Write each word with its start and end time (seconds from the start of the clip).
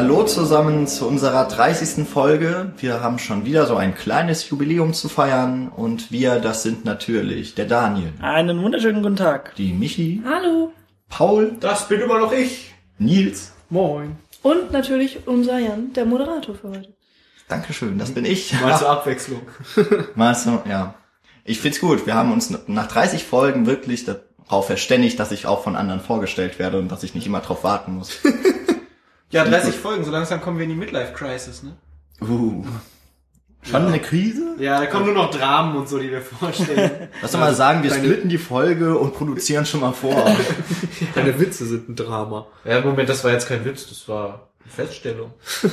Hallo 0.00 0.22
zusammen 0.22 0.86
zu 0.86 1.08
unserer 1.08 1.48
30. 1.48 2.06
Folge. 2.08 2.72
Wir 2.78 3.02
haben 3.02 3.18
schon 3.18 3.44
wieder 3.44 3.66
so 3.66 3.74
ein 3.74 3.96
kleines 3.96 4.48
Jubiläum 4.48 4.94
zu 4.94 5.08
feiern 5.08 5.72
und 5.74 6.12
wir, 6.12 6.38
das 6.38 6.62
sind 6.62 6.84
natürlich 6.84 7.56
der 7.56 7.64
Daniel, 7.64 8.12
Einen 8.20 8.62
wunderschönen 8.62 9.02
guten 9.02 9.16
Tag. 9.16 9.56
die 9.56 9.72
Michi, 9.72 10.22
Hallo. 10.24 10.72
Paul, 11.08 11.56
Das 11.58 11.88
bin 11.88 12.00
immer 12.00 12.20
noch 12.20 12.30
ich. 12.32 12.72
Nils. 12.98 13.50
Moin. 13.70 14.14
Und 14.42 14.70
natürlich 14.70 15.26
unser 15.26 15.58
Jan, 15.58 15.92
der 15.94 16.04
Moderator 16.04 16.54
für 16.54 16.68
heute. 16.68 16.94
Dankeschön, 17.48 17.98
das 17.98 18.12
bin 18.12 18.24
ich. 18.24 18.52
Mal 18.60 18.78
zur 18.78 18.90
Abwechslung. 18.90 19.42
Mal 20.14 20.36
so, 20.36 20.62
ja. 20.68 20.94
Ich 21.42 21.58
find's 21.58 21.80
gut. 21.80 22.06
Wir 22.06 22.14
haben 22.14 22.30
uns 22.30 22.56
nach 22.68 22.86
30 22.86 23.24
Folgen 23.24 23.66
wirklich 23.66 24.04
darauf 24.04 24.64
verständigt, 24.68 25.18
dass 25.18 25.32
ich 25.32 25.46
auch 25.46 25.64
von 25.64 25.74
anderen 25.74 26.00
vorgestellt 26.00 26.60
werde 26.60 26.78
und 26.78 26.86
dass 26.86 27.02
ich 27.02 27.16
nicht 27.16 27.26
immer 27.26 27.40
drauf 27.40 27.64
warten 27.64 27.96
muss. 27.96 28.20
Ja, 29.30 29.44
30 29.44 29.74
Folgen, 29.76 30.04
so 30.04 30.10
langsam 30.10 30.40
kommen 30.40 30.56
wir 30.58 30.64
in 30.64 30.70
die 30.70 30.76
Midlife-Crisis, 30.76 31.62
ne? 31.62 31.76
Uh. 32.20 32.64
Schon 33.62 33.86
eine 33.86 33.98
Krise? 34.00 34.54
Ja, 34.58 34.80
da 34.80 34.86
kommen 34.86 35.06
nur 35.06 35.14
noch 35.14 35.30
Dramen 35.30 35.76
und 35.76 35.88
so, 35.88 35.98
die 35.98 36.10
wir 36.10 36.22
vorstellen. 36.22 37.08
Lass 37.22 37.32
doch 37.32 37.40
mal 37.40 37.54
sagen, 37.54 37.82
wir 37.82 37.90
Deine- 37.90 38.04
splitten 38.04 38.30
die 38.30 38.38
Folge 38.38 38.96
und 38.96 39.14
produzieren 39.14 39.66
schon 39.66 39.80
mal 39.80 39.92
vor. 39.92 40.24
Deine 41.14 41.38
Witze 41.38 41.66
sind 41.66 41.88
ein 41.88 41.96
Drama. 41.96 42.46
ja, 42.64 42.80
Moment, 42.80 43.08
das 43.08 43.24
war 43.24 43.32
jetzt 43.32 43.48
kein 43.48 43.64
Witz, 43.64 43.88
das 43.88 44.08
war 44.08 44.48
eine 44.62 44.72
Feststellung. 44.72 45.32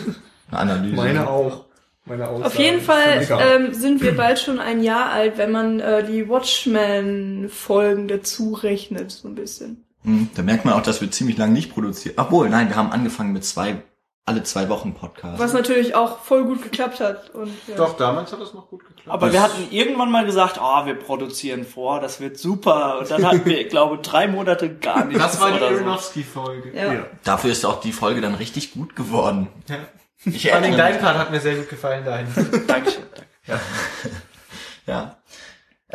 Eine 0.52 0.60
Analyse. 0.74 0.96
Meine 0.96 1.28
auch. 1.28 1.66
Meine 2.06 2.28
Aussage. 2.28 2.46
Auf 2.46 2.60
jeden 2.60 2.82
Fall 2.82 3.28
ähm, 3.42 3.74
sind 3.74 4.04
wir 4.04 4.16
bald 4.16 4.38
schon 4.38 4.60
ein 4.60 4.84
Jahr 4.84 5.10
alt, 5.12 5.40
wenn 5.40 5.52
man 5.52 5.80
äh, 5.80 6.04
die 6.06 6.30
Watchmen-Folgen 6.30 8.08
dazu 8.08 8.54
rechnet, 8.54 9.12
so 9.12 9.28
ein 9.28 9.34
bisschen. 9.34 9.85
Hm, 10.06 10.30
da 10.36 10.42
merkt 10.44 10.66
man 10.66 10.74
auch, 10.74 10.82
dass 10.82 11.02
wir 11.02 11.12
ziemlich 11.12 11.38
lange 11.38 11.54
nicht 11.54 11.74
produzieren. 11.74 12.16
Obwohl, 12.18 12.50
nein, 12.50 12.70
wir 12.70 12.76
haben 12.76 12.92
angefangen 12.92 13.34
mit 13.34 13.44
zwei, 13.44 13.84
alle 14.26 14.44
zwei 14.44 14.70
Wochen 14.70 14.94
Podcast. 14.94 15.40
Was 15.40 15.54
natürlich 15.54 15.96
auch 15.96 16.20
voll 16.20 16.46
gut 16.46 16.62
geklappt 16.64 17.00
hat. 17.00 17.30
Und, 17.32 17.52
ja. 17.68 17.76
Doch, 17.76 17.98
damals 17.98 18.32
hat 18.32 18.42
das 18.42 18.54
noch 18.54 18.70
gut 18.70 18.86
geklappt. 18.86 19.10
Aber 19.10 19.34
wir 19.34 19.42
hatten 19.42 19.68
irgendwann 19.72 20.12
mal 20.12 20.26
gesagt, 20.26 20.60
oh, 20.62 20.86
wir 20.86 20.96
produzieren 20.96 21.66
vor, 21.66 22.00
das 22.00 22.20
wird 22.20 22.38
super. 22.38 23.00
Und 23.00 23.12
dann 23.12 23.26
hatten 23.26 23.46
wir, 23.46 23.60
ich 23.62 23.70
glaube, 23.70 23.98
drei 24.00 24.28
Monate 24.28 24.74
gar 24.76 25.06
nichts. 25.06 25.22
das 25.22 25.40
war 25.40 25.52
die 25.52 25.58
oder 25.58 25.70
so. 25.70 25.84
Aronofsky-Folge. 25.84 26.72
Ja. 26.76 26.94
Ja. 26.94 27.06
Dafür 27.24 27.52
ist 27.52 27.66
auch 27.66 27.80
die 27.82 27.92
Folge 27.92 28.22
dann 28.22 28.36
richtig 28.36 28.74
gut 28.74 28.96
geworden. 28.96 29.48
Ja. 29.68 29.78
Ich 30.26 30.50
Vor 30.50 30.58
allem 30.58 30.76
dein. 30.76 31.00
Part 31.00 31.18
hat 31.18 31.30
mir 31.32 31.40
sehr 31.40 31.56
gut 31.56 31.70
gefallen, 31.70 32.04
dein. 32.04 32.28
Dankeschön. 32.68 33.04
Danke. 33.46 33.62
Ja. 34.88 35.18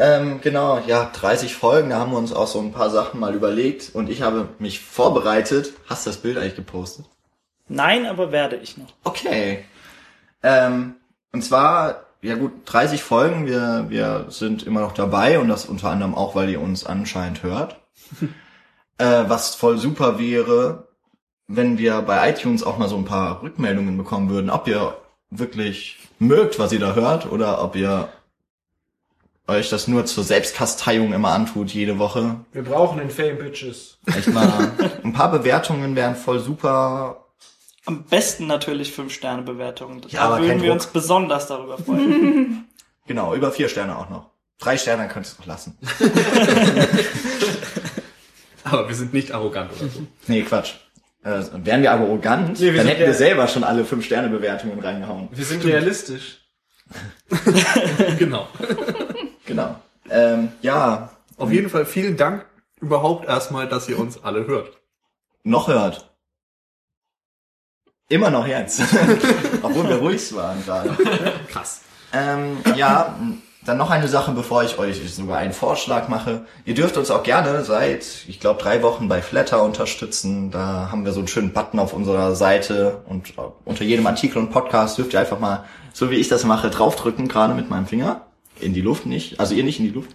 Ähm, 0.01 0.41
genau, 0.41 0.83
ja, 0.87 1.11
30 1.13 1.55
Folgen, 1.55 1.91
da 1.91 1.99
haben 1.99 2.13
wir 2.13 2.17
uns 2.17 2.33
auch 2.33 2.47
so 2.47 2.59
ein 2.59 2.73
paar 2.73 2.89
Sachen 2.89 3.21
mal 3.21 3.35
überlegt 3.35 3.91
und 3.93 4.09
ich 4.09 4.23
habe 4.23 4.49
mich 4.59 4.81
vorbereitet. 4.81 5.75
Hast 5.91 6.07
du 6.07 6.11
das 6.11 6.17
Bild 6.17 6.39
eigentlich 6.39 6.57
gepostet? 6.57 7.05
Nein, 7.69 8.07
aber 8.07 8.33
werde 8.33 8.57
ich 8.57 8.79
noch. 8.79 8.95
Okay. 9.05 9.63
Ähm, 10.43 10.95
und 11.33 11.45
zwar, 11.45 12.05
ja 12.23 12.37
gut, 12.37 12.53
30 12.65 13.03
Folgen, 13.03 13.47
wir, 13.47 13.91
wir 13.91 14.25
sind 14.31 14.63
immer 14.63 14.81
noch 14.81 14.93
dabei 14.93 15.39
und 15.39 15.49
das 15.49 15.67
unter 15.67 15.91
anderem 15.91 16.15
auch, 16.15 16.35
weil 16.35 16.49
ihr 16.49 16.63
uns 16.63 16.87
anscheinend 16.87 17.43
hört. 17.43 17.77
äh, 18.97 19.25
was 19.29 19.55
voll 19.55 19.77
super 19.77 20.19
wäre, 20.19 20.89
wenn 21.47 21.77
wir 21.77 22.01
bei 22.01 22.31
iTunes 22.31 22.63
auch 22.63 22.79
mal 22.79 22.89
so 22.89 22.97
ein 22.97 23.05
paar 23.05 23.43
Rückmeldungen 23.43 23.99
bekommen 23.99 24.31
würden, 24.31 24.49
ob 24.49 24.67
ihr 24.67 24.97
wirklich 25.29 25.99
mögt, 26.19 26.59
was 26.59 26.73
ihr 26.73 26.81
da 26.81 26.95
hört, 26.95 27.31
oder 27.31 27.63
ob 27.63 27.77
ihr 27.77 28.09
euch 29.51 29.69
das 29.69 29.89
nur 29.89 30.07
zur 30.07 30.25
Selbstkasteiung 30.25 31.13
immer 31.13 31.31
antut, 31.31 31.71
jede 31.71 31.99
Woche. 31.99 32.37
Wir 32.53 32.63
brauchen 32.63 32.99
den 32.99 33.11
Fame 33.11 33.39
Bitches. 33.39 33.99
Echt 34.07 34.29
mal 34.29 34.73
ein 35.05 35.13
paar 35.13 35.31
Bewertungen 35.31 35.95
wären 35.97 36.17
voll 36.17 36.41
super. 36.41 37.27
Am 37.87 38.05
besten 38.05 38.47
natürlich 38.47 38.93
fünf 38.93 39.13
Sterne 39.13 39.43
Bewertungen. 39.43 40.01
Ja, 40.09 40.23
aber 40.23 40.37
da 40.37 40.43
würden 40.43 40.63
wir 40.63 40.71
Druck. 40.71 40.75
uns 40.75 40.87
besonders 40.87 41.47
darüber 41.47 41.79
freuen. 41.79 42.67
Genau, 43.07 43.35
über 43.35 43.51
vier 43.51 43.69
Sterne 43.69 43.99
auch 43.99 44.09
noch. 44.09 44.31
Drei 44.61 44.79
Sterne 44.79 45.09
könntest 45.09 45.39
du 45.39 45.43
noch 45.43 45.49
lassen. 45.49 45.77
Aber 48.65 48.87
wir 48.89 48.95
sind 48.95 49.13
nicht 49.13 49.33
arrogant 49.33 49.73
oder 49.73 49.89
so. 49.91 50.07
Nee, 50.29 50.43
Quatsch. 50.43 50.75
Äh, 51.25 51.41
wären 51.65 51.83
wir 51.83 51.91
arrogant, 51.91 52.61
Nee, 52.61 52.67
wir 52.73 52.77
dann 52.77 52.87
hätten 52.87 53.01
wir 53.01 53.15
selber 53.15 53.49
schon 53.49 53.65
alle 53.65 53.85
fünf 53.85 54.05
Sterne 54.07 54.29
Bewertungen 54.29 54.79
reingehauen. 54.79 55.29
Wir 55.33 55.45
sind 55.45 55.65
realistisch. 55.65 56.39
genau. 58.19 58.47
Genau. 59.51 59.75
Ähm, 60.09 60.53
ja, 60.63 61.11
Auf 61.37 61.51
jeden 61.51 61.71
Fall 61.71 61.85
vielen 61.85 62.17
Dank 62.17 62.47
überhaupt 62.81 63.27
erstmal, 63.27 63.67
dass 63.69 63.89
ihr 63.89 63.99
uns 63.99 64.23
alle 64.23 64.47
hört. 64.47 64.79
noch 65.43 65.67
hört. 65.67 66.09
Immer 68.09 68.31
noch 68.31 68.47
jetzt. 68.47 68.81
Obwohl 69.63 69.89
wir 69.89 69.97
ruhig 69.97 70.33
waren 70.37 70.65
gerade. 70.65 70.97
Krass. 71.49 71.81
Ähm, 72.13 72.59
ja, 72.77 73.17
dann 73.65 73.77
noch 73.77 73.91
eine 73.91 74.07
Sache, 74.07 74.31
bevor 74.33 74.63
ich 74.63 74.79
euch 74.79 75.13
sogar 75.13 75.39
einen 75.39 75.53
Vorschlag 75.53 76.07
mache. 76.07 76.45
Ihr 76.65 76.75
dürft 76.75 76.97
uns 76.97 77.11
auch 77.11 77.25
gerne 77.25 77.65
seit, 77.65 78.25
ich 78.29 78.39
glaube, 78.39 78.63
drei 78.63 78.83
Wochen 78.85 79.09
bei 79.09 79.21
Flatter 79.21 79.63
unterstützen. 79.65 80.53
Da 80.53 80.91
haben 80.93 81.05
wir 81.05 81.13
so 81.13 81.19
einen 81.21 81.29
schönen 81.29 81.53
Button 81.53 81.81
auf 81.81 81.93
unserer 81.93 82.37
Seite 82.37 83.03
und 83.07 83.35
unter 83.65 83.83
jedem 83.85 84.07
Artikel 84.07 84.39
und 84.39 84.51
Podcast 84.51 84.97
dürft 84.99 85.13
ihr 85.13 85.21
einfach 85.21 85.41
mal, 85.41 85.65
so 85.93 86.11
wie 86.11 86.17
ich 86.17 86.29
das 86.29 86.45
mache, 86.45 86.71
draufdrücken, 86.71 87.27
gerade 87.27 87.55
mit 87.55 87.69
meinem 87.69 87.87
Finger. 87.87 88.27
In 88.61 88.75
die 88.75 88.81
Luft 88.81 89.07
nicht. 89.07 89.39
Also 89.41 89.55
ihr 89.55 89.65
nicht 89.65 89.79
in 89.79 89.87
die 89.87 89.91
Luft. 89.93 90.11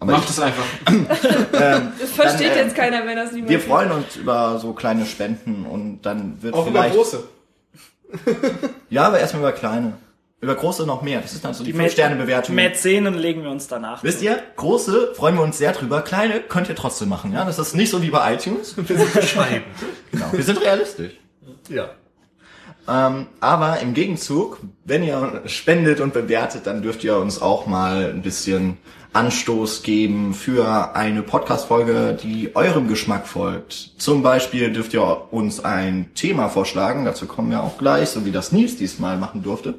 Aber 0.00 0.12
Macht 0.12 0.28
es 0.28 0.38
einfach. 0.40 0.64
Das 1.52 2.10
versteht 2.10 2.50
Dann, 2.50 2.56
äh, 2.58 2.62
jetzt 2.62 2.74
keiner, 2.74 3.06
wenn 3.06 3.16
das 3.16 3.32
niemand 3.32 3.50
wir 3.50 3.60
freuen 3.60 3.90
uns 3.92 4.16
über 4.16 4.58
so 4.58 4.72
kleine 4.72 5.06
Spenden 5.06 5.64
und 5.66 6.02
dann 6.02 6.42
wird 6.42 6.54
Auch 6.54 6.66
über 6.66 6.82
vielleicht... 6.82 6.96
große. 6.96 7.24
Ja, 8.90 9.04
aber 9.06 9.18
erstmal 9.18 9.42
über 9.42 9.52
kleine. 9.52 9.94
Über 10.40 10.54
große 10.56 10.84
noch 10.84 11.00
mehr. 11.02 11.20
Das 11.20 11.32
ist 11.32 11.44
dann 11.44 11.54
so 11.54 11.64
die, 11.64 11.72
Mä- 11.72 11.86
5-Sterne-Bewertung. 11.86 12.54
Mäzenen 12.54 13.14
legen 13.14 13.42
wir 13.44 13.50
uns 13.50 13.66
danach. 13.66 14.04
Wisst 14.04 14.20
ihr, 14.20 14.42
große 14.56 15.14
freuen 15.14 15.36
wir 15.36 15.42
uns 15.42 15.56
sehr 15.58 15.72
drüber. 15.72 16.02
Kleine 16.02 16.40
könnt 16.40 16.68
ihr 16.68 16.76
trotzdem 16.76 17.08
machen, 17.08 17.32
ja? 17.32 17.44
Das 17.44 17.58
ist 17.58 17.74
nicht 17.74 17.90
so 17.90 18.02
wie 18.02 18.10
bei 18.10 18.34
iTunes. 18.34 18.76
Wir 18.76 18.98
sind 18.98 19.14
bescheiden. 19.14 19.62
Genau. 20.12 20.26
Wir 20.32 20.42
sind 20.44 20.60
realistisch. 20.60 21.12
ja. 21.70 21.90
Ähm, 22.86 23.26
aber 23.40 23.80
im 23.80 23.94
Gegenzug, 23.94 24.58
wenn 24.84 25.02
ihr 25.02 25.42
spendet 25.46 26.00
und 26.00 26.12
bewertet, 26.12 26.66
dann 26.66 26.82
dürft 26.82 27.02
ihr 27.04 27.16
uns 27.16 27.40
auch 27.40 27.66
mal 27.66 28.10
ein 28.10 28.22
bisschen 28.22 28.76
Anstoß 29.14 29.84
geben 29.84 30.34
für 30.34 30.96
eine 30.96 31.22
Podcast-Folge, 31.22 32.18
die 32.20 32.56
eurem 32.56 32.88
Geschmack 32.88 33.28
folgt. 33.28 33.92
Zum 33.96 34.22
Beispiel 34.22 34.72
dürft 34.72 34.92
ihr 34.92 35.32
uns 35.32 35.64
ein 35.64 36.10
Thema 36.14 36.48
vorschlagen, 36.48 37.04
dazu 37.04 37.26
kommen 37.26 37.50
wir 37.50 37.62
auch 37.62 37.78
gleich, 37.78 38.10
so 38.10 38.26
wie 38.26 38.32
das 38.32 38.50
Nils 38.50 38.76
diesmal 38.76 39.16
machen 39.16 39.42
durfte. 39.42 39.74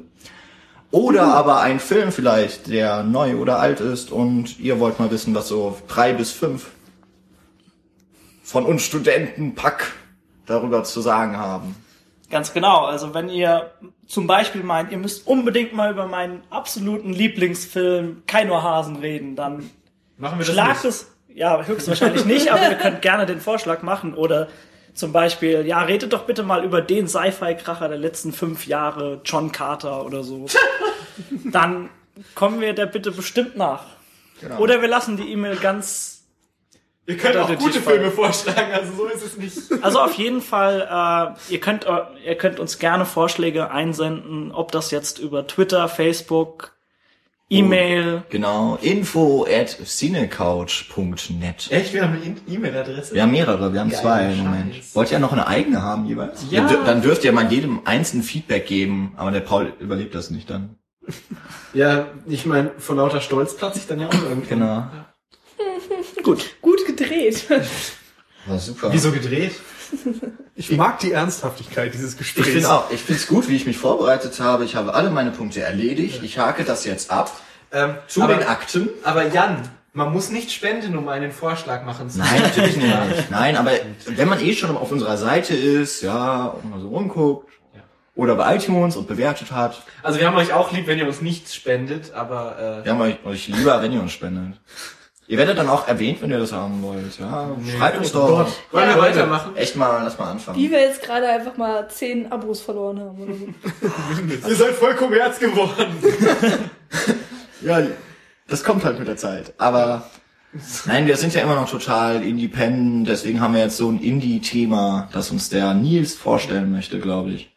Oder 0.90 1.24
aber 1.24 1.60
ein 1.60 1.80
Film 1.80 2.12
vielleicht, 2.12 2.68
der 2.68 3.02
neu 3.02 3.36
oder 3.36 3.58
alt 3.58 3.80
ist 3.80 4.10
und 4.10 4.58
ihr 4.58 4.80
wollt 4.80 4.98
mal 4.98 5.10
wissen, 5.10 5.34
was 5.34 5.48
so 5.48 5.76
drei 5.86 6.14
bis 6.14 6.30
fünf 6.32 6.70
von 8.42 8.64
uns 8.64 8.82
Studenten 8.82 9.54
Pack 9.54 9.92
darüber 10.46 10.82
zu 10.84 11.02
sagen 11.02 11.36
haben. 11.36 11.74
Ganz 12.30 12.52
genau. 12.52 12.84
Also 12.84 13.14
wenn 13.14 13.28
ihr 13.28 13.70
zum 14.06 14.26
Beispiel 14.26 14.62
meint, 14.62 14.90
ihr 14.90 14.98
müsst 14.98 15.26
unbedingt 15.26 15.72
mal 15.72 15.92
über 15.92 16.06
meinen 16.06 16.42
absoluten 16.50 17.12
Lieblingsfilm 17.12 18.22
Kein 18.26 18.50
Hasen 18.50 18.96
reden, 18.96 19.36
dann 19.36 19.70
Machen 20.18 20.38
wir 20.38 20.46
das 20.46 20.54
schlagt 20.54 20.84
nicht. 20.84 20.94
es, 20.94 21.12
ja, 21.34 21.62
höchstwahrscheinlich 21.64 22.24
nicht, 22.24 22.50
aber 22.50 22.68
ihr 22.68 22.76
könnt 22.76 23.02
gerne 23.02 23.26
den 23.26 23.40
Vorschlag 23.40 23.82
machen 23.82 24.14
oder 24.14 24.48
zum 24.94 25.12
Beispiel, 25.12 25.66
ja, 25.66 25.82
redet 25.82 26.12
doch 26.14 26.24
bitte 26.24 26.42
mal 26.42 26.64
über 26.64 26.80
den 26.80 27.06
Sci-Fi-Kracher 27.06 27.88
der 27.88 27.98
letzten 27.98 28.32
fünf 28.32 28.66
Jahre, 28.66 29.20
John 29.24 29.52
Carter 29.52 30.04
oder 30.04 30.24
so. 30.24 30.46
Dann 31.44 31.90
kommen 32.34 32.60
wir 32.60 32.72
der 32.72 32.86
Bitte 32.86 33.12
bestimmt 33.12 33.56
nach. 33.56 33.84
Genau. 34.40 34.58
Oder 34.58 34.80
wir 34.80 34.88
lassen 34.88 35.18
die 35.18 35.30
E-Mail 35.30 35.56
ganz 35.56 36.15
Ihr 37.08 37.16
könnt 37.16 37.36
auch 37.36 37.46
den 37.48 37.58
gute. 37.58 37.80
Filme 37.80 38.10
vorschlagen, 38.10 38.72
also 38.72 38.92
so 38.96 39.06
ist 39.06 39.22
es 39.24 39.36
nicht. 39.36 39.82
Also 39.84 40.00
auf 40.00 40.14
jeden 40.14 40.40
Fall, 40.42 41.36
äh, 41.48 41.52
ihr 41.52 41.60
könnt 41.60 41.86
eu- 41.86 42.02
ihr 42.24 42.34
könnt 42.34 42.58
uns 42.58 42.78
gerne 42.80 43.04
Vorschläge 43.04 43.70
einsenden, 43.70 44.50
ob 44.52 44.72
das 44.72 44.90
jetzt 44.90 45.18
über 45.20 45.46
Twitter, 45.46 45.88
Facebook, 45.88 46.72
E-Mail. 47.48 48.24
Genau, 48.30 48.76
info 48.82 49.46
at 49.48 49.68
cinecouch.net. 49.84 51.68
Echt? 51.70 51.92
Wir 51.94 52.02
haben 52.02 52.20
eine 52.20 52.36
E-Mail-Adresse? 52.48 53.14
Wir 53.14 53.22
haben 53.22 53.30
mehrere, 53.30 53.72
wir 53.72 53.80
haben 53.80 53.90
Geil, 53.90 54.00
zwei 54.00 54.32
im 54.32 54.38
Moment. 54.38 54.94
Wollt 54.96 55.12
ihr 55.12 55.18
noch 55.18 55.32
eine 55.32 55.46
eigene 55.46 55.82
haben 55.82 56.06
jeweils? 56.06 56.44
Ja. 56.50 56.66
Dür- 56.66 56.84
Dann 56.84 57.02
dürft 57.02 57.24
ihr 57.24 57.32
mal 57.32 57.50
jedem 57.52 57.82
einzelnen 57.84 58.22
Feedback 58.24 58.66
geben, 58.66 59.12
aber 59.16 59.30
der 59.30 59.40
Paul 59.40 59.72
überlebt 59.78 60.14
das 60.14 60.30
nicht 60.30 60.50
dann. 60.50 60.76
Ja, 61.72 62.06
ich 62.26 62.46
meine, 62.46 62.72
vor 62.78 62.96
lauter 62.96 63.20
Stolz 63.20 63.56
platze 63.56 63.78
ich 63.78 63.86
dann 63.86 64.00
ja 64.00 64.08
auch 64.08 64.12
irgendwie. 64.28 64.48
Genau. 64.48 64.86
Gut. 66.24 66.56
Gut 66.60 66.75
gedreht. 66.96 67.44
War 68.46 68.58
super. 68.58 68.88
Wieso 68.92 69.12
gedreht? 69.12 69.52
Ich 70.54 70.70
mag 70.72 70.98
die 71.00 71.12
Ernsthaftigkeit 71.12 71.92
dieses 71.94 72.12
Ich 72.12 72.18
Gesprächs. 72.18 72.48
finde 72.48 72.70
auch, 72.72 72.90
ich 72.90 73.02
finde 73.02 73.20
es 73.20 73.26
gut, 73.28 73.48
wie 73.48 73.56
ich 73.56 73.66
mich 73.66 73.76
vorbereitet 73.78 74.40
habe. 74.40 74.64
Ich 74.64 74.74
habe 74.74 74.94
alle 74.94 75.10
meine 75.10 75.30
Punkte 75.30 75.62
erledigt. 75.62 76.20
Ich 76.22 76.38
hake 76.38 76.64
das 76.64 76.84
jetzt 76.84 77.10
ab. 77.10 77.30
Ähm, 77.72 77.94
Zu 78.08 78.22
aber, 78.22 78.34
den 78.34 78.46
Akten. 78.46 78.88
aber 79.02 79.26
Jan, 79.28 79.68
Man 79.92 80.12
muss 80.12 80.30
nicht 80.30 80.52
spenden, 80.52 80.96
um 80.96 81.08
einen 81.08 81.32
Vorschlag 81.32 81.84
machen 81.84 82.08
zu 82.10 82.18
Nein, 82.18 82.42
natürlich 82.42 82.76
nicht. 82.76 83.30
Nein, 83.30 83.56
aber 83.56 83.70
wenn 84.06 84.28
man 84.28 84.40
eh 84.40 84.54
schon 84.54 84.76
auf 84.76 84.90
unserer 84.92 85.16
Seite 85.16 85.54
ist, 85.54 86.02
ja, 86.02 86.46
und 86.46 86.70
mal 86.70 86.80
so 86.80 86.88
rumguckt, 86.88 87.50
Ja. 87.74 87.80
oder 88.14 88.34
bei 88.36 88.56
iTunes 88.56 88.94
und 88.96 89.08
bewertet 89.08 89.52
hat, 89.52 89.82
Also 90.02 90.18
wir 90.20 90.26
haben 90.26 90.36
euch 90.36 90.52
auch 90.52 90.70
lieb, 90.70 90.86
wenn 90.86 90.98
ihr 90.98 91.06
uns 91.06 91.20
nichts 91.22 91.54
spendet, 91.54 92.12
aber 92.12 92.80
äh, 92.82 92.84
wir 92.84 92.92
haben 92.92 93.00
euch, 93.00 93.16
euch 93.24 93.48
lieber, 93.48 93.80
wenn 93.82 93.92
ihr 93.92 94.00
uns 94.00 94.12
spendet. 94.12 94.58
Ihr 95.28 95.38
werdet 95.38 95.58
dann 95.58 95.68
auch 95.68 95.88
erwähnt, 95.88 96.22
wenn 96.22 96.30
ihr 96.30 96.38
das 96.38 96.52
haben 96.52 96.82
wollt, 96.82 97.18
ja. 97.18 97.50
Schreibt 97.76 97.98
uns 97.98 98.12
doch. 98.12 98.46
wollen 98.70 98.88
wir 98.88 98.96
Ja. 98.96 98.98
weitermachen? 98.98 99.56
Echt 99.56 99.74
mal, 99.74 100.02
lass 100.04 100.16
mal 100.18 100.30
anfangen. 100.30 100.56
Wie 100.56 100.70
wir 100.70 100.80
jetzt 100.80 101.02
gerade 101.02 101.26
einfach 101.28 101.56
mal 101.56 101.88
zehn 101.88 102.30
Abos 102.30 102.60
verloren 102.60 103.00
haben 103.00 103.20
oder 103.20 103.34
so. 103.34 104.48
Ihr 104.48 104.54
seid 104.56 104.74
voll 104.74 104.94
kommerz 104.94 105.38
geworden. 105.38 105.86
Ja, 107.62 107.82
das 108.48 108.62
kommt 108.62 108.84
halt 108.84 108.98
mit 108.98 109.08
der 109.08 109.16
Zeit. 109.16 109.54
Aber 109.58 110.08
nein, 110.84 111.06
wir 111.06 111.16
sind 111.16 111.34
ja 111.34 111.40
immer 111.40 111.56
noch 111.56 111.68
total 111.68 112.22
independent, 112.22 113.08
deswegen 113.08 113.40
haben 113.40 113.54
wir 113.54 113.62
jetzt 113.62 113.78
so 113.78 113.88
ein 113.90 113.98
Indie-Thema, 114.00 115.08
das 115.12 115.30
uns 115.30 115.48
der 115.48 115.74
Nils 115.74 116.14
vorstellen 116.14 116.70
möchte, 116.70 117.00
glaube 117.00 117.30
ich. 117.30 117.50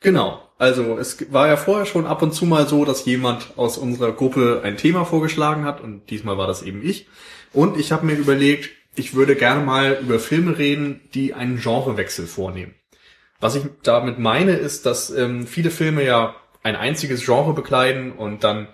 Genau. 0.00 0.42
Also 0.58 0.98
es 0.98 1.32
war 1.32 1.46
ja 1.46 1.56
vorher 1.56 1.86
schon 1.86 2.06
ab 2.06 2.20
und 2.20 2.32
zu 2.32 2.44
mal 2.44 2.66
so, 2.66 2.84
dass 2.84 3.04
jemand 3.04 3.56
aus 3.56 3.78
unserer 3.78 4.12
Gruppe 4.12 4.62
ein 4.64 4.76
Thema 4.76 5.04
vorgeschlagen 5.04 5.64
hat 5.64 5.80
und 5.80 6.10
diesmal 6.10 6.36
war 6.36 6.48
das 6.48 6.62
eben 6.62 6.84
ich. 6.84 7.06
Und 7.52 7.78
ich 7.78 7.92
habe 7.92 8.04
mir 8.04 8.16
überlegt, 8.16 8.70
ich 8.96 9.14
würde 9.14 9.36
gerne 9.36 9.64
mal 9.64 9.98
über 10.02 10.18
Filme 10.18 10.58
reden, 10.58 11.00
die 11.14 11.32
einen 11.32 11.60
Genrewechsel 11.60 12.26
vornehmen. 12.26 12.74
Was 13.40 13.54
ich 13.54 13.62
damit 13.84 14.18
meine, 14.18 14.52
ist, 14.52 14.84
dass 14.84 15.10
ähm, 15.10 15.46
viele 15.46 15.70
Filme 15.70 16.04
ja 16.04 16.34
ein 16.64 16.74
einziges 16.74 17.24
Genre 17.24 17.54
bekleiden 17.54 18.10
und 18.10 18.42
dann 18.42 18.66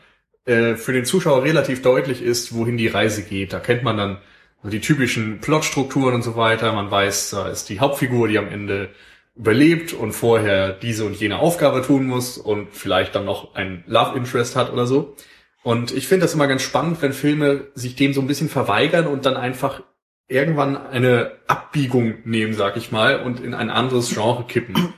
äh, 0.47 0.77
für 0.77 0.93
den 0.93 1.05
Zuschauer 1.05 1.45
relativ 1.45 1.83
deutlich 1.83 2.23
ist, 2.23 2.55
wohin 2.55 2.79
die 2.79 2.89
Reise 2.89 3.23
geht. 3.23 3.53
Da 3.53 3.61
kennt 3.61 3.83
man 3.83 3.99
dann 3.99 4.19
die 4.63 4.81
typischen 4.81 5.41
Plotstrukturen 5.41 6.15
und 6.15 6.23
so 6.23 6.37
weiter. 6.37 6.73
Man 6.73 6.91
weiß, 6.91 7.31
da 7.31 7.49
ist 7.49 7.69
die 7.69 7.81
Hauptfigur, 7.81 8.29
die 8.29 8.39
am 8.39 8.49
Ende 8.49 8.89
überlebt 9.37 9.93
und 9.93 10.13
vorher 10.13 10.73
diese 10.73 11.05
und 11.05 11.17
jene 11.17 11.39
Aufgabe 11.39 11.83
tun 11.83 12.07
muss 12.07 12.39
und 12.39 12.69
vielleicht 12.73 13.15
dann 13.15 13.25
noch 13.25 13.55
ein 13.55 13.85
Love 13.87 14.17
Interest 14.17 14.57
hat 14.57 14.73
oder 14.73 14.87
so. 14.87 15.17
Und 15.63 15.93
ich 15.93 16.07
finde 16.07 16.25
das 16.25 16.35
immer 16.35 16.47
ganz 16.47 16.63
spannend, 16.63 17.01
wenn 17.03 17.13
Filme 17.13 17.69
sich 17.75 17.97
dem 17.97 18.13
so 18.13 18.21
ein 18.21 18.27
bisschen 18.27 18.49
verweigern 18.49 19.07
und 19.07 19.27
dann 19.27 19.37
einfach 19.37 19.83
irgendwann 20.29 20.77
eine 20.77 21.33
Abbiegung 21.47 22.19
nehmen, 22.25 22.55
sag 22.55 22.77
ich 22.77 22.93
mal, 22.93 23.21
und 23.21 23.41
in 23.41 23.55
ein 23.55 23.71
anderes 23.71 24.11
Genre 24.11 24.45
kippen. 24.47 24.95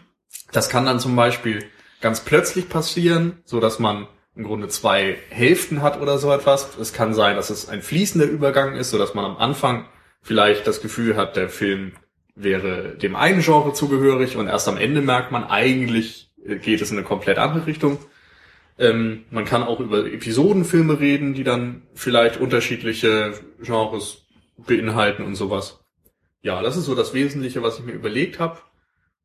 Das 0.52 0.68
kann 0.68 0.86
dann 0.86 1.00
zum 1.00 1.16
Beispiel 1.16 1.64
ganz 2.00 2.20
plötzlich 2.20 2.68
passieren, 2.68 3.38
so 3.44 3.60
dass 3.60 3.78
man 3.78 4.06
im 4.34 4.44
Grunde 4.44 4.68
zwei 4.68 5.16
Hälften 5.30 5.82
hat 5.82 6.00
oder 6.00 6.18
so 6.18 6.30
etwas. 6.32 6.76
Es 6.78 6.92
kann 6.92 7.14
sein, 7.14 7.36
dass 7.36 7.50
es 7.50 7.68
ein 7.68 7.82
fließender 7.82 8.26
Übergang 8.26 8.76
ist, 8.76 8.90
so 8.90 8.98
dass 8.98 9.14
man 9.14 9.24
am 9.24 9.38
Anfang 9.38 9.86
vielleicht 10.22 10.66
das 10.66 10.82
Gefühl 10.82 11.16
hat, 11.16 11.36
der 11.36 11.48
Film 11.48 11.92
wäre 12.36 12.96
dem 12.96 13.16
einen 13.16 13.40
Genre 13.40 13.72
zugehörig 13.72 14.36
und 14.36 14.46
erst 14.46 14.68
am 14.68 14.76
Ende 14.76 15.00
merkt 15.00 15.32
man, 15.32 15.44
eigentlich 15.44 16.30
äh, 16.46 16.56
geht 16.56 16.80
es 16.80 16.90
in 16.90 16.98
eine 16.98 17.06
komplett 17.06 17.38
andere 17.38 17.66
Richtung. 17.66 17.98
Ähm, 18.78 19.24
man 19.30 19.46
kann 19.46 19.62
auch 19.62 19.80
über 19.80 20.06
Episodenfilme 20.06 21.00
reden, 21.00 21.32
die 21.34 21.44
dann 21.44 21.82
vielleicht 21.94 22.38
unterschiedliche 22.38 23.32
Genres 23.62 24.18
beinhalten 24.58 25.24
und 25.24 25.34
sowas. 25.34 25.80
Ja, 26.42 26.62
das 26.62 26.76
ist 26.76 26.84
so 26.84 26.94
das 26.94 27.14
Wesentliche, 27.14 27.62
was 27.62 27.78
ich 27.78 27.84
mir 27.84 27.92
überlegt 27.92 28.38
habe. 28.38 28.58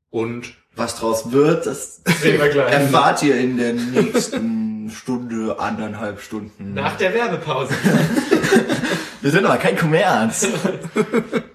Und 0.09 0.55
Was 0.75 0.97
draus 0.99 1.31
wird, 1.31 1.65
das 1.65 2.01
Sehen 2.21 2.41
wir 2.41 2.49
gleich. 2.49 2.73
erfahrt 2.73 3.23
ihr 3.23 3.35
in 3.37 3.57
der 3.57 3.73
nächsten 3.73 4.89
Stunde, 4.89 5.57
anderthalb 5.57 6.19
Stunden. 6.21 6.73
Nach 6.73 6.97
der 6.97 7.13
Werbepause. 7.13 7.73
Wir 9.21 9.31
sind 9.31 9.45
aber 9.45 9.57
kein 9.57 9.77
Kommerz. 9.77 10.47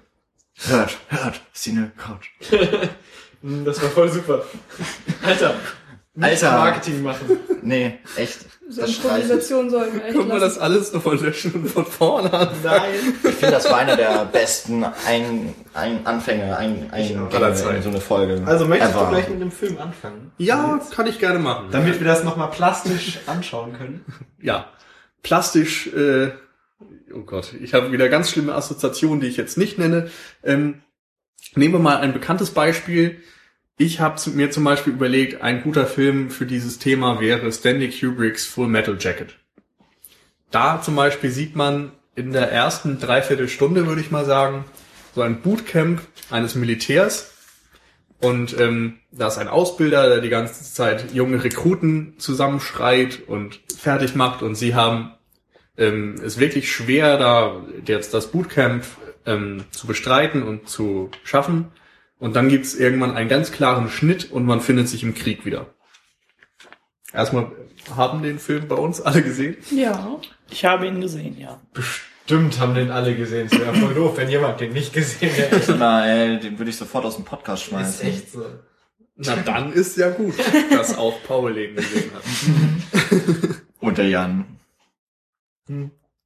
hört, 0.69 0.97
hört, 1.08 1.41
Cine 1.55 1.93
Couch. 1.97 2.31
Hm, 3.43 3.67
Das 3.67 3.81
war 3.82 3.91
voll 3.91 4.08
super. 4.11 4.43
Alter. 5.23 5.55
Nicht 6.14 6.25
Alter. 6.43 6.53
Marketing 6.53 7.03
machen. 7.03 7.38
Nee, 7.61 7.99
echt. 8.17 8.38
So. 8.69 8.81
Improvisation 8.82 9.69
sollten 9.69 9.99
wir 9.99 10.05
echt 10.06 10.17
können 10.17 10.29
wir 10.31 10.41
das 10.41 10.58
alles 10.58 10.93
nochmal 10.94 11.17
löschen 11.19 11.53
und 11.53 11.69
von 11.69 11.85
vorne 11.85 12.32
an? 12.32 12.49
Nein. 12.64 12.81
Ich 13.23 13.35
finde, 13.35 13.50
das 13.50 13.70
war 13.70 13.76
einer 13.76 13.94
der 13.94 14.25
besten 14.25 14.82
ein, 15.06 15.55
ein 15.75 16.05
Anfänge, 16.06 16.56
ein, 16.56 16.88
ein 16.91 17.29
aller 17.31 17.55
Zeiten. 17.55 17.76
in 17.76 17.82
so 17.82 17.91
eine 17.91 18.00
Folge. 18.00 18.43
Also 18.47 18.64
möchtest 18.67 18.93
ever. 18.94 19.05
du 19.05 19.11
gleich 19.11 19.29
mit 19.29 19.41
dem 19.43 19.52
Film 19.52 19.76
anfangen? 19.79 20.32
Ja, 20.38 20.81
kann 20.97 21.06
ich 21.06 21.19
gerne 21.20 21.38
machen. 21.38 21.67
Damit 21.70 22.00
wir 22.00 22.06
das 22.06 22.25
nochmal 22.25 22.49
plastisch 22.50 23.19
anschauen 23.26 23.75
können. 23.76 24.05
ja, 24.41 24.67
plastisch, 25.23 25.88
äh, 25.88 26.31
oh 27.12 27.23
Gott, 27.23 27.55
ich 27.61 27.75
habe 27.75 27.93
wieder 27.93 28.08
ganz 28.08 28.31
schlimme 28.31 28.55
Assoziationen, 28.55 29.20
die 29.20 29.29
ich 29.29 29.37
jetzt 29.37 29.58
nicht 29.58 29.79
nenne. 29.79 30.11
Ähm, 30.43 30.82
nehmen 31.55 31.75
wir 31.75 31.81
mal 31.81 31.99
ein 31.99 32.12
bekanntes 32.12 32.50
Beispiel. 32.50 33.20
Ich 33.79 34.00
habe 34.00 34.19
mir 34.31 34.50
zum 34.50 34.64
Beispiel 34.64 34.94
überlegt, 34.94 35.43
ein 35.43 35.62
guter 35.62 35.87
Film 35.87 36.31
für 36.31 36.47
dieses 36.47 36.79
Thema 36.79 37.20
wäre 37.20 37.50
Stanley 37.53 37.91
Kubricks 37.91 38.47
Full 38.47 38.69
Metal 38.69 38.97
Jacket. 38.99 39.37
Da 40.50 40.81
zum 40.81 40.97
Beispiel 40.97 41.31
sieht 41.31 41.56
man 41.56 41.93
in 42.14 42.32
der 42.32 42.50
ersten 42.50 42.99
Dreiviertelstunde, 42.99 43.87
würde 43.87 44.00
ich 44.00 44.11
mal 44.11 44.25
sagen, 44.25 44.64
so 45.14 45.20
ein 45.20 45.43
Bootcamp 45.43 46.00
eines 46.31 46.55
Militärs. 46.55 47.32
Und 48.23 48.59
ähm, 48.59 48.99
da 49.12 49.29
ist 49.29 49.37
ein 49.37 49.49
Ausbilder, 49.49 50.09
der 50.09 50.20
die 50.23 50.31
ganze 50.31 50.64
Zeit 50.64 51.12
junge 51.12 51.44
Rekruten 51.44 52.14
zusammenschreit 52.17 53.20
und 53.26 53.61
fertig 53.76 54.14
macht. 54.14 54.43
Und 54.43 54.55
sie 54.55 54.75
haben 54.75 55.12
ähm, 55.78 56.17
es 56.25 56.38
wirklich 56.38 56.73
schwer, 56.73 57.19
da 57.19 57.62
jetzt 57.87 58.14
das 58.14 58.31
Bootcamp 58.31 58.84
ähm, 59.26 59.64
zu 59.70 59.87
bestreiten 59.87 60.43
und 60.43 60.69
zu 60.69 61.11
schaffen. 61.25 61.73
Und 62.19 62.34
dann 62.34 62.49
gibt's 62.49 62.75
irgendwann 62.75 63.14
einen 63.14 63.28
ganz 63.28 63.52
klaren 63.52 63.90
Schnitt 63.90 64.31
und 64.31 64.46
man 64.46 64.61
findet 64.61 64.88
sich 64.88 65.02
im 65.02 65.14
Krieg 65.14 65.44
wieder. 65.44 65.67
Erstmal 67.12 67.52
haben 67.94 68.23
den 68.23 68.38
Film 68.38 68.69
bei 68.69 68.76
uns 68.76 69.00
alle 69.00 69.23
gesehen. 69.23 69.56
Ja. 69.70 70.19
Ich 70.50 70.64
habe 70.64 70.87
ihn 70.87 71.00
gesehen, 71.00 71.38
ja. 71.38 71.61
Bestimmt 71.73 72.58
haben 72.58 72.75
den 72.75 72.90
alle 72.90 73.14
gesehen. 73.14 73.49
Es 73.50 73.58
wäre 73.58 73.75
voll 73.75 73.94
doof, 73.94 74.17
wenn 74.17 74.28
jemand 74.31 74.61
den 74.61 74.73
nicht 74.73 74.93
gesehen 74.93 75.31
hätte. 75.31 75.73
Nein, 75.78 76.40
den 76.40 76.58
würde 76.58 76.70
ich 76.70 76.76
sofort 76.76 77.05
aus 77.05 77.17
dem 77.17 77.25
Podcast 77.25 77.64
Ist 77.64 77.69
schmeißen. 77.69 78.08
echt 78.08 78.32
so. 78.32 78.44
Na 79.17 79.37
dann 79.37 79.73
ist 79.73 79.97
ja 79.97 80.11
gut, 80.11 80.35
dass 80.71 80.97
auch 80.97 81.23
Paul 81.26 81.54
den 81.54 81.75
gesehen 81.76 82.11
hat. 82.14 83.62
Und 83.80 83.99
der 83.99 84.09
Jan. 84.09 84.55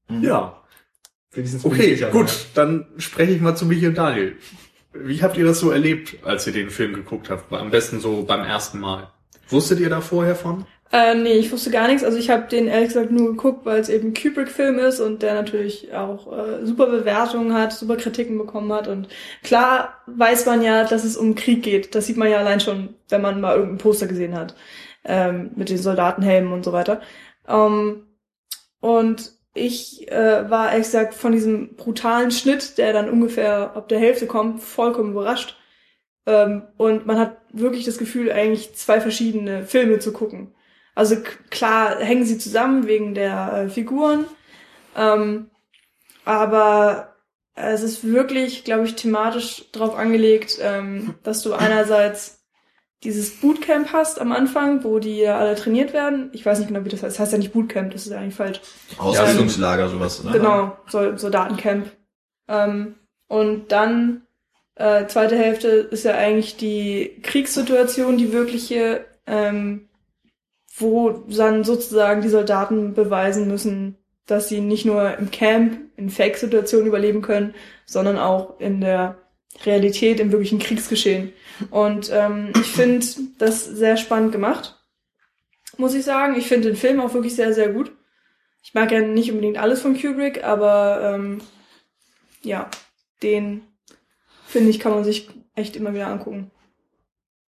Ja. 0.09 0.63
Wenigstens 1.33 1.65
Okay, 1.65 1.97
gut, 2.11 2.47
dann 2.55 2.87
spreche 2.99 3.33
ich 3.33 3.41
mal 3.41 3.55
zu 3.55 3.67
Michi 3.67 3.87
und 3.87 3.99
Daniel. 3.99 4.37
Wie 4.93 5.23
habt 5.23 5.37
ihr 5.37 5.45
das 5.45 5.61
so 5.61 5.71
erlebt, 5.71 6.17
als 6.25 6.47
ihr 6.47 6.53
den 6.53 6.71
Film 6.71 6.95
geguckt 6.95 7.31
habt? 7.31 7.53
Am 7.53 7.71
besten 7.71 8.01
so 8.01 8.25
beim 8.25 8.45
ersten 8.45 8.81
Mal. 8.81 9.11
Wusstet 9.49 9.79
ihr 9.79 9.89
da 9.89 10.01
vorher 10.01 10.35
von? 10.35 10.67
Äh, 10.93 11.15
nee, 11.15 11.35
ich 11.35 11.53
wusste 11.53 11.71
gar 11.71 11.87
nichts. 11.87 12.03
Also 12.03 12.19
ich 12.19 12.31
habe 12.31 12.49
den 12.49 12.67
ehrlich 12.67 12.89
gesagt 12.89 13.13
nur 13.13 13.31
geguckt, 13.31 13.65
weil 13.65 13.79
es 13.81 13.89
eben 13.89 14.09
ein 14.09 14.15
Kubrick-Film 14.15 14.81
ist 14.81 14.99
und 14.99 15.23
der 15.23 15.35
natürlich 15.35 15.95
auch 15.95 16.33
äh, 16.37 16.67
super 16.67 16.87
Bewertungen 16.87 17.55
hat, 17.55 17.73
super 17.73 17.97
Kritiken 17.97 18.37
bekommen 18.37 18.73
hat. 18.73 18.89
Und 18.89 19.07
klar 19.45 20.03
weiß 20.07 20.47
man 20.47 20.63
ja, 20.63 20.83
dass 20.85 21.05
es 21.05 21.17
um 21.17 21.37
Krieg 21.37 21.63
geht. 21.63 21.95
Das 21.95 22.07
sieht 22.07 22.17
man 22.17 22.29
ja 22.29 22.39
allein 22.39 22.59
schon, 22.59 22.95
wenn 23.09 23.23
man 23.23 23.41
mal 23.41 23.55
irgendein 23.55 23.79
Poster 23.79 24.09
gesehen 24.09 24.35
hat. 24.35 24.57
Ähm, 25.05 25.53
mit 25.55 25.69
den 25.71 25.79
Soldatenhelmen 25.79 26.53
und 26.53 26.65
so 26.65 26.73
weiter. 26.73 27.01
Ähm, 27.49 28.03
und 28.81 29.33
ich 29.55 30.11
äh, 30.11 30.49
war 30.49 30.71
ehrlich 30.71 30.87
gesagt 30.87 31.15
von 31.15 31.33
diesem 31.33 31.77
brutalen 31.77 32.31
Schnitt, 32.31 32.79
der 32.79 32.93
dann 32.93 33.11
ungefähr 33.11 33.75
ab 33.75 33.89
der 33.89 33.99
Hälfte 33.99 34.27
kommt, 34.27 34.63
vollkommen 34.63 35.13
überrascht. 35.13 35.57
Ähm, 36.27 36.63
und 36.77 37.07
man 37.07 37.19
hat 37.19 37.39
wirklich 37.53 37.85
das 37.85 37.99
Gefühl, 37.99 38.31
eigentlich 38.31 38.75
zwei 38.75 39.01
verschiedene 39.01 39.65
Filme 39.67 39.99
zu 39.99 40.13
gucken. 40.13 40.55
Also 40.95 41.17
klar 41.51 41.99
hängen 41.99 42.25
sie 42.25 42.39
zusammen 42.39 42.87
wegen 42.87 43.15
der 43.15 43.53
äh, 43.53 43.69
Figuren, 43.69 44.27
ähm, 44.97 45.51
aber 46.25 47.17
es 47.55 47.83
ist 47.83 48.05
wirklich, 48.05 48.65
glaube 48.65 48.85
ich, 48.85 48.95
thematisch 48.95 49.71
drauf 49.73 49.95
angelegt, 49.97 50.59
ähm, 50.61 51.15
dass 51.23 51.43
du 51.43 51.55
einerseits 51.55 52.40
dieses 53.03 53.41
Bootcamp 53.41 53.93
hast 53.93 54.21
am 54.21 54.31
Anfang, 54.33 54.85
wo 54.85 54.99
die 54.99 55.19
ja 55.19 55.39
alle 55.39 55.55
trainiert 55.55 55.93
werden. 55.93 56.29
Ich 56.33 56.45
weiß 56.45 56.59
nicht 56.59 56.69
genau, 56.69 56.85
wie 56.85 56.91
das 56.91 57.03
heißt. 57.03 57.15
Das 57.17 57.21
heißt 57.21 57.33
ja 57.33 57.39
nicht 57.39 57.53
Bootcamp, 57.53 57.93
das 57.93 58.07
ist 58.07 58.13
ja 58.13 58.19
eigentlich 58.19 58.35
falsch. 58.35 58.61
Ausbildungslager, 58.99 59.89
sowas, 59.89 60.23
oder? 60.23 60.33
Genau, 60.33 60.77
Sol- 60.87 61.19
Soldatencamp. 61.19 61.91
Ähm, 62.49 62.97
und 63.29 63.73
dann, 63.73 64.23
äh, 64.75 65.07
zweite 65.07 65.37
Hälfte 65.37 65.69
ist 65.69 66.05
ja 66.05 66.15
eigentlich 66.15 66.57
die 66.57 67.21
Kriegssituation, 67.23 68.19
die 68.19 68.33
wirkliche, 68.33 69.05
ähm, 69.27 69.89
wo 70.77 71.11
dann 71.11 71.65
sozusagen 71.65 72.23
die 72.23 72.29
Soldaten 72.29 72.95
beweisen 72.95 73.49
müssen, 73.49 73.97
dass 74.27 74.49
sie 74.49 74.61
nicht 74.61 74.85
nur 74.85 75.17
im 75.19 75.31
Camp 75.31 75.79
in 75.97 76.11
Fake-Situationen 76.11 76.87
überleben 76.87 77.23
können, 77.23 77.55
sondern 77.87 78.19
auch 78.19 78.61
in 78.61 78.81
der 78.81 79.17
Realität, 79.65 80.21
im 80.21 80.33
wirklichen 80.33 80.59
Kriegsgeschehen. 80.59 81.33
Und 81.71 82.11
ähm, 82.13 82.53
ich 82.55 82.67
finde 82.67 83.05
das 83.39 83.65
sehr 83.65 83.97
spannend 83.97 84.33
gemacht, 84.33 84.79
muss 85.77 85.95
ich 85.95 86.05
sagen. 86.05 86.37
Ich 86.37 86.47
finde 86.47 86.69
den 86.69 86.77
Film 86.77 87.01
auch 87.01 87.15
wirklich 87.15 87.35
sehr, 87.35 87.53
sehr 87.53 87.69
gut. 87.69 87.93
Ich 88.63 88.75
mag 88.75 88.93
ja 88.93 89.01
nicht 89.01 89.31
unbedingt 89.31 89.59
alles 89.59 89.81
von 89.83 89.99
Kubrick, 89.99 90.45
aber 90.45 91.15
ähm, 91.15 91.41
ja, 92.43 92.71
den 93.23 93.63
finde 94.47 94.71
ich, 94.71 94.81
kann 94.81 94.93
man 94.93 95.05
sich 95.05 95.29
echt 95.55 95.77
immer 95.77 95.95
wieder 95.95 96.09
angucken. 96.09 96.51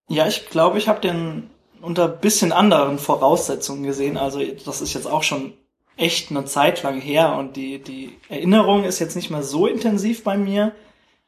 Ja, 0.07 0.27
ich 0.27 0.49
glaube, 0.49 0.77
ich 0.77 0.87
habe 0.87 1.01
den 1.01 1.49
unter 1.81 2.07
bisschen 2.07 2.51
anderen 2.51 2.97
Voraussetzungen 2.97 3.83
gesehen. 3.83 4.17
Also 4.17 4.41
das 4.65 4.81
ist 4.81 4.93
jetzt 4.93 5.07
auch 5.07 5.23
schon 5.23 5.53
echt 5.97 6.31
eine 6.31 6.45
Zeit 6.45 6.81
lang 6.83 6.99
her 6.99 7.35
und 7.37 7.55
die, 7.55 7.79
die 7.79 8.17
Erinnerung 8.29 8.83
ist 8.83 8.99
jetzt 8.99 9.15
nicht 9.15 9.29
mehr 9.29 9.43
so 9.43 9.67
intensiv 9.67 10.23
bei 10.23 10.37
mir. 10.37 10.73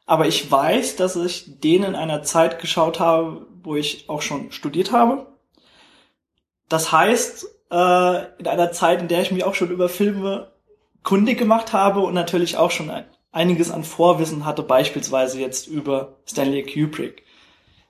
Aber 0.06 0.26
ich 0.26 0.50
weiß, 0.50 0.96
dass 0.96 1.16
ich 1.16 1.60
den 1.60 1.82
in 1.82 1.96
einer 1.96 2.22
Zeit 2.22 2.60
geschaut 2.60 3.00
habe, 3.00 3.46
wo 3.62 3.74
ich 3.74 4.08
auch 4.08 4.22
schon 4.22 4.52
studiert 4.52 4.92
habe. 4.92 5.26
Das 6.68 6.92
heißt, 6.92 7.46
äh, 7.72 8.38
in 8.38 8.46
einer 8.46 8.70
Zeit, 8.72 9.02
in 9.02 9.08
der 9.08 9.22
ich 9.22 9.32
mich 9.32 9.44
auch 9.44 9.54
schon 9.54 9.70
über 9.70 9.88
Filme 9.88 10.52
kundig 11.02 11.38
gemacht 11.38 11.72
habe 11.72 12.00
und 12.00 12.14
natürlich 12.14 12.56
auch 12.56 12.70
schon 12.70 12.90
einiges 13.32 13.70
an 13.70 13.84
Vorwissen 13.84 14.44
hatte, 14.44 14.62
beispielsweise 14.62 15.40
jetzt 15.40 15.66
über 15.66 16.16
Stanley 16.26 16.62
Kubrick. 16.62 17.24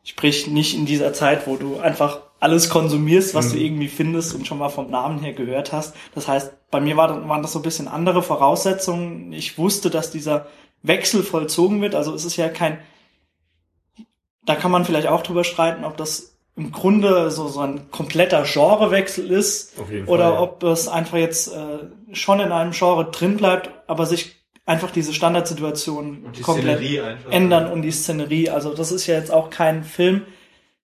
Sprich, 0.03 0.47
nicht 0.47 0.75
in 0.75 0.87
dieser 0.87 1.13
Zeit, 1.13 1.47
wo 1.47 1.57
du 1.57 1.79
einfach 1.79 2.21
alles 2.41 2.69
konsumierst, 2.69 3.35
was 3.35 3.49
mhm. 3.49 3.53
du 3.53 3.65
irgendwie 3.65 3.89
findest 3.89 4.35
und 4.35 4.47
schon 4.47 4.59
mal 4.59 4.69
vom 4.69 4.91
Namen 4.91 5.21
her 5.21 5.33
gehört 5.33 5.73
hast. 5.73 5.95
Das 6.15 6.29
heißt, 6.29 6.53
bei 6.71 6.81
mir 6.81 6.97
war, 6.97 7.29
waren 7.29 7.43
das 7.43 7.53
so 7.53 7.59
ein 7.59 7.63
bisschen 7.63 7.89
andere 7.89 8.23
Voraussetzungen. 8.23 9.33
Ich 9.33 9.59
wusste, 9.59 9.91
dass 9.91 10.11
dieser 10.11 10.47
Wechsel 10.87 11.23
vollzogen 11.23 11.81
wird. 11.81 11.95
Also 11.95 12.15
es 12.15 12.25
ist 12.25 12.37
ja 12.37 12.49
kein, 12.49 12.79
da 14.45 14.55
kann 14.55 14.71
man 14.71 14.85
vielleicht 14.85 15.09
auch 15.09 15.23
drüber 15.23 15.45
streiten, 15.45 15.85
ob 15.85 15.97
das 15.97 16.37
im 16.57 16.73
Grunde 16.73 17.31
so, 17.31 17.49
so 17.49 17.61
ein 17.61 17.91
kompletter 17.91 18.45
Genrewechsel 18.45 19.31
ist 19.31 19.75
oder 20.07 20.31
Fall, 20.31 20.39
ob 20.39 20.63
es 20.63 20.89
einfach 20.89 21.19
jetzt 21.19 21.49
äh, 21.49 22.15
schon 22.15 22.41
in 22.41 22.51
einem 22.51 22.73
Genre 22.73 23.11
drin 23.11 23.37
bleibt, 23.37 23.71
aber 23.87 24.07
sich 24.07 24.37
einfach 24.65 24.91
diese 24.91 25.13
Standardsituation 25.13 26.33
die 26.37 26.43
komplett 26.43 26.83
ändern 27.31 27.71
und 27.71 27.83
die 27.83 27.93
Szenerie. 27.93 28.51
Also 28.51 28.75
das 28.75 28.91
ist 28.91 29.07
ja 29.07 29.15
jetzt 29.15 29.31
auch 29.31 29.51
kein 29.51 29.85
Film, 29.85 30.23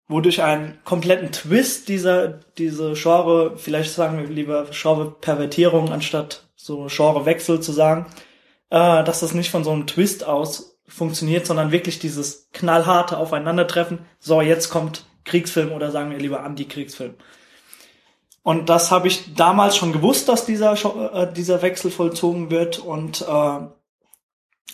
wo 0.08 0.20
durch 0.20 0.44
einen 0.44 0.78
kompletten 0.84 1.32
Twist 1.32 1.88
dieser, 1.88 2.28
diese 2.58 2.94
Genre, 2.94 3.54
vielleicht 3.58 3.94
sagen 3.94 4.20
wir 4.20 4.28
lieber 4.28 4.68
Genre-Pervertierung 4.70 5.92
anstatt 5.92 6.44
so 6.56 6.88
Genrewechsel 6.90 7.62
zu 7.62 7.72
sagen, 7.72 8.06
äh, 8.72 9.04
dass 9.04 9.20
das 9.20 9.34
nicht 9.34 9.52
von 9.52 9.64
so 9.64 9.72
einem 9.72 9.86
Twist 9.86 10.26
aus 10.26 10.80
funktioniert, 10.88 11.46
sondern 11.46 11.72
wirklich 11.72 12.00
dieses 12.00 12.50
knallharte 12.54 13.18
Aufeinandertreffen. 13.18 14.00
So, 14.20 14.42
jetzt 14.42 14.70
kommt 14.70 15.06
Kriegsfilm 15.26 15.72
oder 15.72 15.92
sagen 15.92 16.10
wir 16.10 16.18
lieber 16.18 16.44
Anti-Kriegsfilm. 16.44 17.14
Und 18.44 18.70
das 18.70 18.90
habe 18.90 19.08
ich 19.08 19.36
damals 19.36 19.78
schon 19.78 19.94
gewusst, 19.94 20.28
dass 20.28 20.46
dieser, 20.46 20.74
äh, 21.14 21.32
dieser 21.32 21.62
Wechsel 21.62 21.92
vollzogen 21.92 22.50
wird 22.50 22.80
und 22.80 23.22
äh, 23.22 23.60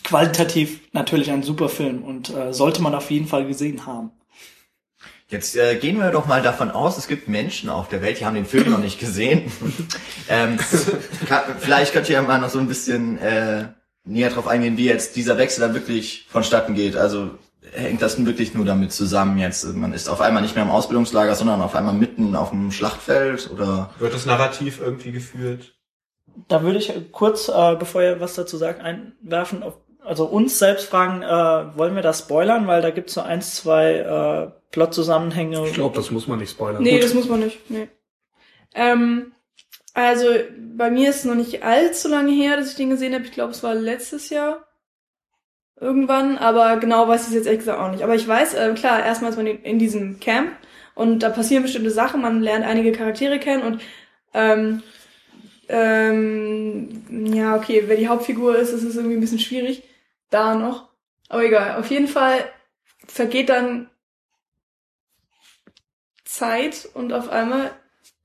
qualitativ 0.04 0.82
natürlich 0.94 1.32
ein 1.32 1.44
super 1.44 1.68
Film 1.68 2.04
und 2.04 2.30
äh, 2.30 2.54
sollte 2.54 2.82
man 2.82 2.96
auf 2.96 3.12
jeden 3.12 3.28
Fall 3.28 3.46
gesehen 3.46 3.86
haben. 3.86 4.12
Jetzt 5.28 5.58
äh, 5.58 5.76
gehen 5.76 5.98
wir 5.98 6.12
doch 6.12 6.26
mal 6.26 6.42
davon 6.42 6.72
aus, 6.72 6.98
es 6.98 7.10
gibt 7.10 7.28
Menschen 7.28 7.70
auf 7.70 7.90
der 7.90 8.02
Welt, 8.02 8.22
die 8.22 8.26
haben 8.26 8.36
den 8.36 8.46
Film 8.46 8.72
noch 8.72 8.80
nicht 8.80 8.98
gesehen. 8.98 9.52
ähm, 10.30 10.58
kann, 11.28 11.44
vielleicht 11.60 11.92
könnt 11.92 12.08
ihr 12.08 12.16
ja 12.16 12.22
mal 12.22 12.40
noch 12.40 12.50
so 12.50 12.60
ein 12.60 12.70
bisschen 12.70 13.18
äh, 13.18 13.66
näher 14.08 14.30
drauf 14.30 14.48
eingehen, 14.48 14.78
wie 14.78 14.86
jetzt 14.86 15.16
dieser 15.16 15.38
Wechsel 15.38 15.62
dann 15.62 15.74
wirklich 15.74 16.26
vonstatten 16.30 16.74
geht. 16.74 16.96
Also 16.96 17.32
hängt 17.74 18.02
das 18.02 18.24
wirklich 18.24 18.54
nur 18.54 18.66
damit 18.66 18.92
zusammen 18.92 19.38
jetzt? 19.38 19.66
Man 19.76 19.94
ist 19.94 20.10
auf 20.10 20.22
einmal 20.22 20.42
nicht 20.42 20.56
mehr 20.56 20.64
im 20.64 20.72
Ausbildungslager, 20.72 21.36
sondern 21.36 21.62
auf 21.62 21.76
einmal 21.76 21.94
mitten 21.94 22.36
auf 22.36 22.50
dem 22.50 22.72
Schlachtfeld 22.72 23.50
oder? 23.52 23.90
Wird 24.00 24.14
das 24.14 24.26
Narrativ 24.26 24.80
irgendwie 24.82 25.12
geführt? 25.12 25.74
Da 26.48 26.62
würde 26.62 26.78
ich 26.78 26.94
kurz, 27.12 27.50
äh, 27.50 27.76
bevor 27.78 28.02
ihr 28.02 28.20
was 28.20 28.36
dazu 28.36 28.58
sagt, 28.58 28.82
einwerfen. 28.82 29.64
Also 30.04 30.26
uns 30.26 30.58
selbst 30.60 30.88
fragen, 30.88 31.22
äh, 31.22 31.78
wollen 31.78 31.96
wir 31.96 32.02
das 32.02 32.20
spoilern? 32.20 32.68
Weil 32.68 32.82
da 32.82 32.92
gibt 32.92 33.10
es 33.10 33.16
so 33.16 33.22
eins, 33.22 33.56
zwei 33.56 33.94
äh, 33.96 34.52
Plot-Zusammenhänge. 34.72 35.66
Ich 35.68 35.74
glaube, 35.74 35.96
das 35.96 36.12
muss 36.12 36.28
man 36.28 36.40
nicht 36.40 36.52
spoilern. 36.52 36.82
Nee, 36.82 36.96
Gut. 36.96 37.04
das 37.04 37.14
muss 37.14 37.28
man 37.28 37.40
nicht. 37.40 37.70
Nee. 37.70 37.90
Ähm, 38.74 39.34
also 39.98 40.28
bei 40.76 40.92
mir 40.92 41.10
ist 41.10 41.18
es 41.18 41.26
noch 41.26 41.34
nicht 41.34 41.64
allzu 41.64 42.08
lange 42.08 42.32
her, 42.32 42.56
dass 42.56 42.70
ich 42.70 42.76
den 42.76 42.92
gesehen 42.92 43.16
habe. 43.16 43.24
Ich 43.24 43.32
glaube, 43.32 43.52
es 43.52 43.64
war 43.64 43.74
letztes 43.74 44.30
Jahr 44.30 44.68
irgendwann, 45.80 46.38
aber 46.38 46.78
genau 46.78 47.08
weiß 47.08 47.24
ich 47.24 47.28
es 47.30 47.34
jetzt 47.34 47.46
ehrlich 47.48 47.62
gesagt 47.62 47.80
auch 47.80 47.90
nicht. 47.90 48.04
Aber 48.04 48.14
ich 48.14 48.28
weiß, 48.28 48.54
äh, 48.54 48.74
klar, 48.76 49.04
erstmal 49.04 49.32
ist 49.32 49.38
man 49.38 49.48
in, 49.48 49.80
diesem 49.80 50.20
Camp 50.20 50.52
und 50.94 51.24
da 51.24 51.32
passieren 51.32 51.64
bestimmte 51.64 51.90
Sachen, 51.90 52.22
man 52.22 52.42
lernt 52.42 52.64
einige 52.64 52.92
Charaktere 52.92 53.40
kennen 53.40 53.64
und 53.64 53.82
ähm, 54.36 54.84
ähm, 55.68 57.34
ja, 57.34 57.56
okay, 57.56 57.86
wer 57.88 57.98
die 57.98 58.08
Hauptfigur 58.08 58.56
ist, 58.56 58.74
das 58.74 58.84
ist 58.84 58.98
irgendwie 58.98 59.16
ein 59.18 59.22
bisschen 59.22 59.40
schwierig. 59.40 59.82
Da 60.30 60.54
noch. 60.54 60.90
Aber 61.28 61.44
egal, 61.44 61.80
auf 61.80 61.90
jeden 61.90 62.08
Fall 62.08 62.46
vergeht 63.08 63.50
dann 63.50 63.90
Zeit 66.24 66.88
und 66.94 67.14
auf 67.14 67.30
einmal, 67.30 67.72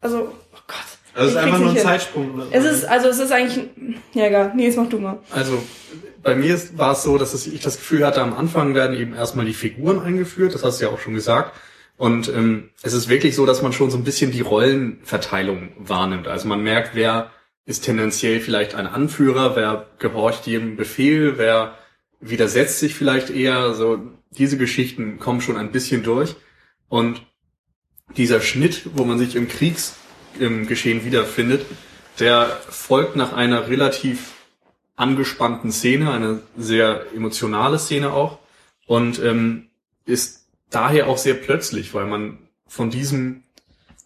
also, 0.03 0.35
oh 0.53 0.61
Gott. 0.67 0.92
Also 1.15 1.29
es 1.29 1.35
ist 1.35 1.37
einfach 1.37 1.59
nur 1.59 1.71
ein 1.71 1.77
Zeitsprung. 1.77 2.37
Ne? 2.37 2.47
Es 2.51 2.65
ist, 2.65 2.85
also 2.85 3.09
es 3.09 3.19
ist 3.19 3.33
eigentlich, 3.33 3.69
ja 4.15 4.27
egal, 4.27 4.53
nee, 4.55 4.65
jetzt 4.65 4.77
mach 4.77 4.89
du 4.89 4.99
mal. 4.99 5.19
Also, 5.31 5.63
bei 6.23 6.35
mir 6.35 6.59
war 6.77 6.93
es 6.93 7.03
so, 7.03 7.19
dass 7.19 7.47
ich 7.47 7.61
das 7.61 7.77
Gefühl 7.77 8.07
hatte, 8.07 8.23
am 8.23 8.33
Anfang 8.33 8.75
werden 8.75 8.97
eben 8.97 9.15
erstmal 9.15 9.45
die 9.45 9.55
Figuren 9.55 10.01
eingeführt, 10.01 10.55
das 10.55 10.63
hast 10.63 10.81
du 10.81 10.87
ja 10.87 10.91
auch 10.91 11.01
schon 11.01 11.15
gesagt. 11.15 11.55
Und 11.97 12.29
ähm, 12.29 12.71
es 12.83 12.95
ist 12.95 13.09
wirklich 13.09 13.35
so, 13.35 13.47
dass 13.47 13.63
man 13.63 13.73
schon 13.73 13.91
so 13.91 13.97
ein 13.97 14.05
bisschen 14.05 14.31
die 14.31 14.41
Rollenverteilung 14.41 15.73
wahrnimmt. 15.79 16.27
Also 16.27 16.49
man 16.49 16.63
merkt, 16.63 16.95
wer 16.95 17.31
ist 17.65 17.85
tendenziell 17.85 18.41
vielleicht 18.41 18.75
ein 18.75 18.87
Anführer, 18.87 19.57
wer 19.57 19.87
gehorcht 19.99 20.47
jedem 20.47 20.77
Befehl, 20.77 21.39
wer 21.39 21.77
widersetzt 22.21 22.81
sich 22.81 22.95
vielleicht 22.95 23.31
eher. 23.31 23.75
So 23.75 24.01
diese 24.31 24.59
Geschichten 24.59 25.19
kommen 25.19 25.41
schon 25.41 25.57
ein 25.57 25.71
bisschen 25.71 26.03
durch. 26.03 26.35
Und 26.89 27.23
dieser 28.17 28.41
Schnitt, 28.41 28.83
wo 28.95 29.05
man 29.05 29.19
sich 29.19 29.37
im 29.37 29.49
Kriegsgeschehen 30.39 31.05
wiederfindet, 31.05 31.67
der 32.19 32.47
folgt 32.69 33.17
nach 33.17 33.33
einer 33.33 33.69
relativ 33.69 34.33
angespannten 34.97 35.73
Szene, 35.73 36.13
eine 36.13 36.41
sehr 36.57 37.07
emotionale 37.15 37.79
Szene 37.79 38.13
auch 38.13 38.39
und 38.87 39.23
ähm, 39.23 39.69
ist 40.05 40.47
daher 40.71 41.09
auch 41.09 41.19
sehr 41.19 41.35
plötzlich, 41.35 41.95
weil 41.95 42.07
man 42.07 42.39
von 42.67 42.91
diesem 42.91 43.43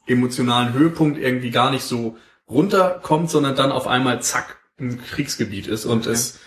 emotionalen 0.06 0.72
Höhepunkt 0.72 1.18
irgendwie 1.18 1.50
gar 1.50 1.70
nicht 1.70 1.82
so 1.82 2.16
runterkommt, 2.48 3.30
sondern 3.30 3.56
dann 3.56 3.72
auf 3.72 3.86
einmal 3.86 4.22
zack 4.22 4.58
im 4.78 5.02
Kriegsgebiet 5.02 5.66
ist 5.66 5.84
und 5.84 6.02
okay. 6.02 6.10
es 6.10 6.38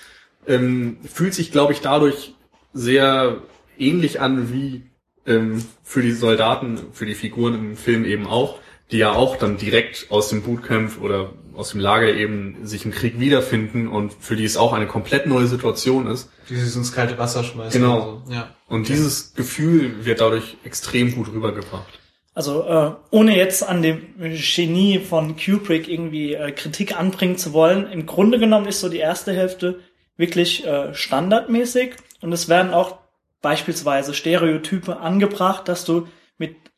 ähm, 0.48 0.98
fühlt 1.04 1.34
sich, 1.34 1.52
glaube 1.52 1.74
ich, 1.74 1.82
dadurch 1.82 2.34
sehr 2.74 3.42
ähnlich 3.78 4.22
an 4.22 4.54
wie 4.54 4.90
ähm, 5.26 5.64
für 5.84 6.02
die 6.02 6.12
Soldaten, 6.12 6.80
für 6.94 7.06
die 7.06 7.16
Figuren 7.16 7.54
im 7.56 7.78
Film 7.78 8.06
eben 8.06 8.28
auch, 8.28 8.60
die 8.92 8.98
ja 8.98 9.14
auch 9.14 9.36
dann 9.36 9.58
direkt 9.58 10.08
aus 10.10 10.30
dem 10.30 10.42
Bootcamp 10.42 11.02
oder 11.02 11.32
aus 11.56 11.72
dem 11.72 11.80
Lager 11.80 12.14
eben 12.14 12.66
sich 12.66 12.86
im 12.86 12.92
Krieg 12.92 13.20
wiederfinden 13.20 13.88
und 13.88 14.14
für 14.14 14.36
die 14.36 14.46
es 14.46 14.58
auch 14.58 14.74
eine 14.74 14.88
komplett 14.88 15.28
neue 15.28 15.48
Situation 15.48 16.08
ist. 16.08 16.30
Die 16.50 16.56
sich 16.56 16.76
ins 16.76 16.94
kalte 16.94 17.18
Wasser 17.18 17.44
schmeißen. 17.44 17.82
Genau. 17.82 18.24
So. 18.26 18.34
Ja. 18.34 18.56
Und 18.68 18.82
okay. 18.82 18.94
dieses 18.94 19.34
Gefühl 19.34 20.06
wird 20.06 20.22
dadurch 20.22 20.58
extrem 20.64 21.14
gut 21.14 21.28
rübergebracht. 21.32 22.00
Also 22.34 22.64
äh, 22.64 22.92
ohne 23.12 23.36
jetzt 23.36 23.68
an 23.68 23.82
dem 23.82 24.02
Genie 24.18 25.00
von 25.00 25.36
Kubrick 25.36 25.90
irgendwie 25.90 26.34
äh, 26.36 26.52
Kritik 26.54 26.98
anbringen 26.98 27.38
zu 27.38 27.52
wollen, 27.52 27.92
im 27.92 28.06
Grunde 28.06 28.40
genommen 28.40 28.68
ist 28.68 28.80
so 28.80 28.88
die 28.88 29.00
erste 29.00 29.34
Hälfte 29.34 29.82
wirklich 30.16 30.66
äh, 30.66 30.94
standardmäßig 30.94 31.96
und 32.22 32.32
es 32.32 32.48
werden 32.48 32.74
auch 32.74 32.98
beispielsweise 33.42 34.14
Stereotype 34.14 34.98
angebracht, 34.98 35.68
dass 35.68 35.84
du 35.84 36.08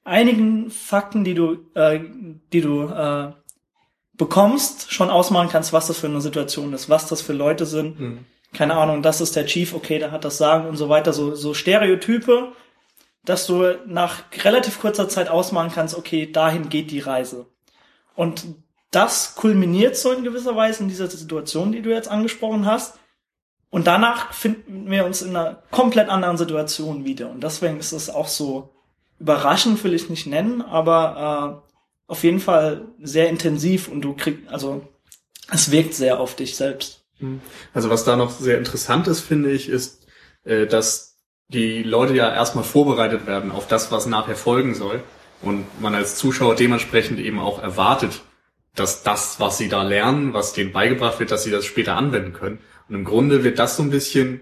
einigen 0.04 0.70
Fakten, 0.70 1.24
die 1.24 1.34
du, 1.34 1.58
äh, 1.76 2.00
die 2.52 2.62
du 2.62 2.84
äh, 2.84 3.32
bekommst, 4.14 4.92
schon 4.92 5.10
ausmalen 5.10 5.50
kannst, 5.50 5.74
was 5.74 5.88
das 5.88 6.00
für 6.00 6.08
eine 6.08 6.22
Situation 6.22 6.74
ist, 6.74 6.90
was 6.90 7.08
das 7.08 7.22
für 7.22 7.34
Leute 7.34 7.66
sind. 7.66 8.00
Mhm. 8.00 8.26
Keine 8.54 8.76
Ahnung, 8.76 9.02
das 9.02 9.22
ist 9.22 9.36
der 9.36 9.46
Chief, 9.46 9.74
okay, 9.74 9.98
der 9.98 10.12
hat 10.12 10.26
das 10.26 10.38
Sagen 10.38 10.68
und 10.68 10.76
so 10.76 10.90
weiter. 10.90 11.14
So, 11.14 11.36
so 11.36 11.54
Stereotype, 11.54 12.52
dass 13.24 13.48
du 13.48 13.76
nach 13.86 14.24
relativ 14.44 14.80
kurzer 14.82 15.08
Zeit 15.08 15.30
ausmalen 15.30 15.72
kannst, 15.72 15.98
okay, 15.98 16.30
dahin 16.32 16.70
geht 16.70 16.92
die 16.92 17.00
Reise. 17.00 17.46
Und 18.16 18.44
das 18.92 19.36
kulminiert 19.36 19.96
so 19.96 20.12
in 20.12 20.24
gewisser 20.24 20.56
Weise 20.56 20.84
in 20.84 20.90
dieser 20.90 21.08
Situation, 21.08 21.72
die 21.72 21.82
du 21.82 21.90
jetzt 21.90 22.10
angesprochen 22.10 22.66
hast. 22.66 23.00
Und 23.70 23.88
danach 23.88 24.34
finden 24.34 24.92
wir 24.92 25.06
uns 25.06 25.22
in 25.22 25.36
einer 25.36 25.64
komplett 25.72 26.10
anderen 26.10 26.36
Situation 26.36 27.06
wieder. 27.06 27.30
Und 27.30 27.42
deswegen 27.42 27.80
ist 27.80 27.94
es 27.94 28.10
auch 28.10 28.28
so 28.28 28.70
überraschend, 29.22 29.84
will 29.84 29.94
ich 29.94 30.10
nicht 30.10 30.28
nennen, 30.28 30.62
aber 30.62 31.64
äh, 31.68 32.12
auf 32.12 32.24
jeden 32.24 32.40
Fall 32.40 32.88
sehr 33.02 33.30
intensiv 33.30 33.88
und 33.88 34.02
du 34.02 34.14
kriegst, 34.14 34.50
also 34.50 34.86
es 35.52 35.72
wirkt 35.72 35.94
sehr 35.94 36.20
auf 36.20 36.36
dich 36.36 36.56
selbst. 36.56 37.06
Mhm. 37.20 37.42
Also 37.74 37.90
was 37.90 38.04
da 38.04 38.16
noch 38.16 38.32
sehr 38.32 38.58
interessant 38.58 39.08
ist, 39.08 39.22
finde 39.22 39.52
ich, 39.52 39.70
ist, 39.70 40.08
äh, 40.44 40.66
dass 40.66 41.20
die 41.50 41.84
Leute 41.84 42.16
ja 42.16 42.34
erstmal 42.34 42.64
vorbereitet 42.64 43.28
werden 43.28 43.52
auf 43.52 43.68
das, 43.68 43.92
was 43.92 44.06
nachher 44.06 44.36
folgen 44.36 44.74
soll. 44.74 45.04
Und 45.42 45.66
man 45.82 45.96
als 45.96 46.16
Zuschauer 46.16 46.56
dementsprechend 46.56 47.20
eben 47.20 47.40
auch 47.40 47.62
erwartet, 47.62 48.22
dass 48.76 49.04
das, 49.04 49.40
was 49.40 49.58
sie 49.58 49.70
da 49.70 49.84
lernen, 49.84 50.34
was 50.34 50.54
denen 50.54 50.72
beigebracht 50.72 51.20
wird, 51.20 51.32
dass 51.32 51.44
sie 51.44 51.52
das 51.52 51.66
später 51.66 51.98
anwenden 51.98 52.34
können. 52.34 52.60
Und 52.88 52.96
im 52.96 53.04
Grunde 53.04 53.44
wird 53.44 53.60
das 53.60 53.76
so 53.76 53.84
ein 53.84 53.90
bisschen 53.90 54.42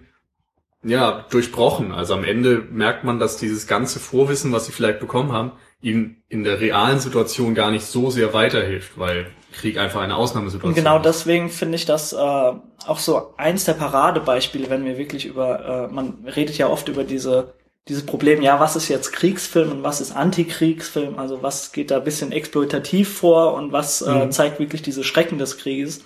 ja, 0.84 1.26
durchbrochen. 1.30 1.92
Also 1.92 2.14
am 2.14 2.24
Ende 2.24 2.64
merkt 2.72 3.04
man, 3.04 3.20
dass 3.20 3.38
dieses 3.38 3.68
ganze 3.68 4.00
Vorwissen, 4.00 4.52
was 4.52 4.66
sie 4.66 4.72
vielleicht 4.72 5.00
bekommen 5.00 5.32
haben, 5.34 5.52
ihnen 5.82 6.24
in 6.30 6.44
der 6.44 6.60
realen 6.62 7.00
Situation 7.00 7.56
gar 7.56 7.72
nicht 7.72 7.86
so 7.86 8.10
sehr 8.10 8.34
weiterhilft, 8.34 8.98
weil 8.98 9.28
Krieg 9.52 9.78
einfach 9.78 10.02
eine 10.02 10.16
Ausnahmesituation 10.16 10.70
Und 10.70 10.76
genau 10.76 10.98
ist. 10.98 11.06
deswegen 11.06 11.50
finde 11.50 11.76
ich 11.76 11.86
das 11.86 12.14
äh, 12.14 12.18
auch 12.18 13.00
so 13.00 13.34
eins 13.38 13.66
der 13.66 13.74
Paradebeispiele, 13.74 14.70
wenn 14.70 14.86
wir 14.86 14.98
wirklich 14.98 15.26
über, 15.26 15.88
äh, 15.90 15.94
man 15.94 16.26
redet 16.26 16.58
ja 16.58 16.68
oft 16.68 16.88
über 16.90 17.04
diese 17.04 17.54
dieses 17.88 18.06
Problem, 18.06 18.44
ja, 18.44 18.60
was 18.60 18.76
ist 18.76 18.88
jetzt 18.88 19.14
Kriegsfilm 19.14 19.72
und 19.72 19.84
was 19.84 20.00
ist 20.00 20.12
Antikriegsfilm, 20.16 21.18
also 21.18 21.42
was 21.42 21.72
geht 21.72 21.90
da 21.90 21.98
ein 21.98 22.04
bisschen 22.04 22.32
exploitativ 22.32 23.18
vor 23.18 23.56
und 23.56 23.72
was 23.72 24.02
äh, 24.04 24.26
Mhm. 24.26 24.32
zeigt 24.32 24.60
wirklich 24.60 24.84
diese 24.84 25.04
Schrecken 25.04 25.40
des 25.40 25.58
Krieges. 25.58 26.04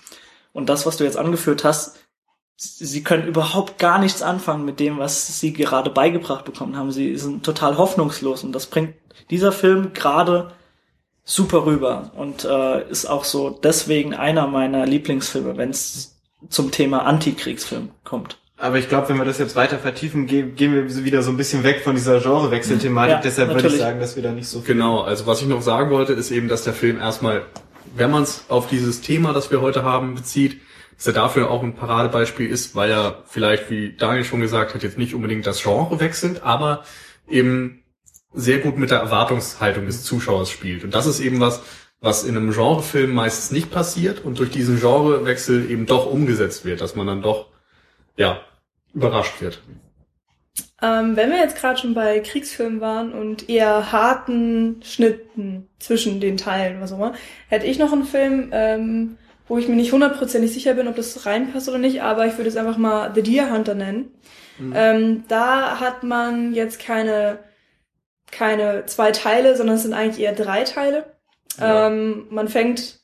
Und 0.54 0.70
das, 0.70 0.86
was 0.86 0.96
du 0.98 1.04
jetzt 1.04 1.18
angeführt 1.18 1.64
hast, 1.66 1.98
sie 2.56 3.04
können 3.04 3.28
überhaupt 3.28 3.80
gar 3.80 4.00
nichts 4.00 4.22
anfangen 4.22 4.66
mit 4.66 4.80
dem, 4.80 4.98
was 4.98 5.40
sie 5.40 5.54
gerade 5.54 5.90
beigebracht 5.90 6.46
bekommen 6.46 6.78
haben. 6.78 6.92
Sie 6.92 7.18
sind 7.18 7.44
total 7.46 7.78
hoffnungslos 7.78 8.44
und 8.44 8.52
das 8.54 8.68
bringt 8.68 8.94
dieser 9.30 9.52
Film 9.52 9.94
gerade 9.94 10.52
super 11.26 11.66
rüber 11.66 12.12
und 12.16 12.44
äh, 12.44 12.90
ist 12.90 13.06
auch 13.06 13.24
so 13.24 13.50
deswegen 13.50 14.14
einer 14.14 14.48
meiner 14.48 14.86
Lieblingsfilme, 14.86 15.58
wenn 15.58 15.70
es 15.70 16.16
zum 16.50 16.72
Thema 16.72 17.06
Antikriegsfilm 17.06 17.92
kommt. 18.04 18.38
Aber 18.58 18.78
ich 18.78 18.88
glaube, 18.88 19.10
wenn 19.10 19.18
wir 19.18 19.26
das 19.26 19.40
jetzt 19.40 19.56
weiter 19.56 19.78
vertiefen, 19.78 20.28
ge 20.28 20.44
gehen 20.44 20.74
wir 20.74 21.04
wieder 21.04 21.22
so 21.22 21.32
ein 21.32 21.38
bisschen 21.38 21.64
weg 21.64 21.82
von 21.84 21.96
dieser 21.96 22.20
Genrewechselthematik. 22.20 23.16
Ja, 23.16 23.22
Deshalb 23.22 23.50
würde 23.50 23.60
ich 23.60 23.64
natürlich. 23.64 23.82
sagen, 23.82 24.00
dass 24.00 24.16
wir 24.16 24.24
da 24.24 24.32
nicht 24.32 24.48
so 24.48 24.62
viel 24.62 24.76
Genau, 24.76 25.02
also 25.02 25.26
was 25.26 25.42
ich 25.42 25.48
noch 25.48 25.62
sagen 25.62 25.90
wollte, 25.90 26.14
ist 26.14 26.32
eben, 26.32 26.48
dass 26.48 26.64
der 26.64 26.74
Film 26.74 27.00
erstmal, 27.00 27.44
wenn 27.96 28.12
man 28.12 28.24
es 28.24 28.46
auf 28.50 28.68
dieses 28.68 29.02
Thema, 29.02 29.34
das 29.34 29.52
wir 29.52 29.62
heute 29.62 29.84
haben, 29.84 30.16
bezieht, 30.16 30.62
dass 31.04 31.08
er 31.08 31.22
dafür 31.22 31.52
auch 31.52 31.62
ein 31.62 31.76
Paradebeispiel 31.76 32.50
ist, 32.50 32.76
weil 32.76 32.90
er 32.90 33.24
vielleicht, 33.26 33.70
wie 33.70 33.92
Daniel 33.92 34.24
schon 34.24 34.40
gesagt 34.40 34.74
hat, 34.74 34.84
jetzt 34.84 34.98
nicht 34.98 35.14
unbedingt 35.14 35.46
das 35.46 35.62
Genre 35.62 36.00
wechselt, 36.00 36.44
aber 36.44 36.86
eben 37.28 37.84
sehr 38.32 38.60
gut 38.60 38.78
mit 38.78 38.90
der 38.90 39.00
Erwartungshaltung 39.00 39.86
des 39.86 40.06
Zuschauers 40.06 40.50
spielt. 40.50 40.86
Und 40.86 40.96
das 40.96 41.06
ist 41.06 41.20
eben 41.20 41.42
was, 41.42 41.62
was 42.00 42.24
in 42.24 42.38
einem 42.38 42.54
Genrefilm 42.54 43.14
meistens 43.14 43.52
nicht 43.52 43.70
passiert 43.70 44.24
und 44.24 44.40
durch 44.40 44.52
diesen 44.52 44.80
Genrewechsel 44.80 45.70
eben 45.70 45.88
doch 45.88 46.06
umgesetzt 46.10 46.64
wird, 46.64 46.80
dass 46.80 46.96
man 46.96 47.06
dann 47.06 47.22
doch, 47.22 47.48
ja, 48.16 48.40
überrascht 48.94 49.42
wird. 49.42 49.62
Ähm, 50.82 51.18
wenn 51.18 51.32
wir 51.32 51.40
jetzt 51.40 51.58
gerade 51.58 51.82
schon 51.82 51.94
bei 51.94 52.22
Kriegsfilmen 52.22 52.80
waren 52.80 53.12
und 53.12 53.50
eher 53.50 53.92
harten 53.92 54.82
Schnitten 54.84 55.68
zwischen 55.80 56.22
den 56.22 56.38
Teilen, 56.38 56.80
was 56.80 56.94
auch 56.94 56.98
immer, 56.98 57.14
hätte 57.50 57.66
ich 57.66 57.78
noch 57.78 57.92
einen 57.92 58.06
Film, 58.06 58.52
ähm, 58.54 59.18
wo 59.48 59.58
ich 59.58 59.68
mir 59.68 59.76
nicht 59.76 59.92
hundertprozentig 59.92 60.54
sicher 60.54 60.74
bin, 60.74 60.88
ob 60.88 60.96
das 60.96 61.26
reinpasst 61.26 61.68
oder 61.70 61.78
nicht, 61.78 62.02
aber 62.02 62.26
ich 62.26 62.38
würde 62.38 62.50
es 62.50 62.58
einfach 62.58 62.78
mal 62.78 63.12
The 63.14 63.22
Deer 63.24 63.52
Hunter 63.52 63.76
nennen. 63.76 64.12
Ähm, 64.74 65.24
da 65.28 65.80
hat 65.80 66.04
man 66.04 66.54
jetzt 66.54 66.80
keine, 66.80 67.40
keine 68.32 68.86
zwei 68.86 69.12
Teile, 69.12 69.56
sondern 69.56 69.76
es 69.78 69.84
sind 69.84 69.94
eigentlich 69.94 70.24
eher 70.24 70.34
drei 70.34 70.64
Teile. 70.64 71.06
Ja. 71.60 71.88
Ähm, 71.88 72.28
man 72.30 72.48
fängt 72.48 73.00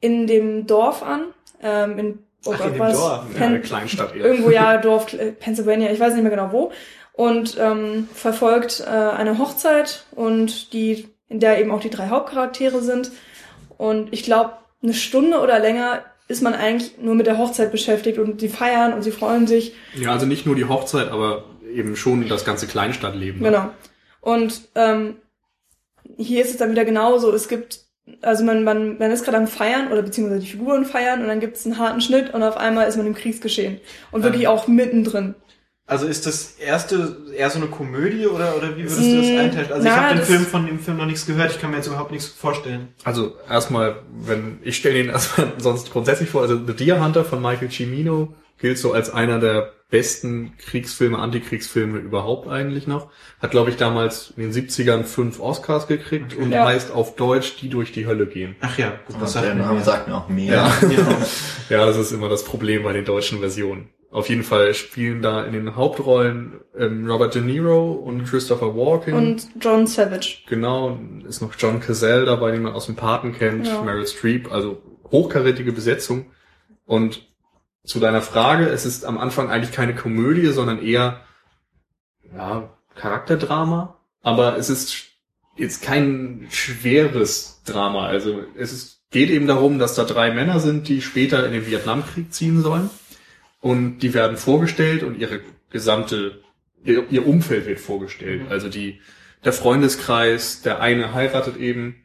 in 0.00 0.26
dem 0.26 0.66
Dorf 0.66 1.02
an, 1.02 1.22
ähm, 1.62 1.98
in, 1.98 2.18
oh 2.46 2.52
Ach, 2.54 2.58
Gott, 2.58 2.66
in 2.68 2.72
dem 2.74 2.78
was? 2.80 2.98
Dorf. 2.98 3.24
Ja, 3.32 3.38
Pen- 3.38 3.42
eine 3.48 3.60
Kleinstadt 3.60 4.14
eher. 4.14 4.24
irgendwo 4.24 4.50
ja 4.50 4.76
Dorf 4.80 5.12
äh, 5.14 5.32
Pennsylvania, 5.32 5.90
ich 5.90 6.00
weiß 6.00 6.12
nicht 6.14 6.22
mehr 6.22 6.30
genau 6.30 6.52
wo 6.52 6.70
und 7.14 7.56
ähm, 7.58 8.08
verfolgt 8.14 8.80
äh, 8.86 8.90
eine 8.90 9.38
Hochzeit 9.38 10.04
und 10.12 10.72
die 10.72 11.08
in 11.28 11.40
der 11.40 11.60
eben 11.60 11.70
auch 11.72 11.80
die 11.80 11.90
drei 11.90 12.08
Hauptcharaktere 12.08 12.80
sind 12.80 13.10
und 13.76 14.12
ich 14.12 14.22
glaube 14.22 14.52
eine 14.82 14.94
Stunde 14.94 15.40
oder 15.40 15.58
länger 15.58 16.04
ist 16.28 16.42
man 16.42 16.54
eigentlich 16.54 16.98
nur 16.98 17.14
mit 17.14 17.26
der 17.26 17.38
Hochzeit 17.38 17.72
beschäftigt 17.72 18.18
und 18.18 18.40
sie 18.40 18.48
feiern 18.48 18.92
und 18.92 19.02
sie 19.02 19.10
freuen 19.10 19.46
sich 19.46 19.72
Ja, 19.94 20.12
also 20.12 20.26
nicht 20.26 20.44
nur 20.46 20.54
die 20.54 20.66
Hochzeit, 20.66 21.08
aber 21.08 21.44
eben 21.72 21.96
schon 21.96 22.28
das 22.28 22.44
ganze 22.44 22.66
Kleinstadtleben. 22.66 23.42
Genau. 23.42 23.70
Und 24.20 24.68
ähm, 24.74 25.16
hier 26.16 26.42
ist 26.42 26.50
es 26.50 26.56
dann 26.58 26.70
wieder 26.70 26.84
genauso. 26.84 27.32
Es 27.32 27.48
gibt, 27.48 27.80
also 28.20 28.44
man, 28.44 28.62
man, 28.64 28.98
man 28.98 29.10
ist 29.10 29.24
gerade 29.24 29.38
am 29.38 29.46
Feiern 29.46 29.90
oder 29.90 30.02
beziehungsweise 30.02 30.40
die 30.40 30.50
Figuren 30.50 30.84
feiern 30.84 31.22
und 31.22 31.28
dann 31.28 31.40
gibt 31.40 31.56
es 31.56 31.64
einen 31.64 31.78
harten 31.78 32.00
Schnitt 32.00 32.34
und 32.34 32.42
auf 32.42 32.56
einmal 32.56 32.88
ist 32.88 32.96
man 32.96 33.06
im 33.06 33.14
Kriegsgeschehen. 33.14 33.80
Und 34.10 34.22
wirklich 34.22 34.44
Ähm. 34.44 34.50
auch 34.50 34.68
mittendrin. 34.68 35.34
Also 35.88 36.06
ist 36.06 36.26
das 36.26 36.52
erste 36.58 37.16
eher 37.34 37.48
so 37.50 37.58
eine 37.58 37.68
Komödie 37.68 38.26
oder, 38.26 38.56
oder 38.56 38.76
wie 38.76 38.82
würdest 38.82 38.98
du 39.00 39.16
das 39.16 39.26
Mm, 39.26 39.38
einteilen? 39.38 39.72
Also 39.72 39.84
na, 39.84 39.90
ich 39.90 39.96
habe 39.96 40.08
den 40.10 40.18
das- 40.18 40.28
Film 40.28 40.42
von 40.46 40.66
dem 40.66 40.78
Film 40.78 40.96
noch 40.98 41.06
nichts 41.06 41.24
gehört, 41.26 41.50
ich 41.50 41.60
kann 41.60 41.70
mir 41.70 41.78
jetzt 41.78 41.86
überhaupt 41.86 42.12
nichts 42.12 42.26
vorstellen. 42.28 42.88
Also 43.04 43.34
erstmal, 43.48 43.96
wenn 44.12 44.58
ich 44.62 44.76
stelle 44.76 45.00
ihn 45.00 45.08
erstmal 45.10 45.52
sonst 45.56 45.90
grundsätzlich 45.90 46.28
vor, 46.28 46.42
also 46.42 46.56
The 46.64 46.74
Deer 46.74 47.02
Hunter 47.02 47.24
von 47.24 47.40
Michael 47.42 47.70
Cimino 47.70 48.34
gilt 48.58 48.76
so 48.78 48.92
als 48.92 49.08
einer 49.10 49.38
der 49.40 49.72
besten 49.90 50.52
Kriegsfilme, 50.58 51.18
Antikriegsfilme 51.18 51.96
überhaupt 51.98 52.46
eigentlich 52.48 52.86
noch. 52.86 53.08
Hat, 53.40 53.52
glaube 53.52 53.70
ich, 53.70 53.76
damals 53.78 54.34
in 54.36 54.42
den 54.42 54.52
70ern 54.52 55.04
fünf 55.04 55.40
Oscars 55.40 55.86
gekriegt 55.86 56.34
und 56.36 56.52
Ja. 56.52 56.66
heißt 56.66 56.90
auf 56.92 57.16
Deutsch 57.16 57.56
Die 57.62 57.70
durch 57.70 57.92
die 57.92 58.04
Hölle 58.06 58.26
gehen. 58.26 58.56
Ach 58.60 58.76
ja, 58.76 58.90
gut, 59.06 59.16
was 59.20 59.32
der 59.32 59.42
sagt 59.42 59.54
mir 59.54 59.62
Name 59.62 59.74
mehr? 59.76 59.84
sagt 59.84 60.08
mir 60.08 60.14
auch 60.16 60.28
mehr. 60.28 60.54
Ja. 60.54 60.72
Ja, 61.70 61.86
das 61.86 61.96
ist 61.96 62.12
immer 62.12 62.28
das 62.28 62.44
Problem 62.44 62.82
bei 62.82 62.92
den 62.92 63.06
deutschen 63.06 63.38
Versionen. 63.40 63.88
Auf 64.10 64.30
jeden 64.30 64.42
Fall 64.42 64.72
spielen 64.72 65.20
da 65.20 65.44
in 65.44 65.52
den 65.52 65.76
Hauptrollen 65.76 66.60
ähm, 66.76 67.10
Robert 67.10 67.34
De 67.34 67.42
Niro 67.42 67.92
und 67.92 68.24
Christopher 68.24 68.74
Walken. 68.74 69.12
Und 69.12 69.48
John 69.60 69.86
Savage. 69.86 70.38
Genau, 70.48 70.98
ist 71.26 71.42
noch 71.42 71.54
John 71.58 71.80
Cazale 71.80 72.24
dabei, 72.24 72.52
den 72.52 72.62
man 72.62 72.72
aus 72.72 72.86
dem 72.86 72.96
Paten 72.96 73.32
kennt, 73.34 73.66
Ja. 73.66 73.82
Meryl 73.82 74.06
Streep, 74.06 74.50
also 74.50 74.82
hochkarätige 75.10 75.72
Besetzung. 75.72 76.26
Und 76.86 77.28
zu 77.84 78.00
deiner 78.00 78.22
Frage, 78.22 78.66
es 78.68 78.86
ist 78.86 79.04
am 79.04 79.18
Anfang 79.18 79.50
eigentlich 79.50 79.72
keine 79.72 79.94
Komödie, 79.94 80.46
sondern 80.48 80.82
eher 80.82 81.20
ja, 82.34 82.70
Charakterdrama. 82.94 83.98
Aber 84.22 84.56
es 84.56 84.70
ist 84.70 85.04
jetzt 85.56 85.82
kein 85.82 86.46
schweres 86.50 87.62
Drama. 87.66 88.06
Also 88.06 88.42
es 88.56 88.72
ist, 88.72 89.02
geht 89.10 89.28
eben 89.28 89.46
darum, 89.46 89.78
dass 89.78 89.94
da 89.94 90.04
drei 90.04 90.32
Männer 90.32 90.60
sind, 90.60 90.88
die 90.88 91.02
später 91.02 91.44
in 91.44 91.52
den 91.52 91.66
Vietnamkrieg 91.66 92.32
ziehen 92.32 92.62
sollen. 92.62 92.88
Und 93.60 93.98
die 94.00 94.14
werden 94.14 94.36
vorgestellt 94.36 95.02
und 95.02 95.18
ihre 95.18 95.40
gesamte, 95.70 96.40
ihr, 96.84 97.04
ihr 97.10 97.26
Umfeld 97.26 97.66
wird 97.66 97.80
vorgestellt. 97.80 98.42
Also 98.50 98.68
die, 98.68 99.00
der 99.44 99.52
Freundeskreis, 99.52 100.62
der 100.62 100.80
eine 100.80 101.12
heiratet 101.14 101.56
eben 101.56 101.96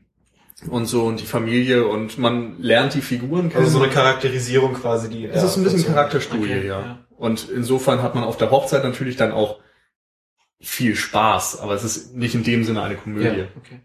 und 0.70 0.86
so 0.86 1.04
und 1.06 1.20
die 1.20 1.26
Familie 1.26 1.88
und 1.88 2.18
man 2.18 2.60
lernt 2.60 2.94
die 2.94 3.02
Figuren 3.02 3.50
kennen. 3.50 3.64
Also 3.66 3.78
so 3.78 3.84
eine 3.84 3.94
Charakterisierung 3.94 4.74
quasi, 4.74 5.10
die. 5.10 5.26
es 5.26 5.44
ist 5.44 5.58
ein 5.58 5.64
bisschen 5.64 5.86
Charakterstudie, 5.86 6.44
Okay, 6.44 6.68
ja. 6.68 7.00
Und 7.18 7.50
insofern 7.50 8.02
hat 8.02 8.16
man 8.16 8.24
auf 8.24 8.38
der 8.38 8.50
Hochzeit 8.52 8.84
natürlich 8.84 9.16
dann 9.16 9.32
auch 9.32 9.60
viel 10.60 10.96
Spaß, 10.96 11.60
aber 11.60 11.74
es 11.74 11.84
ist 11.84 12.16
nicht 12.16 12.36
in 12.36 12.44
dem 12.44 12.64
Sinne 12.64 12.82
eine 12.82 12.96
Ja, 12.96 13.00
Komödie. 13.00 13.40
ja 13.40 13.46
okay. 13.58 13.82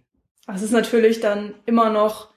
Es 0.53 0.63
ist 0.63 0.71
natürlich 0.73 1.21
dann 1.21 1.55
immer 1.67 1.91
noch 1.91 2.29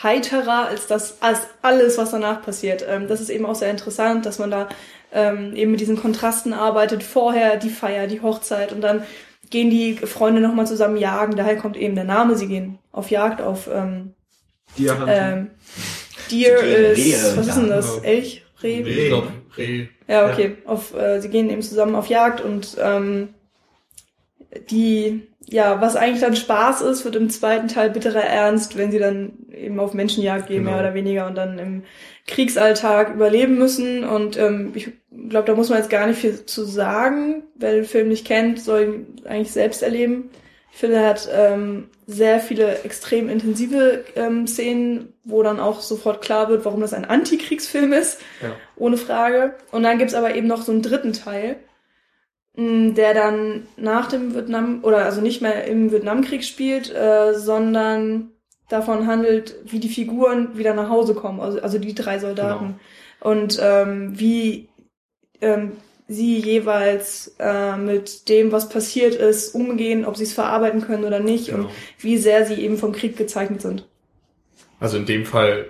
heiterer 0.00 0.68
als 0.68 0.86
das, 0.86 1.20
als 1.20 1.40
alles, 1.60 1.98
was 1.98 2.10
danach 2.10 2.42
passiert. 2.42 2.84
Ähm, 2.88 3.08
das 3.08 3.20
ist 3.20 3.30
eben 3.30 3.46
auch 3.46 3.54
sehr 3.54 3.70
interessant, 3.70 4.26
dass 4.26 4.38
man 4.38 4.50
da 4.50 4.68
ähm, 5.12 5.54
eben 5.54 5.70
mit 5.70 5.80
diesen 5.80 5.96
Kontrasten 5.96 6.52
arbeitet. 6.52 7.02
Vorher 7.02 7.56
die 7.56 7.70
Feier, 7.70 8.06
die 8.06 8.20
Hochzeit 8.20 8.72
und 8.72 8.80
dann 8.80 9.04
gehen 9.50 9.70
die 9.70 9.94
Freunde 9.94 10.40
nochmal 10.40 10.66
zusammen 10.66 10.96
jagen. 10.96 11.36
Daher 11.36 11.56
kommt 11.56 11.76
eben 11.76 11.94
der 11.94 12.04
Name. 12.04 12.36
Sie 12.36 12.48
gehen 12.48 12.78
auf 12.90 13.10
Jagd, 13.10 13.42
auf 13.42 13.68
ähm, 13.68 14.14
haben 14.88 15.04
ähm, 15.08 15.50
Deer 16.30 16.60
ist, 16.92 17.36
was 17.36 17.46
ist 17.48 17.56
denn 17.56 17.68
das? 17.68 17.98
Elch? 17.98 18.44
Reh? 18.62 19.08
Glaub, 19.08 19.28
Reh. 19.56 19.88
Ja, 20.08 20.30
okay. 20.30 20.56
Auf, 20.64 20.94
äh, 20.94 21.20
sie 21.20 21.28
gehen 21.28 21.50
eben 21.50 21.62
zusammen 21.62 21.94
auf 21.94 22.08
Jagd 22.08 22.40
und 22.40 22.76
ähm, 22.80 23.34
die, 24.70 25.26
ja, 25.48 25.80
was 25.80 25.96
eigentlich 25.96 26.20
dann 26.20 26.36
Spaß 26.36 26.82
ist, 26.82 27.04
wird 27.04 27.16
im 27.16 27.28
zweiten 27.30 27.68
Teil 27.68 27.90
bitterer 27.90 28.22
Ernst, 28.24 28.76
wenn 28.78 28.90
sie 28.90 28.98
dann 28.98 29.32
eben 29.52 29.78
auf 29.80 29.92
Menschenjagd 29.94 30.46
gehen, 30.48 30.58
Genau. 30.64 30.70
mehr 30.72 30.80
oder 30.80 30.94
weniger, 30.94 31.26
und 31.26 31.34
dann 31.36 31.58
im 31.58 31.82
Kriegsalltag 32.26 33.14
überleben 33.14 33.58
müssen. 33.58 34.04
Und 34.04 34.38
ähm, 34.38 34.72
ich 34.74 34.90
glaube, 35.28 35.46
da 35.46 35.54
muss 35.54 35.68
man 35.68 35.78
jetzt 35.78 35.90
gar 35.90 36.06
nicht 36.06 36.20
viel 36.20 36.46
zu 36.46 36.64
sagen. 36.64 37.42
Wer 37.56 37.72
den 37.72 37.84
Film 37.84 38.08
nicht 38.08 38.26
kennt, 38.26 38.60
soll 38.60 38.82
ihn 38.82 39.26
eigentlich 39.26 39.52
selbst 39.52 39.82
erleben. 39.82 40.30
Ich 40.72 40.78
finde, 40.78 40.96
er 40.96 41.08
hat 41.10 41.28
ähm, 41.30 41.88
sehr 42.06 42.40
viele 42.40 42.78
extrem 42.84 43.28
intensive 43.28 44.04
ähm, 44.16 44.46
Szenen, 44.46 45.12
wo 45.24 45.42
dann 45.42 45.60
auch 45.60 45.80
sofort 45.82 46.22
klar 46.22 46.48
wird, 46.48 46.64
warum 46.64 46.80
das 46.80 46.94
ein 46.94 47.04
Antikriegsfilm 47.04 47.92
ist 47.92 48.20
Ja. 48.42 48.52
ohne 48.76 48.96
Frage. 48.96 49.54
Und 49.70 49.82
dann 49.82 49.98
gibt's 49.98 50.14
aber 50.14 50.34
eben 50.34 50.46
noch 50.46 50.62
so 50.62 50.72
einen 50.72 50.80
dritten 50.82 51.12
Teil, 51.12 51.56
der 52.54 53.14
dann 53.14 53.66
nach 53.76 54.08
dem 54.08 54.34
Vietnam, 54.34 54.80
oder 54.82 55.04
also 55.04 55.20
nicht 55.20 55.40
mehr 55.40 55.64
im 55.64 55.90
Vietnamkrieg 55.90 56.44
spielt, 56.44 56.94
äh, 56.94 57.34
sondern 57.34 58.30
davon 58.68 59.06
handelt, 59.06 59.54
wie 59.64 59.80
die 59.80 59.88
Figuren 59.88 60.56
wieder 60.56 60.74
nach 60.74 60.88
Hause 60.88 61.14
kommen, 61.14 61.40
also, 61.40 61.60
also 61.60 61.78
die 61.78 61.94
drei 61.94 62.18
Soldaten. 62.18 62.80
Und 63.20 63.58
ähm, 63.62 64.18
wie 64.18 64.68
ähm, 65.40 65.72
sie 66.08 66.38
jeweils 66.38 67.34
äh, 67.38 67.76
mit 67.76 68.28
dem, 68.28 68.52
was 68.52 68.68
passiert 68.68 69.14
ist, 69.14 69.54
umgehen, 69.54 70.04
ob 70.04 70.16
sie 70.16 70.24
es 70.24 70.32
verarbeiten 70.32 70.80
können 70.82 71.04
oder 71.04 71.20
nicht 71.20 71.46
Genau. 71.46 71.64
und 71.64 71.70
wie 71.98 72.18
sehr 72.18 72.46
sie 72.46 72.54
eben 72.54 72.76
vom 72.76 72.92
Krieg 72.92 73.16
gezeichnet 73.16 73.62
sind. 73.62 73.88
Also 74.80 74.96
in 74.96 75.06
dem 75.06 75.24
Fall 75.24 75.68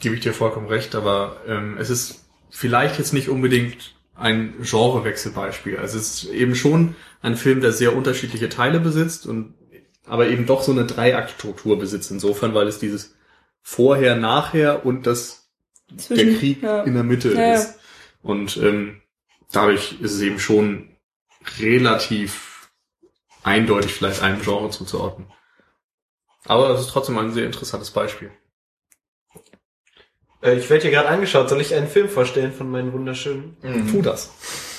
gebe 0.00 0.14
ich 0.14 0.20
dir 0.20 0.34
vollkommen 0.34 0.66
recht, 0.66 0.94
aber 0.94 1.36
ähm, 1.48 1.76
es 1.78 1.90
ist 1.90 2.24
vielleicht 2.50 2.98
jetzt 2.98 3.14
nicht 3.14 3.28
unbedingt 3.28 3.93
ein 4.14 4.54
Genrewechselbeispiel. 4.62 5.78
Also 5.78 5.98
es 5.98 6.24
ist 6.24 6.30
eben 6.30 6.54
schon 6.54 6.94
ein 7.22 7.36
Film, 7.36 7.60
der 7.60 7.72
sehr 7.72 7.96
unterschiedliche 7.96 8.48
Teile 8.48 8.80
besitzt 8.80 9.26
und 9.26 9.54
aber 10.06 10.28
eben 10.28 10.46
doch 10.46 10.62
so 10.62 10.72
eine 10.72 10.84
Dreiaktstruktur 10.84 11.78
besitzt 11.78 12.10
insofern, 12.10 12.54
weil 12.54 12.68
es 12.68 12.78
dieses 12.78 13.14
Vorher, 13.62 14.16
Nachher 14.16 14.84
und 14.84 15.06
das 15.06 15.48
der 15.88 15.98
Zwischen- 15.98 16.38
Krieg 16.38 16.62
ja. 16.62 16.82
in 16.82 16.94
der 16.94 17.04
Mitte 17.04 17.32
ja. 17.32 17.54
ist. 17.54 17.78
Und 18.22 18.56
ähm, 18.58 19.00
dadurch 19.52 20.00
ist 20.00 20.12
es 20.12 20.20
eben 20.20 20.38
schon 20.38 20.90
relativ 21.58 22.70
eindeutig 23.42 23.92
vielleicht 23.92 24.22
einem 24.22 24.40
Genre 24.42 24.70
zuzuordnen. 24.70 25.28
Aber 26.46 26.70
es 26.70 26.82
ist 26.82 26.90
trotzdem 26.90 27.16
ein 27.18 27.32
sehr 27.32 27.46
interessantes 27.46 27.90
Beispiel. 27.90 28.30
Äh, 30.44 30.54
ich 30.54 30.70
werde 30.70 30.82
hier 30.82 30.90
gerade 30.90 31.08
angeschaut. 31.08 31.48
Soll 31.48 31.60
ich 31.60 31.74
einen 31.74 31.88
Film 31.88 32.08
vorstellen 32.08 32.52
von 32.52 32.70
meinen 32.70 32.92
wunderschönen? 32.92 33.56
Tu 33.90 34.02
das. 34.02 34.30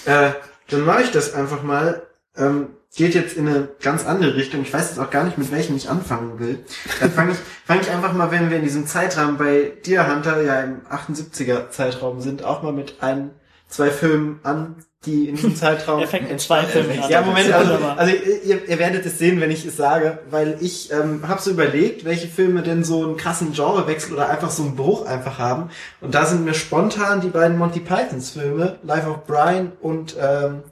Äh, 0.06 0.32
dann 0.69 0.86
mache 0.86 1.04
ich 1.04 1.12
das 1.12 1.34
einfach 1.34 1.63
mal. 1.63 2.04
Ähm, 2.38 2.67
geht 2.95 3.13
jetzt 3.13 3.36
in 3.36 3.47
eine 3.47 3.69
ganz 3.82 4.06
andere 4.06 4.36
Richtung. 4.36 4.62
Ich 4.62 4.73
weiß 4.73 4.89
jetzt 4.89 4.99
auch 4.99 5.10
gar 5.10 5.23
nicht, 5.25 5.38
mit 5.38 5.51
welchem 5.51 5.75
ich 5.75 5.89
anfangen 5.89 6.39
will. 6.39 6.63
Dann 6.99 7.12
fange 7.12 7.32
ich, 7.34 7.38
fang 7.65 7.82
ich 7.82 7.89
einfach 7.89 8.13
mal, 8.13 8.32
wenn 8.32 8.49
wir 8.49 8.58
in 8.58 8.63
diesem 8.63 8.88
Zeitrahmen 8.88 9.38
bei 9.38 9.73
Deer 9.86 10.10
Hunter 10.10 10.41
ja 10.41 10.62
im 10.62 10.82
78er 10.88 11.69
Zeitraum 11.71 12.21
sind, 12.21 12.43
auch 12.43 12.63
mal 12.63 12.71
mit 12.71 12.95
ein, 13.01 13.32
zwei 13.67 13.89
Filmen 13.89 14.39
an, 14.43 14.78
die 15.05 15.29
in 15.29 15.35
diesem 15.35 15.55
Zeitraum 15.55 16.01
Er 16.01 16.37
zwei 16.37 16.63
Filmen 16.63 17.01
an. 17.01 17.09
Ja, 17.09 17.21
Moment, 17.21 17.51
also, 17.51 17.73
also 17.73 18.13
ihr, 18.13 18.67
ihr 18.67 18.79
werdet 18.79 19.05
es 19.05 19.17
sehen, 19.17 19.39
wenn 19.39 19.51
ich 19.51 19.65
es 19.65 19.77
sage, 19.77 20.19
weil 20.29 20.57
ich 20.61 20.91
ähm, 20.91 21.27
habe 21.27 21.41
so 21.41 21.51
überlegt, 21.51 22.05
welche 22.05 22.27
Filme 22.27 22.61
denn 22.61 22.83
so 22.83 23.03
einen 23.03 23.17
krassen 23.17 23.53
Genrewechsel 23.53 24.13
oder 24.13 24.29
einfach 24.29 24.49
so 24.49 24.63
einen 24.63 24.75
Bruch 24.75 25.05
einfach 25.05 25.39
haben. 25.39 25.69
Und 26.01 26.15
da 26.15 26.25
sind 26.25 26.45
mir 26.45 26.53
spontan 26.53 27.21
die 27.21 27.29
beiden 27.29 27.57
Monty 27.57 27.79
Pythons 27.79 28.31
Filme, 28.31 28.79
Life 28.83 29.09
of 29.09 29.25
Brian 29.25 29.71
und 29.81 30.15
ähm, 30.19 30.63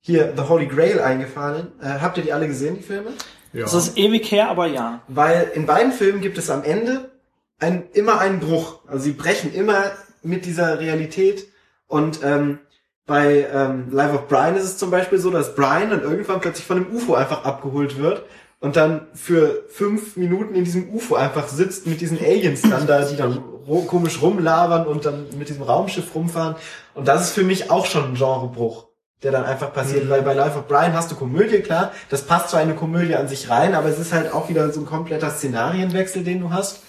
hier 0.00 0.34
The 0.36 0.42
Holy 0.48 0.66
Grail 0.66 1.00
eingefallen. 1.00 1.68
Äh, 1.80 2.00
habt 2.00 2.16
ihr 2.18 2.24
die 2.24 2.32
alle 2.32 2.46
gesehen, 2.46 2.76
die 2.76 2.82
Filme? 2.82 3.10
Ja. 3.52 3.62
Das 3.62 3.74
ist 3.74 3.96
ewig 3.96 4.30
her, 4.30 4.48
aber 4.48 4.66
ja. 4.66 5.00
Weil 5.08 5.50
in 5.54 5.64
beiden 5.66 5.92
Filmen 5.92 6.20
gibt 6.20 6.38
es 6.38 6.50
am 6.50 6.64
Ende 6.64 7.10
ein, 7.58 7.84
immer 7.92 8.18
einen 8.18 8.40
Bruch. 8.40 8.80
Also 8.86 9.04
sie 9.04 9.12
brechen 9.12 9.54
immer 9.54 9.92
mit 10.22 10.44
dieser 10.44 10.80
Realität. 10.80 11.46
Und 11.86 12.20
ähm, 12.24 12.58
bei 13.06 13.46
ähm, 13.52 13.88
Life 13.90 14.14
of 14.14 14.28
Brian 14.28 14.56
ist 14.56 14.64
es 14.64 14.78
zum 14.78 14.90
Beispiel 14.90 15.18
so, 15.18 15.30
dass 15.30 15.54
Brian 15.54 15.90
dann 15.90 16.02
irgendwann 16.02 16.40
plötzlich 16.40 16.66
von 16.66 16.78
einem 16.78 16.94
UFO 16.94 17.14
einfach 17.14 17.44
abgeholt 17.44 17.98
wird 17.98 18.22
und 18.60 18.76
dann 18.76 19.08
für 19.14 19.64
fünf 19.68 20.16
Minuten 20.16 20.54
in 20.54 20.64
diesem 20.64 20.88
UFO 20.88 21.16
einfach 21.16 21.48
sitzt 21.48 21.86
mit 21.86 22.00
diesen 22.00 22.18
Aliens 22.18 22.62
dann 22.62 22.86
da, 22.86 23.02
die 23.02 23.16
dann 23.16 23.42
komisch 23.86 24.22
rumlabern 24.22 24.86
und 24.86 25.04
dann 25.04 25.26
mit 25.38 25.48
diesem 25.48 25.62
Raumschiff 25.62 26.14
rumfahren. 26.14 26.56
Und 26.94 27.08
das 27.08 27.22
ist 27.22 27.32
für 27.32 27.44
mich 27.44 27.70
auch 27.70 27.86
schon 27.86 28.04
ein 28.04 28.14
Genrebruch 28.14 28.86
der 29.24 29.32
dann 29.32 29.44
einfach 29.44 29.72
passiert, 29.72 30.08
weil 30.10 30.22
bei 30.22 30.34
Life 30.34 30.58
of 30.58 30.68
Brian 30.68 30.92
hast 30.92 31.10
du 31.10 31.16
Komödie, 31.16 31.60
klar, 31.60 31.92
das 32.10 32.26
passt 32.26 32.50
zu 32.50 32.56
eine 32.56 32.74
Komödie 32.74 33.16
an 33.16 33.26
sich 33.26 33.48
rein, 33.48 33.74
aber 33.74 33.88
es 33.88 33.98
ist 33.98 34.12
halt 34.12 34.32
auch 34.32 34.50
wieder 34.50 34.70
so 34.70 34.80
ein 34.80 34.86
kompletter 34.86 35.30
Szenarienwechsel, 35.30 36.22
den 36.22 36.40
du 36.40 36.50
hast. 36.50 36.82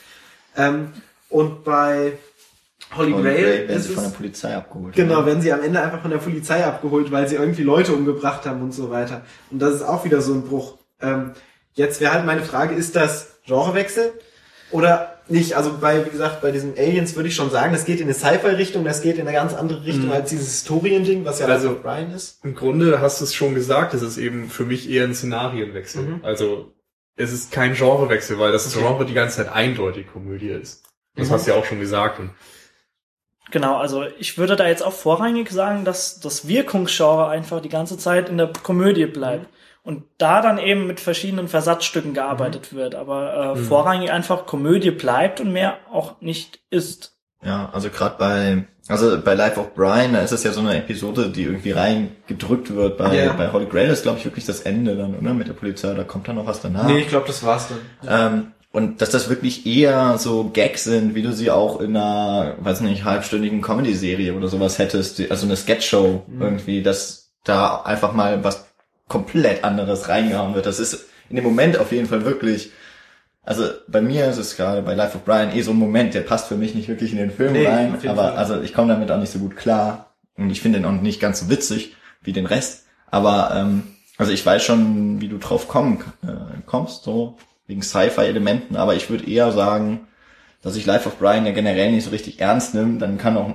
Ähm, 0.58 0.92
und 1.30 1.64
bei 1.64 2.18
Holy 2.96 3.14
Und 3.14 3.24
Grail 3.24 3.46
werden 3.68 3.78
ist 3.78 3.88
sie 3.88 3.94
von 3.94 4.04
der 4.04 4.12
Polizei 4.12 4.56
abgeholt. 4.56 4.96
genau, 4.96 5.26
werden 5.26 5.42
sie 5.42 5.52
am 5.52 5.62
Ende 5.64 5.82
einfach 5.82 6.02
von 6.02 6.12
der 6.12 6.18
Polizei 6.18 6.64
abgeholt, 6.66 7.12
weil 7.12 7.28
sie 7.28 7.36
irgendwie 7.36 7.64
Leute 7.64 7.94
umgebracht 7.94 8.46
haben 8.46 8.62
und 8.62 8.74
so 8.74 8.90
weiter. 8.90 9.22
Und 9.52 9.60
das 9.62 9.76
ist 9.76 9.82
auch 9.84 10.06
wieder 10.06 10.22
so 10.22 10.34
ein 10.34 10.44
Bruch. 10.44 10.78
Ähm, 11.02 11.32
jetzt 11.74 12.00
wäre 12.02 12.14
halt 12.14 12.26
meine 12.26 12.44
Frage, 12.44 12.76
ist 12.76 12.96
das 12.96 13.40
Genrewechsel 13.46 14.14
oder 14.72 15.20
nicht? 15.28 15.54
Also 15.56 15.78
bei, 15.82 16.06
wie 16.06 16.10
gesagt, 16.10 16.42
bei 16.42 16.52
diesen 16.52 16.78
Aliens 16.78 17.16
würde 17.16 17.28
ich 17.30 17.36
schon 17.36 17.50
sagen, 17.50 17.74
das 17.74 17.86
geht 17.86 17.98
in 18.00 18.06
eine 18.06 18.14
Sci-Fi-Richtung, 18.14 18.86
das 18.86 19.02
geht 19.02 19.16
in 19.16 19.22
eine 19.28 19.34
ganz 19.34 19.54
andere 19.54 19.84
Richtung 19.84 20.12
als 20.12 20.30
dieses 20.30 20.48
Historiending, 20.52 21.26
was 21.26 21.40
ja 21.40 21.48
Also- 21.48 21.78
Brian 21.82 22.12
ist. 22.12 22.44
Im 22.46 22.56
Grunde 22.56 23.02
hast 23.02 23.20
du 23.20 23.26
es 23.26 23.34
schon 23.34 23.56
gesagt, 23.56 23.94
es 23.94 24.02
ist 24.04 24.18
eben 24.18 24.50
für 24.50 24.64
mich 24.66 24.90
eher 24.90 25.04
ein 25.06 25.16
Szenarienwechsel. 25.16 26.02
Mhm. 26.04 26.20
Also 26.24 26.72
es 27.18 27.32
ist 27.34 27.52
kein 27.52 27.74
Genrewechsel, 27.74 28.40
weil 28.40 28.52
das 28.52 28.72
Genre 28.74 29.06
die 29.06 29.14
ganze 29.14 29.38
Zeit 29.38 29.52
eindeutig 29.52 30.08
Komödie 30.12 30.50
ist. 30.50 30.84
Das 31.16 31.30
Mhm. 31.30 31.34
hast 31.34 31.48
du 31.48 31.52
ja 31.52 31.58
auch 31.58 31.66
schon 31.66 31.80
gesagt. 31.80 32.20
Und 32.20 32.30
Genau, 33.52 33.78
also 33.78 34.04
ich 34.18 34.38
würde 34.38 34.56
da 34.56 34.68
jetzt 34.68 34.84
auch 34.84 34.94
vorrangig 34.94 35.52
sagen, 35.52 35.86
dass 35.86 36.20
das 36.20 36.48
Wirkungsgenre 36.48 37.28
einfach 37.28 37.62
die 37.62 37.70
ganze 37.70 37.98
Zeit 37.98 38.30
in 38.30 38.38
der 38.38 38.52
Komödie 38.64 39.06
bleibt. 39.06 39.48
Und 39.84 40.04
da 40.18 40.42
dann 40.42 40.58
eben 40.58 40.88
mit 40.88 41.00
verschiedenen 41.00 41.48
Versatzstücken 41.48 42.16
gearbeitet 42.16 42.74
wird. 42.74 42.96
Aber 42.96 43.54
äh, 43.54 43.56
vorrangig 43.56 44.12
einfach 44.12 44.48
Komödie 44.48 44.90
bleibt 44.90 45.40
und 45.42 45.54
mehr 45.54 45.78
auch 45.92 46.20
nicht 46.22 46.60
ist. 46.72 47.14
Ja, 47.44 47.70
also 47.72 47.90
gerade 47.92 48.16
bei, 48.18 48.64
also 48.88 49.22
bei 49.22 49.36
Life 49.36 49.60
of 49.60 49.76
Brian, 49.76 50.14
da 50.14 50.22
ist 50.22 50.32
es 50.32 50.44
ja 50.44 50.52
so 50.52 50.62
eine 50.62 50.76
Episode, 50.76 51.30
die 51.30 51.44
irgendwie 51.44 51.72
reingedrückt 51.72 52.74
wird. 52.74 52.98
Bei, 52.98 53.16
Ja. 53.16 53.34
bei 53.34 53.52
Holy 53.52 53.68
Grail 53.68 53.90
ist, 53.92 54.02
glaube 54.02 54.18
ich, 54.18 54.26
wirklich 54.26 54.46
das 54.46 54.62
Ende 54.62 54.96
dann, 54.96 55.14
oder? 55.16 55.36
Mit 55.36 55.48
der 55.48 55.54
Polizei, 55.54 55.94
da 55.94 56.04
kommt 56.04 56.28
dann 56.28 56.38
noch 56.38 56.48
was 56.48 56.62
danach. 56.62 56.88
Nee, 56.88 57.02
ich 57.02 57.08
glaube, 57.10 57.28
das 57.28 57.44
war's 57.44 57.68
dann. 58.02 58.34
Ähm, 58.36 58.52
und 58.76 59.02
dass 59.02 59.10
das 59.10 59.30
wirklich 59.30 59.66
eher 59.66 60.18
so 60.18 60.50
Gags 60.50 60.84
sind, 60.84 61.16
wie 61.16 61.22
du 61.22 61.32
sie 61.32 61.50
auch 61.50 61.80
in 61.80 61.96
einer, 61.96 62.56
weiß 62.60 62.82
nicht, 62.82 63.06
halbstündigen 63.06 63.62
Comedy-Serie 63.62 64.34
oder 64.34 64.50
sowas 64.50 64.80
hättest, 64.80 65.32
also 65.32 65.46
eine 65.46 65.56
Sketch-Show 65.56 66.24
irgendwie, 66.42 66.84
dass 66.84 67.32
da 67.46 67.84
einfach 67.84 68.12
mal 68.12 68.44
was 68.44 68.66
komplett 69.08 69.64
anderes 69.64 70.10
reingehauen 70.10 70.56
wird. 70.56 70.66
Das 70.66 70.82
ist 70.82 71.06
in 71.30 71.38
dem 71.38 71.46
Moment 71.46 71.78
auf 71.78 71.94
jeden 71.94 72.08
Fall 72.08 72.26
wirklich, 72.26 72.72
also 73.44 73.64
bei 73.88 74.02
mir 74.02 74.28
ist 74.28 74.40
es 74.40 74.58
gerade 74.58 74.82
bei 74.82 74.94
Life 74.94 75.16
of 75.16 75.24
Brian 75.24 75.56
eh 75.56 75.62
so 75.62 75.72
ein 75.72 75.78
Moment, 75.78 76.14
der 76.14 76.22
passt 76.22 76.50
für 76.50 76.58
mich 76.58 76.76
nicht 76.76 76.90
wirklich 76.90 77.14
in 77.14 77.18
den 77.18 77.32
Film 77.32 77.54
Nee, 77.54 77.68
rein, 77.68 77.98
aber 78.06 78.24
Fall. 78.24 78.36
also 78.36 78.62
ich 78.62 78.74
komme 78.74 78.90
damit 78.90 79.10
auch 79.10 79.20
nicht 79.20 79.32
so 79.32 79.40
gut 79.40 79.56
klar. 79.56 80.14
Und 80.36 80.50
ich 80.50 80.60
finde 80.60 80.80
ihn 80.80 80.86
auch 80.86 80.92
nicht 80.92 81.22
ganz 81.22 81.40
so 81.40 81.50
witzig 81.50 81.96
wie 82.24 82.34
den 82.34 82.46
Rest, 82.46 82.88
aber 83.10 83.52
ähm, 83.56 83.84
also 84.18 84.34
ich 84.34 84.46
weiß 84.46 84.62
schon, 84.64 85.22
wie 85.22 85.30
du 85.30 85.38
drauf 85.38 85.70
kommen, 85.70 86.04
äh, 86.28 86.62
kommst, 86.66 87.04
so 87.04 87.38
wegen 87.68 87.82
Sci-Fi-Elementen, 87.82 88.76
aber 88.76 88.96
ich 88.96 89.10
würde 89.10 89.30
eher 89.30 89.52
sagen, 89.52 90.08
dass 90.62 90.76
ich 90.76 90.86
Life 90.86 91.08
of 91.08 91.18
Brian 91.18 91.46
ja 91.46 91.52
generell 91.52 91.92
nicht 91.92 92.06
so 92.06 92.10
richtig 92.12 92.40
ernst 92.40 92.74
nimmt, 92.74 93.02
dann 93.02 93.18
kann 93.18 93.38
auch, 93.38 93.54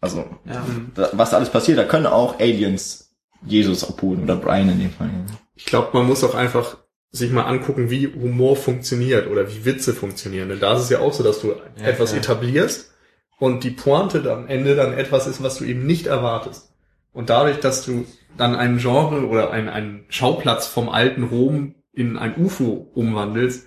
also 0.00 0.24
Ja. 0.44 0.64
da, 0.94 1.10
was 1.12 1.30
da 1.30 1.36
alles 1.36 1.50
passiert, 1.50 1.78
da 1.78 1.84
können 1.84 2.06
auch 2.06 2.38
Aliens 2.40 3.14
Jesus 3.44 3.88
abholen 3.88 4.22
oder 4.22 4.36
Brian 4.36 4.68
in 4.70 4.80
dem 4.80 4.90
Fall. 4.90 5.10
ich 5.54 5.66
glaube, 5.66 5.90
man 5.92 6.06
muss 6.06 6.24
auch 6.24 6.34
einfach 6.34 6.78
sich 7.12 7.30
mal 7.30 7.44
angucken, 7.44 7.90
wie 7.90 8.08
Humor 8.08 8.56
funktioniert 8.56 9.26
oder 9.28 9.48
wie 9.50 9.64
Witze 9.64 9.94
funktionieren. 9.94 10.48
Denn 10.50 10.60
da 10.60 10.74
ist 10.74 10.82
es 10.82 10.90
ja 10.90 10.98
auch 11.00 11.12
so, 11.14 11.22
dass 11.22 11.40
du 11.40 11.54
etwas 11.82 12.10
klar. 12.10 12.20
etablierst 12.20 12.92
und 13.38 13.64
die 13.64 13.70
Pointe 13.70 14.22
dann 14.22 14.40
am 14.44 14.48
Ende 14.48 14.74
dann 14.76 14.92
etwas 14.92 15.26
ist, 15.26 15.42
was 15.42 15.56
du 15.56 15.64
eben 15.64 15.86
nicht 15.86 16.06
erwartest. 16.06 16.72
Und 17.12 17.30
dadurch, 17.30 17.60
dass 17.60 17.84
du 17.86 18.04
dann 18.36 18.54
einen 18.54 18.78
Genre 18.78 19.26
oder 19.26 19.50
einen, 19.50 19.68
einen 19.70 20.04
Schauplatz 20.08 20.66
vom 20.66 20.90
alten 20.90 21.22
Rom 21.24 21.74
in 21.96 22.16
ein 22.16 22.36
UFO 22.36 22.88
umwandelst, 22.94 23.66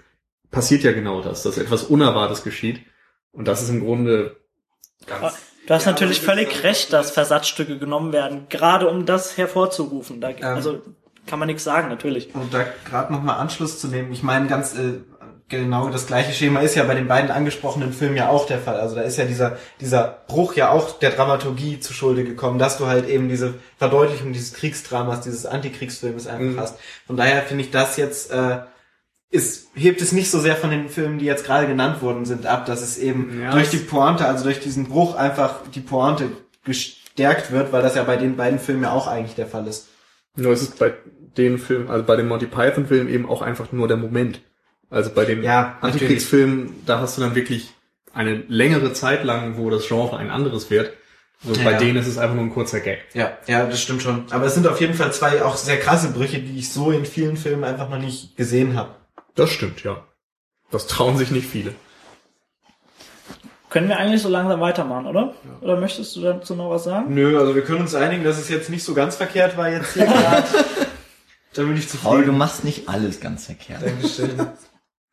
passiert 0.51 0.83
ja 0.83 0.93
genau 0.93 1.21
das, 1.21 1.43
dass 1.43 1.57
etwas 1.57 1.83
Unerwartetes 1.83 2.43
geschieht. 2.43 2.81
Und 3.31 3.47
das 3.47 3.61
ist 3.61 3.69
im 3.69 3.81
Grunde 3.81 4.37
ganz 5.05 5.35
Du 5.67 5.75
hast 5.75 5.85
Ja, 5.85 5.91
natürlich 5.91 6.19
völlig 6.19 6.63
recht, 6.63 6.93
dass 6.93 7.11
Versatzstücke 7.11 7.77
genommen 7.77 8.11
werden, 8.11 8.47
gerade 8.49 8.87
um 8.89 9.05
das 9.05 9.37
hervorzurufen. 9.37 10.19
Da, 10.19 10.29
Ähm. 10.31 10.43
also 10.43 10.81
kann 11.27 11.37
man 11.37 11.47
nichts 11.47 11.63
sagen, 11.63 11.89
natürlich. 11.89 12.33
Und 12.33 12.51
da 12.51 12.65
gerade 12.85 13.13
nochmal 13.13 13.37
Anschluss 13.37 13.79
zu 13.79 13.87
nehmen, 13.87 14.11
ich 14.11 14.23
meine, 14.23 14.47
ganz 14.47 14.73
äh, 14.73 15.01
genau 15.49 15.89
das 15.89 16.07
gleiche 16.07 16.31
Schema 16.31 16.61
ist 16.61 16.75
ja 16.75 16.83
bei 16.83 16.95
den 16.95 17.07
beiden 17.07 17.31
angesprochenen 17.31 17.91
Filmen 17.91 18.15
ja 18.15 18.29
auch 18.29 18.45
der 18.45 18.59
Fall. 18.59 18.79
Also 18.79 18.95
da 18.95 19.01
ist 19.01 19.17
ja 19.17 19.25
dieser, 19.25 19.57
dieser 19.81 20.19
Bruch 20.27 20.53
ja 20.55 20.69
auch 20.69 20.99
der 20.99 21.09
Dramaturgie 21.11 21.79
zu 21.79 21.93
Schulde 21.93 22.23
gekommen, 22.23 22.59
dass 22.59 22.77
du 22.77 22.87
halt 22.87 23.09
eben 23.09 23.27
diese 23.29 23.55
Verdeutlichung 23.77 24.31
dieses 24.31 24.53
Kriegsdramas, 24.53 25.21
dieses 25.21 25.45
Antikriegsfilmes 25.45 26.27
einfach 26.27 26.45
Mhm. 26.53 26.59
hast. 26.59 26.77
Von 27.07 27.17
daher 27.17 27.41
finde 27.41 27.63
ich 27.63 27.71
das 27.71 27.97
jetzt, 27.97 28.31
äh, 28.31 28.59
ist, 29.31 29.69
hebt 29.75 30.01
es 30.01 30.11
nicht 30.11 30.31
so 30.31 30.39
sehr 30.39 30.55
von 30.55 30.69
den 30.71 30.89
Filmen, 30.89 31.19
die 31.19 31.25
jetzt 31.25 31.45
gerade 31.45 31.67
genannt 31.67 32.01
worden 32.01 32.25
sind, 32.25 32.45
ab, 32.45 32.65
dass 32.65 32.81
es 32.81 32.97
eben 32.97 33.41
Ja, 33.41 33.51
durch 33.51 33.69
die 33.69 33.77
Pointe, 33.77 34.25
also 34.25 34.43
durch 34.43 34.59
diesen 34.59 34.87
Bruch 34.87 35.15
einfach 35.15 35.59
die 35.73 35.81
Pointe 35.81 36.29
gestärkt 36.63 37.51
wird, 37.51 37.71
weil 37.71 37.81
das 37.81 37.95
ja 37.95 38.03
bei 38.03 38.17
den 38.17 38.35
beiden 38.37 38.59
Filmen 38.59 38.83
ja 38.83 38.91
auch 38.91 39.07
eigentlich 39.07 39.35
der 39.35 39.47
Fall 39.47 39.67
ist. 39.67 39.87
Nur 40.35 40.53
ist 40.53 40.61
es 40.61 40.69
bei 40.71 40.93
den 41.37 41.57
Filmen, 41.57 41.89
also 41.89 42.03
bei 42.05 42.15
den 42.15 42.27
Monty 42.27 42.47
Python 42.47 42.87
Filmen 42.87 43.09
eben 43.09 43.27
auch 43.29 43.41
einfach 43.41 43.71
nur 43.71 43.87
der 43.87 43.97
Moment. 43.97 44.41
Also 44.89 45.11
bei 45.11 45.25
den 45.25 45.43
Ja, 45.43 45.77
Antikriegsfilmen, 45.81 46.83
da 46.85 46.99
hast 46.99 47.17
du 47.17 47.21
dann 47.21 47.35
wirklich 47.35 47.73
eine 48.13 48.35
längere 48.47 48.93
Zeit 48.93 49.23
lang, 49.23 49.57
wo 49.57 49.69
das 49.69 49.87
Genre 49.87 50.17
ein 50.17 50.29
anderes 50.31 50.69
wird. 50.71 50.93
Also 51.47 51.63
bei 51.63 51.71
Ja. 51.73 51.77
denen 51.77 51.97
ist 51.97 52.07
es 52.07 52.17
einfach 52.17 52.35
nur 52.35 52.43
ein 52.45 52.53
kurzer 52.53 52.79
Gag. 52.79 52.99
Ja, 53.13 53.37
ja, 53.47 53.65
das 53.65 53.81
stimmt 53.81 54.01
schon. 54.01 54.25
Aber 54.31 54.45
es 54.45 54.55
sind 54.55 54.67
auf 54.67 54.81
jeden 54.81 54.93
Fall 54.95 55.13
zwei 55.13 55.43
auch 55.43 55.55
sehr 55.57 55.79
krasse 55.79 56.11
Brüche, 56.11 56.39
die 56.39 56.57
ich 56.57 56.71
so 56.73 56.91
in 56.91 57.05
vielen 57.05 57.37
Filmen 57.37 57.63
einfach 57.63 57.87
noch 57.89 57.99
nicht 57.99 58.35
gesehen 58.35 58.75
habe. 58.75 58.95
Das 59.35 59.49
stimmt, 59.51 59.83
ja. 59.83 60.03
Das 60.71 60.87
trauen 60.87 61.17
sich 61.17 61.31
nicht 61.31 61.47
viele. 61.47 61.73
Können 63.69 63.87
wir 63.87 63.97
eigentlich 63.99 64.21
so 64.23 64.29
langsam 64.29 64.59
weitermachen, 64.59 65.05
oder? 65.05 65.35
Oder 65.61 65.79
möchtest 65.79 66.15
du 66.15 66.21
dazu 66.21 66.55
noch 66.55 66.71
was 66.71 66.83
sagen? 66.85 67.13
Nö, 67.13 67.39
also 67.39 67.53
wir 67.53 67.61
können 67.61 67.81
uns 67.81 67.93
einigen, 67.93 68.23
dass 68.23 68.39
es 68.39 68.49
jetzt 68.49 68.69
nicht 68.71 68.83
so 68.83 68.95
ganz 68.95 69.15
verkehrt 69.15 69.55
war 69.57 69.69
jetzt 69.69 69.93
hier 69.93 70.05
gerade. 70.07 70.43
da 71.53 71.61
bin 71.63 71.77
ich 71.77 71.87
Paul, 72.01 72.17
du 72.17 72.23
zufrieden. 72.23 72.37
machst 72.37 72.63
nicht 72.63 72.89
alles 72.89 73.19
ganz 73.21 73.45
verkehrt. 73.45 73.83
Dankeschön. 73.83 74.47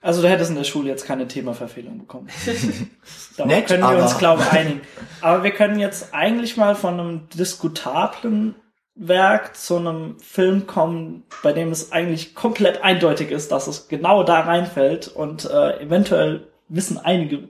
Also 0.01 0.23
du 0.23 0.29
hättest 0.29 0.51
in 0.51 0.57
der 0.57 0.65
Schule 0.65 0.89
jetzt 0.89 1.05
keine 1.07 1.27
Themaverfehlung 1.27 1.99
bekommen. 1.99 2.29
Darauf 3.37 3.51
Nett, 3.53 3.67
können 3.67 3.83
wir 3.83 3.89
aber- 3.89 4.03
uns, 4.03 4.19
glaube 4.19 4.43
ich, 4.43 4.53
einigen. 4.53 4.81
Aber 5.21 5.43
wir 5.43 5.51
können 5.51 5.79
jetzt 5.79 6.15
eigentlich 6.15 6.57
mal 6.57 6.75
von 6.77 7.01
einem 7.01 7.29
diskutablen 7.31 8.55
Werk 8.95 9.57
zu 9.57 9.77
einem 9.77 10.19
Film 10.21 10.67
kommen, 10.67 11.25
bei 11.43 11.53
dem 11.53 11.71
es 11.71 11.93
eigentlich 11.93 12.35
komplett 12.35 12.83
eindeutig 12.83 13.31
ist, 13.31 13.53
dass 13.53 13.67
es 13.67 13.89
genau 13.89 14.23
da 14.23 14.41
reinfällt. 14.41 15.09
Und 15.09 15.45
äh, 15.51 15.81
eventuell 15.81 16.47
wissen 16.69 16.99
einige 16.99 17.49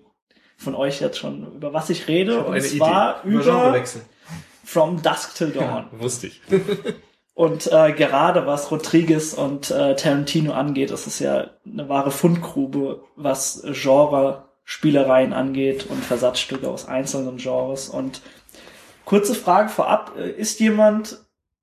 von 0.57 0.75
euch 0.75 1.01
jetzt 1.01 1.19
schon, 1.19 1.53
über 1.55 1.73
was 1.73 1.91
ich 1.91 2.09
rede. 2.09 2.39
Ich 2.39 2.47
Und 2.47 2.63
zwar 2.63 3.23
Über 3.25 3.43
über 3.43 3.45
Genrewechsel. 3.45 4.03
From 4.65 5.03
Dusk 5.03 5.35
Till 5.37 5.51
Dawn. 5.51 5.87
Wusste 5.93 6.29
ich. 6.29 6.41
Und 7.37 7.71
äh, 7.71 7.93
gerade 7.93 8.47
was 8.47 8.71
Rodriguez 8.71 9.35
und 9.35 9.71
äh, 9.71 9.95
Tarantino 9.95 10.53
angeht, 10.55 10.91
ist 10.91 11.07
es 11.07 11.19
ja 11.19 11.51
eine 11.71 11.87
wahre 11.87 12.11
Fundgrube, 12.11 13.03
was 13.15 13.63
Genre-Spielereien 13.71 15.35
angeht 15.35 15.87
und 15.91 16.03
Versatzstücke 16.03 16.67
aus 16.67 16.89
einzelnen 16.89 17.37
Genres. 17.37 17.91
Und 17.91 18.23
kurze 19.05 19.35
Frage 19.35 19.69
vorab, 19.69 20.13
äh, 20.19 20.31
ist 20.31 20.61
jemand 20.61 21.19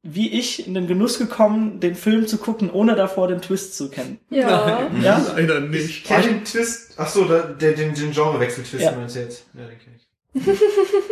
wie 0.06 0.38
ich 0.38 0.68
in 0.68 0.74
den 0.74 0.86
Genuss 0.86 1.18
gekommen, 1.18 1.80
den 1.80 1.96
Film 1.96 2.28
zu 2.28 2.38
gucken, 2.38 2.70
ohne 2.70 2.94
davor 2.96 3.30
den 3.30 3.42
Twist 3.42 3.78
zu 3.78 3.90
kennen? 3.90 4.20
Ja. 4.30 4.90
Ja? 5.02 5.26
Leider 5.34 5.64
Ich 5.64 5.70
nicht. 5.72 6.06
kenne 6.06 6.24
den 6.28 6.44
Twist. 6.44 6.96
Ach 6.98 7.08
so, 7.08 7.24
da, 7.24 7.40
der, 7.40 7.72
den, 7.72 7.96
den 7.96 8.12
Genrewechsel-Twist 8.12 8.84
Ja. 8.84 8.92
meinst 8.92 9.16
du 9.16 9.22
jetzt? 9.22 9.46
Ja, 9.54 9.62
den 9.66 9.80
kenn 9.80 9.94
ich. 9.96 10.06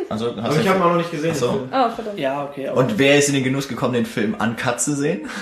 Also, 0.09 0.35
hast 0.35 0.37
Aber 0.39 0.59
ich 0.59 0.67
habe 0.67 0.79
ihn 0.79 0.83
auch 0.83 0.89
noch 0.89 0.97
nicht 0.97 1.11
gesehen. 1.11 1.31
Ach 1.33 1.39
so. 1.39 1.47
den 1.51 1.57
Film. 1.59 1.73
Ah, 1.73 1.89
verdammt. 1.89 2.19
Ja, 2.19 2.43
okay. 2.45 2.67
Aber 2.67 2.79
und 2.79 2.97
wer 2.97 3.17
ist 3.19 3.27
in 3.29 3.35
den 3.35 3.43
Genuss 3.43 3.67
gekommen, 3.67 3.93
den 3.93 4.05
Film 4.05 4.35
uncut 4.39 4.79
zu 4.81 4.95
sehen? 4.95 5.29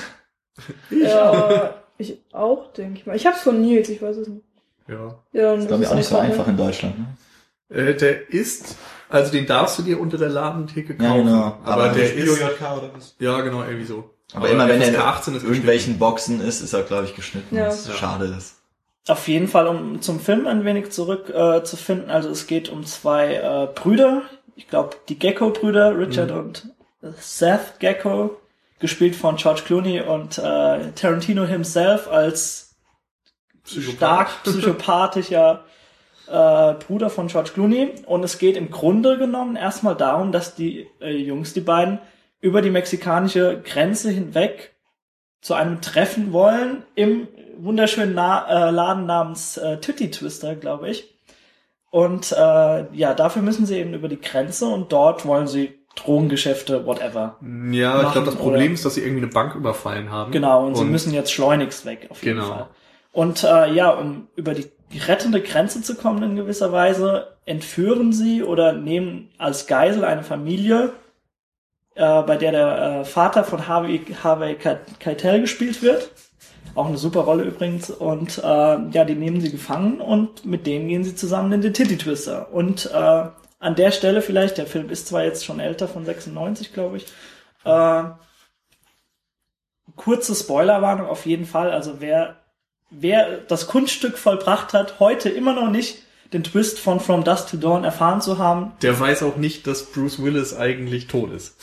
Ja, 0.90 1.76
ich 1.98 2.20
auch, 2.34 2.74
denke 2.74 3.00
ich 3.00 3.06
mal. 3.06 3.16
Ich 3.16 3.26
hab's 3.26 3.42
von 3.42 3.62
Nils, 3.62 3.88
ich 3.88 4.02
weiß 4.02 4.18
es 4.18 4.28
nicht. 4.28 4.44
Ja. 4.90 5.16
Ja, 5.32 5.54
Das 5.54 5.62
ist, 5.62 5.68
glaube 5.70 5.84
ich, 5.84 5.90
auch 5.90 5.96
nicht 5.96 6.10
so 6.10 6.18
einfach 6.18 6.48
in 6.48 6.58
Deutschland. 6.58 6.96
Ne? 7.00 7.78
Äh, 7.78 7.96
der 7.96 8.30
ist, 8.30 8.76
also 9.08 9.32
den 9.32 9.46
darfst 9.46 9.80
du 9.80 9.84
dir 9.84 10.00
unter 10.02 10.18
der 10.18 10.28
Ladentheke 10.30 10.98
kaufen. 10.98 11.10
Ja, 11.10 11.18
genau. 11.18 11.58
Aber, 11.64 11.84
Aber 11.86 11.90
der 11.90 12.14
ist, 12.14 12.28
JK 12.28 12.62
oder 12.78 12.90
was? 12.94 13.16
ja 13.20 13.40
genau, 13.42 13.64
irgendwie 13.64 13.86
so. 13.86 14.10
Aber, 14.34 14.50
immer 14.50 14.68
wenn 14.68 14.82
er 14.82 14.90
in 14.90 14.94
FSK 14.96 15.06
18 15.06 15.36
ist 15.36 15.44
irgendwelchen 15.44 15.98
Boxen 15.98 16.42
ist, 16.42 16.62
ist 16.62 16.74
er, 16.74 16.84
glaube 16.84 17.06
ich, 17.06 17.16
geschnitten. 17.16 17.56
Ja. 17.56 17.68
was 17.68 17.88
Ja. 17.88 17.94
schade 17.94 18.26
ist. 18.38 18.56
Auf 19.08 19.28
jeden 19.28 19.48
Fall, 19.48 19.68
um 19.68 20.02
zum 20.02 20.20
Film 20.20 20.46
ein 20.46 20.66
wenig 20.66 20.92
zurück 20.92 21.30
äh, 21.30 21.64
zu 21.64 21.78
finden. 21.78 22.12
Also 22.12 22.30
es 22.30 22.48
geht 22.48 22.70
um 22.70 22.86
zwei 22.86 23.36
äh, 23.36 23.68
Brüder. 23.74 24.24
Ich 24.56 24.68
glaube, 24.68 24.98
die 25.08 25.18
Gecko-Brüder, 25.18 25.98
Richard 25.98 26.32
und 26.32 26.70
Seth 27.18 27.80
Gecko, 27.80 28.38
gespielt 28.80 29.16
von 29.16 29.38
George 29.38 29.62
Clooney 29.66 30.02
und 30.02 30.38
äh, 30.38 30.92
Tarantino 30.92 31.46
himself 31.46 32.08
als 32.08 32.76
stark 33.66 34.30
psychopathischer 34.44 35.64
äh, 36.28 36.74
Bruder 36.74 37.10
von 37.10 37.28
George 37.28 37.52
Clooney. 37.54 37.92
Und 38.06 38.24
es 38.24 38.38
geht 38.38 38.58
im 38.58 38.72
Grunde 38.72 39.18
genommen 39.18 39.56
erstmal 39.56 39.96
darum, 39.96 40.32
dass 40.32 40.56
die 40.56 40.88
äh, 41.02 41.12
Jungs, 41.12 41.54
die 41.54 41.62
beiden, 41.62 42.00
über 42.42 42.62
die 42.62 42.70
mexikanische 42.70 43.62
Grenze 43.62 44.12
hinweg 44.12 44.76
zu 45.42 45.54
einem 45.54 45.82
Treffen 45.82 46.32
wollen 46.32 46.84
im 46.96 47.28
wunderschönen 47.64 48.14
Na 48.14 48.48
äh, 48.48 48.72
Laden 48.72 49.06
namens 49.06 49.58
äh, 49.58 49.78
Titty 49.80 50.12
Twister, 50.12 50.56
glaube 50.56 50.90
ich. 50.90 51.14
Und 51.92 52.32
äh, 52.32 52.36
ja, 52.96 53.14
dafür 53.14 53.42
müssen 53.42 53.66
sie 53.66 53.78
eben 53.78 53.94
über 53.94 54.08
die 54.08 54.22
Grenze 54.22 54.68
und 54.68 54.92
dort 54.92 55.26
wollen 55.26 55.48
sie 55.48 55.80
Drogengeschäfte, 55.96 56.86
whatever. 56.86 57.38
Ja, 57.42 57.98
ich 57.98 58.04
machen, 58.04 58.12
glaube, 58.14 58.26
das 58.28 58.36
Problem 58.36 58.66
oder? 58.66 58.74
ist, 58.74 58.86
dass 58.86 58.96
sie 58.96 59.02
irgendwie 59.02 59.24
eine 59.24 59.32
Bank 59.32 59.56
überfallen 59.56 60.12
haben. 60.12 60.32
Genau, 60.32 60.68
und, 60.68 60.76
sie 60.76 60.86
müssen 60.86 61.14
jetzt 61.14 61.32
schleunigst 61.32 61.86
weg, 61.86 62.08
auf 62.10 62.24
jeden 62.24 62.40
Genau. 62.40 62.50
Fall. 62.50 62.68
Und 63.12 63.44
äh, 63.44 63.74
ja, 63.74 63.90
um 63.90 64.28
über 64.36 64.54
die 64.54 64.70
rettende 65.08 65.42
Grenze 65.42 65.82
zu 65.82 65.96
kommen 65.96 66.24
in 66.24 66.36
gewisser 66.36 66.72
Weise, 66.72 67.36
entführen 67.46 68.14
sie 68.14 68.44
oder 68.44 68.74
nehmen 68.74 69.30
als 69.38 69.68
Geisel 69.68 70.06
eine 70.06 70.24
Familie, 70.24 70.94
äh, 71.96 72.22
bei 72.22 72.38
der 72.38 72.52
der 72.52 73.00
äh, 73.02 73.06
Vater 73.06 73.44
von 73.44 73.68
Harvey, 73.68 74.06
Harvey 74.24 74.56
Keitel 74.56 75.42
gespielt 75.42 75.82
wird. 75.82 76.12
Auch 76.76 76.88
eine 76.88 76.98
super 76.98 77.22
Rolle 77.22 77.44
übrigens. 77.44 77.90
Und 77.90 78.38
äh, 78.38 78.42
ja, 78.42 79.06
die 79.06 79.16
nehmen 79.16 79.42
sie 79.42 79.52
gefangen 79.52 80.02
und 80.02 80.46
mit 80.46 80.68
denen 80.68 80.88
gehen 80.88 81.04
sie 81.04 81.16
zusammen 81.16 81.52
in 81.52 81.62
den 81.62 81.74
Titty 81.74 81.98
Twister. 81.98 82.52
Und 82.54 82.90
äh, 82.94 83.26
an 83.60 83.76
der 83.76 83.92
Stelle 83.92 84.22
vielleicht, 84.22 84.58
der 84.58 84.68
Film 84.68 84.90
ist 84.90 85.08
zwar 85.08 85.24
jetzt 85.24 85.46
schon 85.46 85.60
älter, 85.60 85.88
von 85.88 86.06
96, 86.06 86.74
glaube 86.74 86.98
ich, 86.98 87.06
äh, 87.66 88.04
kurze 89.96 90.34
Spoilerwarnung 90.34 91.08
auf 91.08 91.26
jeden 91.26 91.46
Fall. 91.46 91.72
Also 91.72 92.00
wer, 92.00 92.38
wer 92.90 93.38
das 93.40 93.68
Kunststück 93.68 94.18
vollbracht 94.18 94.74
hat, 94.74 95.00
heute 95.00 95.30
immer 95.30 95.54
noch 95.54 95.70
nicht 95.70 96.04
den 96.32 96.44
Twist 96.44 96.80
von 96.80 97.00
From 97.00 97.24
Dusk 97.24 97.50
to 97.50 97.58
Dawn 97.58 97.84
erfahren 97.84 98.22
zu 98.22 98.38
haben, 98.38 98.72
Der 98.82 99.00
weiß 99.00 99.24
auch 99.24 99.36
nicht, 99.36 99.68
dass 99.68 99.92
Bruce 99.92 100.22
Willis 100.22 100.56
eigentlich 100.56 101.08
tot 101.08 101.32
ist. 101.32 101.56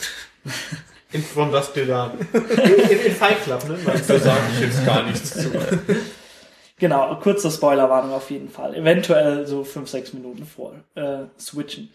In 1.17 1.23
From 1.23 1.51
Dusk 1.51 1.73
Till 1.73 1.87
Dawn. 1.87 2.11
In, 2.33 2.99
in 3.05 3.11
Fight 3.11 3.41
Club, 3.43 3.67
ne? 3.67 3.77
Da 3.85 4.19
sage 4.19 4.37
ich 4.53 4.61
jetzt 4.61 4.85
gar 4.85 5.03
nichts 5.03 5.33
zu. 5.33 5.49
Genau, 6.79 7.15
kurze 7.15 7.49
Spoilerwarnung 7.49 8.11
auf 8.13 8.29
jeden 8.29 8.49
Fall. 8.49 8.75
Eventuell 8.75 9.47
so 9.47 9.63
fünf, 9.63 9.89
sechs 9.89 10.13
Minuten 10.13 10.45
vor 10.45 10.73
äh, 10.95 11.23
switchen. 11.39 11.89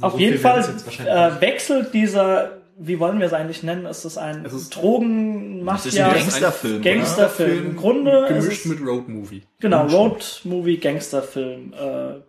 auf 0.00 0.12
so 0.12 0.18
jeden 0.18 0.38
Fall 0.38 0.60
äh, 1.04 1.40
wechselt 1.40 1.92
dieser, 1.92 2.58
wie 2.78 3.00
wollen 3.00 3.18
wir 3.18 3.26
es 3.26 3.32
eigentlich 3.32 3.64
nennen? 3.64 3.86
Ist 3.86 4.04
das 4.04 4.16
ein 4.16 4.44
Es 4.46 4.52
ist- 4.52 4.76
ist 4.76 4.84
ein 4.84 5.64
Gangsterfilm. 5.64 6.82
Gangsterfilm. 6.82 7.66
Im 7.70 7.76
Grunde 7.76 8.18
ist 8.26 8.28
gemischt 8.28 8.64
es- 8.66 8.70
mit 8.70 8.80
Roadmovie. 8.86 9.42
Genau, 9.58 9.86
Road-Movie, 9.86 10.76
Gangsterfilm. 10.76 11.72
Äh, 11.72 12.20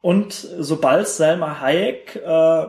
und 0.00 0.32
sobald 0.32 1.08
Selma 1.08 1.60
Hayek 1.60 2.14
äh, 2.24 2.66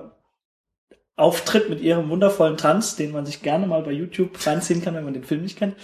auftritt 1.17 1.69
mit 1.69 1.82
ihrem 1.82 2.10
wundervollen 2.10 2.58
Tanz, 2.58 2.95
den 2.95 3.12
man 3.12 3.25
sich 3.25 3.41
gerne 3.41 3.67
mal 3.67 3.82
bei 3.82 3.91
YouTube 3.91 4.38
reinziehen 4.45 4.82
kann, 4.82 4.95
wenn 4.95 5.03
man 5.03 5.13
den 5.13 5.23
Film 5.23 5.41
nicht 5.41 5.58
kennt, 5.58 5.75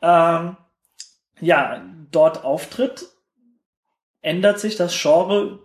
ähm, 0.00 0.56
ja, 1.40 1.82
dort 2.10 2.44
auftritt, 2.44 3.06
ändert 4.22 4.60
sich 4.60 4.76
das 4.76 4.98
Genre 4.98 5.58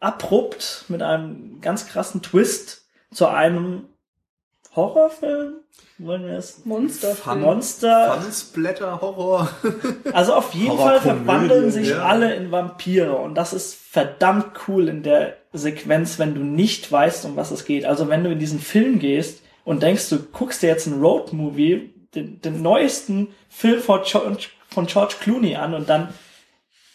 abrupt 0.00 0.84
mit 0.88 1.02
einem 1.02 1.60
ganz 1.60 1.86
krassen 1.88 2.22
Twist 2.22 2.86
zu 3.12 3.26
einem 3.26 3.88
Horrorfilm. 4.76 5.54
Wollen 5.98 6.26
wir 6.26 6.34
es? 6.34 6.64
Monster. 6.66 7.14
Fun. 7.14 7.40
Monster. 7.40 8.22
Splatter, 8.30 9.00
Horror. 9.00 9.48
Also 10.12 10.34
auf 10.34 10.52
jeden 10.54 10.76
Fall 10.76 11.00
verwandeln 11.00 11.70
sich 11.70 11.88
ja. 11.88 12.04
alle 12.04 12.34
in 12.34 12.50
Vampire 12.52 13.16
und 13.16 13.34
das 13.34 13.54
ist 13.54 13.74
verdammt 13.74 14.52
cool 14.68 14.88
in 14.88 15.02
der 15.02 15.38
Sequenz, 15.54 16.18
wenn 16.18 16.34
du 16.34 16.42
nicht 16.42 16.90
weißt, 16.92 17.24
um 17.24 17.36
was 17.36 17.50
es 17.50 17.64
geht. 17.64 17.86
Also 17.86 18.08
wenn 18.08 18.24
du 18.24 18.30
in 18.30 18.38
diesen 18.38 18.60
Film 18.60 18.98
gehst 18.98 19.42
und 19.64 19.82
denkst, 19.82 20.10
du 20.10 20.18
guckst 20.18 20.62
dir 20.62 20.68
jetzt 20.68 20.86
einen 20.86 21.00
Road-Movie, 21.00 21.94
den, 22.14 22.40
den 22.42 22.60
neuesten 22.62 23.34
Film 23.48 23.80
von 23.80 24.00
George, 24.04 24.48
von 24.68 24.86
George 24.86 25.14
Clooney 25.20 25.56
an 25.56 25.72
und 25.74 25.88
dann 25.88 26.12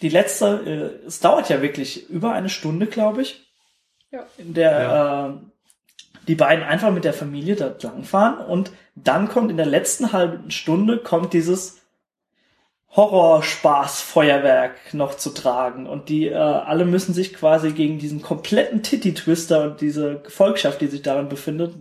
die 0.03 0.09
letzte, 0.09 1.01
äh, 1.03 1.07
es 1.07 1.19
dauert 1.19 1.49
ja 1.49 1.61
wirklich 1.61 2.09
über 2.09 2.33
eine 2.33 2.49
Stunde, 2.49 2.85
glaube 2.85 3.23
ich, 3.23 3.43
Ja. 4.11 4.25
in 4.37 4.53
der 4.53 5.33
äh, 5.43 5.50
die 6.27 6.35
beiden 6.35 6.63
einfach 6.63 6.91
mit 6.91 7.03
der 7.03 7.13
Familie 7.13 7.55
da 7.55 7.73
langfahren 7.81 8.45
und 8.45 8.71
dann 8.95 9.27
kommt 9.29 9.51
in 9.51 9.57
der 9.57 9.65
letzten 9.65 10.11
halben 10.13 10.51
Stunde 10.51 10.97
kommt 10.97 11.33
dieses 11.33 11.81
Horrorspaß-Feuerwerk 12.95 14.93
noch 14.93 15.15
zu 15.15 15.29
tragen 15.29 15.87
und 15.87 16.09
die 16.09 16.27
äh, 16.27 16.35
alle 16.35 16.85
müssen 16.85 17.13
sich 17.13 17.33
quasi 17.33 17.71
gegen 17.71 17.99
diesen 17.99 18.21
kompletten 18.21 18.83
Titty-Twister 18.83 19.63
und 19.63 19.81
diese 19.81 20.19
Gefolgschaft, 20.19 20.81
die 20.81 20.87
sich 20.87 21.01
darin 21.01 21.29
befindet, 21.29 21.73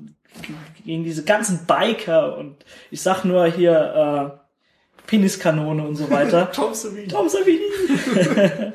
gegen 0.85 1.03
diese 1.03 1.24
ganzen 1.24 1.66
Biker 1.66 2.38
und 2.38 2.64
ich 2.92 3.03
sag 3.03 3.24
nur 3.24 3.46
hier 3.46 4.37
äh, 4.37 5.07
Peniskanone 5.09 5.83
und 5.83 5.96
so 5.96 6.09
weiter. 6.11 6.53
Tom 6.55 6.72
Savini. 6.72 7.09
Tom 7.09 7.29
Savini. 7.29 7.64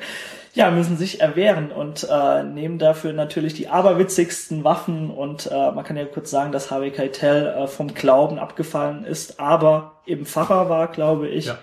ja, 0.56 0.70
müssen 0.70 0.96
sich 0.96 1.20
erwehren 1.20 1.70
und 1.70 2.08
äh, 2.10 2.42
nehmen 2.42 2.78
dafür 2.78 3.12
natürlich 3.12 3.52
die 3.52 3.68
aberwitzigsten 3.68 4.64
Waffen 4.64 5.10
und 5.10 5.50
äh, 5.52 5.70
man 5.70 5.84
kann 5.84 5.98
ja 5.98 6.06
kurz 6.06 6.30
sagen, 6.30 6.50
dass 6.50 6.70
Harvey 6.70 6.90
Keitel 6.92 7.46
äh, 7.46 7.66
vom 7.66 7.92
Glauben 7.92 8.38
abgefallen 8.38 9.04
ist, 9.04 9.38
aber 9.38 10.00
eben 10.06 10.24
Pfarrer 10.24 10.70
war, 10.70 10.90
glaube 10.90 11.28
ich. 11.28 11.44
Ja. 11.44 11.58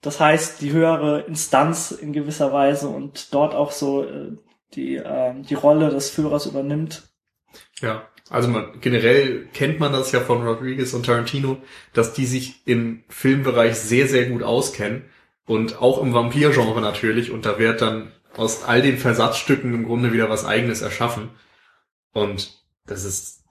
Das 0.00 0.18
heißt, 0.18 0.62
die 0.62 0.72
höhere 0.72 1.20
Instanz 1.20 1.90
in 1.90 2.14
gewisser 2.14 2.54
Weise 2.54 2.88
und 2.88 3.34
dort 3.34 3.54
auch 3.54 3.70
so 3.70 4.04
äh, 4.04 4.32
die, 4.72 4.96
äh, 4.96 5.34
die 5.42 5.54
Rolle 5.54 5.90
des 5.90 6.08
Führers 6.08 6.46
übernimmt. 6.46 7.02
Ja, 7.82 8.08
also 8.30 8.48
man, 8.48 8.80
generell 8.80 9.44
kennt 9.52 9.78
man 9.78 9.92
das 9.92 10.10
ja 10.12 10.20
von 10.20 10.46
Rodriguez 10.46 10.94
und 10.94 11.04
Tarantino, 11.04 11.58
dass 11.92 12.14
die 12.14 12.24
sich 12.24 12.66
im 12.66 13.04
Filmbereich 13.10 13.74
sehr, 13.74 14.08
sehr 14.08 14.24
gut 14.30 14.42
auskennen 14.42 15.04
und 15.50 15.82
auch 15.82 16.00
im 16.00 16.14
Vampir-Genre 16.14 16.80
natürlich 16.80 17.32
und 17.32 17.44
da 17.44 17.58
wird 17.58 17.82
dann 17.82 18.12
aus 18.36 18.62
all 18.62 18.82
den 18.82 18.98
Versatzstücken 18.98 19.74
im 19.74 19.84
Grunde 19.84 20.12
wieder 20.12 20.30
was 20.30 20.44
eigenes 20.44 20.80
erschaffen 20.80 21.30
und 22.12 22.52
das 22.86 23.02
ist, 23.02 23.42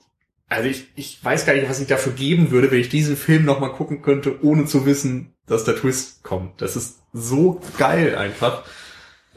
also 0.47 0.69
ich, 0.69 0.88
ich 0.95 1.21
weiß 1.21 1.45
gar 1.45 1.55
nicht, 1.55 1.69
was 1.69 1.81
ich 1.81 1.88
dafür 1.88 2.13
geben 2.13 2.51
würde, 2.51 2.71
wenn 2.71 2.79
ich 2.79 2.88
diesen 2.88 3.17
Film 3.17 3.43
nochmal 3.43 3.73
gucken 3.73 4.01
könnte, 4.01 4.41
ohne 4.45 4.63
zu 4.63 4.85
wissen, 4.85 5.33
dass 5.45 5.65
der 5.65 5.75
Twist 5.75 6.23
kommt. 6.23 6.62
Das 6.62 6.77
ist 6.77 7.01
so 7.12 7.59
geil 7.77 8.15
einfach, 8.15 8.63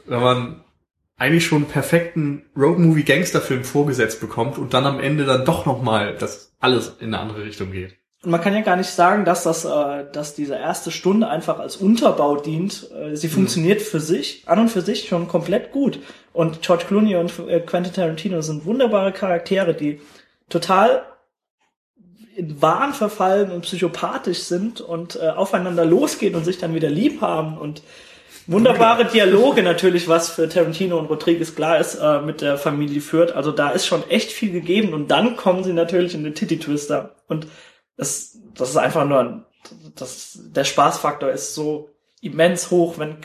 wenn 0.05 0.21
man 0.21 0.63
eigentlich 1.17 1.45
schon 1.45 1.63
einen 1.63 1.71
perfekten 1.71 2.45
Road-Movie-Gangsterfilm 2.55 3.65
vorgesetzt 3.65 4.21
bekommt 4.21 4.57
und 4.57 4.73
dann 4.73 4.85
am 4.85 5.01
Ende 5.01 5.25
dann 5.25 5.43
doch 5.43 5.65
nochmal 5.65 6.15
das 6.15 6.53
alles 6.61 6.95
in 7.01 7.07
eine 7.07 7.19
andere 7.19 7.43
Richtung 7.43 7.73
geht. 7.73 7.97
Und 8.23 8.31
man 8.31 8.39
kann 8.39 8.53
ja 8.53 8.61
gar 8.61 8.77
nicht 8.77 8.89
sagen, 8.89 9.25
dass 9.25 9.43
das, 9.43 9.65
äh, 9.65 10.05
dass 10.11 10.33
diese 10.33 10.55
erste 10.55 10.91
Stunde 10.91 11.27
einfach 11.27 11.59
als 11.59 11.75
Unterbau 11.75 12.37
dient. 12.37 12.89
Äh, 12.91 13.17
sie 13.17 13.27
funktioniert 13.27 13.81
für 13.81 13.99
sich, 13.99 14.43
an 14.45 14.59
und 14.59 14.69
für 14.69 14.81
sich 14.81 15.09
schon 15.09 15.27
komplett 15.27 15.71
gut. 15.71 15.99
Und 16.31 16.61
George 16.61 16.85
Clooney 16.87 17.17
und 17.17 17.33
äh, 17.49 17.59
Quentin 17.59 17.93
Tarantino 17.93 18.41
sind 18.41 18.65
wunderbare 18.65 19.11
Charaktere, 19.11 19.73
die 19.73 19.99
total 20.49 21.03
in 22.35 22.61
Wahn 22.61 22.93
verfallen 22.93 23.51
und 23.51 23.61
psychopathisch 23.61 24.39
sind 24.39 24.79
und 24.79 25.17
äh, 25.17 25.27
aufeinander 25.27 25.85
losgehen 25.85 26.35
und 26.35 26.45
sich 26.45 26.57
dann 26.57 26.73
wieder 26.73 26.89
lieb 26.89 27.21
haben 27.21 27.57
und 27.57 27.83
wunderbare 28.47 29.05
Dialoge 29.05 29.63
natürlich, 29.63 30.07
was 30.07 30.29
für 30.29 30.49
Tarantino 30.49 30.97
und 30.97 31.09
Rodriguez 31.09 31.55
klar 31.55 31.77
ist, 31.77 31.95
äh, 31.95 32.21
mit 32.21 32.41
der 32.41 32.57
Familie 32.57 33.01
führt. 33.01 33.33
Also 33.33 33.51
da 33.51 33.69
ist 33.69 33.85
schon 33.85 34.09
echt 34.09 34.31
viel 34.31 34.51
gegeben 34.51 34.93
und 34.93 35.11
dann 35.11 35.35
kommen 35.35 35.63
sie 35.63 35.73
natürlich 35.73 36.15
in 36.15 36.23
den 36.23 36.35
Titty 36.35 36.57
Twister 36.57 37.15
und 37.27 37.47
das, 37.97 38.39
das 38.55 38.69
ist 38.69 38.77
einfach 38.77 39.05
nur, 39.05 39.19
ein, 39.19 39.45
das, 39.95 40.39
der 40.41 40.63
Spaßfaktor 40.63 41.29
ist 41.29 41.53
so 41.53 41.89
immens 42.21 42.71
hoch, 42.71 42.97
wenn 42.97 43.17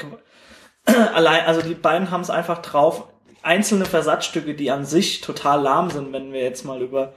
allein, 0.85 1.47
also 1.47 1.63
die 1.63 1.75
beiden 1.75 2.11
haben 2.11 2.21
es 2.21 2.31
einfach 2.31 2.63
drauf, 2.63 3.09
einzelne 3.43 3.85
Versatzstücke, 3.85 4.55
die 4.55 4.71
an 4.71 4.85
sich 4.85 5.21
total 5.21 5.63
lahm 5.63 5.91
sind, 5.91 6.13
wenn 6.13 6.33
wir 6.33 6.43
jetzt 6.43 6.65
mal 6.65 6.83
über 6.83 7.15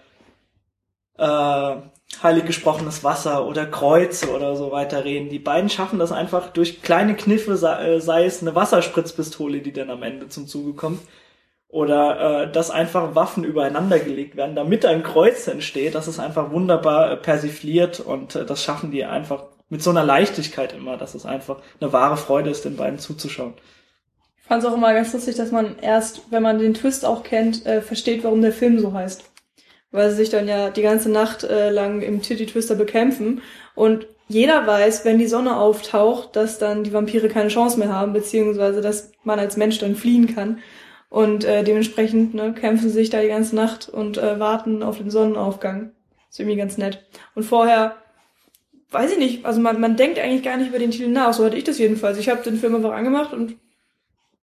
äh, 1.17 1.75
heilig 2.23 2.45
gesprochenes 2.45 3.03
Wasser 3.03 3.45
oder 3.45 3.65
Kreuze 3.65 4.33
oder 4.33 4.55
so 4.55 4.71
weiter 4.71 5.05
reden. 5.05 5.29
Die 5.29 5.39
beiden 5.39 5.69
schaffen 5.69 5.99
das 5.99 6.11
einfach 6.11 6.49
durch 6.49 6.81
kleine 6.81 7.15
Kniffe, 7.15 7.57
sei, 7.57 7.99
sei 7.99 8.25
es 8.25 8.41
eine 8.41 8.55
Wasserspritzpistole, 8.55 9.61
die 9.61 9.73
dann 9.73 9.89
am 9.89 10.03
Ende 10.03 10.27
zum 10.29 10.47
Zuge 10.47 10.73
kommt, 10.73 11.01
oder 11.71 12.43
äh, 12.43 12.51
dass 12.51 12.69
einfach 12.69 13.15
Waffen 13.15 13.45
übereinander 13.45 13.97
gelegt 13.97 14.35
werden, 14.35 14.55
damit 14.55 14.85
ein 14.85 15.03
Kreuz 15.03 15.47
entsteht. 15.47 15.95
Das 15.95 16.09
ist 16.09 16.19
einfach 16.19 16.51
wunderbar 16.51 17.11
äh, 17.11 17.17
persifliert 17.17 18.01
und 18.01 18.35
äh, 18.35 18.45
das 18.45 18.61
schaffen 18.61 18.91
die 18.91 19.05
einfach 19.05 19.45
mit 19.69 19.81
so 19.81 19.89
einer 19.89 20.03
Leichtigkeit 20.03 20.73
immer, 20.73 20.97
dass 20.97 21.15
es 21.15 21.25
einfach 21.25 21.59
eine 21.79 21.93
wahre 21.93 22.17
Freude 22.17 22.49
ist, 22.49 22.65
den 22.65 22.75
beiden 22.75 22.99
zuzuschauen. 22.99 23.53
Ich 24.41 24.47
fand 24.47 24.61
es 24.61 24.69
auch 24.69 24.75
immer 24.75 24.93
ganz 24.93 25.13
lustig, 25.13 25.37
dass 25.37 25.51
man 25.51 25.79
erst, 25.79 26.23
wenn 26.29 26.43
man 26.43 26.59
den 26.59 26.73
Twist 26.73 27.05
auch 27.05 27.23
kennt, 27.23 27.65
äh, 27.65 27.81
versteht, 27.81 28.25
warum 28.25 28.41
der 28.41 28.51
Film 28.51 28.79
so 28.79 28.91
heißt. 28.91 29.23
Weil 29.91 30.09
sie 30.09 30.17
sich 30.17 30.29
dann 30.29 30.49
ja 30.49 30.69
die 30.71 30.81
ganze 30.81 31.09
Nacht 31.09 31.45
äh, 31.45 31.69
lang 31.69 32.01
im 32.01 32.21
Titty 32.21 32.47
Twister 32.47 32.75
bekämpfen 32.75 33.41
und 33.75 34.07
jeder 34.27 34.65
weiß, 34.67 35.03
wenn 35.03 35.19
die 35.19 35.27
Sonne 35.27 35.57
auftaucht, 35.57 36.35
dass 36.35 36.57
dann 36.57 36.83
die 36.83 36.93
Vampire 36.93 37.27
keine 37.29 37.49
Chance 37.49 37.79
mehr 37.79 37.93
haben, 37.93 38.13
beziehungsweise 38.13 38.81
dass 38.81 39.11
man 39.23 39.39
als 39.39 39.57
Mensch 39.57 39.79
dann 39.79 39.95
fliehen 39.95 40.33
kann. 40.33 40.59
Und 41.11 41.43
äh, 41.43 41.65
dementsprechend 41.65 42.33
ne, 42.33 42.53
kämpfen 42.53 42.87
sie 42.87 42.95
sich 42.95 43.09
da 43.09 43.19
die 43.21 43.27
ganze 43.27 43.53
Nacht 43.53 43.89
und 43.89 44.17
äh, 44.17 44.39
warten 44.39 44.81
auf 44.81 44.97
den 44.97 45.11
Sonnenaufgang. 45.11 45.91
Ist 46.29 46.39
irgendwie 46.39 46.57
ganz 46.57 46.77
nett. 46.77 47.05
Und 47.35 47.43
vorher, 47.43 47.97
weiß 48.91 49.11
ich 49.11 49.17
nicht, 49.17 49.45
also 49.45 49.59
man, 49.59 49.81
man 49.81 49.97
denkt 49.97 50.19
eigentlich 50.19 50.41
gar 50.41 50.55
nicht 50.55 50.69
über 50.69 50.79
den 50.79 50.91
Titel 50.91 51.09
nach. 51.09 51.33
So 51.33 51.43
hatte 51.43 51.57
ich 51.57 51.65
das 51.65 51.79
jedenfalls. 51.79 52.17
Ich 52.17 52.29
habe 52.29 52.41
den 52.43 52.55
Film 52.55 52.75
einfach 52.75 52.93
angemacht 52.93 53.33
und 53.33 53.57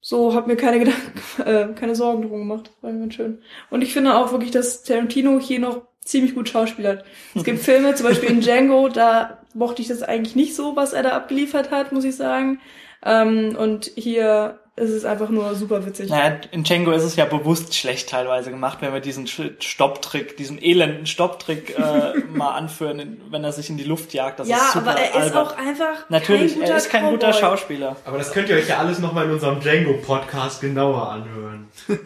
so 0.01 0.33
habe 0.33 0.47
mir 0.47 0.57
keine 0.57 0.79
Gedanken, 0.79 1.11
äh, 1.45 1.67
keine 1.79 1.93
Sorgen 1.93 2.23
drum 2.23 2.39
gemacht. 2.39 2.71
War 2.81 2.91
ganz 2.91 3.13
schön. 3.13 3.43
Und 3.69 3.83
ich 3.83 3.93
finde 3.93 4.15
auch 4.15 4.31
wirklich, 4.31 4.49
dass 4.49 4.81
Tarantino 4.81 5.39
hier 5.39 5.59
noch 5.59 5.83
ziemlich 6.03 6.33
gut 6.33 6.49
schauspielert. 6.49 7.05
Es 7.35 7.43
gibt 7.43 7.59
Filme, 7.63 7.93
zum 7.93 8.07
Beispiel 8.07 8.29
in 8.29 8.41
Django, 8.41 8.89
da 8.89 9.43
mochte 9.53 9.83
ich 9.83 9.89
das 9.89 10.01
eigentlich 10.01 10.35
nicht 10.35 10.55
so, 10.55 10.75
was 10.75 10.93
er 10.93 11.03
da 11.03 11.11
abgeliefert 11.11 11.69
hat, 11.69 11.91
muss 11.91 12.03
ich 12.03 12.15
sagen. 12.15 12.61
Ähm, 13.05 13.55
und 13.59 13.91
hier 13.93 14.57
es 14.79 14.91
ist 14.91 15.05
einfach 15.05 15.29
nur 15.29 15.55
super 15.55 15.85
witzig. 15.85 16.09
Naja, 16.11 16.37
in 16.51 16.63
Django 16.63 16.91
ist 16.91 17.03
es 17.03 17.15
ja 17.15 17.25
bewusst 17.25 17.73
schlecht 17.75 18.09
teilweise 18.09 18.51
gemacht, 18.51 18.77
wenn 18.81 18.93
wir 18.93 18.99
diesen 19.01 19.25
Stopptrick, 19.27 20.37
diesen 20.37 20.61
elenden 20.61 21.07
Stopptrick 21.07 21.77
äh, 21.77 22.13
mal 22.33 22.51
anführen, 22.51 23.19
wenn 23.31 23.43
er 23.43 23.51
sich 23.51 23.69
in 23.71 23.77
die 23.77 23.83
Luft 23.83 24.13
jagt. 24.13 24.39
Das 24.39 24.47
ja, 24.47 24.57
ist 24.57 24.73
super 24.73 24.91
aber 24.91 24.99
er 24.99 25.09
ist 25.09 25.15
albern. 25.35 25.47
auch 25.47 25.57
einfach 25.57 26.09
Natürlich, 26.09 26.51
kein 26.53 26.59
guter 26.61 26.71
er 26.71 26.77
ist 26.77 26.89
kein 26.89 27.09
guter 27.09 27.27
Cowboy. 27.31 27.39
Schauspieler. 27.41 27.95
Aber 28.05 28.17
das 28.19 28.31
könnt 28.31 28.49
ihr 28.49 28.55
euch 28.55 28.69
ja 28.69 28.77
alles 28.77 28.99
nochmal 28.99 29.25
in 29.25 29.31
unserem 29.31 29.59
Django-Podcast 29.59 30.61
genauer 30.61 31.09
anhören. 31.11 31.67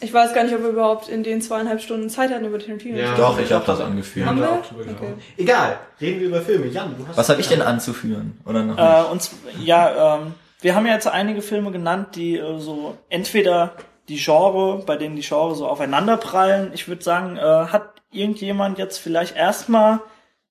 Ich 0.00 0.12
weiß 0.12 0.34
gar 0.34 0.42
nicht, 0.42 0.52
ob 0.54 0.60
wir 0.62 0.70
überhaupt 0.70 1.08
in 1.08 1.22
den 1.22 1.40
zweieinhalb 1.40 1.80
Stunden 1.80 2.10
Zeit 2.10 2.30
hatten 2.30 2.44
über 2.44 2.58
Tarantino. 2.58 2.98
Ja. 2.98 3.14
Doch, 3.14 3.38
ich 3.38 3.50
habe 3.52 3.64
das 3.64 3.80
angeführt. 3.80 4.26
Haben 4.26 4.40
wir? 4.40 4.50
auch 4.50 4.66
drüber 4.66 4.82
gesprochen. 4.84 5.12
Okay. 5.14 5.22
Egal, 5.42 5.78
reden 6.00 6.20
wir 6.20 6.26
über 6.28 6.40
Filme. 6.42 6.66
Jan, 6.66 6.94
du 6.98 7.06
hast 7.06 7.16
Was 7.16 7.28
habe 7.28 7.40
ich 7.40 7.46
denn 7.48 7.62
anzuführen? 7.62 8.36
Oder 8.44 8.64
noch 8.64 8.76
Äh, 8.76 9.00
nicht? 9.02 9.10
und 9.12 9.22
z- 9.22 9.32
ja, 9.62 10.16
ähm, 10.16 10.34
wir 10.64 10.74
haben 10.74 10.86
ja 10.86 10.94
jetzt 10.94 11.06
einige 11.06 11.42
Filme 11.42 11.70
genannt, 11.70 12.16
die 12.16 12.38
äh, 12.38 12.58
so 12.58 12.96
entweder 13.10 13.76
die 14.08 14.16
Genre, 14.16 14.82
bei 14.84 14.96
denen 14.96 15.14
die 15.14 15.22
Genre 15.22 15.54
so 15.54 15.68
aufeinander 15.68 16.16
prallen. 16.16 16.72
Ich 16.72 16.88
würde 16.88 17.04
sagen, 17.04 17.36
äh, 17.36 17.40
hat 17.40 18.02
irgendjemand 18.10 18.78
jetzt 18.78 18.98
vielleicht 18.98 19.36
erstmal 19.36 20.00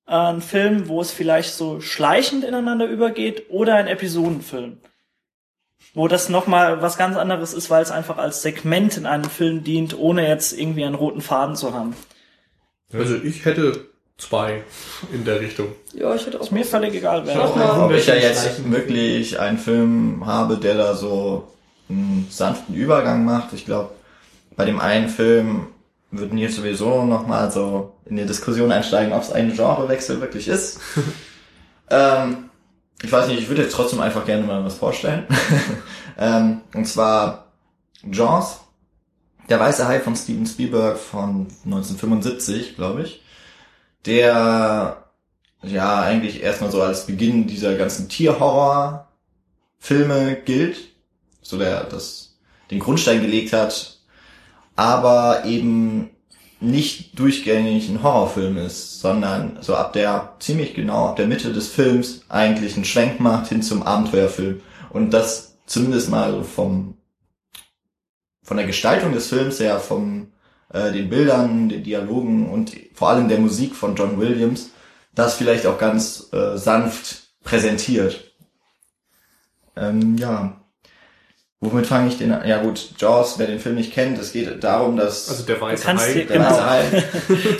äh, 0.07 0.13
einen 0.13 0.41
Film, 0.41 0.87
wo 0.87 1.01
es 1.01 1.11
vielleicht 1.11 1.53
so 1.53 1.81
schleichend 1.81 2.43
ineinander 2.43 2.85
übergeht 2.85 3.49
oder 3.49 3.75
ein 3.75 3.87
Episodenfilm? 3.87 4.77
Wo 5.95 6.07
das 6.07 6.29
nochmal 6.29 6.81
was 6.81 6.97
ganz 6.97 7.17
anderes 7.17 7.53
ist, 7.53 7.71
weil 7.71 7.81
es 7.81 7.91
einfach 7.91 8.17
als 8.17 8.43
Segment 8.43 8.97
in 8.97 9.07
einem 9.07 9.29
Film 9.29 9.63
dient, 9.63 9.97
ohne 9.97 10.27
jetzt 10.27 10.57
irgendwie 10.57 10.85
einen 10.85 10.95
roten 10.95 11.21
Faden 11.21 11.55
zu 11.55 11.73
haben. 11.73 11.95
Also 12.93 13.15
ich 13.15 13.45
hätte 13.45 13.89
zwei 14.17 14.63
in 15.11 15.25
der 15.25 15.39
Richtung. 15.39 15.67
Ja, 15.93 16.13
ich 16.15 16.25
hätte 16.25 16.39
auch 16.39 16.43
Ist 16.43 16.51
mir 16.51 16.65
völlig 16.65 16.93
egal, 16.93 17.25
wer. 17.25 17.35
Mach 17.35 17.55
mal. 17.55 17.85
Ob 17.85 17.91
ich 17.91 18.07
ja 18.07 18.15
jetzt 18.15 18.69
wirklich 18.71 19.39
einen 19.39 19.57
Film 19.57 20.25
habe, 20.25 20.57
der 20.57 20.75
da 20.75 20.95
so 20.95 21.51
einen 21.89 22.27
sanften 22.29 22.75
Übergang 22.75 23.25
macht. 23.25 23.53
Ich 23.53 23.65
glaube, 23.65 23.91
bei 24.55 24.65
dem 24.65 24.79
einen 24.79 25.09
Film 25.09 25.67
würden 26.11 26.37
hier 26.37 26.51
sowieso 26.51 27.03
nochmal 27.05 27.51
so 27.51 27.95
in 28.05 28.17
die 28.17 28.25
Diskussion 28.25 28.71
einsteigen, 28.71 29.13
ob 29.13 29.23
es 29.23 29.31
ein 29.31 29.53
Genrewechsel 29.53 30.21
wirklich 30.21 30.47
ist. 30.47 30.79
ähm, 31.89 32.49
ich 33.01 33.11
weiß 33.11 33.27
nicht, 33.27 33.39
ich 33.39 33.49
würde 33.49 33.63
jetzt 33.63 33.73
trotzdem 33.73 33.99
einfach 33.99 34.25
gerne 34.25 34.45
mal 34.45 34.63
was 34.63 34.75
vorstellen. 34.75 35.27
ähm, 36.17 36.61
und 36.73 36.85
zwar 36.85 37.51
Jaws, 38.09 38.61
der 39.49 39.59
weiße 39.59 39.87
Hai 39.87 39.99
von 39.99 40.15
Steven 40.15 40.45
Spielberg 40.45 40.97
von 40.97 41.47
1975, 41.65 42.75
glaube 42.75 43.03
ich. 43.03 43.22
Der 44.05 45.05
ja 45.61 46.01
eigentlich 46.01 46.43
erstmal 46.43 46.71
so 46.71 46.81
als 46.81 47.05
Beginn 47.05 47.47
dieser 47.47 47.75
ganzen 47.75 48.09
Tierhorror-Filme 48.09 50.35
gilt, 50.43 50.77
so 51.41 51.57
der 51.57 51.85
das 51.85 52.37
den 52.69 52.79
Grundstein 52.79 53.21
gelegt 53.21 53.53
hat, 53.53 53.99
aber 54.75 55.45
eben 55.45 56.09
nicht 56.59 57.17
durchgängig 57.19 57.89
ein 57.89 58.03
Horrorfilm 58.03 58.57
ist, 58.57 59.01
sondern 59.01 59.57
so 59.61 59.75
ab 59.75 59.93
der 59.93 60.35
ziemlich 60.39 60.73
genau 60.73 61.07
ab 61.07 61.17
der 61.17 61.27
Mitte 61.27 61.51
des 61.51 61.67
Films 61.67 62.21
eigentlich 62.29 62.75
einen 62.75 62.85
Schwenk 62.85 63.19
macht 63.19 63.49
hin 63.49 63.61
zum 63.61 63.83
Abenteuerfilm. 63.83 64.61
Und 64.89 65.11
das 65.11 65.57
zumindest 65.65 66.09
mal 66.09 66.43
vom 66.43 66.97
von 68.43 68.57
der 68.57 68.65
Gestaltung 68.65 69.13
des 69.13 69.27
Films 69.27 69.59
her, 69.59 69.79
vom 69.79 70.32
äh, 70.73 70.91
den 70.91 71.09
Bildern, 71.09 71.69
den 71.69 71.83
Dialogen 71.83 72.49
und 72.49 72.71
vor 72.93 73.09
allem 73.09 73.29
der 73.29 73.39
Musik 73.39 73.75
von 73.75 73.95
John 73.95 74.19
Williams 74.19 74.71
das 75.15 75.35
vielleicht 75.35 75.65
auch 75.67 75.77
ganz 75.77 76.29
äh, 76.33 76.57
sanft 76.57 77.27
präsentiert. 77.43 78.33
Ähm, 79.75 80.17
ja. 80.17 80.59
Womit 81.59 81.85
fange 81.87 82.09
ich 82.09 82.17
den 82.17 82.31
an? 82.33 82.47
Ja 82.47 82.61
gut, 82.61 82.89
Jaws, 82.97 83.35
wer 83.37 83.47
den 83.47 83.59
Film 83.59 83.75
nicht 83.75 83.93
kennt, 83.93 84.17
es 84.19 84.33
geht 84.33 84.63
darum, 84.63 84.97
dass 84.97 85.29
Also 85.29 85.43
der 85.43 85.61
weiße 85.61 85.87
Hai. 85.87 86.13
der 86.13 86.25
genau. 86.25 86.49
weiße 86.49 86.69
Hai- 86.69 87.03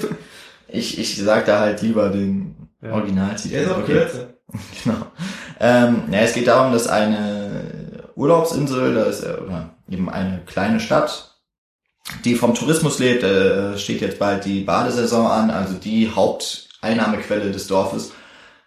ich, 0.68 1.00
ich 1.00 1.16
sag 1.18 1.46
da 1.46 1.60
halt 1.62 1.82
lieber 1.82 2.10
den 2.10 2.70
Ja. 2.82 2.92
Originaltitel. 2.94 3.50
Der 3.54 3.64
ist 3.64 3.72
auch 3.72 3.78
Okay. 3.80 4.06
Genau. 4.84 4.98
Ähm, 5.60 6.04
ja, 6.12 6.20
es 6.20 6.34
geht 6.34 6.48
darum, 6.48 6.74
dass 6.74 6.88
eine 6.88 8.10
Urlaubsinsel, 8.16 8.94
da 8.94 9.04
ist 9.06 9.24
äh, 9.24 9.38
oder 9.44 9.74
eben 9.90 10.10
eine 10.10 10.42
kleine 10.46 10.80
Stadt, 10.80 11.33
die 12.26 12.36
vom 12.36 12.54
Tourismus 12.54 13.00
lebt, 13.00 13.24
äh, 13.24 13.78
steht 13.78 14.02
jetzt 14.02 14.20
bald 14.20 14.46
die 14.46 14.62
Badesaison 14.62 15.28
an, 15.28 15.52
also 15.52 15.76
die 15.76 16.12
Haupteinnahmequelle 16.12 17.52
des 17.52 17.68
Dorfes 17.68 18.12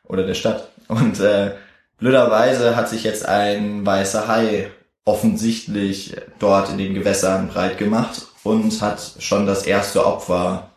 oder 0.05 0.25
der 0.27 0.35
Stadt. 0.35 0.71
Und 0.89 1.21
äh, 1.21 1.53
blöderweise 1.99 2.77
hat 2.77 2.89
sich 2.89 3.05
jetzt 3.05 3.27
ein 3.27 3.85
weißer 3.85 4.29
Hai 4.29 4.71
offensichtlich 5.05 6.17
dort 6.39 6.71
in 6.71 6.79
den 6.79 6.95
Gewässern 6.95 7.49
breit 7.49 7.79
gemacht 7.79 8.27
und 8.43 8.81
hat 8.83 9.01
schon 9.19 9.47
das 9.47 9.65
erste 9.65 10.05
Opfer 10.05 10.71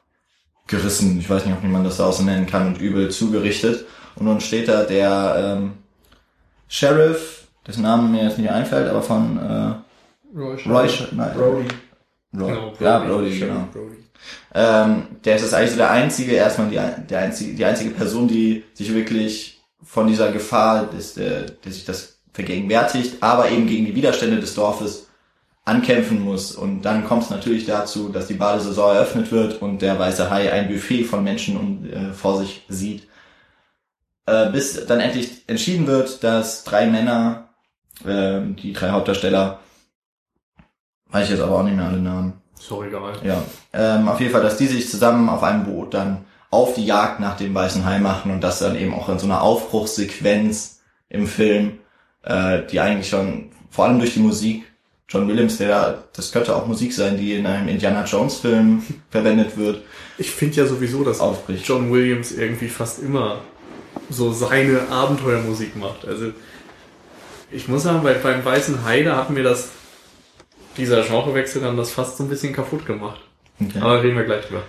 gerissen. 0.68 1.20
Ich 1.20 1.30
weiß 1.30 1.46
nicht, 1.46 1.56
ob 1.56 1.64
man 1.64 1.84
das 1.84 1.98
da 1.98 2.12
so 2.12 2.24
nennen 2.24 2.46
kann 2.46 2.68
und 2.68 2.82
übel 2.82 3.10
zugerichtet. 3.10 3.86
Und 4.16 4.26
nun 4.26 4.42
steht 4.42 4.68
da 4.68 4.84
der 4.84 5.58
ähm, 5.58 5.74
Sheriff, 6.68 7.48
dessen 7.66 7.84
Name 7.84 8.08
mir 8.08 8.24
jetzt 8.24 8.38
nicht 8.38 8.52
einfällt, 8.52 8.88
aber 8.88 9.02
von 9.02 9.38
äh, 9.38 10.38
Roy, 10.38 10.88
Sh- 10.88 11.08
nein, 11.12 11.32
Brody. 12.32 12.54
Genau, 12.54 12.74
ja, 12.80 13.00
Brody, 13.00 13.40
genau. 13.40 13.68
Brody. 13.72 13.98
Ähm, 14.54 15.08
der 15.24 15.36
ist 15.36 15.46
das 15.46 15.54
eigentlich 15.54 15.72
so 15.72 15.78
der 15.78 15.92
einzige, 15.92 16.34
erstmal 16.34 16.70
die, 16.70 16.80
der 17.08 17.20
einzige, 17.20 17.56
die 17.56 17.66
einzige 17.66 17.92
Person, 17.92 18.28
die 18.28 18.64
sich 18.74 18.94
wirklich 18.94 19.62
von 19.84 20.08
dieser 20.08 20.32
Gefahr, 20.32 20.88
dass, 20.94 21.18
äh, 21.18 21.46
dass 21.64 21.74
sich 21.74 21.86
das 21.86 22.20
vergegenwärtigt, 22.34 23.22
aber 23.22 23.50
eben 23.50 23.68
gegen 23.68 23.86
die 23.86 23.96
Widerstände 23.96 24.40
des 24.40 24.54
Dorfes 24.56 25.08
ankämpfen 25.66 26.22
muss. 26.22 26.56
Und 26.56 26.82
dann 26.84 27.06
kommt 27.06 27.24
es 27.24 27.30
natürlich 27.30 27.66
dazu, 27.66 28.10
dass 28.10 28.28
die 28.28 28.34
Badesaison 28.34 28.96
eröffnet 28.96 29.32
wird 29.32 29.62
und 29.62 29.82
der 29.82 29.98
weiße 29.98 30.30
Hai 30.30 30.52
ein 30.52 30.68
Buffet 30.68 31.04
von 31.04 31.24
Menschen 31.24 31.58
und, 31.58 31.92
äh, 31.92 32.14
vor 32.14 32.40
sich 32.40 32.64
sieht. 32.68 33.08
Äh, 34.26 34.52
bis 34.52 34.86
dann 34.86 35.00
endlich 35.00 35.44
entschieden 35.48 35.88
wird, 35.88 36.24
dass 36.24 36.64
drei 36.64 36.88
Männer, 36.88 37.50
äh, 38.06 38.42
die 38.42 38.74
drei 38.74 38.90
Hauptdarsteller, 38.90 39.60
weiß 41.12 41.26
ich 41.26 41.32
jetzt 41.32 41.42
aber 41.42 41.58
auch 41.60 41.64
nicht 41.64 41.76
mehr 41.76 41.86
alle 41.88 42.00
Namen, 42.00 42.34
Ist 42.58 42.70
doch 42.70 42.84
egal. 42.84 43.14
ja, 43.24 43.42
ähm, 43.74 44.08
auf 44.08 44.20
jeden 44.20 44.32
Fall, 44.32 44.42
dass 44.44 44.58
die 44.58 44.68
sich 44.68 44.90
zusammen 44.90 45.30
auf 45.30 45.44
einem 45.44 45.66
Boot 45.66 45.94
dann 45.94 46.26
auf 46.52 46.74
die 46.74 46.86
Jagd 46.86 47.20
nach 47.20 47.38
dem 47.38 47.54
weißen 47.54 47.86
Hai 47.86 48.00
machen 48.00 48.32
und 48.32 48.42
das 48.44 48.60
dann 48.60 48.76
eben 48.76 48.94
auch 48.94 49.10
in 49.10 49.20
so 49.20 49.26
einer 49.26 49.42
Aufbruchssequenz 49.42 50.82
im 51.10 51.28
Film, 51.28 51.80
äh, 52.24 52.62
die 52.72 52.80
eigentlich 52.80 53.10
schon, 53.10 53.52
vor 53.70 53.86
allem 53.86 54.00
durch 54.00 54.14
die 54.14 54.20
Musik, 54.20 54.66
John 55.08 55.28
Williams, 55.28 55.58
der, 55.58 56.04
das 56.16 56.32
könnte 56.32 56.56
auch 56.56 56.68
Musik 56.68 56.94
sein, 56.94 57.18
die 57.18 57.34
in 57.34 57.46
einem 57.48 57.68
Indiana 57.68 58.04
Jones 58.04 58.38
Film 58.38 58.84
verwendet 59.10 59.58
wird, 59.58 59.82
Ich 60.18 60.30
finde 60.32 60.58
ja 60.58 60.66
sowieso, 60.66 61.04
dass 61.04 61.20
aufbricht. 61.20 61.68
John 61.68 61.92
Williams 61.92 62.32
irgendwie 62.32 62.68
fast 62.68 63.00
immer 63.02 63.38
so 64.10 64.32
seine 64.32 64.88
Abenteuermusik 64.90 65.76
macht. 65.76 66.06
Also 66.08 66.28
ich 67.52 67.68
muss 67.68 67.84
sagen, 67.84 68.04
bei, 68.04 68.14
beim 68.14 68.44
Weißen 68.46 68.84
Hai, 68.86 69.02
da 69.04 69.18
hat 69.18 69.30
mir 69.32 69.44
das 69.44 69.70
dieser 70.80 71.04
Genrewechsel 71.04 71.62
dann 71.62 71.78
das 71.78 71.92
fast 71.92 72.18
so 72.18 72.24
ein 72.24 72.30
bisschen 72.30 72.54
kaputt 72.54 72.86
gemacht. 72.86 73.20
Okay. 73.62 73.80
Aber 73.80 74.02
reden 74.02 74.18
wir 74.18 74.24
gleich 74.26 74.46
drüber. 74.46 74.64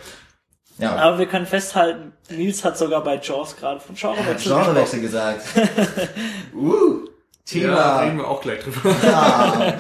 Ja, 0.79 0.97
Aber 0.97 1.19
wir 1.19 1.27
können 1.27 1.47
festhalten, 1.47 2.13
Nils 2.31 2.65
hat 2.65 2.77
sogar 2.79 3.03
bei 3.05 3.21
Jaws 3.23 3.57
gerade 3.57 3.81
von 3.81 3.95
Genrewechsel 3.95 4.35
gesprochen. 4.35 4.65
Genrewechsel 4.65 5.01
gesagt. 5.01 5.43
uh, 6.55 7.01
Ja, 7.05 7.07
Thema. 7.45 8.01
reden 8.01 8.17
wir 8.19 8.29
auch 8.29 8.41
gleich 8.41 8.61
drüber. 8.61 8.95
Ah, 9.13 9.73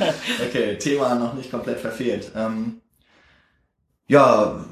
okay, 0.46 0.76
Thema 0.76 1.14
noch 1.14 1.34
nicht 1.34 1.50
komplett 1.50 1.80
verfehlt. 1.80 2.30
Ähm, 2.36 2.80
ja, 4.08 4.64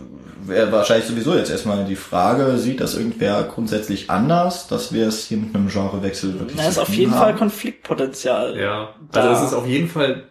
wäre 0.42 0.70
wahrscheinlich 0.72 1.06
sowieso 1.06 1.34
jetzt 1.36 1.50
erstmal 1.50 1.84
die 1.84 1.96
Frage, 1.96 2.58
sieht 2.58 2.80
das 2.80 2.94
irgendwer 2.94 3.42
grundsätzlich 3.44 4.10
anders, 4.10 4.66
dass 4.66 4.92
wir 4.92 5.06
es 5.08 5.24
hier 5.26 5.38
mit 5.38 5.54
einem 5.54 5.68
Genrewechsel 5.68 6.38
wirklich 6.38 6.58
Da 6.58 6.68
ist 6.68 6.78
auf 6.78 6.88
jeden 6.90 7.12
haben? 7.12 7.18
Fall 7.20 7.36
Konfliktpotenzial. 7.36 8.58
Ja, 8.58 8.94
Da- 9.12 9.20
also 9.30 9.44
es 9.44 9.50
ist 9.52 9.56
auf 9.56 9.66
jeden 9.66 9.88
Fall, 9.88 10.24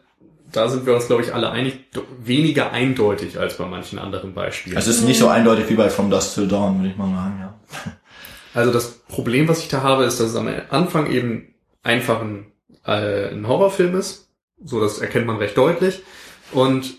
da 0.52 0.70
sind 0.70 0.86
wir 0.86 0.96
uns, 0.96 1.08
glaube 1.08 1.24
ich, 1.24 1.34
alle 1.34 1.52
einig, 1.52 1.86
weniger 2.20 2.72
eindeutig 2.72 3.40
als 3.40 3.58
bei 3.58 3.66
manchen 3.66 4.00
anderen 4.00 4.34
Beispielen. 4.34 4.78
Es 4.78 4.88
ist 4.88 5.04
nicht 5.04 5.20
so 5.20 5.28
eindeutig 5.28 5.70
wie 5.70 5.76
bei 5.76 5.90
From 5.90 6.10
Dusk 6.10 6.36
Till 6.36 6.48
Dawn, 6.48 6.80
würde 6.80 6.90
ich 6.90 6.98
mal 6.98 7.14
sagen, 7.14 7.40
ja. 7.40 7.60
Also 8.54 8.72
das 8.72 9.00
Problem, 9.08 9.48
was 9.48 9.60
ich 9.60 9.68
da 9.68 9.84
habe, 9.84 10.06
ist, 10.06 10.20
dass 10.20 10.30
es 10.30 10.36
am 10.36 10.50
Anfang 10.70 11.12
eben 11.12 11.54
einfach 11.84 12.22
ein, 12.22 12.52
äh, 12.86 13.30
ein 13.30 13.48
Horrorfilm 13.48 13.96
ist. 13.96 14.30
So, 14.64 14.80
das 14.80 15.00
erkennt 15.00 15.28
man 15.28 15.38
recht 15.38 15.58
deutlich. 15.58 16.02
Und 16.52 16.96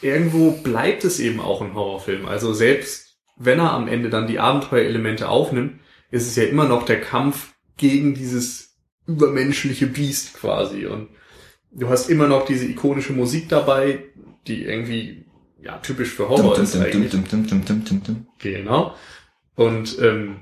irgendwo 0.00 0.52
bleibt 0.52 1.04
es 1.04 1.20
eben 1.20 1.40
auch 1.40 1.60
ein 1.60 1.74
Horrorfilm. 1.74 2.24
Also 2.26 2.54
selbst 2.54 3.10
wenn 3.36 3.58
er 3.58 3.72
am 3.72 3.88
Ende 3.88 4.10
dann 4.10 4.26
die 4.26 4.38
Abenteuerelemente 4.38 5.28
aufnimmt, 5.28 5.80
ist 6.10 6.26
es 6.26 6.36
ja 6.36 6.44
immer 6.44 6.66
noch 6.66 6.84
der 6.84 7.00
Kampf 7.00 7.54
gegen 7.76 8.14
dieses 8.14 8.76
übermenschliche 9.06 9.86
Biest 9.86 10.34
quasi. 10.34 10.86
Und 10.86 11.08
du 11.72 11.88
hast 11.88 12.08
immer 12.08 12.26
noch 12.26 12.44
diese 12.44 12.66
ikonische 12.66 13.12
Musik 13.12 13.48
dabei, 13.48 14.04
die 14.46 14.64
irgendwie 14.64 15.24
ja 15.62 15.78
typisch 15.78 16.10
für 16.10 16.28
Horror 16.28 16.58
ist 16.58 16.76
eigentlich. 16.76 17.10
Dum, 17.10 17.24
dum, 17.28 17.46
dum, 17.46 17.64
dum, 17.84 18.02
dum. 18.02 18.26
Genau. 18.38 18.94
Und 19.54 19.98
ähm, 20.00 20.40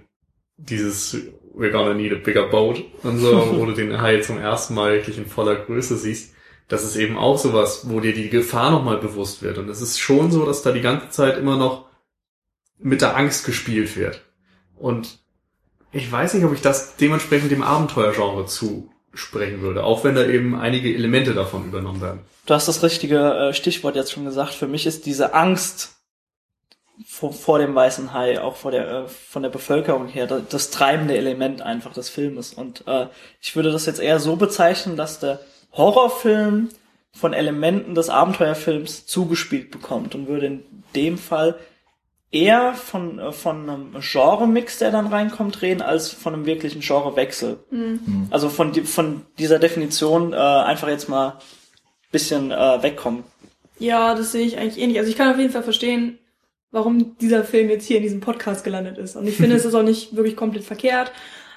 dieses 0.57 1.17
We're 1.55 1.73
gonna 1.73 1.95
need 1.95 2.13
a 2.13 2.17
bigger 2.17 2.49
boat 2.49 2.85
und 3.03 3.19
so, 3.19 3.53
wo 3.59 3.67
du 3.67 3.73
den 3.73 4.01
Hai 4.01 4.21
zum 4.21 4.39
ersten 4.39 4.75
Mal 4.75 4.93
wirklich 4.93 5.19
in 5.19 5.27
voller 5.27 5.57
Größe 5.57 5.97
siehst, 5.97 6.35
das 6.69 6.85
ist 6.85 6.97
eben 6.97 7.17
auch 7.17 7.39
sowas, 7.39 7.89
wo 7.89 8.01
dir 8.01 8.13
die 8.13 8.29
Gefahr 8.29 8.71
nochmal 8.71 8.99
bewusst 8.99 9.43
wird. 9.43 9.59
Und 9.59 9.69
es 9.69 9.81
ist 9.81 9.99
schon 9.99 10.31
so, 10.31 10.45
dass 10.45 10.63
da 10.63 10.71
die 10.71 10.83
ganze 10.83 11.09
Zeit 11.11 11.39
immer 11.39 11.57
noch 11.57 11.87
mit 12.79 13.01
der 13.01 13.17
Angst 13.17 13.45
gespielt 13.45 13.97
wird. 13.97 14.23
Und 14.77 15.19
ich 15.91 16.11
weiß 16.11 16.35
nicht, 16.35 16.45
ob 16.45 16.53
ich 16.53 16.61
das 16.61 16.97
dementsprechend 16.97 17.51
dem 17.51 17.63
Abenteuergenre 17.63 18.47
zusprechen 19.13 19.61
würde, 19.61 19.85
auch 19.85 20.05
wenn 20.05 20.15
da 20.15 20.25
eben 20.25 20.59
einige 20.59 20.95
Elemente 20.95 21.35
davon 21.35 21.67
übernommen 21.67 22.01
werden. 22.01 22.21
Du 22.47 22.55
hast 22.55 22.69
das 22.69 22.83
richtige 22.83 23.19
äh, 23.19 23.55
Stichwort 23.55 23.97
jetzt 23.97 24.13
schon 24.13 24.25
gesagt. 24.25 24.55
Für 24.55 24.69
mich 24.69 24.87
ist 24.87 25.07
diese 25.07 25.35
Angst 25.35 25.97
vor, 27.07 27.33
vor 27.33 27.59
dem 27.59 27.75
weißen 27.75 28.13
Hai, 28.13 28.41
auch 28.41 28.57
vor 28.57 28.71
der, 28.71 28.89
äh, 28.89 29.09
von 29.09 29.43
der 29.43 29.51
Bevölkerung 29.51 30.09
her, 30.09 30.27
das, 30.27 30.43
das 30.49 30.71
treibende 30.71 31.17
Element 31.17 31.63
einfach 31.63 31.93
des 31.93 32.09
Filmes. 32.09 32.53
Und 32.53 32.87
äh, 32.87 33.07
ich 33.41 33.57
würde 33.57 33.73
das 33.73 33.87
jetzt 33.87 34.01
eher 34.01 34.21
so 34.21 34.37
bezeichnen, 34.37 34.97
dass 34.97 35.21
der 35.21 35.41
Horrorfilm 35.73 36.69
von 37.13 37.33
Elementen 37.33 37.95
des 37.95 38.11
Abenteuerfilms 38.11 39.07
zugespielt 39.07 39.71
bekommt 39.71 40.15
und 40.15 40.29
würde 40.29 40.47
in 40.47 40.65
dem 40.95 41.19
Fall 41.19 41.57
eher 42.31 42.75
von, 42.75 43.19
äh, 43.19 43.33
von 43.33 43.69
einem 43.69 43.97
Genre-Mix, 44.01 44.79
der 44.79 44.91
dann 44.91 45.07
reinkommt, 45.07 45.63
reden, 45.63 45.83
als 45.83 46.11
von 46.11 46.35
einem 46.35 46.47
wirklichen 46.47 46.81
Genrewechsel. 46.81 47.59
Also 48.31 48.49
von, 48.49 48.75
von 48.85 49.23
dieser 49.39 49.59
Definition 49.59 50.33
äh, 50.33 50.37
einfach 50.37 50.89
jetzt 50.89 51.09
mal 51.09 51.39
bisschen 52.11 52.51
äh, 52.51 52.83
wegkommen. 52.83 53.25
Ja, 53.79 54.15
das 54.15 54.33
sehe 54.33 54.47
ich 54.47 54.59
eigentlich 54.59 54.79
ähnlich. 54.83 54.99
Also 54.99 55.11
ich 55.11 55.17
kann 55.17 55.31
auf 55.31 55.39
jeden 55.39 55.53
Fall 55.53 55.63
verstehen, 55.63 56.19
warum 56.71 57.17
dieser 57.19 57.45
Film 57.45 57.71
jetzt 57.71 57.87
hier 57.87 57.99
in 57.99 58.03
diesem 58.03 58.21
Podcast 58.21 58.65
gelandet 58.65 58.99
ist. 58.99 59.17
Und 59.17 59.27
ich 59.27 59.37
finde, 59.37 59.57
es 59.57 59.65
ist 59.65 59.75
auch 59.75 59.83
nicht 59.83 60.17
wirklich 60.17 60.37
komplett 60.37 60.65
verkehrt, 60.65 61.13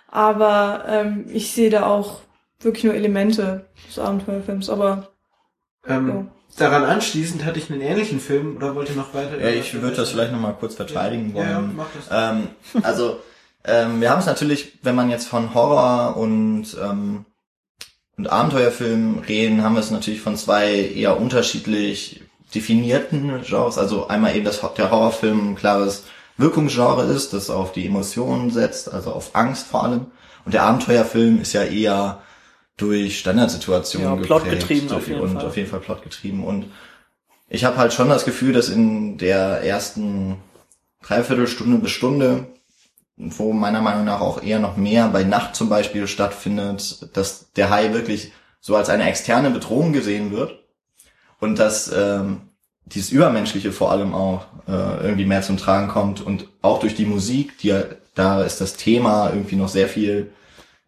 aber 0.08 0.86
ähm, 0.88 1.26
ich 1.32 1.52
sehe 1.52 1.70
da 1.70 1.88
auch 1.88 2.22
wirklich 2.60 2.84
nur 2.84 2.94
Elemente 2.94 3.66
des 3.88 3.98
Abenteuerfilms. 3.98 4.70
Aber 4.70 5.10
Ähm. 5.88 6.30
Daran 6.58 6.84
anschließend 6.84 7.46
hatte 7.46 7.60
ich 7.60 7.72
einen 7.72 7.82
ähnlichen 7.82 8.20
Film 8.20 8.58
oder 8.58 8.76
wollte 8.76 8.94
noch 8.94 9.14
weiter? 9.14 9.40
Ja, 9.40 9.50
ich 9.50 9.74
würde 9.74 9.96
das 9.96 10.10
vielleicht 10.10 10.32
nochmal 10.32 10.56
kurz 10.60 10.76
verteidigen 10.76 11.34
wollen. 11.34 11.50
Ja, 11.50 11.62
mach 11.62 11.88
das. 11.96 12.08
Ähm, 12.12 12.48
also, 12.84 13.20
ähm, 13.64 14.02
wir 14.02 14.10
haben 14.10 14.20
es 14.20 14.26
natürlich, 14.26 14.80
wenn 14.84 14.96
man 14.96 15.10
jetzt 15.10 15.28
von 15.28 15.54
Horror 15.54 16.18
und, 16.18 16.66
ähm, 16.82 17.26
und 18.18 18.30
Abenteuerfilmen 18.30 19.20
reden, 19.20 19.64
haben 19.64 19.76
wir 19.76 19.80
es 19.80 19.92
natürlich 19.92 20.22
von 20.22 20.36
zwei 20.36 20.74
eher 20.74 21.20
unterschiedlich 21.20 22.22
definierten 22.54 23.42
Genres. 23.44 23.78
Also 23.78 24.08
einmal 24.08 24.36
eben, 24.36 24.46
dass 24.46 24.62
der 24.76 24.92
Horrorfilm 24.92 25.52
ein 25.52 25.56
klares 25.56 26.04
Wirkungsgenre 26.38 27.06
ist, 27.06 27.34
das 27.34 27.50
auf 27.50 27.72
die 27.72 27.86
Emotionen 27.86 28.52
setzt, 28.52 28.92
also 28.92 29.12
auf 29.12 29.36
Angst 29.36 29.68
vor 29.68 29.84
allem. 29.84 30.08
Und 30.44 30.54
der 30.54 30.64
Abenteuerfilm 30.64 31.42
ist 31.42 31.54
ja 31.54 31.64
eher 31.64 32.22
durch 32.78 33.20
Standardsituationen 33.20 34.08
Ja, 34.08 34.16
geprägt 34.16 34.28
plotgetrieben 34.28 34.92
auf 34.92 35.08
jeden 35.08 35.22
und 35.22 35.34
Fall. 35.34 35.46
auf 35.46 35.58
jeden 35.58 35.70
Fall 35.70 35.80
plotgetrieben. 35.80 36.44
Und 36.44 36.66
ich 37.50 37.64
habe 37.66 37.78
halt 37.78 37.94
schon 37.94 38.10
das 38.10 38.26
Gefühl, 38.26 38.54
dass 38.54 38.70
in 38.70 39.18
der 39.18 39.62
ersten 39.64 40.38
Dreiviertelstunde 41.04 41.78
bis 41.78 41.92
Stunde, 41.92 42.48
wo 43.18 43.54
meiner 43.54 43.82
Meinung 43.82 44.06
nach 44.06 44.22
auch 44.22 44.42
eher 44.42 44.60
noch 44.60 44.78
mehr 44.78 45.08
bei 45.10 45.24
Nacht 45.24 45.56
zum 45.56 45.70
Beispiel 45.70 46.08
stattfindet, 46.08 47.10
dass 47.16 47.52
der 47.54 47.70
Hai 47.70 47.94
wirklich 47.94 48.32
so 48.62 48.76
als 48.76 48.90
eine 48.90 49.08
externe 49.10 49.50
Bedrohung 49.52 49.92
gesehen 49.94 50.32
wird 50.32 50.60
und 51.40 51.60
dass 51.60 51.92
ähm, 51.94 52.42
dieses 52.86 53.12
Übermenschliche 53.12 53.72
vor 53.72 53.92
allem 53.92 54.14
auch 54.14 54.46
äh, 54.68 54.72
irgendwie 55.04 55.26
mehr 55.26 55.42
zum 55.42 55.58
Tragen 55.58 55.88
kommt 55.88 56.22
und 56.22 56.48
auch 56.62 56.80
durch 56.80 56.96
die 56.96 57.06
Musik, 57.06 57.58
die 57.60 57.80
da 58.16 58.44
ist 58.44 58.60
das 58.62 58.76
Thema 58.76 59.30
irgendwie 59.30 59.56
noch 59.56 59.70
sehr 59.70 59.88
viel 59.88 60.32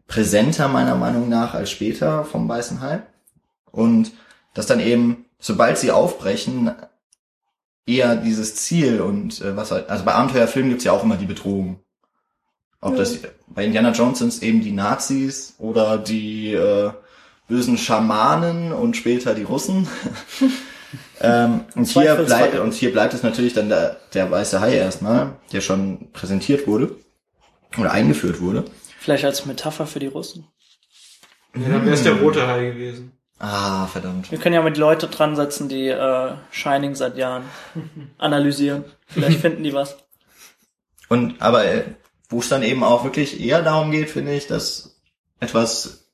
präsenter 0.07 0.67
meiner 0.67 0.95
Meinung 0.95 1.29
nach 1.29 1.53
als 1.53 1.71
später 1.71 2.25
vom 2.25 2.47
Weißen 2.47 2.81
Hai 2.81 3.01
und 3.71 4.11
dass 4.53 4.67
dann 4.67 4.79
eben, 4.79 5.25
sobald 5.39 5.77
sie 5.77 5.91
aufbrechen, 5.91 6.71
eher 7.85 8.15
dieses 8.15 8.55
Ziel 8.55 9.01
und 9.01 9.41
äh, 9.41 9.55
was 9.57 9.71
halt, 9.71 9.89
also 9.89 10.05
bei 10.05 10.13
Abenteuerfilmen 10.13 10.69
gibt's 10.69 10.85
ja 10.85 10.91
auch 10.91 11.03
immer 11.03 11.17
die 11.17 11.25
Bedrohung. 11.25 11.79
Ob 12.79 12.93
Ja. 12.93 12.99
das 12.99 13.19
bei 13.47 13.65
Indiana 13.65 13.91
Jones 13.91 14.19
sind 14.19 14.43
eben 14.43 14.61
die 14.61 14.71
Nazis 14.71 15.55
oder 15.57 15.97
die 15.97 16.53
äh, 16.53 16.91
bösen 17.47 17.77
Schamanen 17.77 18.71
und 18.71 18.95
später 18.95 19.35
die 19.35 19.43
Russen. 19.43 19.87
ähm, 21.21 21.61
und, 21.75 21.87
hier 21.87 22.15
bleibt, 22.15 22.59
und 22.59 22.73
hier 22.73 22.91
bleibt 22.91 23.13
es 23.13 23.23
natürlich 23.23 23.53
dann 23.53 23.69
der, 23.69 23.97
der 24.13 24.29
weiße 24.31 24.59
Hai 24.59 24.75
erstmal, 24.75 25.33
der 25.51 25.61
schon 25.61 26.11
präsentiert 26.11 26.67
wurde 26.67 26.95
oder 27.77 27.91
eingeführt 27.91 28.41
wurde. 28.41 28.65
Vielleicht 29.03 29.25
als 29.25 29.45
Metapher 29.45 29.85
für 29.85 29.99
die 29.99 30.07
Russen. 30.07 30.47
Ja, 31.53 31.67
dann 31.67 31.83
wäre 31.83 31.93
es 31.93 32.03
der 32.03 32.13
rote 32.13 32.47
Hai 32.47 32.67
gewesen. 32.67 33.11
Ah, 33.37 33.85
verdammt. 33.87 34.31
Wir 34.31 34.37
können 34.37 34.55
ja 34.55 34.61
mit 34.61 34.77
Leute 34.77 35.07
dran 35.07 35.35
setzen, 35.35 35.67
die 35.67 35.89
äh, 35.89 36.35
Shining 36.51 36.95
seit 36.95 37.17
Jahren 37.17 37.43
analysieren. 38.17 38.85
Vielleicht 39.07 39.41
finden 39.41 39.61
die 39.61 39.73
was. 39.73 39.97
Und 41.09 41.41
aber 41.41 41.65
äh, 41.65 41.83
wo 42.29 42.39
es 42.39 42.47
dann 42.47 42.63
eben 42.63 42.81
auch 42.81 43.03
wirklich 43.03 43.41
eher 43.41 43.61
darum 43.61 43.91
geht, 43.91 44.09
finde 44.09 44.33
ich, 44.33 44.47
dass 44.47 44.95
etwas, 45.41 46.07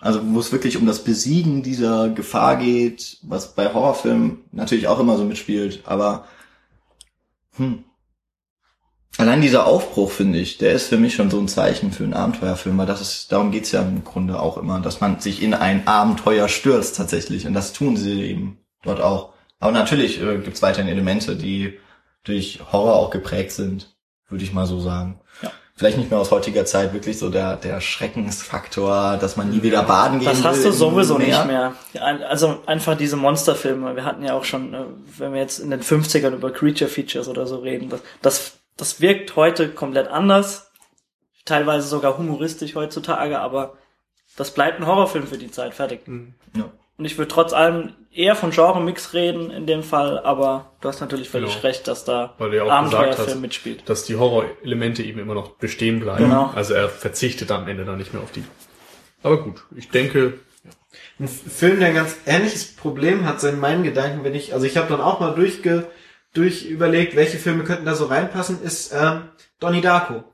also 0.00 0.20
wo 0.34 0.40
es 0.40 0.50
wirklich 0.50 0.76
um 0.76 0.84
das 0.84 1.04
Besiegen 1.04 1.62
dieser 1.62 2.08
Gefahr 2.08 2.56
geht, 2.56 3.18
was 3.22 3.54
bei 3.54 3.72
Horrorfilmen 3.72 4.38
natürlich 4.50 4.88
auch 4.88 4.98
immer 4.98 5.16
so 5.16 5.24
mitspielt, 5.24 5.82
aber 5.84 6.26
hm, 7.54 7.84
Allein 9.18 9.42
dieser 9.42 9.66
Aufbruch, 9.66 10.10
finde 10.10 10.38
ich, 10.38 10.58
der 10.58 10.72
ist 10.72 10.88
für 10.88 10.96
mich 10.96 11.14
schon 11.14 11.30
so 11.30 11.38
ein 11.38 11.48
Zeichen 11.48 11.92
für 11.92 12.04
einen 12.04 12.14
Abenteuerfilm, 12.14 12.78
weil 12.78 12.86
das 12.86 13.00
ist, 13.00 13.30
darum 13.30 13.50
geht's 13.50 13.70
ja 13.70 13.82
im 13.82 14.04
Grunde 14.04 14.40
auch 14.40 14.56
immer, 14.56 14.80
dass 14.80 15.00
man 15.00 15.20
sich 15.20 15.42
in 15.42 15.52
ein 15.54 15.86
Abenteuer 15.86 16.48
stürzt 16.48 16.96
tatsächlich. 16.96 17.46
Und 17.46 17.52
das 17.52 17.72
tun 17.72 17.96
sie 17.96 18.22
eben 18.22 18.58
dort 18.82 19.00
auch. 19.00 19.34
Aber 19.60 19.72
natürlich 19.72 20.20
äh, 20.20 20.38
gibt's 20.38 20.62
weiterhin 20.62 20.90
Elemente, 20.90 21.36
die 21.36 21.78
durch 22.24 22.60
Horror 22.72 22.96
auch 22.96 23.10
geprägt 23.10 23.52
sind, 23.52 23.94
würde 24.28 24.44
ich 24.44 24.52
mal 24.52 24.66
so 24.66 24.80
sagen. 24.80 25.20
Ja. 25.42 25.52
Vielleicht 25.74 25.98
nicht 25.98 26.10
mehr 26.10 26.20
aus 26.20 26.30
heutiger 26.30 26.64
Zeit 26.64 26.92
wirklich 26.92 27.18
so 27.18 27.28
der, 27.28 27.56
der 27.56 27.80
Schreckensfaktor, 27.80 29.18
dass 29.18 29.36
man 29.36 29.50
nie 29.50 29.62
wieder 29.62 29.82
baden 29.82 30.20
gehen 30.20 30.28
Das 30.28 30.44
hast 30.44 30.58
will 30.58 30.70
du 30.70 30.72
sowieso 30.72 31.18
Meer. 31.18 31.26
nicht 31.26 31.46
mehr. 31.46 31.74
Also 32.28 32.60
einfach 32.66 32.96
diese 32.96 33.16
Monsterfilme. 33.16 33.94
Wir 33.94 34.04
hatten 34.04 34.24
ja 34.24 34.34
auch 34.34 34.44
schon, 34.44 34.74
äh, 34.74 34.84
wenn 35.18 35.32
wir 35.34 35.40
jetzt 35.40 35.58
in 35.58 35.70
den 35.70 35.82
50ern 35.82 36.32
über 36.32 36.50
Creature 36.50 36.90
Features 36.90 37.28
oder 37.28 37.46
so 37.46 37.56
reden, 37.56 37.88
das, 37.90 38.00
das, 38.20 38.52
das 38.76 39.00
wirkt 39.00 39.36
heute 39.36 39.68
komplett 39.70 40.08
anders. 40.08 40.70
Teilweise 41.44 41.88
sogar 41.88 42.18
humoristisch 42.18 42.74
heutzutage, 42.74 43.38
aber 43.40 43.74
das 44.36 44.52
bleibt 44.52 44.78
ein 44.80 44.86
Horrorfilm 44.86 45.26
für 45.26 45.38
die 45.38 45.50
Zeit. 45.50 45.74
Fertig. 45.74 46.02
Ja. 46.56 46.70
Und 46.98 47.04
ich 47.04 47.18
würde 47.18 47.28
trotz 47.28 47.52
allem 47.52 47.94
eher 48.12 48.36
von 48.36 48.50
Genre-Mix 48.50 49.14
reden 49.14 49.50
in 49.50 49.66
dem 49.66 49.82
Fall, 49.82 50.18
aber 50.20 50.72
du 50.80 50.88
hast 50.88 51.00
natürlich 51.00 51.28
völlig 51.30 51.50
Genau. 51.50 51.62
recht, 51.62 51.88
dass 51.88 52.04
da 52.04 52.34
ja 52.52 52.66
Abenteuerfilm 52.66 53.40
mitspielt. 53.40 53.88
dass 53.88 54.04
die 54.04 54.16
Horrorelemente 54.16 55.02
eben 55.02 55.18
immer 55.18 55.34
noch 55.34 55.50
bestehen 55.52 56.00
bleiben. 56.00 56.24
Genau. 56.24 56.52
Also 56.54 56.74
er 56.74 56.88
verzichtet 56.88 57.50
am 57.50 57.66
Ende 57.66 57.84
dann 57.84 57.98
nicht 57.98 58.12
mehr 58.12 58.22
auf 58.22 58.30
die. 58.30 58.44
Aber 59.22 59.42
gut, 59.42 59.64
ich 59.76 59.88
denke, 59.88 60.34
Ein 61.18 61.28
Film, 61.28 61.78
der 61.78 61.88
ein 61.88 61.94
ganz 61.94 62.16
ähnliches 62.26 62.74
Problem 62.76 63.24
hat, 63.24 63.40
so 63.40 63.48
in 63.48 63.60
meinen 63.60 63.82
Gedanken, 63.82 64.24
wenn 64.24 64.34
ich, 64.34 64.52
also 64.54 64.66
ich 64.66 64.76
habe 64.76 64.88
dann 64.88 65.00
auch 65.00 65.20
mal 65.20 65.34
durchge, 65.34 65.86
durch 66.32 66.64
überlegt, 66.66 67.16
welche 67.16 67.38
Filme 67.38 67.64
könnten 67.64 67.84
da 67.84 67.94
so 67.94 68.06
reinpassen, 68.06 68.62
ist 68.62 68.92
ähm, 68.92 69.22
Donnie 69.60 69.80
Darko. 69.80 70.24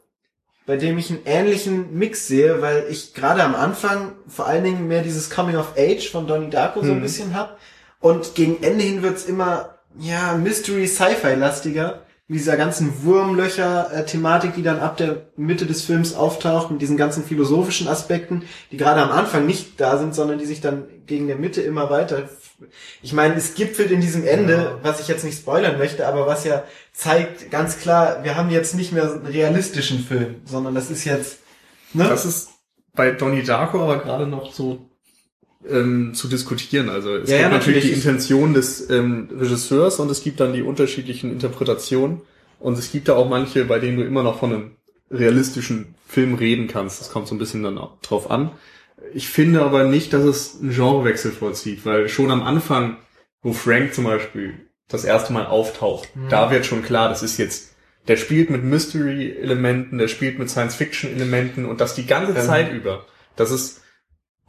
Bei 0.67 0.77
dem 0.77 0.99
ich 0.99 1.11
einen 1.11 1.25
ähnlichen 1.25 1.99
Mix 1.99 2.27
sehe, 2.27 2.61
weil 2.61 2.87
ich 2.91 3.15
gerade 3.15 3.43
am 3.43 3.55
Anfang 3.55 4.13
vor 4.27 4.47
allen 4.47 4.65
Dingen 4.65 4.87
mehr 4.87 5.03
dieses 5.03 5.31
Coming 5.31 5.57
of 5.57 5.75
Age 5.79 6.11
von 6.11 6.27
Donnie 6.27 6.51
Darko 6.51 6.83
so 6.83 6.93
ein 6.93 7.01
bisschen 7.01 7.35
hab. 7.35 7.59
Und 8.01 8.35
gegen 8.35 8.63
Ende 8.63 8.85
hin 8.85 9.03
wird's 9.03 9.25
immer, 9.25 9.79
ja, 9.99 10.35
Mystery 10.35 10.87
Sci-Fi 10.87 11.35
lastiger. 11.35 12.03
Mit 12.31 12.41
dieser 12.41 12.59
ganzen 12.59 13.05
Wurmlöcher-Thematik, 13.05 14.55
die 14.55 14.63
dann 14.63 14.81
ab 14.81 14.99
der 14.99 15.29
Mitte 15.37 15.65
des 15.65 15.85
Films 15.85 16.15
auftaucht, 16.15 16.71
mit 16.71 16.83
diesen 16.83 16.99
ganzen 16.99 17.25
philosophischen 17.25 17.89
Aspekten, 17.89 18.43
die 18.71 18.77
gerade 18.77 19.01
am 19.01 19.11
Anfang 19.11 19.47
nicht 19.47 19.81
da 19.81 19.97
sind, 19.97 20.15
sondern 20.15 20.39
die 20.39 20.45
sich 20.45 20.61
dann 20.61 20.85
gegen 21.07 21.27
der 21.27 21.37
Mitte 21.37 21.63
immer 21.63 21.89
weiter. 21.89 22.29
Ich 23.03 23.13
meine, 23.13 23.35
es 23.37 23.55
gipfelt 23.55 23.91
in 23.91 24.01
diesem 24.01 24.27
Ende, 24.27 24.79
was 24.83 25.01
ich 25.01 25.09
jetzt 25.09 25.25
nicht 25.25 25.39
spoilern 25.39 25.79
möchte, 25.79 26.07
aber 26.07 26.27
was 26.27 26.45
ja 26.45 26.65
zeigt 26.93 27.51
ganz 27.51 27.79
klar, 27.79 28.25
wir 28.25 28.37
haben 28.37 28.51
jetzt 28.51 28.75
nicht 28.75 28.93
mehr 28.93 29.05
einen 29.13 29.27
realistischen 29.27 30.01
Film, 30.01 30.37
sondern 30.45 30.75
das 30.75 30.91
ist 30.91 31.05
jetzt, 31.05 31.39
ne? 31.95 32.09
das 32.09 32.25
ist 32.25 32.51
bei 32.95 33.13
Donnie 33.13 33.45
Darko 33.45 33.81
aber 33.83 33.99
gerade 33.99 34.27
noch 34.27 34.53
so 34.53 34.89
ähm, 35.69 36.15
zu 36.15 36.29
diskutieren. 36.29 36.89
Also 36.89 37.15
es 37.17 37.31
Ja, 37.31 37.37
gibt 37.39 37.51
ja, 37.53 37.57
natürlich 37.59 37.85
die 37.85 37.91
natürlich. 37.91 38.07
Intention 38.07 38.55
des 38.55 38.91
ähm, 38.91 39.29
Regisseurs 39.33 40.01
und 40.01 40.11
es 40.11 40.23
gibt 40.23 40.41
dann 40.41 40.53
die 40.53 40.63
unterschiedlichen 40.63 41.31
Interpretationen. 41.33 42.23
Und 42.61 42.77
es 42.77 42.91
gibt 42.91 43.09
da 43.09 43.15
auch 43.15 43.29
manche, 43.29 43.65
bei 43.65 43.79
denen 43.79 43.99
du 43.99 44.05
immer 44.05 44.25
noch 44.25 44.41
von 44.41 44.53
einem 44.53 44.71
realistischen 45.11 45.95
Film 46.07 46.35
reden 46.35 46.67
kannst. 46.67 47.01
Das 47.01 47.11
kommt 47.11 47.29
so 47.29 47.35
ein 47.35 47.39
bisschen 47.39 47.63
dann 47.63 47.79
drauf 48.03 48.31
an. 48.31 48.51
Ich 49.15 49.29
finde 49.29 49.63
aber 49.63 49.85
nicht, 49.85 50.13
dass 50.13 50.25
es 50.25 50.61
einen 50.61 50.71
Genrewechsel 50.71 51.33
vollzieht, 51.33 51.85
weil 51.87 52.09
schon 52.09 52.31
am 52.31 52.43
Anfang, 52.43 52.97
wo 53.43 53.53
Frank 53.53 53.95
zum 53.95 54.05
Beispiel 54.05 54.55
das 54.89 55.05
erste 55.05 55.33
Mal 55.33 55.47
auftaucht, 55.47 56.09
da 56.31 56.51
wird 56.51 56.67
schon 56.67 56.83
klar, 56.83 57.09
das 57.09 57.23
ist 57.23 57.39
jetzt, 57.39 57.75
der 58.07 58.17
spielt 58.17 58.51
mit 58.51 58.65
Mystery-Elementen, 58.65 59.99
der 59.99 60.09
spielt 60.09 60.39
mit 60.39 60.51
Science-Fiction-Elementen 60.51 61.65
und 61.67 61.81
das 61.81 61.95
die 61.95 62.07
ganze 62.07 62.33
Ähm. 62.33 62.45
Zeit 62.45 62.73
über. 62.73 63.07
Das 63.37 63.51
ist 63.51 63.83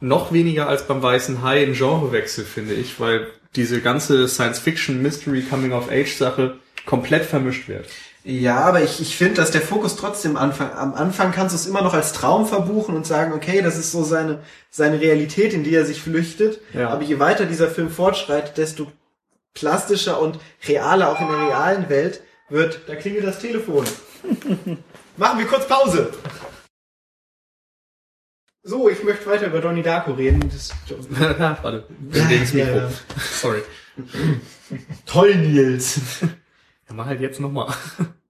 noch 0.00 0.32
weniger 0.32 0.66
als 0.66 0.86
beim 0.86 1.02
Weißen 1.02 1.42
Hai 1.42 1.62
ein 1.62 1.74
Genrewechsel, 1.74 2.44
finde 2.44 2.74
ich, 2.74 2.98
weil 2.98 3.26
diese 3.54 3.80
ganze 3.80 4.28
Science-Fiction, 4.28 5.02
Mystery, 5.02 5.42
Coming-of-Age-Sache 5.42 6.58
komplett 6.86 7.24
vermischt 7.24 7.68
wird. 7.68 7.86
Ja, 8.22 8.60
aber 8.60 8.82
ich, 8.82 9.00
ich 9.00 9.16
finde, 9.16 9.36
dass 9.36 9.50
der 9.50 9.62
Fokus 9.62 9.96
trotzdem 9.96 10.36
Anfang, 10.36 10.72
am 10.72 10.94
Anfang 10.94 11.32
kannst 11.32 11.54
du 11.54 11.56
es 11.56 11.66
immer 11.66 11.80
noch 11.80 11.94
als 11.94 12.12
Traum 12.12 12.46
verbuchen 12.46 12.94
und 12.94 13.06
sagen, 13.06 13.32
okay, 13.32 13.62
das 13.62 13.78
ist 13.78 13.92
so 13.92 14.04
seine, 14.04 14.40
seine 14.68 15.00
Realität, 15.00 15.54
in 15.54 15.64
die 15.64 15.74
er 15.74 15.86
sich 15.86 16.02
flüchtet. 16.02 16.60
Ja. 16.74 16.90
Aber 16.90 17.02
je 17.02 17.18
weiter 17.18 17.46
dieser 17.46 17.68
Film 17.68 17.90
fortschreitet, 17.90 18.58
desto 18.58 18.92
plastischer 19.54 20.20
und 20.20 20.38
realer 20.68 21.08
auch 21.08 21.20
in 21.20 21.28
der 21.28 21.48
realen 21.48 21.88
Welt 21.88 22.22
wird, 22.50 22.80
da 22.86 22.94
klingelt 22.94 23.24
das 23.24 23.38
Telefon. 23.38 23.86
Machen 25.16 25.38
wir 25.38 25.46
kurz 25.46 25.66
Pause. 25.66 26.12
So, 28.62 28.90
ich 28.90 29.02
möchte 29.02 29.26
weiter 29.26 29.46
über 29.46 29.62
Donnie 29.62 29.82
Darko 29.82 30.12
reden. 30.12 30.50
Das, 30.50 30.70
Warte, 31.62 31.86
wir 31.88 32.24
legen 32.26 32.40
das 32.42 32.52
Mikro. 32.52 32.90
Sorry. 33.18 33.62
toll, 35.06 35.34
Nils. 35.34 36.00
Ja, 36.90 36.96
mach 36.96 37.06
halt 37.06 37.20
jetzt 37.20 37.40
nochmal. 37.40 37.72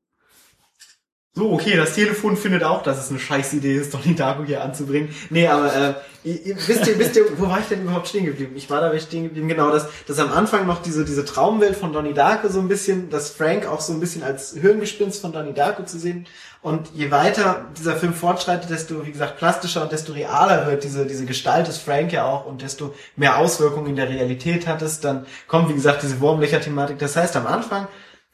So, 1.33 1.53
okay, 1.53 1.77
das 1.77 1.95
Telefon 1.95 2.37
findet 2.37 2.65
auch, 2.65 2.83
dass 2.83 2.99
es 2.99 3.09
eine 3.09 3.21
scheiß 3.21 3.53
Idee 3.55 3.77
ist, 3.77 3.95
Donnie 3.95 4.17
Darko 4.17 4.43
hier 4.45 4.65
anzubringen. 4.65 5.15
Nee, 5.31 5.47
aber 5.47 5.73
äh, 5.75 5.95
wisst 6.25 6.89
ihr, 6.89 6.99
wisst 6.99 7.15
ihr, 7.15 7.39
wo 7.39 7.49
war 7.49 7.61
ich 7.61 7.67
denn 7.67 7.83
überhaupt 7.83 8.09
stehen 8.09 8.27
geblieben? 8.27 8.55
Ich 8.57 8.69
war 8.69 8.81
dabei 8.81 8.99
stehen 8.99 9.23
geblieben, 9.23 9.47
genau, 9.47 9.71
dass, 9.71 9.87
dass 10.09 10.19
am 10.19 10.33
Anfang 10.33 10.67
noch 10.67 10.83
diese, 10.83 11.05
diese 11.05 11.25
Traumwelt 11.25 11.77
von 11.77 11.93
Donnie 11.93 12.15
Darko 12.15 12.49
so 12.49 12.59
ein 12.59 12.67
bisschen, 12.67 13.11
dass 13.11 13.31
Frank 13.31 13.65
auch 13.65 13.81
so 13.81 13.93
ein 13.93 14.01
bisschen 14.01 14.25
als 14.25 14.55
Hirngespinst 14.61 15.23
von 15.23 15.33
Donnie 15.33 15.55
Darko 15.55 15.85
zu 15.85 16.01
sehen. 16.01 16.27
Und 16.63 16.91
je 16.95 17.13
weiter 17.13 17.65
dieser 17.79 17.95
Film 17.95 18.13
fortschreitet, 18.13 18.69
desto, 18.69 19.07
wie 19.07 19.13
gesagt, 19.13 19.39
plastischer 19.39 19.83
und 19.83 19.93
desto 19.93 20.13
realer 20.13 20.67
wird 20.67 20.83
diese, 20.83 21.07
diese 21.07 21.27
Gestalt 21.27 21.69
des 21.69 21.79
Frank 21.79 22.13
ja 22.13 22.27
auch 22.27 22.45
und 22.45 22.61
desto 22.61 22.93
mehr 23.15 23.39
Auswirkungen 23.39 23.87
in 23.87 23.97
der 23.97 24.09
Realität 24.09 24.67
hat 24.67 24.83
es. 24.83 24.99
Dann 24.99 25.27
kommt, 25.47 25.69
wie 25.69 25.75
gesagt, 25.75 26.03
diese 26.03 26.21
Wurmlöcher-Thematik. 26.21 26.99
Das 26.99 27.15
heißt, 27.15 27.37
am 27.37 27.47
Anfang 27.47 27.87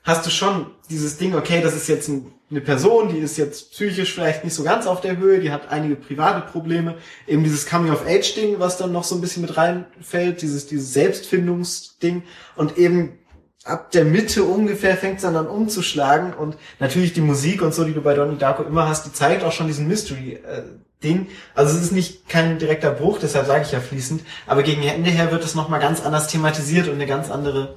hast 0.07 0.25
du 0.25 0.31
schon 0.31 0.67
dieses 0.89 1.19
Ding, 1.19 1.35
okay, 1.35 1.61
das 1.61 1.75
ist 1.75 1.89
jetzt 1.89 2.09
ein, 2.09 2.33
eine 2.49 2.61
Person, 2.61 3.09
die 3.09 3.19
ist 3.19 3.37
jetzt 3.37 3.73
psychisch 3.73 4.15
vielleicht 4.15 4.45
nicht 4.45 4.55
so 4.55 4.63
ganz 4.63 4.87
auf 4.87 5.01
der 5.01 5.17
Höhe, 5.17 5.41
die 5.41 5.51
hat 5.51 5.69
einige 5.69 5.97
private 5.97 6.47
Probleme. 6.51 6.95
Eben 7.27 7.43
dieses 7.43 7.67
Coming-of-Age-Ding, 7.67 8.61
was 8.61 8.79
dann 8.79 8.93
noch 8.93 9.03
so 9.03 9.17
ein 9.17 9.21
bisschen 9.21 9.43
mit 9.43 9.57
reinfällt, 9.57 10.43
dieses, 10.43 10.69
dieses 10.69 10.93
Selbstfindungsding 10.93 12.23
und 12.55 12.79
eben 12.79 13.19
ab 13.65 13.91
der 13.91 14.05
Mitte 14.05 14.45
ungefähr 14.45 14.97
fängt 14.97 15.17
es 15.17 15.23
dann 15.23 15.35
an 15.35 15.49
umzuschlagen 15.49 16.33
und 16.35 16.57
natürlich 16.79 17.13
die 17.13 17.21
Musik 17.21 17.63
und 17.63 17.75
so, 17.75 17.83
die 17.83 17.95
du 17.95 18.01
bei 18.01 18.15
Donnie 18.15 18.39
Darko 18.39 18.63
immer 18.63 18.89
hast, 18.89 19.07
die 19.07 19.13
zeigt 19.13 19.43
auch 19.43 19.51
schon 19.51 19.67
diesen 19.67 19.89
Mystery-Ding. 19.89 21.27
Also 21.57 21.77
es 21.77 21.83
ist 21.83 21.91
nicht 21.91 22.29
kein 22.29 22.61
direkter 22.61 22.93
Bruch, 22.93 23.19
deshalb 23.21 23.49
sage 23.49 23.65
ich 23.65 23.73
ja 23.73 23.81
fließend, 23.81 24.23
aber 24.47 24.63
gegen 24.63 24.85
Ende 24.85 25.11
her 25.11 25.33
wird 25.33 25.45
es 25.45 25.57
nochmal 25.57 25.81
ganz 25.81 26.01
anders 26.01 26.29
thematisiert 26.29 26.87
und 26.87 26.95
eine 26.95 27.07
ganz 27.07 27.29
andere 27.29 27.75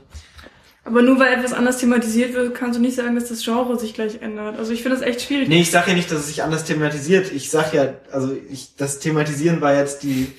Aber 0.86 1.02
nur 1.02 1.20
weil 1.20 1.34
etwas 1.34 1.54
anders 1.54 1.78
thematisiert 1.78 2.34
wird, 2.34 2.56
kannst 2.56 2.78
du 2.78 2.82
nicht 2.82 2.96
sagen, 2.96 3.16
dass 3.16 3.30
das 3.30 3.44
Genre 3.44 3.78
sich 3.78 3.94
gleich 3.94 4.22
ändert. 4.22 4.58
Also 4.58 4.72
ich 4.72 4.82
finde 4.82 4.98
das 4.98 5.06
echt 5.06 5.22
schwierig. 5.22 5.50
Nee, 5.50 5.62
ich 5.62 5.72
sag 5.72 5.88
ja 5.88 5.94
nicht, 5.94 6.10
dass 6.12 6.20
es 6.20 6.28
sich 6.28 6.42
anders 6.42 6.64
thematisiert. 6.64 7.32
Ich 7.32 7.52
sag 7.52 7.74
ja, 7.74 7.94
also 8.12 8.36
ich, 8.50 8.76
das 8.76 9.00
Thematisieren 9.00 9.62
war 9.62 9.76
jetzt 9.76 10.04
die 10.04 10.32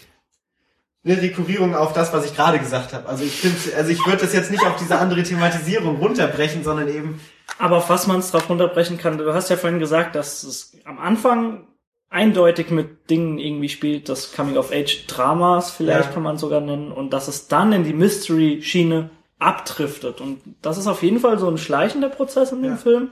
eine 1.05 1.21
Rekurrierung 1.21 1.75
auf 1.75 1.93
das, 1.93 2.13
was 2.13 2.27
ich 2.27 2.35
gerade 2.37 2.59
gesagt 2.59 2.93
habe. 2.93 3.09
Also 3.09 3.25
ich 3.25 3.33
finde, 3.33 3.57
also 3.77 3.91
ich 3.91 4.05
würde 4.07 4.19
das 4.19 4.35
jetzt 4.35 4.51
nicht 4.51 4.65
auf 4.65 4.77
diese 4.77 4.99
andere 4.99 5.23
Thematisierung 5.23 5.97
runterbrechen, 5.97 6.63
sondern 6.65 6.89
eben 6.89 7.21
Aber 7.59 7.79
auf 7.79 7.89
was 7.89 8.07
man 8.07 8.21
es 8.21 8.31
drauf 8.31 8.49
runterbrechen 8.51 8.99
kann, 8.99 9.17
du 9.19 9.33
hast 9.33 9.49
ja 9.51 9.57
vorhin 9.57 9.79
gesagt, 9.79 10.15
dass 10.15 10.43
es 10.43 10.77
am 10.85 10.99
Anfang 10.99 11.67
eindeutig 12.11 12.71
mit 12.71 13.09
Dingen 13.09 13.39
irgendwie 13.39 13.69
spielt, 13.69 14.09
das 14.09 14.33
Coming-of-Age-Dramas 14.33 15.71
vielleicht 15.71 16.09
Ja. 16.09 16.13
kann 16.15 16.23
man 16.23 16.39
sogar 16.39 16.61
nennen, 16.61 16.93
und 16.93 17.13
dass 17.13 17.29
es 17.29 17.47
dann 17.49 17.73
in 17.73 17.85
die 17.85 17.93
Mystery-Schiene 17.95 19.11
abdriftet. 19.41 20.21
Und 20.21 20.41
das 20.63 20.79
ist 20.79 20.87
auf 20.87 21.03
jeden 21.03 21.19
Fall 21.19 21.39
so 21.39 21.49
ein 21.49 21.59
schleichender 21.59 22.09
Prozess 22.09 22.53
in 22.53 22.63
dem 22.63 22.73
Ja. 22.73 22.77
Film. 22.77 23.09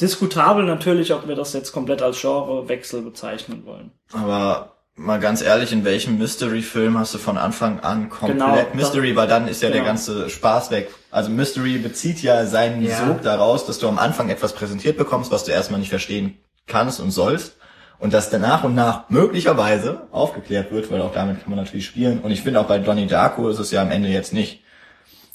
Diskutabel 0.00 0.64
natürlich, 0.64 1.12
ob 1.14 1.28
wir 1.28 1.36
das 1.36 1.52
jetzt 1.52 1.70
komplett 1.72 2.02
als 2.02 2.20
Genrewechsel 2.20 3.02
bezeichnen 3.02 3.64
wollen. 3.64 3.92
Aber 4.12 4.72
mal 4.96 5.20
ganz 5.20 5.40
ehrlich, 5.40 5.72
in 5.72 5.84
welchem 5.84 6.18
Mystery-Film 6.18 6.98
hast 6.98 7.14
du 7.14 7.18
von 7.18 7.38
Anfang 7.38 7.78
an 7.80 8.08
komplett 8.10 8.38
Genau, 8.38 8.58
Mystery, 8.74 9.14
weil 9.14 9.28
dann 9.28 9.46
ist 9.46 9.62
ja 9.62 9.68
der 9.68 9.78
genau. 9.80 9.90
ganze 9.90 10.28
Spaß 10.30 10.72
weg. 10.72 10.90
Also 11.12 11.30
Mystery 11.30 11.78
bezieht 11.78 12.22
ja 12.22 12.44
seinen 12.46 12.82
Ja. 12.82 13.06
Sog 13.06 13.22
daraus, 13.22 13.66
dass 13.66 13.78
du 13.78 13.86
am 13.86 13.98
Anfang 13.98 14.30
etwas 14.30 14.52
präsentiert 14.52 14.96
bekommst, 14.96 15.30
was 15.30 15.44
du 15.44 15.52
erstmal 15.52 15.78
nicht 15.78 15.90
verstehen 15.90 16.38
kannst 16.66 16.98
und 16.98 17.12
sollst. 17.12 17.56
Und 18.00 18.12
dass 18.12 18.28
dann 18.30 18.40
nach 18.40 18.64
und 18.64 18.74
nach 18.74 19.08
möglicherweise 19.10 20.08
aufgeklärt 20.10 20.72
wird, 20.72 20.90
weil 20.90 21.00
auch 21.00 21.12
damit 21.12 21.40
kann 21.42 21.50
man 21.50 21.64
natürlich 21.64 21.86
spielen. 21.86 22.18
Und 22.20 22.32
ich 22.32 22.42
finde 22.42 22.60
auch 22.60 22.66
bei 22.66 22.78
Donnie 22.80 23.06
Darko 23.06 23.48
ist 23.48 23.60
es 23.60 23.70
ja 23.70 23.80
am 23.80 23.92
Ende 23.92 24.08
jetzt 24.08 24.32
nicht 24.32 24.63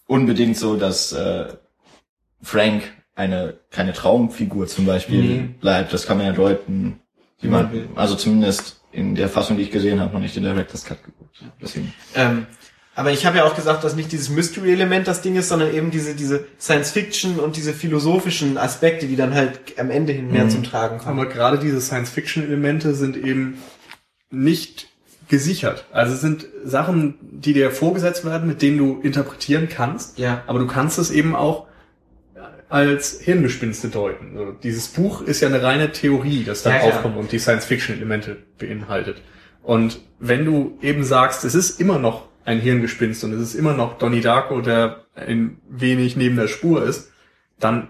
unbedingt 0.10 0.58
so, 0.58 0.76
dass 0.76 1.14
äh, 1.14 1.46
Frank 2.42 2.84
eine 3.16 3.60
keine 3.70 3.94
Traumfigur 3.94 4.68
zum 4.68 4.86
Beispiel 4.86 5.22
Mhm. 5.22 5.54
bleibt. 5.60 5.94
Das 5.94 6.08
kann 6.08 6.18
man 6.18 6.26
ja 6.26 6.34
deuten, 6.34 7.00
wie 7.42 7.48
man 7.48 7.72
man, 7.72 7.90
also 7.96 8.16
zumindest 8.16 8.82
in 8.92 9.14
der 9.16 9.30
Fassung, 9.30 9.58
die 9.58 9.64
ich 9.64 9.72
gesehen 9.72 10.00
habe, 10.00 10.14
noch 10.14 10.20
nicht 10.20 10.36
den 10.36 10.44
Director's 10.44 10.84
Cut 10.84 11.04
geguckt. 11.04 11.44
Deswegen. 11.62 11.94
Ähm, 12.16 12.48
Aber 12.96 13.12
ich 13.12 13.26
habe 13.26 13.38
ja 13.38 13.46
auch 13.46 13.56
gesagt, 13.56 13.84
dass 13.86 13.96
nicht 13.96 14.12
dieses 14.12 14.30
Mystery-Element 14.30 15.08
das 15.08 15.22
Ding 15.22 15.38
ist, 15.38 15.48
sondern 15.48 15.74
eben 15.74 15.90
diese, 15.90 16.16
diese 16.16 16.46
Science-Fiction 16.60 17.40
und 17.40 17.56
diese 17.56 17.72
philosophischen 17.74 18.58
Aspekte, 18.58 19.08
die 19.08 19.16
dann 19.16 19.36
halt 19.36 19.80
am 19.80 19.90
Ende 19.90 20.12
hin 20.12 20.32
mehr 20.32 20.50
zum 20.50 20.64
Tragen 20.64 20.98
kommen. 20.98 21.18
Aber 21.18 21.30
gerade 21.30 21.60
diese 21.60 21.80
Science-Fiction-Elemente 21.80 22.96
sind 22.96 23.16
eben 23.16 23.60
nicht 24.32 24.89
gesichert. 25.30 25.86
Also 25.92 26.14
es 26.14 26.22
sind 26.22 26.48
Sachen, 26.66 27.16
die 27.22 27.54
dir 27.54 27.72
vorgesetzt 27.72 28.26
werden, 28.26 28.48
mit 28.48 28.62
denen 28.62 28.78
du 28.78 29.00
interpretieren 29.02 29.70
kannst. 29.70 30.18
Ja. 30.18 30.44
Aber 30.48 30.60
du 30.60 30.68
kannst 30.68 31.00
es 31.00 31.12
eben 31.12 31.36
auch 31.36 31.68
als 32.68 33.20
Hirngespinste 33.22 33.90
deuten. 33.90 34.38
Also 34.38 34.52
dieses 34.52 34.90
Buch 34.90 35.22
ist 35.22 35.42
ja 35.42 35.48
eine 35.48 35.64
reine 35.64 35.92
Theorie, 35.92 36.44
das 36.44 36.64
dann 36.64 36.74
Ja, 36.74 36.82
aufkommt 36.82 37.18
und 37.18 37.32
die 37.32 37.40
Science-Fiction-Elemente 37.40 38.38
beinhaltet. 38.58 39.22
Und 39.64 40.00
wenn 40.20 40.46
du 40.46 40.78
eben 40.82 41.04
sagst, 41.04 41.44
es 41.46 41.56
ist 41.56 41.80
immer 41.80 42.00
noch 42.00 42.28
ein 42.46 42.60
Hirngespinst 42.60 43.24
und 43.24 43.34
es 43.34 43.42
ist 43.42 43.56
immer 43.56 43.74
noch 43.74 43.98
Donnie 43.98 44.22
Darko, 44.22 44.62
der 44.62 45.06
ein 45.16 45.60
wenig 45.68 46.16
neben 46.16 46.36
der 46.36 46.48
Spur 46.48 46.84
ist, 46.84 47.12
dann 47.60 47.90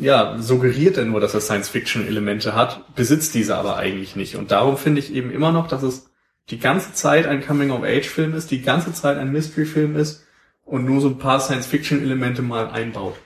ja, 0.00 0.36
suggeriert 0.38 0.96
er 0.96 1.04
nur, 1.04 1.20
dass 1.20 1.34
er 1.34 1.40
Science-Fiction-Elemente 1.40 2.54
hat, 2.54 2.94
besitzt 2.94 3.34
diese 3.34 3.56
aber 3.56 3.76
eigentlich 3.76 4.16
nicht. 4.16 4.36
Und 4.36 4.50
darum 4.50 4.76
finde 4.76 5.00
ich 5.00 5.14
eben 5.14 5.30
immer 5.30 5.52
noch, 5.52 5.68
dass 5.68 5.82
es 5.82 6.10
die 6.50 6.58
ganze 6.58 6.92
Zeit 6.92 7.26
ein 7.26 7.44
Coming-of-Age-Film 7.44 8.34
ist, 8.34 8.50
die 8.50 8.62
ganze 8.62 8.92
Zeit 8.92 9.18
ein 9.18 9.32
Mystery-Film 9.32 9.96
ist 9.96 10.24
und 10.64 10.84
nur 10.84 11.00
so 11.00 11.08
ein 11.08 11.18
paar 11.18 11.40
Science-Fiction-Elemente 11.40 12.42
mal 12.42 12.68
einbaut. 12.68 13.16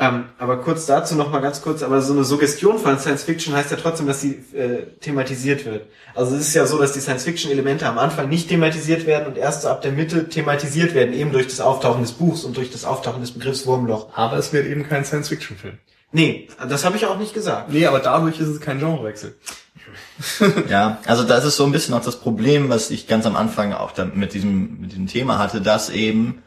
Ähm, 0.00 0.26
aber 0.38 0.58
kurz 0.58 0.86
dazu 0.86 1.16
noch 1.16 1.32
mal 1.32 1.40
ganz 1.40 1.60
kurz, 1.60 1.82
aber 1.82 2.00
so 2.00 2.12
eine 2.12 2.22
Suggestion 2.22 2.78
von 2.78 3.00
Science 3.00 3.24
Fiction 3.24 3.52
heißt 3.52 3.72
ja 3.72 3.76
trotzdem, 3.76 4.06
dass 4.06 4.20
sie 4.20 4.34
äh, 4.54 4.86
thematisiert 5.00 5.64
wird. 5.64 5.86
Also 6.14 6.36
es 6.36 6.42
ist 6.42 6.54
ja 6.54 6.66
so, 6.66 6.78
dass 6.78 6.92
die 6.92 7.00
Science 7.00 7.24
Fiction 7.24 7.50
Elemente 7.50 7.84
am 7.86 7.98
Anfang 7.98 8.28
nicht 8.28 8.48
thematisiert 8.48 9.06
werden 9.06 9.26
und 9.26 9.36
erst 9.36 9.62
so 9.62 9.68
ab 9.68 9.82
der 9.82 9.90
Mitte 9.90 10.28
thematisiert 10.28 10.94
werden, 10.94 11.14
eben 11.14 11.32
durch 11.32 11.48
das 11.48 11.60
Auftauchen 11.60 12.02
des 12.02 12.12
Buchs 12.12 12.44
und 12.44 12.56
durch 12.56 12.70
das 12.70 12.84
Auftauchen 12.84 13.22
des 13.22 13.32
Begriffs 13.32 13.66
Wurmloch. 13.66 14.16
Aber 14.16 14.36
es 14.36 14.52
wird 14.52 14.66
eben 14.66 14.88
kein 14.88 15.04
Science-Fiction-Film. 15.04 15.78
Nee, 16.10 16.48
das 16.68 16.84
habe 16.84 16.96
ich 16.96 17.06
auch 17.06 17.18
nicht 17.18 17.34
gesagt. 17.34 17.70
Nee, 17.70 17.86
aber 17.86 18.00
dadurch 18.00 18.40
ist 18.40 18.48
es 18.48 18.60
kein 18.60 18.78
Genrewechsel. 18.78 19.36
Ja, 20.68 20.98
also 21.06 21.22
das 21.22 21.44
ist 21.44 21.56
so 21.56 21.64
ein 21.64 21.72
bisschen 21.72 21.94
auch 21.94 22.04
das 22.04 22.20
Problem, 22.20 22.68
was 22.68 22.90
ich 22.90 23.06
ganz 23.06 23.24
am 23.24 23.36
Anfang 23.36 23.72
auch 23.72 23.92
da 23.92 24.04
mit 24.04 24.34
diesem, 24.34 24.80
mit 24.80 24.92
diesem 24.92 25.06
Thema 25.06 25.38
hatte, 25.38 25.60
dass 25.60 25.90
eben 25.90 26.42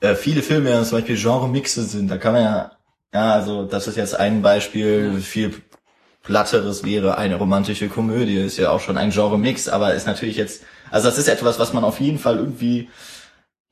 äh, 0.00 0.14
viele 0.14 0.42
Filme 0.42 0.70
ja 0.70 0.82
zum 0.82 0.98
Beispiel 0.98 1.16
Genre-Mixe 1.16 1.84
sind. 1.84 2.10
Da 2.10 2.16
kann 2.16 2.32
man 2.32 2.42
ja, 2.42 2.72
ja, 3.12 3.32
also 3.32 3.64
das 3.64 3.86
ist 3.86 3.96
jetzt 3.96 4.18
ein 4.18 4.42
Beispiel, 4.42 5.20
viel 5.20 5.54
platteres 6.22 6.84
wäre 6.84 7.18
eine 7.18 7.36
romantische 7.36 7.88
Komödie, 7.88 8.38
ist 8.38 8.58
ja 8.58 8.70
auch 8.70 8.80
schon 8.80 8.98
ein 8.98 9.10
Genre-Mix, 9.10 9.68
aber 9.68 9.94
ist 9.94 10.06
natürlich 10.06 10.36
jetzt, 10.36 10.64
also 10.90 11.08
das 11.08 11.18
ist 11.18 11.28
etwas, 11.28 11.58
was 11.58 11.72
man 11.72 11.84
auf 11.84 12.00
jeden 12.00 12.18
Fall 12.18 12.36
irgendwie, 12.36 12.88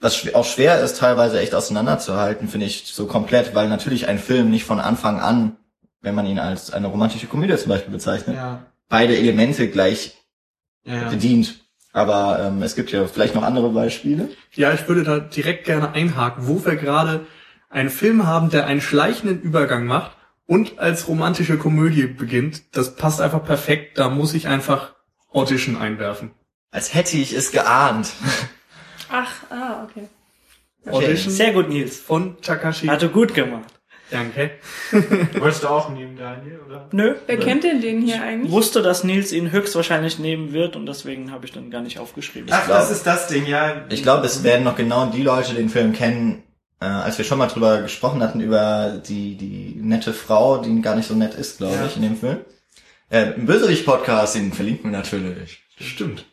was 0.05 0.35
auch 0.35 0.45
schwer 0.45 0.81
ist, 0.81 0.99
teilweise 0.99 1.41
echt 1.41 1.55
auseinanderzuhalten, 1.55 2.49
finde 2.49 2.67
ich 2.67 2.85
so 2.87 3.07
komplett, 3.07 3.55
weil 3.55 3.69
natürlich 3.69 4.07
ein 4.07 4.19
Film 4.19 4.51
nicht 4.51 4.65
von 4.65 4.79
Anfang 4.79 5.19
an, 5.19 5.57
wenn 6.03 6.15
man 6.15 6.27
ihn 6.27 6.39
als 6.39 6.73
eine 6.73 6.89
romantische 6.89 7.27
Komödie 7.27 7.57
zum 7.57 7.71
Beispiel 7.71 7.93
bezeichnet, 7.93 8.37
Ja. 8.37 8.67
beide 8.89 9.17
Elemente 9.17 9.69
gleich 9.69 10.17
ja. 10.85 11.09
bedient. 11.09 11.61
Aber 11.95 12.39
ähm, 12.41 12.63
es 12.63 12.75
gibt 12.75 12.93
ja 12.93 13.07
vielleicht 13.07 13.35
noch 13.35 13.45
andere 13.45 13.71
Beispiele. 13.71 14.29
Ja, 14.53 14.75
ich 14.75 14.87
würde 14.89 15.05
da 15.05 15.21
direkt 15.21 15.65
gerne 15.65 15.93
einhaken, 15.93 16.49
wo 16.49 16.63
wir 16.65 16.77
gerade 16.77 17.27
einen 17.71 17.89
Film 17.89 18.27
haben, 18.27 18.51
der 18.51 18.67
einen 18.67 18.81
schleichenden 18.83 19.41
Übergang 19.41 19.87
macht 19.87 20.11
und 20.47 20.79
als 20.79 21.09
romantische 21.09 21.57
Komödie 21.57 22.07
beginnt. 22.07 22.77
Das 22.77 22.97
passt 22.97 23.21
einfach 23.21 23.45
perfekt. 23.45 23.97
Da 23.97 24.11
muss 24.11 24.35
ich 24.35 24.49
einfach 24.49 24.95
Audition 25.33 25.77
einwerfen. 25.77 26.33
Als 26.71 26.93
hätte 26.95 27.17
ich 27.17 27.33
es 27.33 27.53
geahnt. 27.53 28.11
Ach, 29.17 29.33
ah, 29.51 29.85
okay. 29.89 30.09
Audition 30.91 31.33
Sehr 31.33 31.53
gut, 31.53 31.69
Nils. 31.69 31.99
von 32.01 32.41
Takashi. 32.43 32.89
Hat 32.89 33.01
du 33.01 33.09
gut 33.09 33.33
gemacht. 33.33 33.73
Danke. 34.11 34.51
Wolltest 35.39 35.63
du 35.63 35.69
auch 35.69 35.89
nehmen, 35.89 36.17
Daniel, 36.17 36.61
oder? 36.67 36.89
Nö. 36.93 37.15
Wer 37.27 37.39
kennt 37.39 37.65
denn 37.65 37.81
den 37.81 38.03
hier 38.03 38.21
eigentlich? 38.23 38.51
wusste, 38.53 38.83
dass 38.83 39.03
Nils 39.05 39.33
ihn 39.33 39.51
höchstwahrscheinlich 39.51 40.19
nehmen 40.19 40.53
wird 40.53 40.77
und 40.77 40.87
deswegen 40.87 41.31
habe 41.31 41.47
ich 41.47 41.53
dann 41.53 41.71
gar 41.71 41.81
nicht 41.81 41.99
aufgeschrieben. 41.99 42.49
Ach, 42.53 42.67
glaub- 42.67 42.79
das 42.79 42.91
ist 42.91 43.07
das 43.07 43.29
Ding, 43.29 43.47
ja. 43.47 43.85
Ich 43.89 44.03
glaube, 44.03 44.27
es 44.27 44.43
werden 44.43 44.65
noch 44.65 44.77
genau 44.77 45.07
die 45.07 45.23
Leute 45.23 45.55
den 45.55 45.69
Film 45.71 45.93
kennen, 45.95 46.43
äh, 46.81 46.85
als 46.87 47.17
wir 47.17 47.25
schon 47.25 47.39
mal 47.39 47.47
drüber 47.47 47.81
gesprochen 47.83 48.23
hatten, 48.23 48.41
über 48.41 49.01
die, 49.09 49.37
die 49.37 49.77
nette 49.81 50.13
Frau, 50.13 50.59
die 50.59 50.81
gar 50.83 50.97
nicht 50.97 51.07
so 51.09 51.15
nett 51.15 51.35
ist, 51.35 51.59
glaube 51.59 51.77
Ja. 51.77 51.87
ich, 51.87 51.97
in 51.97 52.03
dem 52.03 52.17
Film. 52.17 52.39
Äh, 53.11 53.33
Im 53.33 53.47
Bösewicht-Podcast, 53.47 54.35
den 54.35 54.53
verlinken 54.53 54.91
wir 54.91 54.99
natürlich. 54.99 55.63
Stimmt. 55.81 56.27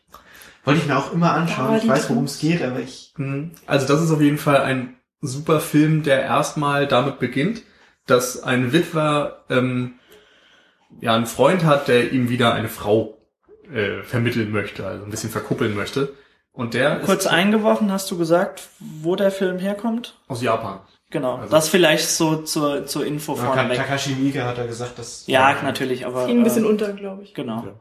Wollte 0.64 0.82
ich 0.82 0.88
mir 0.88 0.98
auch 0.98 1.12
immer 1.14 1.34
anschauen. 1.34 1.78
Ich 1.78 1.88
weiß, 1.88 2.10
worum 2.10 2.26
es 2.26 2.40
geht, 2.40 2.62
aber 2.62 2.80
ich. 2.80 3.14
Mhm. 3.18 3.52
Also 3.66 3.88
das 3.88 4.02
ist 4.02 4.12
auf 4.12 4.22
jeden 4.22 4.38
Fall 4.38 4.58
ein 4.62 4.96
super 5.22 5.60
Film, 5.60 6.04
der 6.04 6.22
erstmal 6.22 6.88
damit 6.88 7.20
beginnt, 7.20 7.64
dass 8.06 8.42
ein 8.44 8.74
Witwer 8.74 9.44
ähm, 9.50 9.94
ja 11.00 11.16
einen 11.16 11.26
Freund 11.26 11.64
hat, 11.64 11.88
der 11.88 12.12
ihm 12.12 12.30
wieder 12.30 12.54
eine 12.54 12.70
Frau 12.70 13.18
äh, 13.74 14.04
vermitteln 14.04 14.52
möchte, 14.52 14.86
also 14.86 15.04
ein 15.06 15.12
bisschen 15.12 15.30
verkuppeln 15.30 15.76
möchte. 15.76 16.14
Und 16.54 16.74
der 16.74 17.00
Kurz 17.00 17.26
ist 17.26 17.32
eingeworfen 17.32 17.92
hast 17.92 18.12
du 18.12 18.18
gesagt, 18.18 18.68
wo 18.80 19.16
der 19.16 19.32
Film 19.32 19.58
herkommt? 19.60 20.20
aus 20.28 20.42
Japan. 20.42 20.82
Genau. 21.10 21.38
Also- 21.38 21.52
das 21.52 21.70
vielleicht 21.70 22.10
so 22.10 22.38
zur, 22.38 22.86
zur 22.86 23.06
Info 23.06 23.36
vorneweg. 23.36 23.78
Takashi 23.78 24.16
Miike 24.16 24.44
hat 24.46 24.58
er 24.58 24.68
gesagt, 24.68 24.98
dass. 25.00 25.26
Ja, 25.28 25.56
natürlich, 25.64 26.06
aber. 26.06 26.26
Ging 26.28 26.40
ein 26.40 26.44
bisschen 26.44 26.66
äh, 26.66 26.68
unter, 26.68 26.94
glaube 26.94 27.24
ich. 27.24 27.34
Genau. 27.34 27.64
Ja. 27.66 27.74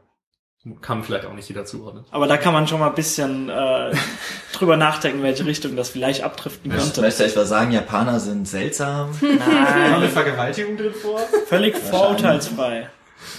Kann 0.81 1.03
vielleicht 1.03 1.25
auch 1.25 1.33
nicht 1.33 1.49
jeder 1.49 1.65
zuordnen. 1.65 2.05
Aber 2.11 2.27
da 2.27 2.37
kann 2.37 2.53
man 2.53 2.67
schon 2.67 2.79
mal 2.79 2.89
ein 2.89 2.95
bisschen 2.95 3.49
äh, 3.49 3.91
drüber 4.53 4.77
nachdenken, 4.77 5.23
welche 5.23 5.45
Richtung 5.45 5.75
das 5.75 5.89
vielleicht 5.89 6.21
abdriften 6.21 6.69
könnte. 6.69 7.01
Möchtest 7.01 7.19
du 7.19 7.23
etwa 7.23 7.45
sagen, 7.45 7.71
Japaner 7.71 8.19
sind 8.19 8.47
seltsam? 8.47 9.09
Kommt 9.19 9.41
eine 9.41 9.99
Nein, 9.99 10.09
Vergewaltigung 10.09 10.77
drin 10.77 10.93
vor? 10.93 11.19
völlig 11.47 11.75
vorurteilsfrei. 11.75 12.89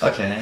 Okay. 0.01 0.33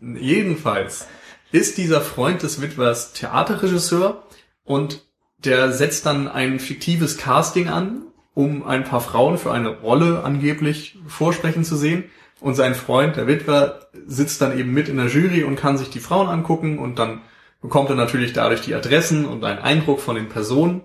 Jedenfalls 0.00 1.06
ist 1.52 1.78
dieser 1.78 2.00
Freund 2.00 2.42
des 2.42 2.60
Witwers 2.60 3.12
Theaterregisseur 3.12 4.24
und 4.64 5.02
der 5.38 5.72
setzt 5.72 6.06
dann 6.06 6.26
ein 6.26 6.58
fiktives 6.58 7.18
Casting 7.18 7.68
an, 7.68 8.02
um 8.34 8.66
ein 8.66 8.82
paar 8.82 9.00
Frauen 9.00 9.38
für 9.38 9.52
eine 9.52 9.68
Rolle 9.68 10.24
angeblich 10.24 10.98
vorsprechen 11.06 11.64
zu 11.64 11.76
sehen. 11.76 12.04
Und 12.40 12.54
sein 12.54 12.74
Freund, 12.74 13.16
der 13.16 13.26
Witwer, 13.26 13.88
sitzt 14.06 14.40
dann 14.40 14.58
eben 14.58 14.72
mit 14.72 14.88
in 14.88 14.96
der 14.96 15.08
Jury 15.08 15.44
und 15.44 15.56
kann 15.56 15.76
sich 15.76 15.90
die 15.90 16.00
Frauen 16.00 16.28
angucken 16.28 16.78
und 16.78 16.98
dann 16.98 17.22
bekommt 17.60 17.90
er 17.90 17.96
natürlich 17.96 18.32
dadurch 18.32 18.60
die 18.60 18.74
Adressen 18.74 19.26
und 19.26 19.44
einen 19.44 19.58
Eindruck 19.58 20.00
von 20.00 20.14
den 20.14 20.28
Personen 20.28 20.82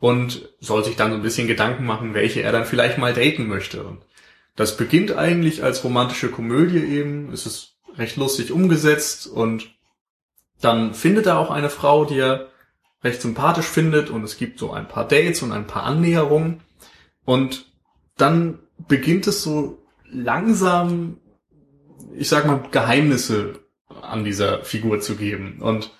und 0.00 0.48
soll 0.60 0.84
sich 0.84 0.96
dann 0.96 1.10
so 1.10 1.16
ein 1.16 1.22
bisschen 1.22 1.46
Gedanken 1.46 1.84
machen, 1.84 2.14
welche 2.14 2.42
er 2.42 2.52
dann 2.52 2.64
vielleicht 2.64 2.98
mal 2.98 3.12
daten 3.12 3.46
möchte. 3.46 3.84
Und 3.84 4.02
das 4.56 4.76
beginnt 4.76 5.16
eigentlich 5.16 5.62
als 5.62 5.84
romantische 5.84 6.30
Komödie 6.30 6.78
eben. 6.78 7.32
Es 7.32 7.44
ist 7.44 7.76
recht 7.96 8.16
lustig 8.16 8.52
umgesetzt 8.52 9.26
und 9.26 9.74
dann 10.60 10.94
findet 10.94 11.26
er 11.26 11.38
auch 11.38 11.50
eine 11.50 11.70
Frau, 11.70 12.04
die 12.04 12.18
er 12.18 12.48
recht 13.02 13.20
sympathisch 13.20 13.66
findet 13.66 14.08
und 14.08 14.24
es 14.24 14.38
gibt 14.38 14.58
so 14.58 14.72
ein 14.72 14.88
paar 14.88 15.06
Dates 15.06 15.42
und 15.42 15.52
ein 15.52 15.66
paar 15.66 15.82
Annäherungen 15.82 16.62
und 17.24 17.70
dann 18.16 18.60
beginnt 18.88 19.26
es 19.26 19.42
so 19.42 19.83
langsam, 20.14 21.18
ich 22.16 22.28
sag 22.28 22.46
mal, 22.46 22.62
Geheimnisse 22.70 23.60
an 24.00 24.24
dieser 24.24 24.64
Figur 24.64 25.00
zu 25.00 25.16
geben 25.16 25.58
und 25.60 25.90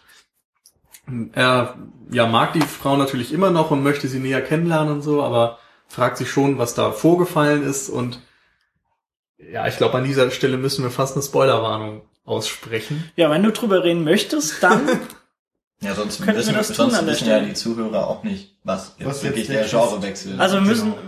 er 1.33 1.77
ja 2.11 2.27
mag 2.27 2.53
die 2.55 2.61
Frau 2.63 2.97
natürlich 2.97 3.33
immer 3.33 3.51
noch 3.51 3.71
und 3.71 3.83
möchte 3.83 4.09
sie 4.09 4.19
näher 4.21 4.41
kennenlernen 4.41 4.95
und 4.95 5.03
so, 5.03 5.23
aber 5.23 5.59
fragt 5.87 6.17
sich 6.17 6.31
schon, 6.31 6.59
was 6.59 6.75
da 6.75 6.93
vorgefallen 6.93 7.63
ist 7.63 7.91
und 7.91 8.21
ja, 9.37 9.67
ich 9.67 9.77
glaube, 9.77 9.99
an 9.99 10.05
dieser 10.05 10.31
Stelle 10.31 10.57
müssen 10.57 10.83
wir 10.85 10.91
fast 10.91 11.15
eine 11.17 11.23
Spoilerwarnung 11.23 12.03
aussprechen. 12.25 13.05
Ja, 13.17 13.31
wenn 13.31 13.43
du 13.43 13.53
drüber 13.53 13.85
reden 13.85 14.05
möchtest, 14.05 14.63
dann 14.63 14.89
Ja, 15.81 15.95
sonst 15.95 16.19
Könnten 16.19 16.33
wir 16.33 16.39
wissen, 16.39 16.55
das 16.55 16.69
tun 16.69 16.77
sonst 16.77 16.95
an 16.95 17.05
der 17.07 17.15
wissen 17.15 17.29
ja 17.29 17.35
Stelle? 17.37 17.49
die 17.49 17.55
Zuhörer 17.55 18.07
auch 18.07 18.23
nicht, 18.23 18.57
was 18.65 18.95
jetzt 18.99 19.07
Was 19.09 19.23
wirklich 19.23 19.49
jetzt 19.49 19.73
der 19.73 19.81
der 19.81 19.87
Genrewechsel 19.89 20.33
ist. 20.35 20.41
Also 20.41 20.55
wir 20.57 20.63
müssen, 20.63 20.93
Genau. 20.95 21.03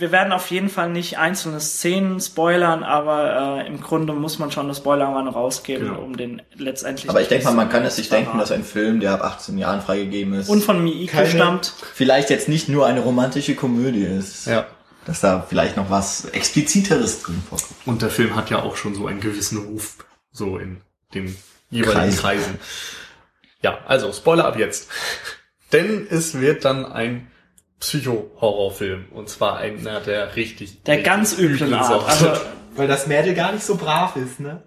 Wir 0.00 0.12
werden 0.12 0.32
auf 0.32 0.50
jeden 0.50 0.68
Fall 0.68 0.88
nicht 0.90 1.18
einzelne 1.18 1.60
Szenen 1.60 2.18
spoilern, 2.20 2.82
aber 2.82 3.60
äh, 3.62 3.66
im 3.66 3.80
Grunde 3.80 4.12
muss 4.12 4.38
man 4.38 4.50
schon 4.50 4.64
eine 4.66 4.74
Spoilerwarnung 4.74 5.34
rausgeben, 5.34 5.88
Genau. 5.88 6.00
um 6.00 6.16
den 6.16 6.42
letztendlich. 6.56 7.08
Aber 7.10 7.20
ich 7.20 7.28
denke 7.28 7.44
mal, 7.44 7.54
man 7.54 7.68
kann 7.68 7.84
es 7.84 7.96
sich 7.96 8.08
denken, 8.08 8.38
dass 8.38 8.50
ein 8.52 8.64
Film, 8.64 9.00
der 9.00 9.12
ab 9.12 9.22
18 9.22 9.58
Jahren 9.58 9.80
freigegeben 9.82 10.34
ist, 10.34 10.48
und 10.48 10.62
von 10.64 10.82
Miike 10.82 11.12
Keine- 11.12 11.28
stammt. 11.30 11.72
vielleicht 11.94 12.30
jetzt 12.30 12.48
nicht 12.48 12.68
nur 12.68 12.86
eine 12.86 13.00
romantische 13.00 13.54
Komödie 13.54 14.04
ist. 14.04 14.46
Ja. 14.46 14.66
Dass 15.06 15.20
da 15.20 15.44
vielleicht 15.48 15.76
noch 15.76 15.88
was 15.90 16.26
Expliziteres 16.26 17.22
drin 17.22 17.42
vorkommt. 17.48 17.74
Und 17.86 18.02
der 18.02 18.10
Film 18.10 18.36
hat 18.36 18.50
ja 18.50 18.62
auch 18.62 18.76
schon 18.76 18.94
so 18.94 19.06
einen 19.06 19.20
gewissen 19.20 19.58
Ruf, 19.58 19.96
so 20.30 20.58
in 20.58 20.82
den 21.14 21.36
jeweiligen 21.70 22.16
Kreisen. 22.16 22.20
Kreisen. 22.20 22.58
Ja, 23.62 23.78
also 23.86 24.12
Spoiler 24.12 24.44
ab 24.46 24.58
jetzt. 24.58 24.88
Denn 25.72 26.06
es 26.10 26.40
wird 26.40 26.64
dann 26.64 26.84
ein 26.84 27.28
Psycho-Horrorfilm. 27.80 29.06
Und 29.12 29.28
zwar 29.28 29.58
einer 29.58 30.00
der 30.00 30.36
richtig... 30.36 30.82
Der 30.84 30.96
richtig 30.96 31.06
ganz 31.06 31.38
üblen 31.38 31.74
Art. 31.74 31.86
Sorte. 31.86 32.06
Also, 32.06 32.40
Weil 32.76 32.88
das 32.88 33.06
Mädel 33.06 33.34
gar 33.34 33.52
nicht 33.52 33.64
so 33.64 33.76
brav 33.76 34.16
ist, 34.16 34.38
ne? 34.38 34.62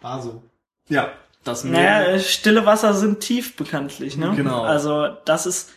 War 0.00 0.22
so. 0.22 0.42
ja, 0.88 1.12
das 1.44 1.64
naja, 1.64 2.02
äh, 2.02 2.20
stille 2.20 2.64
Wasser 2.64 2.94
sind 2.94 3.20
tief 3.20 3.56
bekanntlich, 3.56 4.16
ne? 4.16 4.32
Genau. 4.36 4.62
Also 4.62 5.08
das 5.24 5.46
ist 5.46 5.70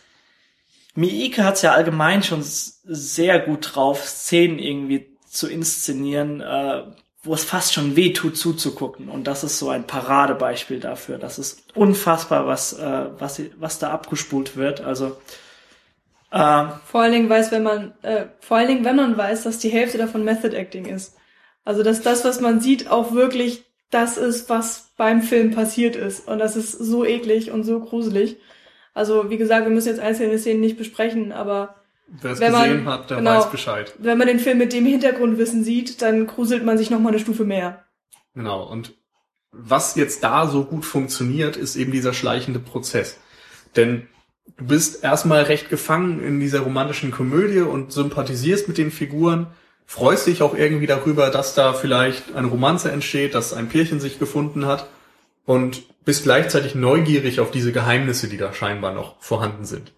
Miike 0.94 1.44
hat's 1.44 1.62
ja 1.62 1.72
allgemein 1.72 2.22
schon 2.22 2.42
sehr 2.42 3.40
gut 3.40 3.74
drauf, 3.74 4.06
Szenen 4.06 4.58
irgendwie 4.58 5.16
zu 5.28 5.48
inszenieren, 5.48 6.40
äh, 6.40 6.82
wo 7.22 7.34
es 7.34 7.44
fast 7.44 7.72
schon 7.72 7.96
weh 7.96 8.12
tut 8.12 8.36
zuzugucken. 8.36 9.08
Und 9.08 9.24
das 9.24 9.42
ist 9.42 9.58
so 9.58 9.70
ein 9.70 9.86
Paradebeispiel 9.86 10.78
dafür. 10.78 11.18
Das 11.18 11.38
ist 11.38 11.62
unfassbar, 11.74 12.46
was, 12.46 12.74
äh, 12.74 13.06
was, 13.18 13.40
was 13.58 13.78
da 13.78 13.90
abgespult 13.90 14.56
wird. 14.56 14.82
Also 14.82 15.16
äh, 16.34 16.66
Vor 16.86 17.00
allen 17.02 17.12
Dingen 17.12 17.28
weiß, 17.30 17.52
wenn 17.52 17.62
man, 17.62 17.94
äh, 18.02 18.26
vor 18.40 18.56
allen 18.56 18.68
Dingen, 18.68 18.84
wenn 18.84 18.96
man 18.96 19.16
weiß, 19.16 19.44
dass 19.44 19.58
die 19.58 19.68
Hälfte 19.70 19.98
davon 19.98 20.24
Method 20.24 20.54
Acting 20.56 20.86
ist. 20.86 21.16
Also, 21.64 21.82
dass 21.82 22.02
das, 22.02 22.24
was 22.24 22.40
man 22.40 22.60
sieht, 22.60 22.90
auch 22.90 23.12
wirklich 23.12 23.64
das 23.90 24.16
ist, 24.18 24.50
was 24.50 24.90
beim 24.96 25.22
Film 25.22 25.52
passiert 25.52 25.96
ist. 25.96 26.26
Und 26.28 26.38
das 26.40 26.56
ist 26.56 26.72
so 26.72 27.04
eklig 27.04 27.50
und 27.52 27.62
so 27.64 27.80
gruselig. 27.80 28.36
Also, 28.92 29.30
wie 29.30 29.36
gesagt, 29.38 29.64
wir 29.66 29.72
müssen 29.72 29.88
jetzt 29.88 30.00
einzelne 30.00 30.38
Szenen 30.38 30.60
nicht 30.60 30.76
besprechen, 30.78 31.32
aber 31.32 31.76
Wer 32.06 32.32
es 32.32 32.40
Wenn 32.40 32.52
man- 32.52 32.68
gesehen 32.68 32.86
hat, 32.86 33.08
der 33.08 33.16
genau. 33.16 33.38
weiß 33.38 33.50
Bescheid. 33.50 33.94
wenn 33.98 34.18
man 34.18 34.26
den 34.26 34.38
Film 34.38 34.58
mit 34.58 34.74
dem 34.74 34.84
Hintergrundwissen 34.84 35.64
sieht, 35.64 36.02
dann 36.02 36.26
gruselt 36.26 36.62
man 36.62 36.76
sich 36.76 36.90
noch 36.90 37.00
mal 37.00 37.08
eine 37.08 37.18
Stufe 37.18 37.44
mehr. 37.44 37.84
Genau. 38.34 38.62
Und 38.70 38.92
was 39.52 39.94
jetzt 39.96 40.22
da 40.22 40.46
so 40.46 40.64
gut 40.64 40.84
funktioniert, 40.84 41.56
ist 41.56 41.76
eben 41.76 41.92
dieser 41.92 42.12
schleichende 42.12 42.60
Prozess. 42.60 43.18
Denn 43.74 44.06
du 44.56 44.66
bist 44.66 45.02
erstmal 45.02 45.42
recht 45.42 45.68
gefangen 45.68 46.22
in 46.22 46.40
dieser 46.40 46.60
romantischen 46.60 47.10
Komödie 47.10 47.60
und 47.60 47.92
sympathisierst 47.92 48.68
mit 48.68 48.78
den 48.78 48.90
Figuren, 48.90 49.48
freust 49.86 50.26
dich 50.26 50.42
auch 50.42 50.54
irgendwie 50.54 50.86
darüber, 50.86 51.30
dass 51.30 51.54
da 51.54 51.72
vielleicht 51.72 52.34
eine 52.34 52.48
Romanze 52.48 52.90
entsteht, 52.90 53.34
dass 53.34 53.52
ein 53.52 53.68
Pärchen 53.68 54.00
sich 54.00 54.18
gefunden 54.18 54.66
hat 54.66 54.88
und 55.44 55.82
bist 56.04 56.24
gleichzeitig 56.24 56.74
neugierig 56.74 57.40
auf 57.40 57.50
diese 57.50 57.72
Geheimnisse, 57.72 58.28
die 58.28 58.36
da 58.36 58.52
scheinbar 58.52 58.92
noch 58.92 59.20
vorhanden 59.20 59.64
sind. 59.64 59.92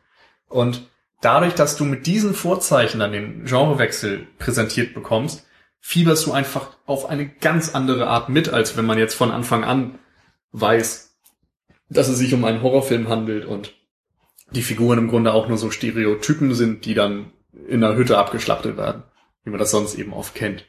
Und 0.49 0.89
dadurch, 1.21 1.55
dass 1.55 1.77
du 1.77 1.85
mit 1.85 2.07
diesen 2.07 2.35
Vorzeichen 2.35 3.01
dann 3.01 3.13
den 3.13 3.45
Genrewechsel 3.45 4.27
präsentiert 4.39 4.95
bekommst, 4.95 5.47
fieberst 5.81 6.27
du 6.27 6.33
einfach 6.33 6.77
auf 6.87 7.07
eine 7.07 7.29
ganz 7.29 7.75
andere 7.75 8.09
Art 8.09 8.29
mit, 8.29 8.49
als 8.49 8.77
wenn 8.77 8.87
man 8.87 8.99
jetzt 8.99 9.15
von 9.15 9.31
Anfang 9.31 9.65
an 9.65 9.99
weiß, 10.53 11.17
dass 11.89 12.09
es 12.09 12.19
sich 12.19 12.35
um 12.35 12.45
einen 12.45 12.63
Horrorfilm 12.63 13.09
handelt 13.09 13.45
und 13.45 13.75
die 14.51 14.63
Figuren 14.63 14.99
im 14.99 15.09
Grunde 15.09 15.33
auch 15.33 15.49
nur 15.49 15.59
so 15.59 15.71
Stereotypen 15.71 16.55
sind, 16.55 16.85
die 16.85 16.95
dann 16.95 17.33
in 17.69 17.83
einer 17.83 17.97
Hütte 17.97 18.19
abgeschlachtet 18.19 18.77
werden, 18.77 19.03
wie 19.45 19.51
man 19.51 19.59
das 19.59 19.71
sonst 19.71 19.97
eben 19.97 20.13
oft 20.13 20.35
kennt. 20.35 20.65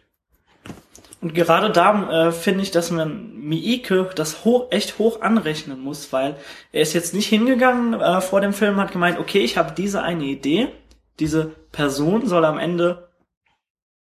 Und 1.19 1.33
gerade 1.33 1.71
da 1.71 2.27
äh, 2.27 2.31
finde 2.31 2.61
ich, 2.61 2.71
dass 2.71 2.91
man 2.91 3.35
Miike 3.39 4.09
das 4.15 4.45
hoch, 4.45 4.67
echt 4.71 4.99
hoch 4.99 5.21
anrechnen 5.21 5.79
muss, 5.79 6.13
weil 6.13 6.35
er 6.71 6.81
ist 6.81 6.93
jetzt 6.93 7.13
nicht 7.13 7.27
hingegangen 7.27 7.99
äh, 7.99 8.21
vor 8.21 8.39
dem 8.39 8.53
Film, 8.53 8.77
hat 8.77 8.91
gemeint, 8.91 9.17
okay, 9.17 9.39
ich 9.39 9.57
habe 9.57 9.73
diese 9.75 10.03
eine 10.03 10.25
Idee, 10.25 10.69
diese 11.19 11.45
Person 11.71 12.27
soll 12.27 12.45
am 12.45 12.59
Ende 12.59 13.07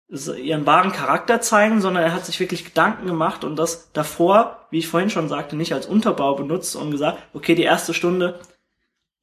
ihren 0.09 0.67
wahren 0.67 0.93
Charakter 0.93 1.41
zeigen, 1.41 1.81
sondern 1.81 2.05
er 2.05 2.13
hat 2.13 2.25
sich 2.25 2.39
wirklich 2.39 2.65
Gedanken 2.65 3.07
gemacht 3.07 3.43
und 3.43 3.57
das 3.57 3.91
davor, 3.93 4.67
wie 4.71 4.79
ich 4.79 4.89
vorhin 4.89 5.11
schon 5.11 5.29
sagte, 5.29 5.57
nicht 5.57 5.73
als 5.73 5.87
Unterbau 5.87 6.35
benutzt 6.35 6.77
und 6.77 6.91
gesagt, 6.91 7.19
okay, 7.33 7.55
die 7.55 7.63
erste 7.63 7.95
Stunde 7.95 8.39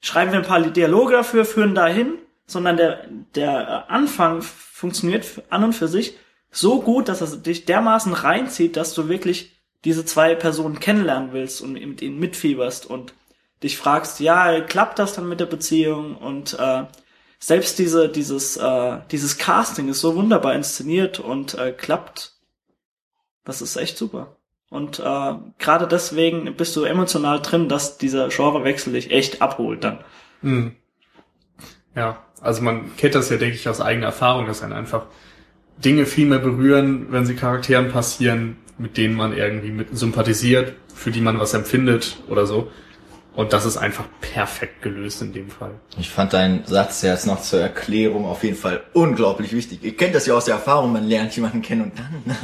schreiben 0.02 0.32
wir 0.32 0.40
ein 0.40 0.46
paar 0.46 0.62
Dialoge 0.62 1.14
dafür, 1.14 1.46
führen 1.46 1.76
dahin, 1.76 2.18
sondern 2.46 2.78
der, 2.78 3.08
der 3.36 3.90
Anfang 3.90 4.42
funktioniert 4.42 5.26
an 5.50 5.64
und 5.64 5.74
für 5.74 5.88
sich 5.88 6.18
so 6.50 6.82
gut, 6.82 7.08
dass 7.08 7.22
es 7.22 7.42
dich 7.42 7.66
dermaßen 7.66 8.14
reinzieht, 8.14 8.76
dass 8.76 8.94
du 8.94 9.08
wirklich 9.08 9.56
diese 9.86 10.06
zwei 10.06 10.36
Personen 10.36 10.80
kennenlernen 10.80 11.32
willst 11.32 11.62
und 11.62 11.74
mit 11.74 12.02
ihnen 12.02 12.20
mitfieberst 12.20 12.86
und 12.86 13.14
dich 13.64 13.78
fragst, 13.78 14.20
ja, 14.20 14.60
klappt 14.62 15.00
das 15.00 15.14
dann 15.14 15.30
mit 15.30 15.40
der 15.40 15.46
Beziehung? 15.46 16.18
Und 16.18 16.58
äh, 16.60 16.84
selbst 17.40 17.80
diese, 17.80 18.10
dieses, 18.10 18.58
äh, 18.58 19.00
dieses 19.12 19.38
Casting 19.38 19.90
ist 19.90 20.02
so 20.02 20.16
wunderbar 20.16 20.54
inszeniert 20.56 21.20
und 21.20 21.56
äh, 21.56 21.72
klappt. 21.72 22.34
Das 23.44 23.62
ist 23.62 23.76
echt 23.78 23.98
super. 23.98 24.38
Und 24.72 25.00
äh, 25.00 25.34
gerade 25.60 25.86
deswegen 25.86 26.56
bist 26.56 26.78
du 26.78 26.86
emotional 26.86 27.42
drin, 27.42 27.68
dass 27.68 27.98
dieser 27.98 28.30
Genrewechsel 28.30 28.94
dich 28.94 29.12
echt 29.12 29.42
abholt 29.42 29.84
dann. 29.84 30.00
Hm. 30.42 30.72
Ja, 31.94 32.24
also 32.40 32.62
man 32.62 32.96
kennt 32.96 33.14
das 33.16 33.30
ja, 33.30 33.36
denke 33.36 33.56
ich, 33.56 33.68
aus 33.68 33.82
eigener 33.82 34.06
Erfahrung, 34.08 34.46
dass 34.46 34.64
einen 34.64 34.72
einfach 34.72 35.08
Dinge 35.78 36.06
viel 36.06 36.26
mehr 36.26 36.40
berühren, 36.40 37.08
wenn 37.10 37.26
sie 37.26 37.36
Charakteren 37.36 37.92
passieren, 37.92 38.56
mit 38.78 38.96
denen 38.96 39.14
man 39.14 39.36
irgendwie 39.36 39.72
mit 39.72 39.90
sympathisiert, 39.92 40.72
für 40.96 41.12
die 41.12 41.22
man 41.22 41.38
was 41.38 41.54
empfindet 41.54 42.20
oder 42.30 42.46
so. 42.46 42.72
Und 43.34 43.54
das 43.54 43.66
ist 43.66 43.78
einfach 43.78 44.06
perfekt 44.20 44.82
gelöst 44.82 45.22
in 45.22 45.32
dem 45.32 45.50
Fall. 45.50 45.72
Ich 45.98 46.10
fand 46.10 46.34
deinen 46.34 46.66
Satz 46.66 47.02
jetzt 47.02 47.26
noch 47.26 47.42
zur 47.42 47.62
Erklärung 47.62 48.26
auf 48.26 48.44
jeden 48.44 48.58
Fall 48.58 48.84
unglaublich 48.94 49.54
wichtig. 49.54 49.84
Ihr 49.84 49.96
kennt 49.96 50.14
das 50.16 50.26
ja 50.26 50.34
aus 50.34 50.46
der 50.46 50.56
Erfahrung, 50.56 50.92
man 50.92 51.08
lernt 51.08 51.34
jemanden 51.36 51.62
kennen 51.62 51.84
und 51.84 51.94
dann. 51.98 52.38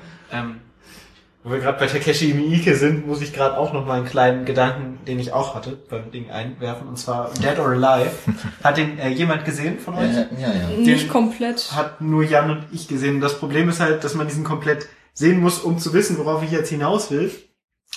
Ähm, 0.32 0.56
wo 1.44 1.52
wir 1.52 1.60
gerade 1.60 1.78
bei 1.78 1.86
Takeshi 1.86 2.34
Miike 2.34 2.74
sind, 2.74 3.06
muss 3.06 3.22
ich 3.22 3.32
gerade 3.32 3.56
auch 3.56 3.72
noch 3.72 3.86
mal 3.86 3.98
einen 3.98 4.06
kleinen 4.06 4.44
Gedanken, 4.44 4.98
den 5.06 5.20
ich 5.20 5.32
auch 5.32 5.54
hatte, 5.54 5.78
beim 5.88 6.10
Ding 6.10 6.28
einwerfen. 6.28 6.88
Und 6.88 6.98
zwar 6.98 7.30
Dead 7.34 7.56
or 7.60 7.68
Alive. 7.68 8.10
Hat 8.64 8.76
den 8.76 8.98
äh, 8.98 9.10
jemand 9.10 9.44
gesehen 9.44 9.78
von 9.78 9.94
euch? 9.94 10.10
Äh, 10.10 10.26
ja, 10.40 10.52
ja. 10.52 10.76
Nicht 10.76 11.08
komplett. 11.08 11.70
Hat 11.72 12.00
nur 12.00 12.24
Jan 12.24 12.50
und 12.50 12.64
ich 12.72 12.88
gesehen. 12.88 13.20
Das 13.20 13.38
Problem 13.38 13.68
ist 13.68 13.78
halt, 13.78 14.02
dass 14.02 14.14
man 14.14 14.26
diesen 14.26 14.42
komplett 14.42 14.88
sehen 15.14 15.40
muss, 15.40 15.60
um 15.60 15.78
zu 15.78 15.92
wissen, 15.92 16.18
worauf 16.18 16.42
ich 16.42 16.50
jetzt 16.50 16.68
hinaus 16.68 17.12
will. 17.12 17.30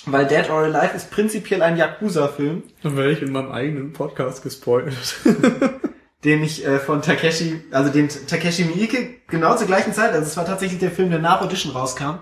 Weil 0.05 0.27
Dead 0.27 0.49
or 0.49 0.63
Alive 0.63 0.95
ist 0.95 1.11
prinzipiell 1.11 1.61
ein 1.61 1.77
Yakuza-Film, 1.77 2.63
Dann 2.83 2.97
werde 2.97 3.11
ich 3.11 3.21
in 3.21 3.31
meinem 3.31 3.51
eigenen 3.51 3.93
Podcast 3.93 4.43
gespoilt. 4.43 4.93
den 6.23 6.43
ich 6.43 6.65
äh, 6.65 6.79
von 6.79 7.01
Takeshi, 7.01 7.61
also 7.71 7.91
den 7.91 8.09
Takeshi 8.09 8.65
Miike 8.65 9.15
genau 9.27 9.55
zur 9.55 9.67
gleichen 9.67 9.93
Zeit, 9.93 10.11
also 10.11 10.25
es 10.25 10.35
war 10.35 10.45
tatsächlich 10.45 10.79
der 10.79 10.91
Film, 10.91 11.09
der 11.09 11.19
nach 11.19 11.41
Audition 11.41 11.71
rauskam. 11.71 12.19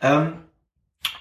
Ähm, 0.00 0.34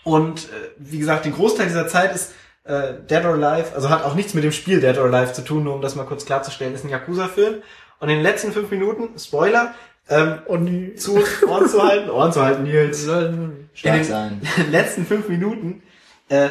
und 0.03 0.45
äh, 0.45 0.69
wie 0.77 0.99
gesagt, 0.99 1.25
den 1.25 1.33
Großteil 1.33 1.67
dieser 1.67 1.87
Zeit 1.87 2.13
ist 2.13 2.33
äh, 2.65 2.93
Dead 3.09 3.25
or 3.25 3.33
Alive, 3.33 3.73
also 3.73 3.89
hat 3.89 4.03
auch 4.03 4.15
nichts 4.15 4.33
mit 4.33 4.43
dem 4.43 4.51
Spiel 4.51 4.79
Dead 4.79 4.97
or 4.97 5.11
Alive 5.11 5.33
zu 5.33 5.43
tun, 5.43 5.63
nur 5.63 5.73
um 5.73 5.81
das 5.81 5.95
mal 5.95 6.05
kurz 6.05 6.25
klarzustellen, 6.25 6.73
ist 6.73 6.83
ein 6.83 6.89
Yakuza-Film. 6.89 7.63
Und 7.99 8.09
in 8.09 8.15
den 8.15 8.23
letzten 8.23 8.53
fünf 8.53 8.69
Minuten, 8.71 9.17
Spoiler, 9.17 9.73
ähm, 10.09 10.39
Und 10.45 10.99
zu 10.99 11.19
Ohren 11.47 11.67
zu 11.67 11.83
halten, 11.83 12.09
Ohren 12.09 12.31
zu 12.31 12.41
halten, 12.43 12.63
Nils. 12.63 13.03
in 13.07 13.69
Stark 13.73 13.95
den 13.95 14.03
sein. 14.03 14.41
letzten 14.71 15.05
fünf 15.05 15.29
Minuten 15.29 15.83
äh, 16.29 16.49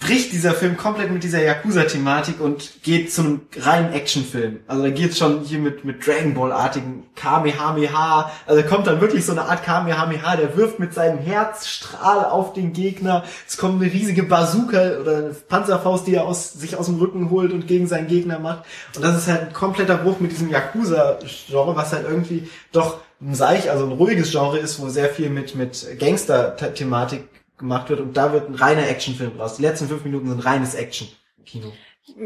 bricht 0.00 0.32
dieser 0.32 0.52
Film 0.52 0.78
komplett 0.78 1.12
mit 1.12 1.22
dieser 1.22 1.42
Yakuza-Thematik 1.42 2.40
und 2.40 2.82
geht 2.82 3.12
zu 3.12 3.20
einem 3.20 3.40
reinen 3.58 3.92
Actionfilm. 3.92 4.60
Also 4.66 4.82
da 4.82 4.90
geht's 4.90 5.18
schon 5.18 5.42
hier 5.42 5.58
mit, 5.58 5.84
mit 5.84 6.04
Dragon 6.06 6.32
Ball-artigen 6.32 7.04
Kamehameha. 7.14 8.32
Also 8.46 8.62
da 8.62 8.66
kommt 8.66 8.86
dann 8.86 9.02
wirklich 9.02 9.26
so 9.26 9.32
eine 9.32 9.42
Art 9.42 9.62
Kamehameha, 9.62 10.36
der 10.36 10.56
wirft 10.56 10.78
mit 10.78 10.94
seinem 10.94 11.18
Herzstrahl 11.18 12.24
auf 12.24 12.54
den 12.54 12.72
Gegner. 12.72 13.24
Es 13.46 13.58
kommt 13.58 13.80
eine 13.80 13.92
riesige 13.92 14.22
Bazooka 14.22 15.00
oder 15.02 15.16
eine 15.18 15.34
Panzerfaust, 15.34 16.06
die 16.06 16.14
er 16.14 16.24
aus, 16.24 16.54
sich 16.54 16.76
aus 16.76 16.86
dem 16.86 16.98
Rücken 16.98 17.28
holt 17.28 17.52
und 17.52 17.66
gegen 17.66 17.86
seinen 17.86 18.08
Gegner 18.08 18.38
macht. 18.38 18.64
Und 18.96 19.04
das 19.04 19.18
ist 19.18 19.28
halt 19.28 19.48
ein 19.48 19.52
kompletter 19.52 19.98
Bruch 19.98 20.18
mit 20.18 20.32
diesem 20.32 20.48
Yakuza-Genre, 20.48 21.76
was 21.76 21.92
halt 21.92 22.06
irgendwie 22.08 22.48
doch 22.72 23.00
ein 23.20 23.34
Seich, 23.34 23.70
also 23.70 23.84
ein 23.84 23.92
ruhiges 23.92 24.30
Genre 24.30 24.58
ist, 24.58 24.80
wo 24.80 24.88
sehr 24.88 25.10
viel 25.10 25.28
mit, 25.28 25.54
mit 25.54 25.86
Gangster-Thematik 25.98 27.28
gemacht 27.60 27.88
wird 27.88 28.00
und 28.00 28.16
da 28.16 28.32
wird 28.32 28.48
ein 28.50 28.56
reiner 28.56 28.88
Actionfilm 28.88 29.36
draus. 29.36 29.56
Die 29.56 29.62
letzten 29.62 29.86
fünf 29.88 30.02
Minuten 30.04 30.28
sind 30.28 30.40
reines 30.44 30.74
Action-Kino. 30.74 31.72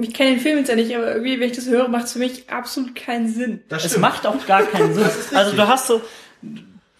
Ich 0.01 0.15
kenne 0.15 0.31
den 0.31 0.41
Film 0.41 0.59
jetzt 0.59 0.69
ja 0.69 0.77
nicht, 0.77 0.95
aber 0.97 1.13
irgendwie, 1.13 1.39
wenn 1.41 1.51
ich 1.51 1.57
das 1.57 1.67
höre, 1.69 1.89
macht 1.89 2.07
es 2.07 2.15
für 2.15 2.19
mich 2.19 2.49
absolut 2.51 2.95
keinen 2.95 3.29
Sinn. 3.33 3.61
Das 3.69 3.85
Es 3.85 3.99
macht 3.99 4.27
auch 4.27 4.47
gar 4.47 4.63
keinen 4.63 4.95
Sinn. 4.95 5.05
Also 5.35 5.55
du 5.55 5.69
hast 5.69 5.87
so, 5.89 6.01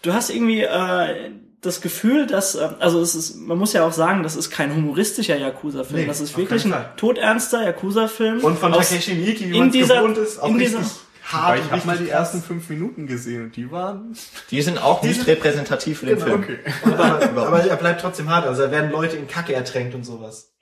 du 0.03 0.13
hast 0.13 0.29
irgendwie 0.29 0.61
äh, 0.61 1.31
das 1.61 1.81
Gefühl, 1.81 2.27
dass, 2.27 2.53
äh, 2.53 2.69
also 2.79 3.01
es 3.01 3.15
ist, 3.15 3.37
man 3.37 3.57
muss 3.57 3.73
ja 3.73 3.87
auch 3.87 3.91
sagen, 3.93 4.21
das 4.21 4.35
ist 4.35 4.51
kein 4.51 4.75
humoristischer 4.75 5.35
Yakuza-Film. 5.37 6.01
Nee, 6.01 6.05
das 6.07 6.21
ist 6.21 6.37
wirklich 6.37 6.63
ein 6.65 6.73
todernster 6.97 7.63
Yakuza-Film. 7.63 8.43
Und 8.43 8.59
von 8.59 8.71
Takeshi 8.71 9.15
Miike, 9.15 9.49
wie 9.49 9.57
man 9.57 9.67
es 9.69 9.73
dieser- 9.73 9.95
gewohnt 10.01 10.17
ist, 10.19 10.37
auch 10.39 10.49
in 10.49 10.57
richtig 10.57 10.77
dieser- 10.77 10.91
hart 11.33 11.59
ich 11.59 11.71
habe 11.71 11.85
mal 11.85 11.93
die 11.93 12.03
richtig 12.03 12.13
ersten 12.13 12.41
fünf 12.41 12.69
Minuten 12.69 13.07
gesehen 13.07 13.43
und 13.45 13.55
die 13.55 13.71
waren. 13.71 14.15
Die 14.51 14.61
sind 14.61 14.81
auch 14.81 15.01
nicht 15.03 15.25
repräsentativ 15.27 15.99
für 15.99 16.05
den 16.05 16.15
Genau, 16.15 16.25
Film. 16.27 16.43
Okay. 16.43 16.59
aber, 16.83 17.47
aber 17.47 17.63
er 17.65 17.75
bleibt 17.75 18.01
trotzdem 18.01 18.29
hart. 18.29 18.45
Also 18.45 18.63
da 18.63 18.71
werden 18.71 18.91
Leute 18.91 19.15
in 19.17 19.27
Kacke 19.27 19.53
ertränkt 19.53 19.95
und 19.95 20.03
sowas. 20.03 20.53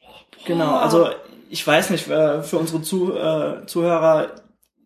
Genau, 0.45 0.77
also 0.77 1.09
ich 1.49 1.65
weiß 1.65 1.89
nicht, 1.91 2.07
äh, 2.09 2.41
für 2.43 2.57
unsere 2.57 2.79
äh, 2.81 3.65
Zuhörer, 3.65 4.31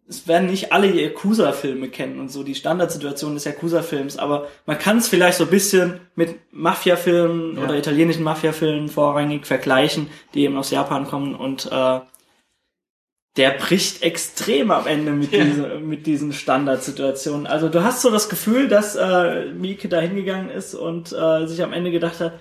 es 0.09 0.27
werden 0.27 0.49
nicht 0.49 0.71
alle 0.71 0.87
Yakuza-Filme 0.87 1.89
kennen 1.89 2.19
und 2.19 2.31
so 2.31 2.43
die 2.43 2.55
Standardsituation 2.55 3.33
des 3.33 3.43
Yakuza-Films, 3.45 4.17
aber 4.17 4.47
man 4.65 4.77
kann 4.79 4.97
es 4.99 5.07
vielleicht 5.07 5.37
so 5.37 5.43
ein 5.45 5.49
bisschen 5.49 5.99
mit 6.15 6.35
Mafia-Filmen 6.53 7.57
Ja. 7.57 7.63
oder 7.63 7.75
italienischen 7.75 8.23
Mafia-Filmen 8.23 8.87
vorrangig 8.89 9.45
vergleichen, 9.45 10.09
die 10.33 10.43
eben 10.43 10.57
aus 10.57 10.71
Japan 10.71 11.07
kommen 11.07 11.35
und 11.35 11.69
äh, 11.71 11.99
der 13.37 13.51
bricht 13.51 14.01
extrem 14.03 14.71
am 14.71 14.87
Ende 14.87 15.11
mit, 15.11 15.31
Ja. 15.31 15.43
diese, 15.43 15.67
mit 15.79 16.05
diesen 16.07 16.33
Standardsituationen. 16.33 17.47
Also 17.47 17.69
du 17.69 17.83
hast 17.83 18.01
so 18.01 18.09
das 18.11 18.29
Gefühl, 18.29 18.67
dass 18.67 18.95
äh, 18.95 19.45
Mieke 19.53 19.87
da 19.87 19.99
hingegangen 19.99 20.49
ist 20.49 20.73
und 20.75 21.13
äh, 21.13 21.45
sich 21.47 21.61
am 21.63 21.71
Ende 21.73 21.91
gedacht 21.91 22.19
hat, 22.19 22.33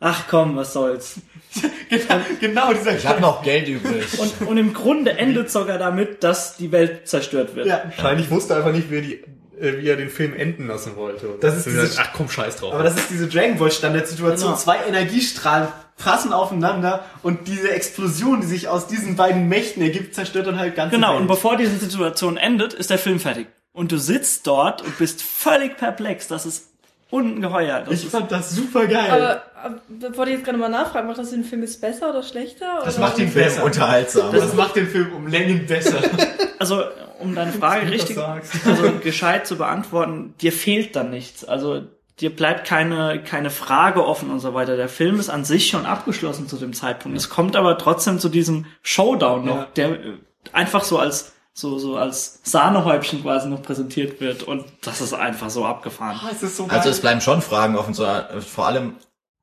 ach 0.00 0.24
komm, 0.28 0.56
was 0.56 0.72
soll's. 0.72 1.16
genau, 1.90 2.20
genau 2.40 2.72
dieser 2.72 2.96
Ich 2.96 3.06
habe 3.06 3.20
noch 3.20 3.42
Geld 3.42 3.68
übrig. 3.68 4.04
Und, 4.18 4.48
und 4.48 4.56
im 4.58 4.72
Grunde 4.74 5.12
endet 5.18 5.50
sogar 5.50 5.78
damit, 5.78 6.24
dass 6.24 6.56
die 6.56 6.72
Welt 6.72 7.06
zerstört 7.08 7.54
wird. 7.54 7.66
Ja. 7.66 7.82
Wahrscheinlich 7.84 8.30
wusste 8.30 8.56
einfach 8.56 8.72
nicht, 8.72 8.90
wie 8.90 8.96
er, 8.96 9.02
die, 9.02 9.14
äh, 9.60 9.82
wie 9.82 9.88
er 9.88 9.96
den 9.96 10.08
Film 10.10 10.34
enden 10.34 10.66
lassen 10.68 10.96
wollte. 10.96 11.28
Und 11.28 11.42
Das 11.44 11.56
ist 11.56 11.66
dann 11.66 11.74
dieses- 11.74 11.90
gesagt, 11.90 12.08
ach 12.12 12.16
komm, 12.16 12.28
scheiß 12.30 12.56
drauf. 12.56 12.72
Aber 12.74 12.84
das 12.84 12.96
ist 12.96 13.10
diese 13.10 13.26
Dragon 13.28 13.58
Ball 13.58 13.70
Standardsituation. 13.72 14.50
Genau. 14.50 14.58
Zwei 14.60 14.78
Energiestrahlen 14.88 15.68
prassen 15.98 16.32
aufeinander 16.32 17.04
und 17.22 17.48
diese 17.48 17.70
Explosion, 17.70 18.40
die 18.40 18.46
sich 18.46 18.68
aus 18.68 18.86
diesen 18.86 19.16
beiden 19.16 19.48
Mächten 19.48 19.82
ergibt, 19.82 20.14
zerstört 20.14 20.46
dann 20.46 20.58
halt 20.58 20.74
ganz 20.76 20.92
Genau, 20.92 21.16
und 21.16 21.26
bevor 21.26 21.56
diese 21.56 21.76
Situation 21.76 22.36
endet, 22.36 22.72
ist 22.72 22.90
der 22.90 22.98
Film 22.98 23.20
fertig. 23.20 23.48
Und 23.72 23.92
du 23.92 23.98
sitzt 23.98 24.46
dort 24.46 24.82
und 24.82 24.96
bist 24.98 25.22
völlig 25.22 25.76
perplex. 25.76 26.26
Das 26.28 26.46
ist 26.46 26.68
ungeheuer. 27.10 27.80
Das 27.80 27.94
Ich 27.94 28.04
ist, 28.04 28.10
fand 28.10 28.30
das 28.30 28.50
super 28.50 28.86
geil. 28.86 29.10
Aber, 29.10 29.42
aber 29.62 29.80
bevor 29.88 30.26
ich 30.26 30.34
jetzt 30.34 30.44
gerade 30.44 30.58
mal 30.58 30.68
nachfrage, 30.68 31.06
macht 31.06 31.18
das 31.18 31.30
den 31.30 31.44
Film 31.44 31.62
jetzt 31.62 31.80
besser 31.80 32.10
oder 32.10 32.22
schlechter? 32.22 32.80
Das 32.84 32.96
oder? 32.96 33.06
macht 33.06 33.18
den 33.18 33.28
Film 33.28 33.44
besser. 33.44 33.64
unterhaltsam. 33.64 34.32
das 34.32 34.54
macht 34.54 34.76
den 34.76 34.88
Film 34.88 35.12
um 35.14 35.26
Längen 35.26 35.66
besser. 35.66 35.98
also, 36.58 36.84
um 37.18 37.34
deine 37.34 37.52
Frage 37.52 37.90
richtig, 37.90 38.18
also 38.18 38.92
gescheit 39.02 39.46
zu 39.46 39.56
beantworten, 39.56 40.34
dir 40.40 40.52
fehlt 40.52 40.94
dann 40.96 41.10
nichts. 41.10 41.44
Also, 41.44 41.82
dir 42.20 42.34
bleibt 42.34 42.66
keine, 42.66 43.22
keine 43.22 43.50
Frage 43.50 44.04
offen 44.06 44.30
und 44.30 44.40
so 44.40 44.54
weiter. 44.54 44.76
Der 44.76 44.88
Film 44.88 45.20
ist 45.20 45.28
an 45.30 45.44
sich 45.44 45.68
schon 45.68 45.86
abgeschlossen 45.86 46.48
zu 46.48 46.56
dem 46.56 46.72
Zeitpunkt. 46.72 47.16
Es 47.16 47.28
kommt 47.28 47.54
aber 47.56 47.78
trotzdem 47.78 48.18
zu 48.18 48.28
diesem 48.28 48.66
Showdown 48.82 49.44
noch, 49.44 49.56
Ja. 49.56 49.66
der 49.76 49.90
äh, 49.90 50.12
einfach 50.52 50.84
so 50.84 50.98
als, 50.98 51.32
so, 51.52 51.78
so 51.78 51.96
als 51.96 52.40
Sahnehäubchen 52.44 53.22
quasi 53.22 53.48
noch 53.48 53.62
präsentiert 53.62 54.20
wird. 54.20 54.42
Und 54.42 54.64
das 54.82 55.00
ist 55.00 55.12
einfach 55.14 55.50
so 55.50 55.64
abgefahren. 55.64 56.18
es 56.32 56.42
ist 56.42 56.56
so. 56.56 56.66
Also 56.68 56.88
es 56.90 57.00
bleiben 57.00 57.20
schon 57.20 57.42
Fragen 57.42 57.76
offen, 57.76 57.94
so, 57.94 58.04
äh, 58.04 58.40
vor 58.40 58.66
allem 58.66 58.94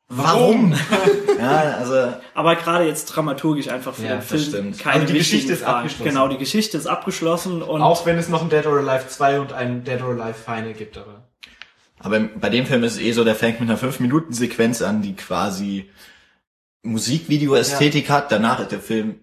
warum? 0.08 0.74
ja, 1.40 1.78
also 1.80 2.14
Aber 2.34 2.56
gerade 2.56 2.86
jetzt 2.86 3.06
dramaturgisch 3.08 3.70
einfach 3.70 3.94
für 3.94 4.04
Ja, 4.04 4.10
den 4.10 4.18
das 4.20 4.28
Film 4.28 4.42
stimmt. 4.44 4.80
keine 4.80 5.02
Also 5.02 5.14
die 5.14 5.20
Geschichte 5.20 5.54
ist 5.54 5.64
Fragen. 5.64 5.78
abgeschlossen. 5.78 6.10
Genau, 6.10 6.28
die 6.28 6.38
Geschichte 6.38 6.78
ist 6.78 6.88
abgeschlossen 6.88 7.62
und 7.62 7.82
Auch 7.82 8.06
wenn 8.06 8.18
es 8.18 8.30
noch 8.30 8.42
ein 8.44 8.50
Dead 8.50 8.66
or 8.66 8.78
Alive 8.80 9.08
2 9.08 9.40
und 9.40 9.54
ein 9.54 9.84
Dead 9.84 10.02
or 10.02 10.10
Alive 10.12 10.36
Final 10.36 10.74
gibt, 10.74 10.98
aber. 10.98 11.24
Aber 12.00 12.20
bei 12.20 12.50
dem 12.50 12.66
Film 12.66 12.84
ist 12.84 12.94
es 12.94 13.00
eh 13.02 13.12
so, 13.14 13.24
der 13.24 13.36
fängt 13.36 13.60
mit 13.60 13.70
einer 13.70 13.80
5-Minuten-Sequenz 13.80 14.82
an, 14.82 15.02
die 15.02 15.16
quasi 15.16 15.90
Musikvideo-Ästhetik 16.84 18.10
hat. 18.10 18.32
Danach 18.32 18.60
ist 18.60 18.72
der 18.72 18.80
Film 18.80 19.16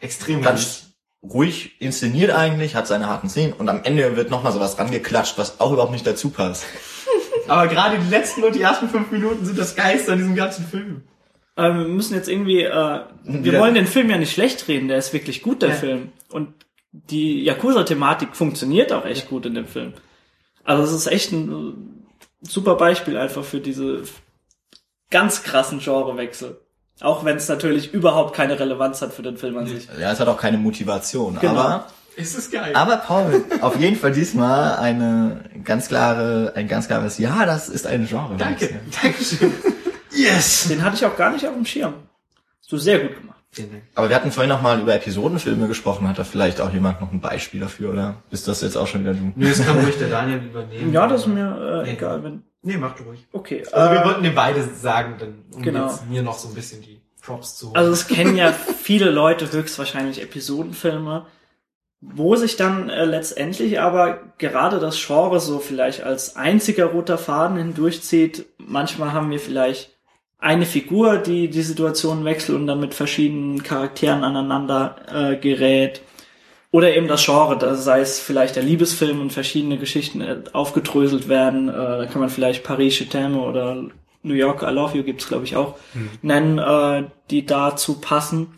Extrem 0.00 0.42
ganz 0.42 0.90
ruhig 1.22 1.80
inszeniert 1.80 2.30
eigentlich, 2.30 2.74
hat 2.76 2.86
seine 2.86 3.08
harten 3.08 3.28
Szenen 3.28 3.52
und 3.54 3.68
am 3.68 3.82
Ende 3.82 4.14
wird 4.16 4.30
nochmal 4.30 4.52
sowas 4.52 4.78
rangeklatscht, 4.78 5.38
was 5.38 5.58
auch 5.58 5.72
überhaupt 5.72 5.92
nicht 5.92 6.06
dazu 6.06 6.30
passt. 6.30 6.64
Aber 7.48 7.66
gerade 7.68 7.98
die 7.98 8.10
letzten 8.10 8.44
und 8.44 8.54
die 8.54 8.60
ersten 8.62 8.88
fünf 8.88 9.10
Minuten 9.10 9.44
sind 9.44 9.58
das 9.58 9.74
Geist 9.74 10.08
an 10.10 10.18
diesem 10.18 10.36
ganzen 10.36 10.66
Film. 10.66 11.02
äh, 11.56 11.62
wir 11.62 11.72
müssen 11.88 12.14
jetzt 12.14 12.28
irgendwie, 12.28 12.62
äh, 12.62 13.00
wir 13.24 13.44
Wieder- 13.44 13.60
wollen 13.60 13.74
den 13.74 13.86
Film 13.86 14.10
ja 14.10 14.18
nicht 14.18 14.32
schlecht 14.32 14.68
reden, 14.68 14.88
der 14.88 14.98
ist 14.98 15.12
wirklich 15.12 15.42
gut, 15.42 15.62
der 15.62 15.70
Ja. 15.70 15.74
Film. 15.76 16.12
Und 16.30 16.48
die 16.92 17.42
Yakuza-Thematik 17.42 18.36
funktioniert 18.36 18.92
auch 18.92 19.04
echt 19.06 19.28
gut 19.28 19.46
in 19.46 19.54
dem 19.54 19.66
Film. 19.66 19.94
Also 20.64 20.82
es 20.84 20.92
ist 20.92 21.06
echt 21.06 21.32
ein 21.32 21.95
super 22.50 22.74
Beispiel 22.76 23.16
einfach 23.16 23.44
für 23.44 23.60
diese 23.60 24.02
ganz 25.10 25.42
krassen 25.42 25.78
Genrewechsel. 25.78 26.60
Auch 27.00 27.24
wenn 27.24 27.36
es 27.36 27.48
natürlich 27.48 27.92
überhaupt 27.92 28.34
keine 28.34 28.58
Relevanz 28.58 29.02
hat 29.02 29.12
für 29.12 29.22
den 29.22 29.36
Film 29.36 29.58
an 29.58 29.66
sich. 29.66 29.86
Ja, 30.00 30.12
es 30.12 30.20
hat 30.20 30.28
auch 30.28 30.38
keine 30.38 30.56
Motivation. 30.56 31.38
Genau. 31.40 31.60
Aber, 31.60 31.86
Es 32.16 32.34
ist 32.34 32.50
geil. 32.50 32.74
aber 32.74 32.96
Paul, 32.96 33.44
auf 33.60 33.78
jeden 33.78 33.96
Fall 33.96 34.12
diesmal 34.12 34.76
eine 34.76 35.44
ganz 35.62 35.88
klare, 35.88 36.52
ein 36.56 36.68
ganz 36.68 36.86
klares 36.86 37.18
Ja, 37.18 37.44
das 37.44 37.68
ist 37.68 37.86
ein 37.86 38.06
Genre. 38.06 38.34
Danke. 38.38 38.80
Dankeschön. 39.02 39.52
Yes! 40.14 40.68
Den 40.68 40.82
hatte 40.82 40.96
ich 40.96 41.04
auch 41.04 41.16
gar 41.16 41.30
nicht 41.30 41.46
auf 41.46 41.52
dem 41.52 41.66
Schirm. 41.66 41.92
Hast 42.60 42.72
du 42.72 42.78
sehr 42.78 43.00
gut 43.00 43.20
gemacht. 43.20 43.35
Vielen 43.56 43.70
Dank. 43.72 43.82
Aber 43.94 44.08
wir 44.10 44.16
hatten 44.16 44.30
vorhin 44.30 44.50
noch 44.50 44.60
mal 44.62 44.78
über 44.80 44.94
Episodenfilme 44.94 45.66
gesprochen. 45.66 46.06
Hat 46.08 46.18
da 46.18 46.24
vielleicht 46.24 46.60
auch 46.60 46.70
jemand 46.72 47.00
noch 47.00 47.10
ein 47.10 47.20
Beispiel 47.20 47.60
dafür, 47.60 47.92
oder? 47.92 48.14
Ist 48.30 48.46
das 48.46 48.60
jetzt 48.60 48.76
auch 48.76 48.86
schon 48.86 49.00
wieder 49.00 49.14
du? 49.14 49.32
Nö, 49.34 49.48
das 49.48 49.64
kann 49.64 49.78
ruhig 49.78 49.96
der 49.98 50.08
Daniel 50.10 50.38
übernehmen. 50.44 50.92
Ja, 50.92 51.06
das 51.06 51.22
ist 51.22 51.26
mir 51.28 51.82
äh, 51.82 51.86
Nee. 51.86 51.92
egal, 51.94 52.22
wenn. 52.22 52.42
Nee, 52.62 52.76
mach 52.76 52.94
du 52.96 53.04
ruhig. 53.04 53.26
Okay. 53.32 53.64
Also 53.72 53.92
wir 53.92 54.00
äh, 54.00 54.04
wollten 54.04 54.22
dir 54.22 54.34
beide 54.34 54.62
sagen, 54.62 55.14
dann, 55.18 55.44
um 55.54 55.62
Genau. 55.62 55.86
jetzt 55.86 56.06
mir 56.08 56.22
noch 56.22 56.36
so 56.38 56.48
ein 56.48 56.54
bisschen 56.54 56.82
die 56.82 57.00
Props 57.22 57.56
zu 57.56 57.66
holen. 57.68 57.76
Also 57.76 57.92
es 57.92 58.06
kennen 58.08 58.36
ja 58.36 58.52
viele 58.82 59.10
Leute 59.10 59.50
höchstwahrscheinlich 59.50 60.20
Episodenfilme, 60.22 61.26
wo 62.02 62.36
sich 62.36 62.56
dann 62.56 62.90
äh, 62.90 63.04
letztendlich 63.06 63.80
aber 63.80 64.18
gerade 64.38 64.78
das 64.80 65.02
Genre 65.04 65.40
so 65.40 65.60
vielleicht 65.60 66.02
als 66.02 66.36
einziger 66.36 66.86
roter 66.86 67.16
Faden 67.18 67.56
hindurchzieht. 67.56 68.44
Manchmal 68.58 69.12
haben 69.12 69.30
wir 69.30 69.40
vielleicht 69.40 69.95
eine 70.38 70.66
Figur, 70.66 71.18
die 71.18 71.48
die 71.48 71.62
Situation 71.62 72.24
wechselt 72.24 72.58
und 72.58 72.66
dann 72.66 72.80
mit 72.80 72.94
verschiedenen 72.94 73.62
Charakteren 73.62 74.22
aneinander 74.22 74.96
äh, 75.12 75.36
gerät. 75.36 76.02
Oder 76.70 76.94
eben 76.94 77.08
das 77.08 77.24
Genre, 77.24 77.56
da 77.56 77.74
sei 77.74 78.00
es 78.00 78.20
vielleicht 78.20 78.56
der 78.56 78.62
Liebesfilm 78.62 79.20
und 79.20 79.32
verschiedene 79.32 79.78
Geschichten 79.78 80.20
äh, 80.20 80.42
aufgedröselt 80.52 81.28
werden. 81.28 81.68
Äh, 81.68 81.72
da 81.72 82.06
kann 82.06 82.20
man 82.20 82.30
vielleicht 82.30 82.64
Paris, 82.64 82.98
Je 82.98 83.06
t'aime 83.06 83.38
oder 83.38 83.84
New 84.22 84.34
York, 84.34 84.62
I 84.62 84.72
Love 84.72 84.96
You 84.96 85.04
gibt's 85.04 85.28
glaube 85.28 85.44
ich 85.44 85.56
auch 85.56 85.76
nennen, 86.20 86.58
äh, 86.58 87.08
die 87.30 87.46
dazu 87.46 88.00
passen. 88.00 88.54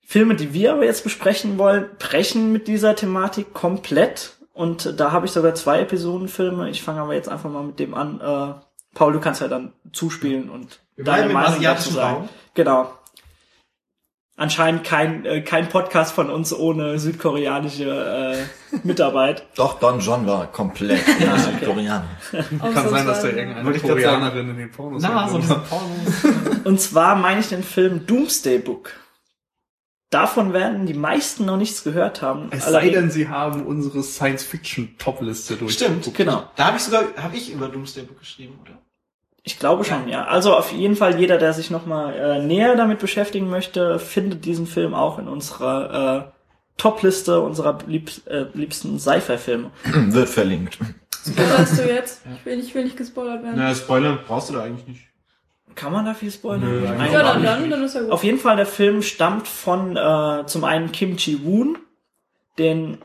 Filme, 0.00 0.36
die 0.36 0.54
wir 0.54 0.72
aber 0.72 0.84
jetzt 0.84 1.04
besprechen 1.04 1.58
wollen, 1.58 1.86
brechen 1.98 2.52
mit 2.52 2.68
dieser 2.68 2.94
Thematik 2.94 3.52
komplett. 3.52 4.36
Und 4.52 4.98
da 4.98 5.12
habe 5.12 5.26
ich 5.26 5.32
sogar 5.32 5.54
zwei 5.54 5.80
Episodenfilme. 5.80 6.70
Ich 6.70 6.82
fange 6.82 7.00
aber 7.00 7.14
jetzt 7.14 7.28
einfach 7.28 7.50
mal 7.50 7.62
mit 7.62 7.78
dem 7.78 7.94
an. 7.94 8.20
Äh, 8.20 8.67
Paul, 8.98 9.12
du 9.12 9.20
kannst 9.20 9.40
ja 9.40 9.46
dann 9.46 9.72
zuspielen 9.92 10.50
und 10.50 10.80
Wir 10.96 11.04
deine 11.04 11.32
Meinung 11.32 11.62
dazu 11.62 11.92
sagen. 11.92 12.28
Genau. 12.54 12.92
Anscheinend 14.36 14.82
kein, 14.82 15.24
äh, 15.24 15.40
kein 15.42 15.68
Podcast 15.68 16.12
von 16.12 16.30
uns 16.30 16.52
ohne 16.52 16.98
südkoreanische 16.98 18.48
äh, 18.72 18.76
Mitarbeit. 18.82 19.46
Doch, 19.54 19.78
Don 19.78 20.00
John 20.00 20.26
war 20.26 20.50
komplett 20.50 21.04
Südkoreaner. 21.06 22.06
Kann 22.32 22.88
sein, 22.88 23.06
dass 23.06 23.22
da 23.22 23.28
irgendeine 23.28 23.78
Koreanerin 23.78 24.50
in 24.50 24.56
den 24.56 24.70
Pornos 24.72 25.00
Na, 25.00 25.28
so. 25.28 25.38
Pornos. 25.38 26.64
Und 26.64 26.80
zwar 26.80 27.14
meine 27.14 27.38
ich 27.38 27.48
den 27.48 27.62
Film 27.62 28.04
Doomsday 28.04 28.58
Book. 28.58 28.94
Davon 30.10 30.52
werden 30.52 30.86
die 30.86 30.94
meisten 30.94 31.44
noch 31.44 31.56
nichts 31.56 31.84
gehört 31.84 32.20
haben. 32.20 32.48
Es 32.50 32.64
sei 32.64 32.88
denn, 32.88 33.12
sie 33.12 33.28
haben 33.28 33.64
unsere 33.64 34.02
Science-Fiction-Top-Liste 34.02 35.54
durch. 35.54 35.74
Stimmt. 35.74 36.12
Genau. 36.14 36.50
Da 36.56 36.66
habe 36.66 36.78
ich 36.78 36.82
sogar, 36.82 37.04
habe 37.16 37.36
ich 37.36 37.52
über 37.52 37.68
Doomsday 37.68 38.02
Book 38.02 38.18
geschrieben, 38.18 38.58
oder? 38.62 38.78
Ich 39.44 39.58
glaube 39.58 39.84
schon, 39.84 40.08
ja. 40.08 40.24
Also 40.24 40.54
auf 40.54 40.72
jeden 40.72 40.94
Fall 40.96 41.18
jeder, 41.18 41.38
der 41.38 41.52
sich 41.52 41.70
nochmal 41.70 42.14
äh, 42.14 42.42
näher 42.44 42.74
damit 42.76 42.98
beschäftigen 42.98 43.48
möchte, 43.48 43.98
findet 43.98 44.44
diesen 44.44 44.66
Film 44.66 44.94
auch 44.94 45.18
in 45.18 45.26
unserer 45.28 46.26
äh, 46.28 46.32
Top-Liste 46.76 47.40
unserer 47.40 47.78
lieb 47.86 48.10
äh, 48.26 48.44
liebsten 48.54 48.98
Sci-Fi-Filme. 48.98 49.70
Wird 49.84 50.28
verlinkt. 50.28 50.78
Spoilerst 51.26 51.78
du 51.78 51.82
jetzt? 51.88 52.22
Ich 52.38 52.44
will, 52.46 52.56
nicht- 52.56 52.68
ich 52.68 52.74
will 52.74 52.84
nicht 52.84 52.96
gespoilert 52.96 53.42
werden. 53.42 53.54
Na, 53.56 53.74
Spoiler 53.74 54.16
brauchst 54.26 54.50
du 54.50 54.54
da 54.54 54.62
eigentlich 54.64 54.86
nicht. 54.86 55.00
Kann 55.74 55.92
man 55.92 56.04
da 56.04 56.12
viel 56.14 56.30
spoilern? 56.30 56.60
Nö, 56.60 56.84
ja, 56.84 57.22
dann, 57.22 57.42
dann, 57.42 57.70
dann 57.70 57.84
ist 57.84 57.94
ja 57.94 58.02
gut. 58.02 58.10
Auf 58.10 58.24
jeden 58.24 58.38
Fall, 58.38 58.56
der 58.56 58.66
Film 58.66 59.00
stammt 59.02 59.46
von 59.46 59.96
äh, 59.96 60.44
zum 60.46 60.64
einen 60.64 60.90
Kim 60.92 61.16
Ji-woon, 61.16 61.78
den 62.58 62.98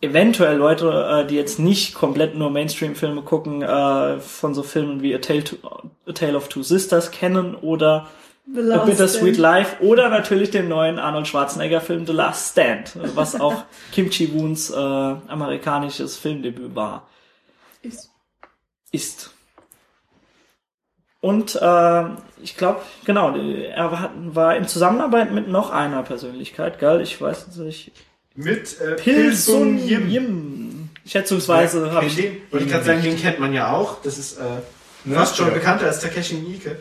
eventuell 0.00 0.56
Leute, 0.56 1.22
äh, 1.24 1.26
die 1.26 1.36
jetzt 1.36 1.58
nicht 1.58 1.94
komplett 1.94 2.34
nur 2.34 2.50
Mainstream-Filme 2.50 3.22
gucken, 3.22 3.62
äh, 3.62 4.18
von 4.20 4.54
so 4.54 4.62
Filmen 4.62 5.02
wie 5.02 5.14
A 5.14 5.18
Tale, 5.18 5.44
to, 5.44 5.56
A 6.06 6.12
Tale 6.12 6.36
of 6.36 6.48
Two 6.48 6.62
Sisters 6.62 7.10
kennen 7.10 7.54
oder 7.54 8.08
The 8.52 8.60
A 8.60 8.62
Last 8.62 8.86
Bittersweet 8.86 9.34
Stand. 9.34 9.38
Life 9.38 9.76
oder 9.82 10.08
natürlich 10.08 10.50
den 10.50 10.68
neuen 10.68 10.98
Arnold 10.98 11.26
Schwarzenegger-Film 11.26 12.06
The 12.06 12.12
Last 12.12 12.52
Stand, 12.52 12.92
was 13.16 13.34
auch 13.40 13.64
Kim 13.92 14.10
Ji-woons 14.10 14.70
äh, 14.70 14.74
amerikanisches 14.76 16.16
Filmdebüt 16.16 16.74
war 16.74 17.08
Ist- 17.82 18.10
ist. 18.92 19.32
Und 21.20 21.56
äh, 21.60 22.04
ich 22.42 22.56
glaube, 22.56 22.82
genau, 23.04 23.34
er 23.34 23.90
war, 23.90 24.10
war 24.16 24.56
in 24.56 24.68
Zusammenarbeit 24.68 25.32
mit 25.32 25.48
noch 25.48 25.70
einer 25.70 26.02
Persönlichkeit, 26.04 26.78
gell? 26.78 27.00
Ich 27.00 27.20
weiß 27.20 27.56
nicht. 27.56 27.90
Mit 28.36 28.80
äh, 28.80 28.92
Pilsun 28.94 29.78
Yim. 29.78 30.08
Yim. 30.08 30.88
Schätzungsweise 31.06 31.92
habe 31.92 32.06
ich. 32.06 32.16
Den, 32.16 32.36
wollte 32.50 32.66
ich 32.66 32.72
gerade 32.72 32.84
sagen, 32.84 33.02
den 33.02 33.16
kennt 33.16 33.38
man 33.40 33.52
ja 33.52 33.72
auch. 33.72 34.02
Das 34.02 34.18
ist 34.18 34.38
äh, 34.38 35.12
fast 35.14 35.36
schon 35.36 35.48
ja. 35.48 35.54
bekannter 35.54 35.86
als 35.86 36.00
Takeshi 36.00 36.34
Miike. 36.34 36.76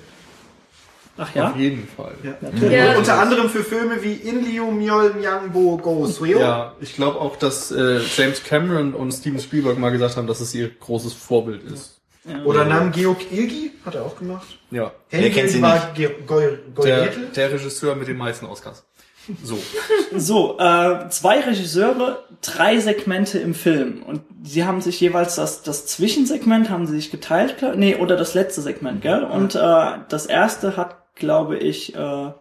Ach 1.18 1.34
ja? 1.34 1.52
Auf 1.52 1.56
jeden 1.56 1.88
Fall. 1.88 2.14
Ja. 2.24 2.34
Natürlich. 2.42 2.72
Ja. 2.74 2.92
Und 2.92 2.98
unter 2.98 3.20
anderem 3.20 3.50
für 3.50 3.64
Filme 3.64 4.04
wie 4.04 4.14
Inliu 4.14 4.70
Myol 4.72 5.14
Myangbo 5.14 5.78
Go 5.78 6.06
Suyo. 6.08 6.40
Ja, 6.40 6.74
ich 6.82 6.96
glaube 6.96 7.22
auch, 7.22 7.38
dass 7.38 7.72
äh, 7.72 8.02
James 8.18 8.44
Cameron 8.44 8.94
und 8.94 9.14
Steven 9.14 9.40
Spielberg 9.40 9.78
mal 9.78 9.92
gesagt 9.92 10.18
haben, 10.18 10.28
dass 10.28 10.42
es 10.42 10.54
ihr 10.54 10.70
großes 10.70 11.14
Vorbild 11.14 11.64
ist. 11.64 12.02
Oder 12.44 12.66
Nam 12.66 12.92
Geok 12.92 13.32
Ilgi 13.32 13.72
hat 13.86 13.96
er 13.96 14.04
auch 14.04 14.18
gemacht. 14.18 14.58
Ja. 14.72 14.92
Sie 15.12 15.62
war 15.62 15.92
Ge- 15.94 16.16
Goy- 16.26 16.58
Der, 16.84 17.08
der 17.08 17.52
Regisseur 17.54 17.96
mit 17.96 18.08
den 18.08 18.18
meisten 18.18 18.48
Oscars. 18.48 18.84
So. 19.44 19.60
So, 20.16 20.60
äh, 20.60 21.10
zwei 21.10 21.42
Regisseure, 21.42 22.24
drei 22.42 22.80
Segmente 22.80 23.40
im 23.40 23.54
Film. 23.54 24.04
Und 24.04 24.22
sie 24.44 24.64
haben 24.66 24.82
sich 24.82 25.00
jeweils 25.00 25.36
das, 25.36 25.64
das 25.64 25.88
Zwischensegment 25.88 26.70
haben 26.70 26.86
sie 26.88 26.96
sich 26.96 27.12
geteilt, 27.12 27.58
glaub- 27.58 27.76
nee, 27.76 27.96
oder 27.96 28.16
das 28.18 28.34
letzte 28.34 28.62
Segment, 28.62 29.02
gell? 29.02 29.24
Und 29.24 29.56
äh, 29.56 30.00
das 30.10 30.26
erste 30.26 30.78
hat, 30.78 31.16
glaube 31.16 31.58
ich, 31.58 31.96
äh, 31.96 32.32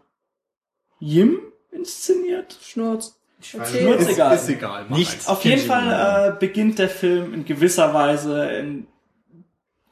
Jim 1.01 1.41
inszeniert. 1.70 2.57
Schnurz. 2.62 3.18
Erzähl. 3.53 3.85
Nur 3.85 3.97
ist 3.97 4.09
egal. 4.09 4.35
ist 4.35 4.49
egal. 4.49 4.87
eins. 4.91 5.28
Auf 5.28 5.45
jeden 5.45 5.61
Fall 5.61 6.32
äh, 6.35 6.39
beginnt 6.39 6.78
der 6.78 6.89
Film 6.89 7.35
in 7.35 7.45
gewisser 7.45 7.93
Weise 7.93 8.47
in 8.51 8.87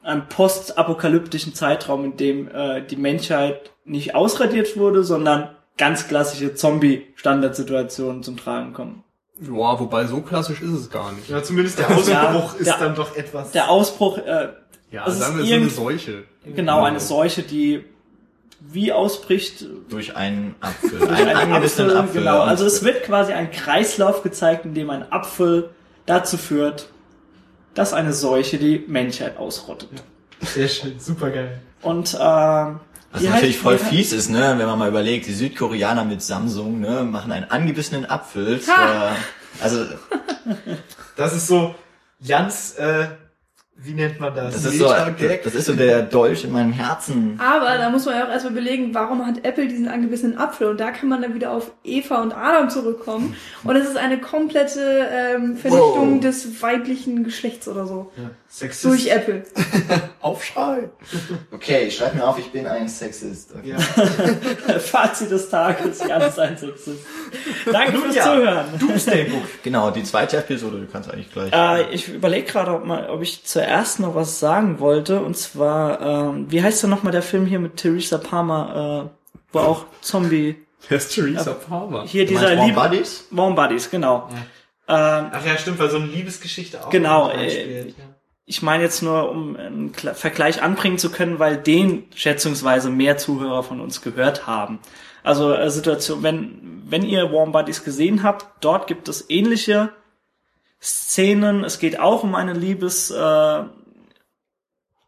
einem 0.03 0.27
postapokalyptischen 0.29 1.55
Zeitraum, 1.55 2.05
in 2.05 2.17
dem 2.17 2.49
äh, 2.49 2.83
die 2.83 2.97
Menschheit 2.97 3.71
nicht 3.85 4.15
ausradiert 4.15 4.77
wurde, 4.77 5.05
sondern 5.05 5.52
ganz 5.79 6.09
klassische 6.09 6.55
Zombie-Standardsituationen 6.55 8.23
zum 8.23 8.37
Tragen 8.37 8.73
kommen. 8.73 9.05
Ja, 9.41 9.81
wobei 9.81 10.07
so 10.07 10.21
klassisch 10.21 10.61
ist 10.61 10.71
es 10.73 10.91
gar 10.91 11.13
nicht. 11.13 11.29
Ja, 11.29 11.43
zumindest 11.43 11.79
der 11.79 11.89
Ausbruch 11.91 12.09
Ja, 12.09 12.55
ist 12.59 12.67
der- 12.67 12.77
dann 12.79 12.95
doch 12.95 13.17
etwas. 13.17 13.51
Der 13.53 13.71
Ausbruch, 13.71 14.19
äh, 14.19 14.49
Ja, 14.91 15.07
ist 15.07 15.19
sagen 15.19 15.39
wir 15.39 15.45
so 15.47 15.55
eine 15.55 15.69
Seuche. 15.71 16.25
genau, 16.55 16.85
eine 16.85 17.01
Seuche, 17.01 17.43
die 17.43 17.85
wie 18.61 18.93
ausbricht 18.93 19.65
Durch 19.89 20.15
einen 20.17 20.55
Apfel. 20.61 20.99
durch 21.01 21.11
einen 21.11 21.53
Apfel. 21.53 21.97
Apfel. 21.97 22.21
Genau, 22.21 22.41
also 22.43 22.65
es 22.65 22.85
wird 22.85 23.03
quasi 23.03 23.33
ein 23.33 23.51
Kreislauf 23.51 24.23
gezeigt, 24.23 24.65
in 24.67 24.75
dem 24.75 24.91
ein 24.91 25.11
Apfel 25.11 25.71
dazu 26.07 26.37
führt, 26.37 26.89
dass 27.75 27.93
eine 27.93 28.13
Seuche 28.13 28.59
die 28.59 28.85
Menschheit 28.87 29.37
ausrottet. 29.39 29.89
Sehr 30.43 30.69
schön, 30.69 31.01
super 31.01 31.31
geil. 31.31 31.61
Und 31.81 32.15
äh, 32.15 32.67
Was 33.13 33.23
wie 33.23 33.29
natürlich 33.29 33.59
voll 33.59 33.79
fies 33.79 34.13
ist, 34.13 34.31
ne, 34.31 34.55
wenn 34.57 34.67
man 34.67 34.79
mal 34.79 34.89
überlegt, 34.89 35.27
die 35.27 35.35
Südkoreaner 35.35 36.05
mit 36.05 36.23
Samsung, 36.23 36.81
ne, 36.81 37.05
machen 37.05 37.31
einen 37.31 37.51
angebissenen 37.51 38.07
Apfel. 38.07 38.61
Zur, 38.61 38.75
also 39.61 39.85
Das 41.17 41.35
ist 41.35 41.47
so 41.47 41.75
ganz, 42.27 42.77
äh, 42.79 43.09
wie 43.85 43.95
nennt 43.95 44.21
man 44.21 44.35
das? 44.35 44.55
das 44.55 44.65
ist 44.67 44.79
so, 44.79 44.87
das 44.89 45.55
ist 45.55 45.67
so 45.67 45.75
der 45.75 46.03
Dolch 46.03 46.45
in 46.45 46.53
meinem 46.53 46.73
Herzen. 46.73 47.39
Aber 47.43 47.77
da 47.79 47.91
muss 47.91 48.07
man 48.07 48.17
ja 48.17 48.25
auch 48.27 48.31
erstmal 48.31 48.53
überlegen, 48.53 48.95
warum 48.95 49.25
hat 49.27 49.45
Apple 49.45 49.67
diesen 49.69 49.89
angebissenen 49.89 50.39
Apfel? 50.39 50.69
Und 50.69 50.79
da 50.81 50.91
kann 50.91 51.09
man 51.09 51.23
dann 51.23 51.35
wieder 51.35 51.51
auf 51.53 51.73
Eva 51.85 52.23
und 52.23 52.33
Adam 52.33 52.71
zurückkommen. 52.71 53.35
Und 53.65 53.77
es 53.77 53.89
ist 53.89 53.97
eine 53.97 54.19
komplette 54.21 55.09
ähm, 55.13 55.57
Vernichtung 55.57 56.15
Wow. 56.17 56.21
des 56.21 56.63
weiblichen 56.63 57.25
Geschlechts 57.25 57.67
oder 57.69 57.87
so. 57.87 58.11
Ja. 58.17 58.31
Sexist. 58.49 58.85
Durch 58.85 59.07
Apple. 59.09 59.45
Aufschrei. 60.21 60.91
Okay, 61.53 61.91
schreib 61.91 62.15
mir 62.15 62.27
auf, 62.27 62.39
ich 62.39 62.51
bin 62.53 62.67
ein 62.67 62.87
Sexist. 62.89 63.55
Okay. 63.57 63.71
Ja. 63.71 63.79
Fazit 64.79 65.31
des 65.31 65.49
Tages, 65.49 66.01
ganz 66.07 66.39
ein 66.39 66.57
Sexist. 66.57 67.01
Danke 67.71 67.99
fürs 67.99 68.15
ja. 68.15 68.25
Zuhören. 68.25 68.67
Doomsday 68.79 69.25
Book. 69.25 69.43
Genau, 69.63 69.91
die 69.91 70.03
zweite 70.03 70.37
Episode, 70.37 70.81
du 70.81 70.87
kannst 70.87 71.11
eigentlich 71.11 71.33
gleich. 71.33 71.51
Äh, 71.53 71.93
ich 71.95 72.09
überlege 72.09 72.47
gerade, 72.47 72.73
ob, 72.75 72.85
mal- 72.85 73.09
ob 73.09 73.23
ich 73.23 73.43
zuerst 73.73 74.01
noch 74.01 74.15
was 74.15 74.39
sagen 74.39 74.81
wollte. 74.81 75.21
Und 75.21 75.37
zwar, 75.37 76.01
ähm, 76.01 76.47
wie 76.51 76.63
heißt 76.63 76.83
denn 76.83 76.91
nochmal 76.91 77.13
der 77.13 77.23
Film 77.23 77.47
hier 77.47 77.59
mit 77.59 77.77
Theresa 77.77 78.19
Palmer, 78.19 79.11
äh, 79.11 79.33
wo 79.53 79.59
auch 79.61 79.87
Zombie... 80.03 80.57
Wer 80.89 80.99
ist 80.99 81.15
Theresa 81.15 81.53
Palmer? 81.53 82.05
Hier 82.07 82.27
Du 82.27 82.35
dieser 82.35 82.57
Warm. 82.57 82.75
Buddies? 82.75 83.27
Warm 83.31 83.55
Buddies, 83.55 83.91
genau. 83.91 84.29
Ähm, 84.89 85.27
Ach 85.33 85.47
ja, 85.47 85.57
stimmt, 85.57 85.79
weil 85.79 85.89
so 85.89 85.97
eine 85.97 86.07
Liebesgeschichte 86.07 86.85
auch. 86.85 86.91
Genau, 86.91 87.31
äh, 87.31 87.89
ja. 87.89 87.95
ich 88.45 88.63
meine 88.63 88.83
jetzt 88.83 89.03
nur, 89.03 89.31
um 89.31 89.57
einen 89.57 89.95
Vergleich 89.95 90.61
anbringen 90.61 90.99
zu 90.99 91.11
können, 91.11 91.39
weil 91.39 91.57
den 91.57 92.05
schätzungsweise 92.15 92.91
mehr 92.91 93.17
Zuhörer 93.17 93.63
von 93.63 93.81
uns 93.81 94.03
gehört 94.03 94.47
haben. 94.47 94.81
Also 95.23 95.55
äh, 95.55 95.71
Situation, 95.71 96.23
wenn, 96.23 96.83
wenn 96.89 97.05
ihr 97.05 97.33
Warm 97.33 97.53
Buddies 97.53 97.85
gesehen 97.85 98.23
habt, 98.23 98.45
dort 98.61 98.87
gibt 98.87 99.09
es 99.09 99.31
ähnliche 99.31 99.93
Szenen. 100.83 101.65
Es 101.65 101.79
geht 101.79 101.99
auch 102.01 102.25
um 102.25 102.35
eine 102.35 102.53
Liebes, 102.53 103.11
äh, 103.11 103.15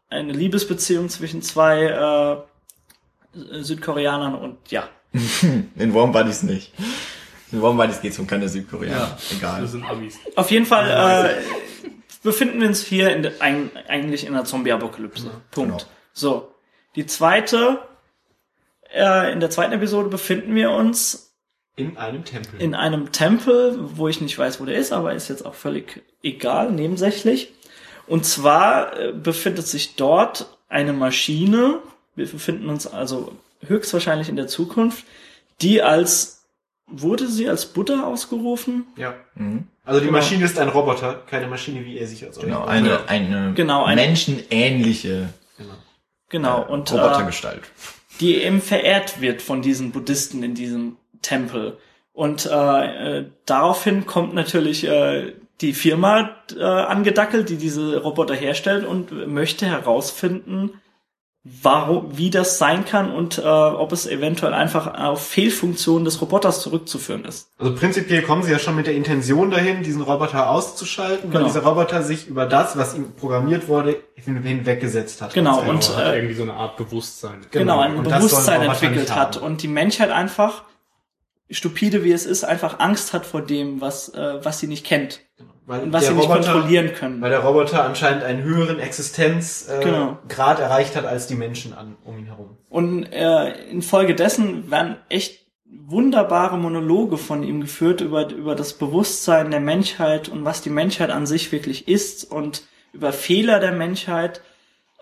eine 0.09 0.31
Liebesbeziehung 0.31 1.09
zwischen 1.09 1.41
zwei 1.41 2.45
äh, 3.35 3.61
Südkoreanern 3.61 4.35
und 4.35 4.71
ja. 4.71 4.87
In 5.75 5.93
Warm 5.93 6.11
Buddies 6.11 6.43
nicht. 6.43 6.73
In 7.51 7.61
Warm 7.61 7.77
Buddies 7.77 8.01
geht's 8.01 8.17
um 8.19 8.27
keine 8.27 8.47
Südkoreaner. 8.47 9.17
Egal. 9.31 9.61
Das 9.61 9.71
sind 9.71 9.83
Amis. 9.83 10.17
Auf 10.35 10.49
jeden 10.51 10.65
Fall 10.65 11.35
äh, 11.35 11.89
befinden 12.23 12.61
wir 12.61 12.67
uns 12.67 12.81
hier 12.81 13.15
in 13.15 13.29
ein, 13.39 13.71
eigentlich 13.87 14.25
in 14.25 14.33
der 14.33 14.45
Zombie-Apokalypse. 14.45 15.29
Punkt. 15.51 15.71
genau. 15.71 15.77
So. 16.13 16.51
Die 16.95 17.05
zweite, 17.05 17.79
äh, 18.93 19.33
in 19.33 19.41
der 19.41 19.49
zweiten 19.49 19.73
Episode 19.73 20.07
befinden 20.07 20.55
wir 20.55 20.71
uns 20.71 21.24
In 21.77 21.97
einem 21.97 22.23
Tempel. 22.23 22.61
in 22.61 22.73
einem 22.73 23.11
Tempel, 23.11 23.77
wo 23.97 24.07
ich 24.07 24.21
nicht 24.21 24.37
weiß, 24.37 24.61
wo 24.61 24.65
der 24.65 24.75
ist, 24.77 24.93
aber 24.93 25.13
ist 25.13 25.27
jetzt 25.27 25.45
auch 25.45 25.55
völlig 25.55 26.01
egal, 26.23 26.71
nebensächlich. 26.71 27.51
Und 28.07 28.25
zwar 28.25 28.97
äh, 28.99 29.11
befindet 29.11 29.67
sich 29.67 29.95
dort 29.95 30.45
eine 30.69 30.93
Maschine, 30.93 31.79
wir 32.15 32.27
befinden 32.27 32.69
uns 32.69 32.87
also 32.87 33.33
höchstwahrscheinlich 33.65 34.29
in 34.29 34.35
der 34.37 34.47
Zukunft, 34.47 35.03
die 35.61 35.81
als, 35.81 36.45
wurde 36.87 37.27
sie 37.27 37.49
als 37.49 37.65
Buddha 37.65 38.03
ausgerufen? 38.03 38.85
ja. 38.95 39.13
Mhm. 39.35 39.67
Also 39.87 39.99
die 39.99 40.07
Genau. 40.07 40.17
Maschine 40.17 40.45
ist 40.45 40.57
ein 40.57 40.69
Roboter, 40.69 41.21
keine 41.29 41.45
Maschine, 41.47 41.85
wie 41.85 41.99
er 41.99 42.07
sich 42.07 42.23
als 42.25 42.39
Genau, 42.39 42.65
eine, 42.65 43.07
eine 43.07 43.53
Genau, 43.53 43.83
eine- 43.83 44.01
menschenähnliche 44.01 45.29
Genau. 45.57 45.73
Genau, 46.29 46.63
äh, 46.63 46.71
und 46.71 46.89
äh, 46.91 46.95
Robotergestalt. 46.99 47.61
die 48.19 48.35
eben 48.37 48.61
verehrt 48.61 49.21
wird 49.21 49.41
von 49.43 49.61
diesen 49.61 49.91
Buddhisten 49.91 50.41
in 50.41 50.55
diesem 50.55 50.97
Tempel. 51.25 51.77
Und 52.13 52.45
äh, 52.45 53.19
äh, 53.19 53.25
daraufhin 53.45 54.05
kommt 54.05 54.33
natürlich 54.33 54.85
äh, 54.87 55.33
die 55.61 55.73
Firma 55.73 56.29
äh, 56.57 56.63
angedackelt, 56.63 57.49
die 57.49 57.57
diese 57.57 57.97
Roboter 58.01 58.35
herstellt 58.35 58.85
und 58.85 59.27
möchte 59.27 59.65
herausfinden, 59.65 60.71
warum, 61.43 62.17
wie 62.17 62.31
das 62.31 62.57
sein 62.57 62.85
kann 62.85 63.11
und 63.11 63.37
äh, 63.37 63.41
ob 63.43 63.91
es 63.91 64.07
eventuell 64.07 64.53
einfach 64.53 64.97
auf 64.99 65.27
Fehlfunktionen 65.27 66.03
des 66.03 66.19
Roboters 66.19 66.59
zurückzuführen 66.61 67.23
ist. 67.23 67.49
Also 67.59 67.75
prinzipiell 67.75 68.23
kommen 68.23 68.41
sie 68.43 68.51
ja 68.51 68.57
schon 68.57 68.75
mit 68.75 68.87
der 68.87 68.95
Intention 68.95 69.51
dahin, 69.51 69.83
diesen 69.83 70.01
Roboter 70.01 70.49
auszuschalten, 70.49 71.31
weil 71.31 71.41
Genau. 71.41 71.45
dieser 71.53 71.63
Roboter 71.63 72.01
sich 72.01 72.27
über 72.27 72.47
das, 72.47 72.77
was 72.77 72.95
ihm 72.95 73.11
programmiert 73.13 73.67
wurde, 73.67 73.97
hin- 74.15 74.41
hinweggesetzt 74.41 75.21
hat. 75.21 75.33
Genau, 75.35 75.59
und, 75.61 75.69
Und 75.69 75.95
hat 75.97 76.05
äh, 76.05 76.15
irgendwie 76.15 76.33
so 76.35 76.43
eine 76.43 76.53
Art 76.53 76.77
Bewusstsein. 76.77 77.41
genau, 77.51 77.79
ein 77.79 78.01
Bewusstsein 78.01 78.61
ein 78.61 78.67
Roboter 78.69 78.83
entwickelt 78.85 79.15
hat 79.15 79.37
und 79.37 79.61
die 79.61 79.67
Menschheit 79.67 80.09
einfach 80.11 80.63
stupide 81.49 82.03
wie 82.03 82.11
es 82.11 82.25
ist 82.25 82.43
einfach 82.43 82.79
Angst 82.79 83.13
hat 83.13 83.25
vor 83.25 83.41
dem 83.41 83.81
was 83.81 84.09
äh, 84.09 84.43
was 84.43 84.59
sie 84.59 84.67
nicht 84.67 84.85
kennt 84.85 85.21
weil 85.65 85.81
und 85.83 85.93
was 85.93 86.05
sie 86.05 86.13
nicht 86.13 86.29
Roboter, 86.29 86.51
kontrollieren 86.51 86.93
können 86.93 87.21
Weil 87.21 87.31
der 87.31 87.39
Roboter 87.39 87.83
anscheinend 87.83 88.23
einen 88.23 88.43
höheren 88.43 88.79
Existenzgrad 88.79 89.81
äh, 89.81 89.83
Genau. 89.83 90.17
Erreicht 90.27 90.95
hat 90.95 91.05
als 91.05 91.25
die 91.27 91.35
Menschen 91.35 91.73
an, 91.73 91.95
um 92.03 92.19
ihn 92.19 92.25
herum. 92.27 92.57
Und 92.69 93.05
äh, 93.11 93.51
infolgedessen 93.69 94.69
werden 94.69 94.97
echt 95.09 95.45
wunderbare 95.65 96.57
Monologe 96.57 97.17
von 97.17 97.41
ihm 97.43 97.61
geführt 97.61 98.01
über, 98.01 98.29
über 98.29 98.55
das 98.55 98.73
Bewusstsein 98.73 99.49
der 99.49 99.59
Menschheit 99.59 100.29
und 100.29 100.45
was 100.45 100.61
die 100.61 100.69
Menschheit 100.69 101.09
an 101.09 101.25
sich 101.25 101.51
wirklich 101.51 101.87
ist 101.87 102.31
und 102.31 102.63
über 102.93 103.11
Fehler 103.11 103.59
der 103.59 103.71
Menschheit. 103.71 104.41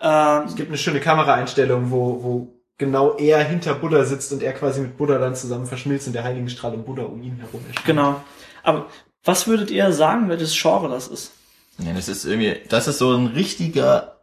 Äh, 0.00 0.44
Es 0.44 0.56
gibt 0.56 0.68
eine 0.70 0.78
schöne 0.78 1.00
Kameraeinstellung, 1.00 1.90
wo, 1.90 2.22
wo 2.22 2.53
genau 2.78 3.16
er 3.16 3.42
hinter 3.44 3.74
Buddha 3.74 4.04
sitzt 4.04 4.32
und 4.32 4.42
er 4.42 4.52
quasi 4.52 4.80
mit 4.80 4.96
Buddha 4.96 5.18
dann 5.18 5.34
zusammen 5.36 5.66
verschmilzt 5.66 6.06
und 6.06 6.12
der 6.12 6.24
Heiligenstrahl 6.24 6.74
um 6.74 6.84
Buddha 6.84 7.02
um 7.04 7.22
ihn 7.22 7.36
herum 7.38 7.60
erscheint. 7.68 7.86
genau. 7.86 8.20
Aber 8.62 8.86
was 9.24 9.46
würdet 9.46 9.70
ihr 9.70 9.92
sagen, 9.92 10.28
welches 10.28 10.54
Genre 10.60 10.88
das 10.88 11.08
ist? 11.08 11.32
Ja, 11.78 11.92
das 11.92 12.08
ist 12.08 12.24
irgendwie, 12.24 12.56
das 12.68 12.86
ist 12.88 12.98
so 12.98 13.12
ein 13.14 13.26
richtiger 13.28 14.20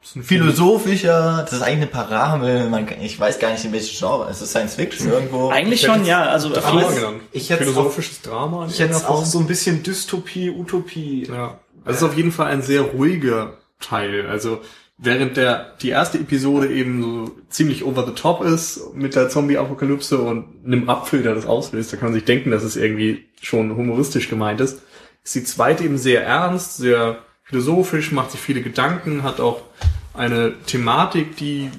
Das 0.00 0.10
ist 0.10 0.16
ein 0.16 0.22
philosophischer, 0.24 1.42
das 1.42 1.52
ist 1.52 1.62
eigentlich 1.62 1.76
eine 1.76 1.86
Parabel, 1.86 2.68
man, 2.68 2.86
kann- 2.86 3.00
ich 3.00 3.18
weiß 3.18 3.38
gar 3.38 3.52
nicht 3.52 3.64
in 3.64 3.72
welchem 3.72 3.96
Genre, 3.98 4.28
es 4.30 4.42
ist 4.42 4.50
Science 4.50 4.74
Fiction 4.74 5.10
irgendwo. 5.10 5.50
Eigentlich 5.50 5.82
Ich 5.82 5.86
schon, 5.86 6.04
ja. 6.04 6.22
Also 6.24 6.48
Drama 6.50 6.90
genannt. 6.90 7.20
Ich 7.32 7.50
hätte 7.50 7.64
Philosophisches 7.64 8.20
Drama. 8.22 8.64
in 8.64 8.70
Ich 8.70 8.80
hätte 8.80 9.08
auch 9.08 9.24
so 9.24 9.38
ein 9.38 9.46
bisschen 9.46 9.82
Dystopie, 9.82 10.50
Utopie. 10.50 11.26
Ja. 11.28 11.58
Also 11.84 11.90
es 11.90 11.96
ist 11.98 12.02
auf 12.02 12.16
jeden 12.16 12.32
Fall 12.32 12.46
ein 12.48 12.62
sehr 12.62 12.82
ruhiger 12.82 13.58
Teil. 13.80 14.26
Also 14.28 14.60
während 14.98 15.36
der 15.36 15.74
die 15.82 15.90
erste 15.90 16.18
Episode 16.18 16.72
eben 16.72 17.02
so 17.02 17.36
ziemlich 17.48 17.84
over 17.84 18.06
the 18.06 18.12
top 18.12 18.44
ist 18.44 18.94
mit 18.94 19.14
der 19.14 19.28
Zombie-Apokalypse 19.28 20.18
und 20.18 20.64
einem 20.64 20.88
Apfel, 20.88 21.22
der 21.22 21.34
das 21.34 21.46
auslöst, 21.46 21.92
da 21.92 21.96
kann 21.96 22.08
man 22.08 22.14
sich 22.14 22.24
denken, 22.24 22.50
dass 22.50 22.62
es 22.62 22.76
irgendwie 22.76 23.26
schon 23.40 23.76
humoristisch 23.76 24.28
gemeint 24.28 24.60
ist, 24.60 24.82
ist 25.24 25.34
die 25.34 25.44
zweite 25.44 25.84
eben 25.84 25.98
sehr 25.98 26.24
ernst, 26.24 26.76
sehr 26.76 27.18
philosophisch, 27.44 28.12
macht 28.12 28.30
sich 28.30 28.40
viele 28.40 28.62
Gedanken, 28.62 29.22
hat 29.22 29.40
auch 29.40 29.62
eine 30.14 30.54
Thematik, 30.66 31.36
die 31.36 31.70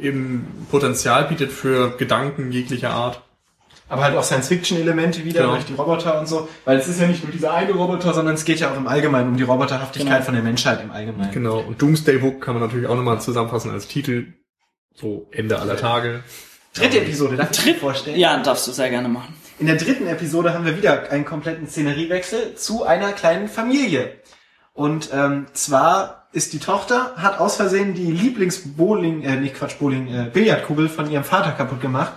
eben 0.00 0.66
Potenzial 0.70 1.24
bietet 1.24 1.52
für 1.52 1.96
Gedanken 1.96 2.52
jeglicher 2.52 2.90
Art. 2.90 3.22
Aber 3.88 4.02
halt 4.04 4.16
auch 4.16 4.22
Science-Fiction-Elemente 4.22 5.24
wieder 5.24 5.40
Genau. 5.42 5.52
durch 5.54 5.64
die 5.64 5.74
Roboter 5.74 6.18
und 6.20 6.26
so. 6.28 6.48
Weil 6.64 6.78
es 6.78 6.88
ist 6.88 7.00
ja 7.00 7.06
nicht 7.06 7.22
nur 7.24 7.32
dieser 7.32 7.54
eine 7.54 7.72
Roboter, 7.72 8.12
sondern 8.12 8.34
es 8.34 8.44
geht 8.44 8.60
ja 8.60 8.70
auch 8.70 8.76
im 8.76 8.86
Allgemeinen 8.86 9.28
um 9.30 9.36
die 9.36 9.42
Roboterhaftigkeit 9.44 10.12
Genau. 10.12 10.24
von 10.24 10.34
der 10.34 10.42
Menschheit 10.42 10.82
im 10.82 10.90
Allgemeinen. 10.90 11.32
Genau. 11.32 11.60
Und 11.60 11.80
Doomsday 11.80 12.18
Book 12.18 12.42
kann 12.42 12.54
man 12.54 12.62
natürlich 12.62 12.86
auch 12.86 12.96
nochmal 12.96 13.20
zusammenfassen 13.20 13.70
als 13.70 13.88
Titel. 13.88 14.34
So 14.94 15.28
Ende 15.30 15.58
aller 15.58 15.76
Tage. 15.76 16.22
Dritte 16.74 17.00
Episode, 17.00 17.36
darf 17.36 17.50
ich 17.52 17.64
dir 17.64 17.74
vorstellen? 17.76 18.18
Ja, 18.18 18.36
darfst 18.42 18.66
du 18.66 18.72
sehr 18.72 18.90
gerne 18.90 19.08
machen. 19.08 19.34
In 19.58 19.66
der 19.66 19.76
dritten 19.76 20.06
Episode 20.06 20.52
haben 20.54 20.64
wir 20.66 20.76
wieder 20.76 21.10
einen 21.10 21.24
kompletten 21.24 21.66
Szeneriewechsel 21.66 22.54
zu 22.56 22.84
einer 22.84 23.12
kleinen 23.12 23.48
Familie. 23.48 24.12
Und 24.74 25.08
ähm, 25.12 25.46
zwar 25.54 26.28
ist 26.32 26.52
die 26.52 26.58
Tochter, 26.58 27.14
hat 27.16 27.40
aus 27.40 27.56
Versehen 27.56 27.94
die 27.94 28.12
Lieblingsbowling, 28.12 29.22
äh, 29.22 29.36
nicht 29.36 29.54
Quatsch, 29.56 29.78
Bowling, 29.78 30.08
äh, 30.08 30.30
Billardkugel 30.32 30.88
von 30.88 31.10
ihrem 31.10 31.24
Vater 31.24 31.52
kaputt 31.52 31.80
gemacht 31.80 32.12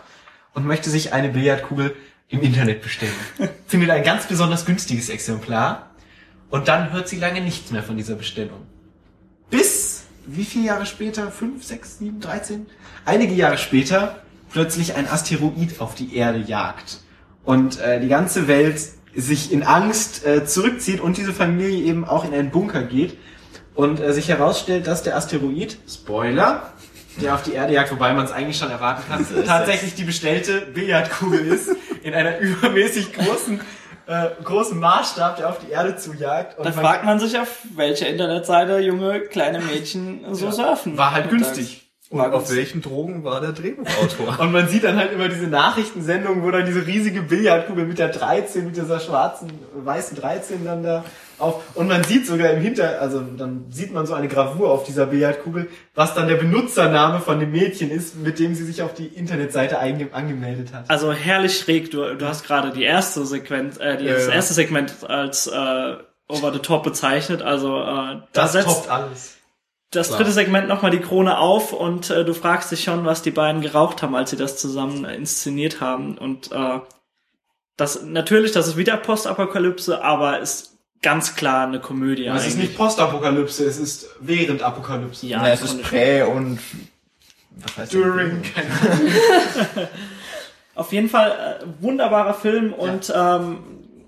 und 0.54 0.66
möchte 0.66 0.90
sich 0.90 1.14
eine 1.14 1.30
Billardkugel 1.30 1.96
im 2.30 2.42
Internet 2.42 2.82
bestellen. 2.82 3.14
Findet 3.68 3.90
ein 3.90 4.04
ganz 4.04 4.26
besonders 4.28 4.66
günstiges 4.66 5.10
Exemplar 5.10 5.92
und 6.50 6.68
dann 6.68 6.92
hört 6.92 7.08
sie 7.08 7.18
lange 7.18 7.42
nichts 7.42 7.72
mehr 7.72 7.84
von 7.84 7.98
dieser 7.98 8.16
Bestellung. 8.16 8.66
Bis, 9.50 10.04
wie 10.26 10.46
viele 10.46 10.66
Jahre 10.66 10.86
später? 10.86 11.32
Fünf, 11.32 11.64
sechs, 11.64 12.00
sieben, 12.00 12.20
dreizehn? 12.20 12.68
Einige 13.06 13.34
Jahre 13.34 13.58
später 13.58 14.22
plötzlich 14.52 14.96
ein 14.96 15.08
Asteroid 15.08 15.80
auf 15.80 15.96
die 15.96 16.16
Erde 16.16 16.40
jagt 16.40 17.00
und 17.44 17.80
äh, 17.80 18.00
die 18.00 18.08
ganze 18.08 18.48
Welt 18.48 18.80
sich 19.16 19.52
in 19.52 19.64
Angst 19.64 20.26
äh, 20.26 20.46
zurückzieht 20.46 21.02
und 21.02 21.18
diese 21.18 21.34
Familie 21.34 21.84
eben 21.84 22.06
auch 22.06 22.26
in 22.26 22.34
einen 22.34 22.52
Bunker 22.52 22.84
geht 22.84 23.18
und 23.76 24.00
äh, 24.00 24.14
sich 24.14 24.30
herausstellt, 24.30 24.88
dass 24.88 25.04
der 25.04 25.18
Asteroid, 25.18 25.78
Spoiler, 25.88 26.74
der 27.18 27.34
auf 27.36 27.44
die 27.44 27.54
Erde 27.54 27.74
jagt, 27.74 27.92
wobei 27.92 28.14
man 28.14 28.26
es 28.26 28.32
eigentlich 28.32 28.58
schon 28.58 28.72
erwarten 28.72 29.04
kann, 29.10 29.26
tatsächlich 29.46 29.96
die 29.96 30.04
bestellte 30.04 30.62
Billardkugel 30.62 31.46
ist, 31.46 31.70
in 32.04 32.14
einer 32.14 32.38
übermäßig 32.40 33.14
großen, 33.14 33.60
äh, 34.08 34.28
großen 34.44 34.80
Maßstab, 34.80 35.38
der 35.38 35.50
auf 35.50 35.60
die 35.60 35.72
Erde 35.72 35.96
zujagt. 35.98 36.58
Und 36.58 36.66
Da 36.66 36.72
fragt 36.72 37.04
man 37.06 37.20
sich, 37.20 37.38
auf 37.38 37.60
welcher 37.76 38.08
Internetseite 38.08 38.80
junge 38.80 39.22
kleine 39.22 39.60
Mädchen 39.60 40.26
so 40.34 40.52
surfen. 40.52 40.98
war 40.98 41.12
halt 41.12 41.30
günstig. 41.30 41.88
Und 42.10 42.20
auf 42.20 42.54
welchen 42.54 42.82
Drogen 42.82 43.24
war 43.24 43.40
der 43.40 43.54
Drehbuchautor? 43.54 44.38
Und 44.40 44.52
man 44.52 44.68
sieht 44.68 44.84
dann 44.84 44.98
halt 44.98 45.14
immer 45.14 45.30
diese 45.30 45.48
Nachrichtensendungen, 45.48 46.44
wo 46.44 46.52
dann 46.52 46.66
diese 46.66 46.86
riesige 46.86 47.22
Billardkugel 47.22 47.86
mit 47.86 48.00
der 48.00 48.10
13, 48.10 48.66
mit 48.66 48.76
dieser 48.76 49.00
schwarzen, 49.00 49.50
weißen 49.74 50.18
13 50.18 50.66
dann 50.66 50.84
da 50.84 51.06
auf. 51.42 51.62
Und 51.76 51.88
man 51.88 52.04
sieht 52.04 52.26
sogar 52.28 52.52
im 52.52 52.62
Hinter, 52.62 53.02
also 53.02 53.22
dann 53.22 53.66
sieht 53.70 53.94
man 53.94 54.06
so 54.06 54.14
eine 54.14 54.28
Gravur 54.28 54.72
auf 54.72 54.84
dieser 54.86 55.08
Billardkugel, 55.08 55.68
was 55.96 56.14
dann 56.14 56.28
der 56.28 56.36
Benutzername 56.36 57.20
von 57.20 57.40
dem 57.40 57.52
Mädchen 57.52 57.90
ist, 57.92 58.16
mit 58.18 58.40
dem 58.40 58.56
sie 58.56 58.64
sich 58.66 58.82
auf 58.82 58.94
die 58.94 59.08
Internetseite 59.08 59.80
angemeldet 59.80 60.74
hat. 60.74 60.90
Also 60.90 61.12
herrlich 61.12 61.58
schräg. 61.58 61.92
Du, 61.92 62.16
du 62.16 62.26
hast 62.28 62.46
gerade 62.46 62.72
die 62.72 62.84
erste 62.84 63.26
Sequenz, 63.26 63.78
äh, 63.78 63.98
die, 63.98 64.06
Ja, 64.06 64.14
das 64.14 64.28
ja. 64.28 64.34
erste 64.34 64.54
Segment 64.54 64.94
als 65.08 65.48
äh, 65.48 65.96
over 66.28 66.54
the 66.54 66.60
top 66.60 66.84
bezeichnet. 66.84 67.42
Also 67.42 67.78
äh, 67.80 67.84
da 67.84 68.24
Das 68.34 68.52
setzt 68.54 68.68
toppt 68.68 68.90
alles. 68.90 69.38
das 69.92 70.08
Klar. 70.08 70.20
dritte 70.20 70.32
Segment 70.32 70.68
nochmal 70.70 70.92
die 70.92 71.00
Krone 71.02 71.38
auf 71.38 71.74
und 71.74 72.10
äh, 72.10 72.24
du 72.24 72.34
fragst 72.34 72.72
dich 72.72 72.84
schon, 72.84 73.04
was 73.06 73.22
die 73.22 73.32
beiden 73.32 73.62
geraucht 73.62 74.02
haben, 74.02 74.16
als 74.16 74.30
sie 74.30 74.38
das 74.38 74.58
zusammen 74.58 75.04
äh, 75.04 75.16
inszeniert 75.16 75.82
haben. 75.82 76.18
Und 76.18 76.52
äh, 76.54 76.80
das 77.78 78.04
natürlich, 78.04 78.52
das 78.52 78.68
ist 78.68 78.78
wieder 78.78 78.96
Postapokalypse, 78.98 80.04
aber 80.04 80.40
ist 80.40 80.71
ganz 81.02 81.36
klar 81.36 81.68
eine 81.68 81.80
Komödie. 81.80 82.26
es 82.28 82.48
ist 82.48 82.58
nicht 82.58 82.78
Postapokalypse, 82.78 83.66
es 83.66 83.78
ist 83.78 84.10
während 84.20 84.62
Apokalypse. 84.62 85.26
ja, 85.26 85.46
Ja, 85.46 85.54
es 85.54 85.62
ist 85.62 85.82
prä 85.82 86.24
und 86.24 86.60
was 87.52 87.78
heißt 87.78 87.94
das? 87.94 88.02
During, 88.02 88.42
keine 88.44 88.94
Ahnung. 88.94 89.88
Auf 90.76 90.94
jeden 90.94 91.10
Fall 91.10 91.60
äh, 91.62 91.84
wunderbarer 91.84 92.34
Film 92.34 92.74
und 92.74 93.12
ähm, 93.16 93.58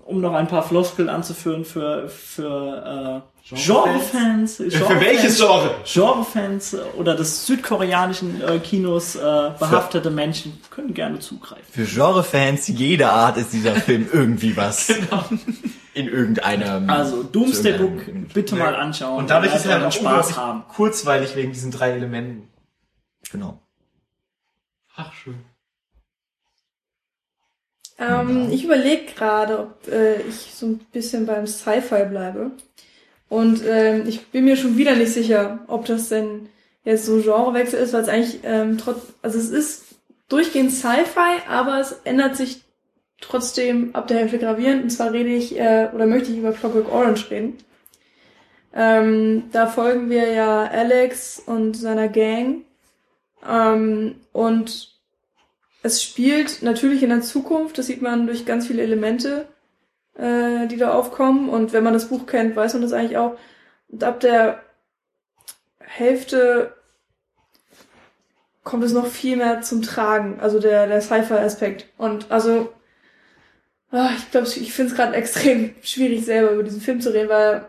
um 0.06 0.20
noch 0.20 0.34
ein 0.34 0.48
paar 0.48 0.62
Floskeln 0.62 1.08
anzuführen 1.08 1.64
für 1.64 2.08
für 2.08 3.22
äh, 3.22 3.34
Genrefans, 3.54 4.56
Für 4.56 5.00
welches 5.00 5.36
Genre? 5.36 5.74
Genrefans 5.84 6.74
oder 6.96 7.14
des 7.14 7.44
südkoreanischen 7.46 8.42
äh, 8.42 8.58
Kinos 8.58 9.16
äh, 9.16 9.50
behaftete 9.58 10.10
Menschen 10.10 10.58
können 10.70 10.94
gerne 10.94 11.18
zugreifen. 11.18 11.66
Für 11.70 11.84
Genrefans 11.84 12.68
jeder 12.68 13.12
Art 13.12 13.36
ist 13.36 13.52
dieser 13.52 13.74
Film 13.74 14.08
irgendwie 14.10 14.56
was. 14.56 14.94
In 15.94 16.08
irgendeinem. 16.08 16.90
Also 16.90 17.22
Doomsday 17.22 17.78
Book 17.78 18.02
bitte 18.32 18.56
mal 18.56 18.74
anschauen 18.74 19.18
Und 19.18 19.30
dadurch 19.30 19.54
ist 19.54 19.64
er 19.66 19.74
halt 19.74 19.84
auch 19.84 19.92
Spaß 19.92 20.36
haben. 20.36 20.64
kurzweilig 20.68 21.36
wegen 21.36 21.52
diesen 21.52 21.70
drei 21.70 21.92
Elementen. 21.92 22.48
Genau. 23.30 23.60
Ach, 24.96 25.12
schön. 25.12 25.36
Ähm, 27.98 28.48
ich 28.50 28.64
überlege 28.64 29.12
gerade, 29.12 29.60
ob 29.60 29.88
äh, 29.88 30.20
ich 30.22 30.52
so 30.54 30.66
ein 30.66 30.78
bisschen 30.92 31.26
beim 31.26 31.46
Sci-Fi 31.46 32.04
bleibe. 32.06 32.50
Und 33.28 33.62
ähm, 33.66 34.04
ich 34.06 34.26
bin 34.28 34.44
mir 34.44 34.56
schon 34.56 34.76
wieder 34.76 34.94
nicht 34.96 35.12
sicher, 35.12 35.60
ob 35.68 35.86
das 35.86 36.08
denn 36.08 36.48
jetzt 36.84 37.06
so 37.06 37.20
Genrewechsel 37.20 37.78
ist, 37.80 37.92
weil 37.92 38.02
es 38.02 38.08
eigentlich 38.08 38.40
ähm, 38.42 38.78
trotz, 38.78 38.98
also 39.22 39.38
es 39.38 39.50
ist 39.50 39.84
durchgehend 40.28 40.72
Sci-Fi, 40.72 41.48
aber 41.48 41.80
es 41.80 41.92
ändert 42.04 42.36
sich 42.36 42.63
trotzdem 43.28 43.94
ab 43.94 44.06
der 44.06 44.18
Hälfte 44.18 44.38
gravierend. 44.38 44.84
Und 44.84 44.90
zwar 44.90 45.12
rede 45.12 45.30
ich 45.30 45.58
äh, 45.58 45.88
oder 45.94 46.06
möchte 46.06 46.30
ich 46.32 46.38
über 46.38 46.52
Clockwork 46.52 46.92
Orange 46.92 47.30
reden. 47.30 47.58
Ähm, 48.74 49.44
da 49.52 49.66
folgen 49.66 50.10
wir 50.10 50.32
ja 50.32 50.64
Alex 50.64 51.42
und 51.44 51.74
seiner 51.74 52.08
Gang. 52.08 52.64
Ähm, 53.48 54.16
und 54.32 54.94
es 55.82 56.02
spielt 56.02 56.62
natürlich 56.62 57.02
in 57.02 57.10
der 57.10 57.20
Zukunft, 57.20 57.78
das 57.78 57.86
sieht 57.86 58.02
man 58.02 58.26
durch 58.26 58.46
ganz 58.46 58.66
viele 58.66 58.82
Elemente, 58.82 59.46
äh, 60.16 60.66
die 60.66 60.76
da 60.76 60.92
aufkommen. 60.92 61.48
Und 61.48 61.72
wenn 61.72 61.84
man 61.84 61.92
das 61.92 62.08
Buch 62.08 62.26
kennt, 62.26 62.56
weiß 62.56 62.72
man 62.72 62.82
das 62.82 62.92
eigentlich 62.92 63.18
auch. 63.18 63.36
Und 63.88 64.02
ab 64.02 64.20
der 64.20 64.62
Hälfte 65.78 66.74
kommt 68.64 68.82
es 68.82 68.92
noch 68.92 69.06
viel 69.06 69.36
mehr 69.36 69.60
zum 69.60 69.82
Tragen, 69.82 70.40
also 70.40 70.58
der, 70.58 70.86
der 70.86 71.00
Sci-Fi-Aspekt. 71.00 71.86
Und 71.98 72.30
also, 72.30 72.72
ah, 73.94 74.10
ich 74.16 74.30
glaube, 74.30 74.46
ich 74.46 74.72
finde 74.72 74.92
es 74.92 74.96
gerade 74.96 75.14
extrem 75.14 75.74
schwierig, 75.82 76.24
selber 76.24 76.52
über 76.52 76.62
diesen 76.62 76.80
Film 76.80 77.00
zu 77.00 77.12
reden, 77.12 77.28
weil 77.28 77.66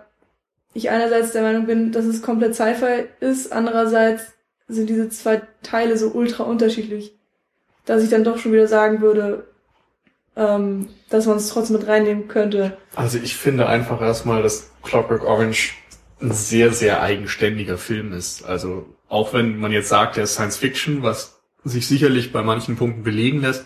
ich 0.74 0.90
einerseits 0.90 1.32
der 1.32 1.44
Meinung 1.44 1.66
bin, 1.66 1.92
dass 1.92 2.06
es 2.06 2.22
komplett 2.22 2.56
Sci-Fi 2.56 3.06
ist, 3.22 3.52
andererseits 3.52 4.34
sind 4.68 4.90
diese 4.90 5.10
zwei 5.10 5.42
Teile 5.62 5.98
so 5.98 6.10
ultra 6.10 6.44
unterschiedlich 6.44 7.16
dass 7.86 8.04
ich 8.04 8.10
dann 8.10 8.24
doch 8.24 8.38
schon 8.38 8.52
wieder 8.52 8.68
sagen 8.68 9.02
würde, 9.02 9.48
ähm, 10.36 10.90
dass 11.10 11.28
man 11.28 11.38
es 11.38 11.50
trotzdem 11.50 11.78
mit 11.78 11.88
reinnehmen 11.88 12.28
könnte. 12.28 12.78
Also 12.96 13.18
ich 13.20 13.36
finde 13.36 13.68
einfach 13.68 14.02
erstmal, 14.02 14.44
dass 14.44 14.72
Clockwork 14.84 15.24
Orange 15.24 15.74
ein 16.22 16.32
sehr, 16.32 16.72
sehr 16.72 17.02
eigenständiger 17.02 17.78
Film 17.78 18.12
ist. 18.12 18.44
Also 18.44 18.86
auch 19.08 19.34
wenn 19.34 19.58
man 19.58 19.72
jetzt 19.72 19.90
sagt, 19.90 20.18
der 20.18 20.24
ist 20.24 20.34
Science 20.34 20.58
Fiction, 20.58 21.04
was 21.04 21.40
sich 21.64 21.88
sicherlich 21.88 22.32
bei 22.32 22.42
manchen 22.42 22.76
Punkten 22.76 23.04
belegen 23.04 23.42
lässt, 23.42 23.66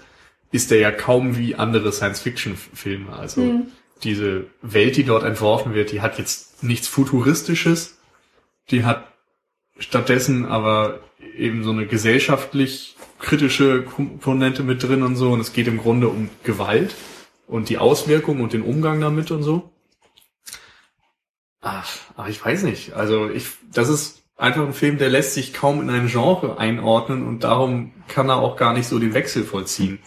ist 0.51 0.71
der 0.71 0.79
ja 0.79 0.91
kaum 0.91 1.37
wie 1.37 1.55
andere 1.55 1.91
Science 1.91 2.21
Fiction 2.21 2.55
Filme. 2.55 3.13
Also 3.13 3.41
Hm. 3.41 3.67
diese 4.03 4.47
Welt, 4.61 4.97
die 4.97 5.03
dort 5.03 5.23
entworfen 5.23 5.73
wird, 5.73 5.91
die 5.91 6.01
hat 6.01 6.17
jetzt 6.17 6.63
nichts 6.63 6.87
Futuristisches. 6.87 7.97
Die 8.71 8.83
hat 8.85 9.11
stattdessen 9.77 10.45
aber 10.45 10.99
eben 11.37 11.63
so 11.63 11.71
eine 11.71 11.85
gesellschaftlich 11.85 12.95
kritische 13.19 13.83
Komponente 13.83 14.63
mit 14.63 14.81
drin 14.83 15.03
und 15.03 15.15
so. 15.15 15.31
Und 15.31 15.39
es 15.39 15.53
geht 15.53 15.67
im 15.67 15.77
Grunde 15.77 16.09
um 16.09 16.29
Gewalt 16.43 16.95
und 17.47 17.69
die 17.69 17.77
Auswirkungen 17.77 18.41
und 18.41 18.53
den 18.53 18.61
Umgang 18.61 19.01
damit 19.01 19.31
und 19.31 19.43
so. 19.43 19.71
Ach, 21.61 21.87
ach, 22.15 22.27
ich 22.27 22.43
weiß 22.43 22.63
nicht. 22.63 22.93
Also 22.93 23.29
ich, 23.29 23.47
das 23.71 23.89
ist 23.89 24.23
einfach 24.37 24.65
ein 24.65 24.73
Film, 24.73 24.97
der 24.97 25.09
lässt 25.09 25.33
sich 25.33 25.53
kaum 25.53 25.81
in 25.81 25.89
ein 25.89 26.07
Genre 26.07 26.57
einordnen 26.57 27.27
und 27.27 27.43
darum 27.43 27.91
kann 28.07 28.29
er 28.29 28.37
auch 28.37 28.55
gar 28.55 28.73
nicht 28.73 28.87
so 28.87 28.97
den 28.97 29.13
Wechsel 29.13 29.43
vollziehen. 29.43 29.99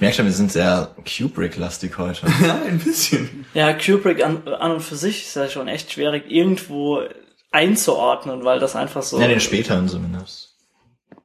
Ich 0.00 0.02
merke 0.02 0.16
schon, 0.16 0.24
wir 0.24 0.32
sind 0.32 0.50
sehr 0.50 0.96
Kubrick-lastig 1.04 1.98
heute. 1.98 2.26
Ja, 2.42 2.62
ein 2.66 2.78
bisschen. 2.78 3.44
Ja, 3.52 3.74
Kubrick 3.74 4.24
an, 4.24 4.48
an 4.48 4.72
und 4.72 4.80
für 4.80 4.96
sich 4.96 5.24
ist 5.24 5.36
ja 5.36 5.46
schon 5.46 5.68
echt 5.68 5.92
schwierig, 5.92 6.24
irgendwo 6.26 7.02
einzuordnen, 7.50 8.42
weil 8.42 8.60
das 8.60 8.76
einfach 8.76 9.02
so. 9.02 9.20
Ja, 9.20 9.28
den 9.28 9.40
späteren 9.40 9.90
zumindest. 9.90 10.56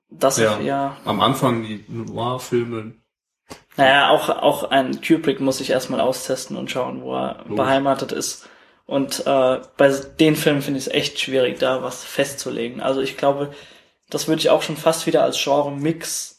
das 0.09 0.39
Ja. 0.39 0.59
ja. 0.59 0.61
ja. 0.61 0.97
Am 1.05 1.21
Anfang 1.21 1.63
die 1.63 1.85
Noir-Filme. 1.87 2.95
Naja, 3.77 4.09
auch, 4.09 4.27
auch 4.27 4.65
ein 4.65 4.99
Kubrick 4.99 5.39
muss 5.39 5.61
ich 5.61 5.69
erstmal 5.69 6.01
austesten 6.01 6.57
und 6.57 6.69
schauen, 6.69 7.01
wo 7.01 7.15
er 7.15 7.37
Logisch. 7.43 7.55
beheimatet 7.55 8.11
ist. 8.11 8.49
Und 8.85 9.25
äh, 9.25 9.59
bei 9.77 9.89
den 10.19 10.35
Filmen 10.35 10.61
finde 10.61 10.81
ich 10.81 10.87
es 10.87 10.93
echt 10.93 11.17
schwierig, 11.21 11.59
da 11.59 11.81
was 11.81 12.03
festzulegen. 12.03 12.81
Also 12.81 12.99
ich 12.99 13.15
glaube, 13.15 13.53
das 14.09 14.27
würde 14.27 14.41
ich 14.41 14.49
auch 14.49 14.63
schon 14.63 14.75
fast 14.75 15.07
wieder 15.07 15.23
als 15.23 15.41
Genre-Mix 15.41 16.34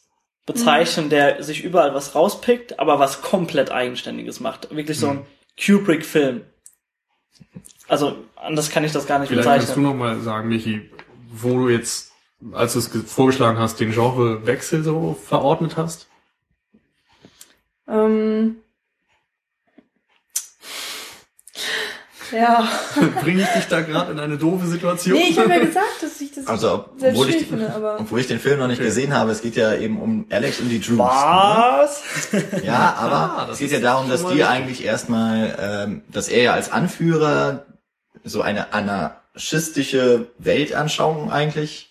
bezeichnen, 0.47 1.11
der 1.11 1.43
sich 1.43 1.63
überall 1.65 1.93
was 1.95 2.15
rauspickt, 2.15 2.79
aber 2.79 2.99
was 2.99 3.21
komplett 3.21 3.71
Eigenständiges 3.73 4.41
macht. 4.41 4.75
Wirklich 4.75 4.99
so 4.99 5.09
ein 5.09 5.27
Kubrick-Film. 5.63 6.43
Also 7.89 8.17
anders 8.37 8.71
kann 8.71 8.85
ich 8.85 8.93
das 8.93 9.07
gar 9.07 9.19
nicht 9.19 9.29
Vielleicht 9.29 9.47
kannst 9.47 9.69
du 9.69 9.81
bezeichnen. 9.81 9.85
noch 9.85 9.95
mal 9.95 10.21
sagen, 10.21 10.49
Michi, 10.49 10.91
wo 11.33 11.59
du 11.59 11.69
jetzt, 11.69 12.13
als 12.53 12.73
du 12.75 12.79
es 12.79 12.91
ge- 12.91 13.03
vorgeschlagen 13.03 13.59
hast, 13.59 13.79
den 13.81 13.93
Genrewechsel 13.93 14.83
so 14.83 15.15
verordnet 15.23 15.77
hast? 15.77 16.09
Ähm, 17.89 18.57
Ja. 22.33 22.67
Bringe 23.23 23.43
ich 23.43 23.49
dich 23.49 23.67
da 23.69 23.81
gerade 23.83 24.13
in 24.13 24.19
eine 24.21 24.37
doofe 24.39 24.67
Situation? 24.67 25.17
Nee, 25.19 25.29
ich 25.31 25.39
habe 25.39 25.51
ja 25.51 25.59
gesagt, 25.61 26.03
dass 26.03 26.21
ich 26.21 26.33
das 26.35 26.47
Also, 26.47 26.87
sehr 26.97 27.11
obwohl 27.11 27.31
ich, 27.31 27.47
finde, 27.47 27.73
aber. 27.75 27.99
obwohl 28.01 28.21
ich 28.21 28.27
den 28.27 28.39
Film 28.41 28.59
noch 28.59 28.69
nicht 28.69 28.81
gesehen 28.81 29.15
habe, 29.15 29.31
es 29.31 29.43
geht 29.43 29.57
ja 29.57 29.75
eben 29.75 30.01
um 30.01 30.27
Alex 30.31 30.61
und 30.61 30.69
die 30.69 30.81
Drews. 30.81 30.99
Ne? 30.99 31.05
Was? 31.05 32.03
Ja, 32.65 32.95
aber 32.99 33.17
Ah, 33.17 33.49
es 33.53 33.59
geht 33.59 33.71
ja 33.73 33.81
darum, 33.81 34.09
dass 34.09 34.27
die 34.27 34.45
eigentlich 34.45 34.85
erstmal, 34.85 35.57
ähm, 35.61 36.03
dass 36.09 36.29
er 36.29 36.43
ja 36.43 36.53
als 36.55 36.71
Anführer 36.73 37.67
so 38.25 38.43
eine 38.43 38.73
anarchistische 38.73 40.27
Weltanschauung 40.39 41.31
eigentlich 41.31 41.91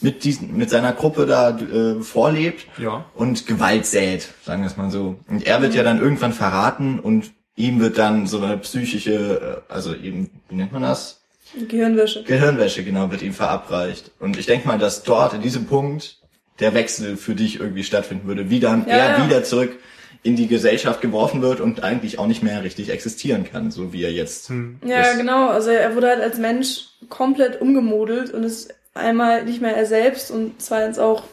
mit 0.00 0.24
diesen, 0.24 0.56
mit 0.56 0.68
seiner 0.70 0.92
Gruppe 0.92 1.26
da 1.26 1.50
äh, 1.56 2.00
vorlebt 2.02 2.66
Ja. 2.78 3.04
und 3.14 3.46
Gewalt 3.46 3.86
sät, 3.86 4.28
sagen 4.44 4.62
wir 4.62 4.66
es 4.66 4.76
mal 4.76 4.90
so. 4.90 5.16
Und 5.28 5.46
er 5.46 5.62
wird 5.62 5.74
ja 5.74 5.84
dann 5.84 6.00
irgendwann 6.00 6.32
verraten 6.32 6.98
und 6.98 7.30
ihm 7.56 7.80
wird 7.80 7.98
dann 7.98 8.26
so 8.26 8.40
eine 8.40 8.56
psychische, 8.58 9.62
äh, 9.68 9.72
also 9.72 9.94
eben, 9.94 10.30
wie 10.48 10.56
nennt 10.56 10.72
man 10.72 10.82
das? 10.82 11.20
Gehirnwäsche. 11.68 12.22
Gehirnwäsche, 12.22 12.82
genau, 12.82 13.10
wird 13.10 13.22
ihm 13.22 13.34
verabreicht. 13.34 14.10
Und 14.18 14.38
ich 14.38 14.46
denke 14.46 14.66
mal, 14.66 14.78
dass 14.78 15.02
dort 15.02 15.34
in 15.34 15.42
diesem 15.42 15.66
Punkt 15.66 16.18
der 16.60 16.74
Wechsel 16.74 17.16
für 17.16 17.34
dich 17.34 17.60
irgendwie 17.60 17.84
stattfinden 17.84 18.26
würde, 18.26 18.48
wie 18.48 18.60
dann 18.60 18.86
Ja, 18.86 18.96
er 18.96 19.18
ja. 19.18 19.26
wieder 19.26 19.44
zurück 19.44 19.78
in 20.22 20.36
die 20.36 20.46
Gesellschaft 20.46 21.00
geworfen 21.00 21.42
wird 21.42 21.60
und 21.60 21.82
eigentlich 21.82 22.18
auch 22.18 22.26
nicht 22.26 22.42
mehr 22.42 22.62
richtig 22.62 22.90
existieren 22.90 23.44
kann, 23.44 23.70
so 23.70 23.92
wie 23.92 24.04
er 24.04 24.12
jetzt. 24.12 24.50
Ja, 24.84 25.00
ist. 25.00 25.18
genau. 25.18 25.48
Also 25.48 25.70
er 25.70 25.94
wurde 25.96 26.08
halt 26.08 26.20
als 26.20 26.38
Mensch 26.38 26.90
komplett 27.08 27.60
umgemodelt 27.60 28.32
und 28.32 28.44
ist 28.44 28.72
einmal 28.94 29.44
nicht 29.44 29.60
mehr 29.60 29.76
er 29.76 29.86
selbst 29.86 30.30
und 30.30 30.62
zweitens 30.62 30.98
auch, 30.98 31.24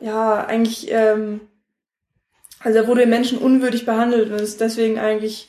ja, 0.00 0.44
eigentlich, 0.44 0.90
ähm, 0.90 1.40
also 2.62 2.78
er 2.78 2.86
wurde 2.86 3.06
Menschen 3.06 3.38
unwürdig 3.38 3.86
behandelt 3.86 4.30
und 4.30 4.40
ist 4.40 4.60
deswegen 4.60 4.98
eigentlich, 4.98 5.48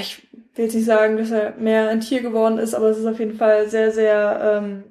ich 0.00 0.22
will 0.54 0.64
jetzt 0.64 0.74
nicht 0.74 0.86
sagen, 0.86 1.16
dass 1.16 1.30
er 1.30 1.54
mehr 1.56 1.88
ein 1.88 2.00
Tier 2.00 2.22
geworden 2.22 2.58
ist, 2.58 2.74
aber 2.74 2.88
es 2.88 2.98
ist 2.98 3.06
auf 3.06 3.18
jeden 3.18 3.36
Fall 3.36 3.68
sehr, 3.68 3.92
sehr 3.92 4.62
ähm, 4.62 4.84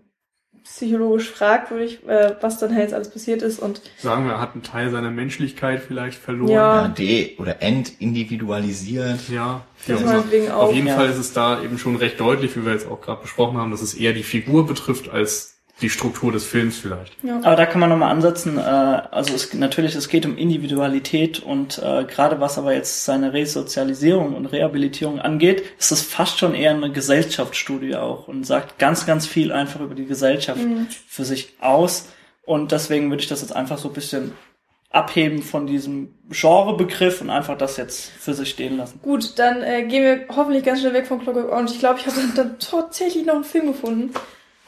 psychologisch 0.64 1.30
fragwürdig, 1.30 2.08
äh, 2.08 2.36
was 2.42 2.58
dann 2.60 2.72
halt 2.72 2.84
jetzt 2.84 2.94
alles 2.94 3.10
passiert 3.10 3.42
ist 3.42 3.60
und 3.60 3.82
Sagen 3.98 4.26
wir, 4.26 4.34
er 4.34 4.42
hat 4.42 4.54
einen 4.54 4.64
Teil 4.64 4.92
seiner 4.92 5.12
Menschlichkeit 5.12 5.82
vielleicht 5.86 6.18
verloren. 6.18 6.52
Ja. 6.52 6.82
Ja, 6.84 6.88
de- 6.88 7.38
oder 7.38 7.62
entindividualisiert. 7.62 9.28
Ja, 9.30 9.66
Das 9.88 10.00
ja. 10.00 10.06
meinetwegen 10.06 10.52
auch, 10.52 10.64
auf 10.70 10.74
jeden 10.74 10.88
ja. 10.88 10.96
Fall 10.96 11.10
ist 11.10 11.18
es 11.18 11.34
da 11.34 11.62
eben 11.62 11.78
schon 11.78 11.96
recht 11.98 12.20
deutlich, 12.20 12.56
wie 12.56 12.66
wir 12.66 12.72
jetzt 12.74 12.88
auch 12.88 13.02
gerade 13.02 13.22
besprochen 13.22 13.58
haben, 13.58 13.72
dass 13.72 13.82
es 13.82 13.94
eher 13.94 14.14
die 14.14 14.24
Figur 14.24 14.66
betrifft 14.66 15.10
als 15.10 15.53
die 15.84 15.90
Struktur 15.90 16.32
des 16.32 16.46
Films 16.46 16.78
vielleicht. 16.78 17.14
ja. 17.24 17.38
Aber 17.44 17.56
da 17.56 17.66
kann 17.66 17.80
man 17.80 17.90
nochmal 17.90 18.10
ansetzen, 18.10 18.58
äh, 18.58 18.62
also 18.62 19.36
es, 19.36 19.54
natürlich, 19.54 19.94
es 19.94 20.10
geht 20.10 20.26
um 20.26 20.38
Individualität 20.38 21.40
und 21.40 21.78
äh, 21.78 22.06
gerade 22.06 22.40
was 22.40 22.58
aber 22.58 22.74
jetzt 22.74 23.06
seine 23.06 23.34
Resozialisierung 23.34 24.34
und 24.34 24.48
Rehabilitierung 24.48 25.20
angeht, 25.20 25.64
ist 25.78 25.92
das 25.92 26.02
fast 26.02 26.40
schon 26.40 26.56
eher 26.56 26.72
eine 26.72 26.92
Gesellschaftsstudie 26.92 27.96
auch 27.96 28.28
und 28.28 28.46
sagt 28.46 28.80
ganz, 28.80 29.06
ganz 29.06 29.28
viel 29.28 29.52
einfach 29.52 29.82
über 29.82 29.94
die 29.94 30.06
Gesellschaft 30.06 30.62
für 31.08 31.26
sich 31.26 31.54
aus 31.60 32.08
und 32.46 32.72
deswegen 32.72 33.10
würde 33.10 33.22
ich 33.22 33.30
das 33.30 33.42
jetzt 33.42 33.56
einfach 33.56 33.78
so 33.78 33.90
ein 33.90 33.94
bisschen 33.94 34.32
abheben 34.90 35.42
von 35.42 35.66
diesem 35.66 36.14
Genrebegriff 36.30 37.20
und 37.20 37.30
einfach 37.30 37.58
das 37.58 37.78
jetzt 37.78 38.10
für 38.12 38.34
sich 38.34 38.52
stehen 38.52 38.78
lassen. 38.78 39.00
Gut, 39.02 39.38
dann 39.40 39.64
äh, 39.64 39.84
gehen 39.84 40.04
wir 40.04 40.36
hoffentlich 40.36 40.64
ganz 40.64 40.80
schnell 40.80 40.94
weg 40.94 41.08
von 41.08 41.20
Clockwork 41.20 41.52
Orange. 41.52 41.74
Ich 41.74 41.80
glaube, 41.80 42.00
ich 42.00 42.06
habe 42.06 42.18
dann 42.36 42.60
tatsächlich 42.60 43.26
noch 43.26 43.36
einen 43.36 43.44
Film 43.44 43.68
gefunden, 43.68 44.14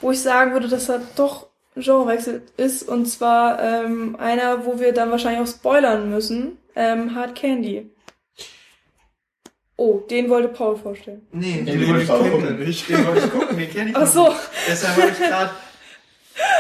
wo 0.06 0.12
ich 0.12 0.22
sagen 0.22 0.54
würde, 0.54 0.68
dass 0.68 0.88
er 0.88 1.02
doch 1.16 1.48
Genrewechsel 1.74 2.44
ist. 2.58 2.88
Und 2.88 3.08
zwar 3.08 3.60
ähm, 3.60 4.16
einer, 4.18 4.64
wo 4.64 4.80
wir 4.80 4.94
dann 4.94 5.10
wahrscheinlich 5.10 5.42
auch 5.42 5.52
spoilern 5.52 6.12
müssen. 6.12 6.60
Ähm, 6.76 7.16
Hard 7.16 7.34
Candy. 7.34 7.90
Oh, 9.76 10.02
den 10.08 10.30
wollte 10.30 10.50
Paul 10.50 10.78
vorstellen. 10.78 11.26
Nee, 11.32 11.64
den 11.64 11.88
wollte 11.88 12.04
ich 12.04 12.12
auch 12.12 12.20
gucken. 12.20 12.60
nicht. 12.60 12.88
Den 12.88 13.08
wollte 13.08 13.26
ich 13.26 13.32
gucken, 13.32 13.58
den 13.58 13.72
kenne 13.72 13.90
ich 13.90 13.96
Ach 13.96 14.06
so. 14.06 14.28
nicht. 14.28 14.40
Deshalb 14.68 14.96
habe 14.96 15.10
ich 15.10 15.18
gerade... 15.18 15.52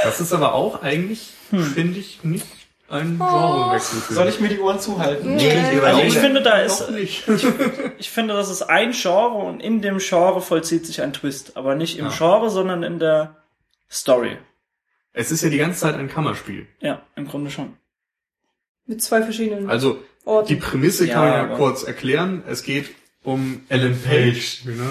Das 0.03 0.19
ist 0.19 0.33
aber 0.33 0.55
auch 0.55 0.81
eigentlich, 0.81 1.29
finde 1.51 1.99
ich, 1.99 2.23
nicht 2.23 2.47
ein 2.87 3.17
Genrewechsel 3.17 3.99
für 4.01 4.13
Soll 4.13 4.27
ich 4.29 4.39
mir 4.39 4.49
die 4.49 4.59
Ohren 4.59 4.79
zuhalten? 4.79 5.35
Nee. 5.35 5.79
Also 5.79 6.01
ich 6.01 6.17
finde, 6.17 6.41
da 6.41 6.59
ist, 6.59 6.89
nicht. 6.91 7.27
Ich 7.97 8.09
finde, 8.11 8.33
das 8.35 8.49
ist 8.49 8.61
ein 8.61 8.91
Genre 8.91 9.37
und 9.43 9.59
in 9.59 9.81
dem 9.81 9.97
Genre 9.97 10.41
vollzieht 10.41 10.85
sich 10.85 11.01
ein 11.01 11.13
Twist. 11.13 11.57
Aber 11.57 11.75
nicht 11.75 11.97
im 11.97 12.05
Ja. 12.05 12.11
Genre, 12.15 12.49
sondern 12.49 12.83
in 12.83 12.99
der 12.99 13.37
Story. 13.89 14.37
Es 15.13 15.31
ist 15.31 15.41
ja 15.43 15.49
die 15.49 15.57
ganze 15.57 15.79
Zeit 15.79 15.95
ein 15.95 16.09
Kammerspiel. 16.09 16.67
Ja, 16.79 17.01
im 17.15 17.27
Grunde 17.27 17.49
schon. 17.49 17.77
Mit 18.85 19.01
zwei 19.01 19.23
verschiedenen 19.23 19.69
Also 19.69 19.97
Orten. 20.25 20.47
die 20.49 20.55
Prämisse 20.57 21.07
Ja, 21.07 21.13
kann 21.13 21.23
man 21.29 21.49
ja 21.49 21.55
kurz 21.57 21.83
erklären. 21.83 22.43
Es 22.47 22.61
geht 22.63 22.89
um 23.25 23.61
Ellen 23.69 23.97
Page. 24.01 24.61
Genau. 24.65 24.83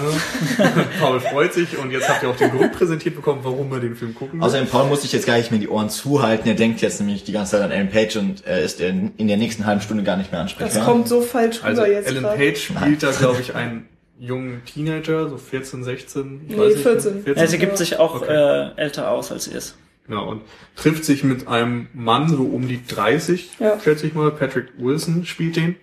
Paul 0.99 1.19
freut 1.19 1.53
sich 1.53 1.77
und 1.77 1.91
jetzt 1.91 2.07
habt 2.09 2.21
ihr 2.23 2.29
auch 2.29 2.35
den 2.37 2.51
Grund 2.51 2.73
präsentiert 2.73 3.15
bekommen, 3.15 3.39
warum 3.43 3.71
wir 3.71 3.79
den 3.79 3.95
Film 3.95 4.13
gucken. 4.13 4.41
Außerdem, 4.43 4.67
Paul 4.67 4.87
muss 4.87 5.01
sich 5.01 5.11
jetzt 5.13 5.25
gar 5.25 5.37
nicht 5.37 5.51
mehr 5.51 5.59
die 5.59 5.69
Ohren 5.69 5.89
zuhalten. 5.89 6.47
Er 6.47 6.55
denkt 6.55 6.81
jetzt 6.81 6.99
nämlich 6.99 7.23
die 7.23 7.31
ganze 7.31 7.53
Zeit 7.53 7.61
an 7.61 7.71
Ellen 7.71 7.89
Page 7.89 8.17
und 8.17 8.45
er 8.45 8.61
ist 8.61 8.81
in, 8.81 9.13
in 9.17 9.27
der 9.27 9.37
nächsten 9.37 9.65
halben 9.65 9.81
Stunde 9.81 10.03
gar 10.03 10.17
nicht 10.17 10.31
mehr 10.31 10.41
das 10.43 10.51
ansprechbar. 10.53 10.85
kommt 10.85 11.07
so 11.07 11.21
falsch 11.21 11.57
rüber 11.59 11.67
Also 11.67 11.85
jetzt 11.85 12.07
Ellen 12.07 12.23
grad. 12.23 12.37
Page 12.37 12.57
spielt 12.57 13.03
da, 13.03 13.11
glaube 13.11 13.41
ich, 13.41 13.55
einen 13.55 13.87
jungen 14.19 14.61
Teenager, 14.65 15.29
so 15.29 15.37
14, 15.37 15.83
16. 15.83 16.41
ich 16.47 16.55
Nee, 16.55 16.61
weiß 16.61 16.73
nicht, 16.73 16.83
14. 16.83 17.23
14. 17.23 17.35
Ja, 17.43 17.47
sie 17.47 17.57
gibt 17.57 17.77
sich 17.77 17.99
auch 17.99 18.21
Okay. 18.21 18.33
äh, 18.33 18.71
älter 18.81 19.11
aus, 19.11 19.31
als 19.31 19.45
sie 19.45 19.51
ist. 19.51 19.77
Genau, 20.07 20.29
und 20.29 20.41
trifft 20.75 21.03
sich 21.03 21.23
mit 21.23 21.47
einem 21.47 21.87
Mann 21.93 22.29
so 22.29 22.43
um 22.43 22.67
die 22.67 22.85
30, 22.85 23.49
Ja. 23.59 23.79
schätze 23.83 24.05
ich 24.07 24.13
mal. 24.13 24.29
Patrick 24.31 24.67
Wilson 24.77 25.25
spielt 25.25 25.55
den. 25.55 25.75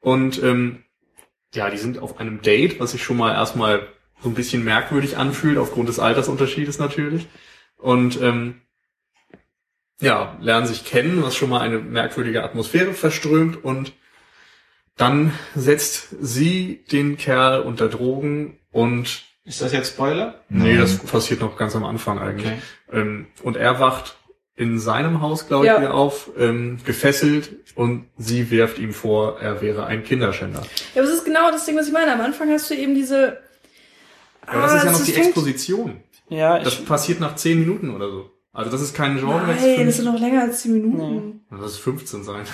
Und 0.00 0.42
ähm, 0.42 0.82
ja, 1.54 1.70
die 1.70 1.78
sind 1.78 1.98
auf 1.98 2.18
einem 2.18 2.42
Date, 2.42 2.80
was 2.80 2.92
sich 2.92 3.02
schon 3.02 3.16
mal 3.16 3.32
erstmal 3.32 3.86
so 4.22 4.28
ein 4.28 4.34
bisschen 4.34 4.64
merkwürdig 4.64 5.16
anfühlt, 5.16 5.58
aufgrund 5.58 5.88
des 5.88 5.98
Altersunterschiedes 5.98 6.78
natürlich. 6.78 7.26
Und 7.76 8.20
ähm, 8.20 8.62
ja, 10.00 10.36
lernen 10.40 10.66
sich 10.66 10.84
kennen, 10.84 11.22
was 11.22 11.36
schon 11.36 11.50
mal 11.50 11.60
eine 11.60 11.78
merkwürdige 11.78 12.42
Atmosphäre 12.42 12.94
verströmt. 12.94 13.62
Und 13.64 13.92
dann 14.96 15.32
setzt 15.54 16.08
sie 16.20 16.84
den 16.90 17.16
Kerl 17.16 17.62
unter 17.62 17.88
Drogen 17.88 18.58
und 18.70 19.24
Ist 19.44 19.60
das 19.60 19.72
jetzt 19.72 19.94
Spoiler? 19.94 20.40
Nee, 20.48 20.76
das 20.76 20.98
passiert 20.98 21.40
noch 21.40 21.56
ganz 21.56 21.74
am 21.76 21.84
Anfang 21.84 22.18
eigentlich. 22.18 22.52
Okay. 22.52 23.00
Ähm, 23.00 23.26
und 23.42 23.56
er 23.56 23.80
wacht 23.80 24.16
in 24.54 24.78
seinem 24.78 25.20
Haus, 25.22 25.48
glaube 25.48 25.64
ich, 25.66 25.72
Ja. 25.72 25.80
wieder 25.80 25.94
auf, 25.94 26.30
ähm, 26.38 26.78
gefesselt 26.84 27.50
und 27.74 28.06
sie 28.18 28.50
wirft 28.50 28.78
ihm 28.78 28.92
vor, 28.92 29.40
er 29.40 29.62
wäre 29.62 29.86
ein 29.86 30.04
Kinderschänder. 30.04 30.62
Ja, 30.94 31.02
aber 31.02 31.10
es 31.10 31.16
ist 31.18 31.24
genau 31.24 31.50
das 31.50 31.64
Ding, 31.64 31.76
was 31.76 31.86
ich 31.86 31.92
meine. 31.92 32.12
Am 32.12 32.20
Anfang 32.20 32.50
hast 32.50 32.70
du 32.70 32.74
eben 32.74 32.94
diese... 32.94 33.38
Aber 34.46 34.62
das 34.62 34.74
ist 34.74 34.82
ja 34.84 34.88
Ah, 34.90 34.92
noch 34.92 35.04
die 35.04 35.12
fängt- 35.12 35.26
Exposition. 35.28 36.02
Ja, 36.28 36.58
Das 36.58 36.74
ich, 36.74 36.86
passiert 36.86 37.20
nach 37.20 37.36
10 37.36 37.60
Minuten 37.60 37.90
oder 37.94 38.10
so. 38.10 38.30
Also 38.52 38.70
das 38.70 38.82
ist 38.82 38.94
kein 38.94 39.16
Genre. 39.18 39.46
Nein, 39.46 39.86
das 39.86 39.96
sind 39.96 40.04
noch 40.04 40.18
länger 40.20 40.42
als 40.42 40.60
10 40.62 40.72
Minuten. 40.74 41.40
Das 41.50 41.72
ist 41.72 41.78
15 41.78 42.22
sein. 42.24 42.44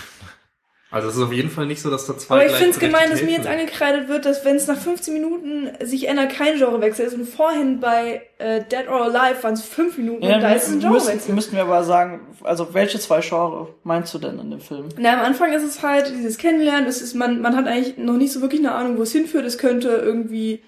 Also 0.90 1.09
es 1.09 1.16
ist 1.16 1.23
auf 1.23 1.32
jeden 1.32 1.51
Fall 1.51 1.66
nicht 1.66 1.82
so, 1.82 1.90
dass 1.90 2.06
da 2.06 2.16
zwei 2.16 2.36
Aber 2.36 2.47
ich 2.47 2.52
finde 2.52 2.70
es 2.70 2.78
gemein, 2.78 3.10
dass 3.10 3.23
mir 3.23 3.32
jetzt 3.32 3.47
angekreidet 3.47 4.09
wird, 4.09 4.24
dass 4.24 4.44
wenn 4.47 4.56
es 4.56 4.66
nach 4.66 4.78
15 4.78 5.12
Minuten 5.12 5.69
sich 5.85 6.09
ändert, 6.09 6.32
kein 6.32 6.56
Genrewechsel 6.56 7.05
ist. 7.05 7.12
Und 7.12 7.28
vorhin 7.28 7.78
bei 7.78 8.23
äh, 8.39 8.62
Dead 8.62 8.89
or 8.89 9.02
Alive 9.02 9.43
waren 9.43 9.52
es 9.52 9.62
5 9.62 9.98
Minuten 9.98 10.24
ja, 10.24 10.36
und 10.36 10.43
da 10.43 10.52
ist 10.52 10.62
es 10.62 10.69
ein 10.69 10.77
müssen, 10.77 10.90
Genrewechsel. 10.90 11.35
müssten 11.35 11.56
wir 11.56 11.62
aber 11.62 11.85
sagen, 11.85 12.20
also 12.43 12.73
welche 12.73 12.98
zwei 12.98 13.20
Genre 13.20 13.69
meinst 13.85 14.15
du 14.15 14.19
denn 14.19 14.39
in 14.39 14.51
dem 14.51 14.60
Film? 14.60 14.89
Na, 14.97 15.12
am 15.12 15.20
Anfang 15.27 15.52
ist 15.52 15.62
es 15.62 15.82
halt 15.82 16.10
dieses 16.10 16.39
Kennenlernen, 16.39 16.86
es 16.86 17.02
ist, 17.02 17.15
man, 17.15 17.43
man 17.43 17.55
hat 17.55 17.66
eigentlich 17.66 17.98
noch 17.98 18.16
nicht 18.16 18.32
so 18.32 18.40
wirklich 18.40 18.60
eine 18.60 18.73
Ahnung, 18.73 18.97
wo 18.97 19.02
es 19.02 19.12
hinführt. 19.12 19.44
Es 19.44 19.59
könnte 19.59 19.89
irgendwie 19.89 20.62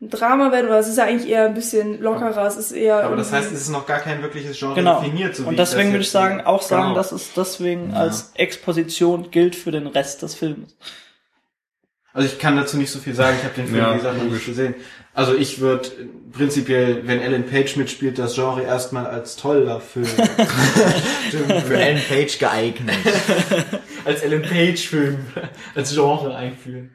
ein 0.00 0.10
Drama 0.10 0.52
werden 0.52 0.66
oder 0.66 0.78
es 0.78 0.86
ist 0.88 0.96
ja 0.98 1.04
eigentlich 1.04 1.28
eher 1.28 1.46
ein 1.46 1.54
bisschen 1.54 2.00
lockerer. 2.00 2.46
Es 2.46 2.56
ist 2.56 2.70
eher. 2.72 3.02
Aber 3.04 3.16
das 3.16 3.32
heißt, 3.32 3.50
es 3.52 3.62
ist 3.62 3.68
noch 3.70 3.84
gar 3.86 3.98
kein 3.98 4.22
wirkliches 4.22 4.56
Genre 4.58 4.74
Genau. 4.76 5.00
definiert. 5.00 5.34
So 5.34 5.42
wie 5.44 5.48
Und 5.48 5.58
deswegen 5.58 5.88
das 5.88 5.92
würde 5.92 6.02
ich 6.04 6.10
sagen, 6.10 6.40
auch 6.42 6.62
sagen, 6.62 6.82
Genau. 6.82 6.94
dass 6.94 7.10
es 7.10 7.32
deswegen 7.34 7.94
als 7.94 8.30
Exposition 8.34 9.30
gilt 9.32 9.56
für 9.56 9.72
den 9.72 9.88
Rest 9.88 10.22
des 10.22 10.36
Films. 10.36 10.76
Also 12.12 12.28
ich 12.28 12.38
kann 12.38 12.56
dazu 12.56 12.76
nicht 12.76 12.90
so 12.90 12.98
viel 13.00 13.14
sagen, 13.14 13.36
ich 13.38 13.44
habe 13.44 13.54
den 13.54 13.66
Film, 13.66 13.78
Ja, 13.78 13.92
wie 13.92 13.96
gesagt, 13.98 14.18
noch 14.18 14.24
nicht 14.30 14.46
gesehen. 14.46 14.74
Also 15.14 15.34
ich 15.34 15.60
würde 15.60 15.88
prinzipiell, 16.32 17.06
wenn 17.06 17.20
Ellen 17.20 17.44
Page 17.46 17.76
mitspielt, 17.76 18.18
das 18.20 18.34
Genre 18.34 18.62
erstmal 18.62 19.06
als 19.06 19.34
toller 19.36 19.80
Film. 19.80 20.06
Für 21.66 21.76
Ellen 21.76 22.00
Page 22.08 22.38
geeignet. 22.38 22.96
als 24.04 24.22
Ellen 24.22 24.42
Page-Film, 24.42 25.18
als 25.74 25.92
Genre 25.92 26.34
einführen. 26.36 26.90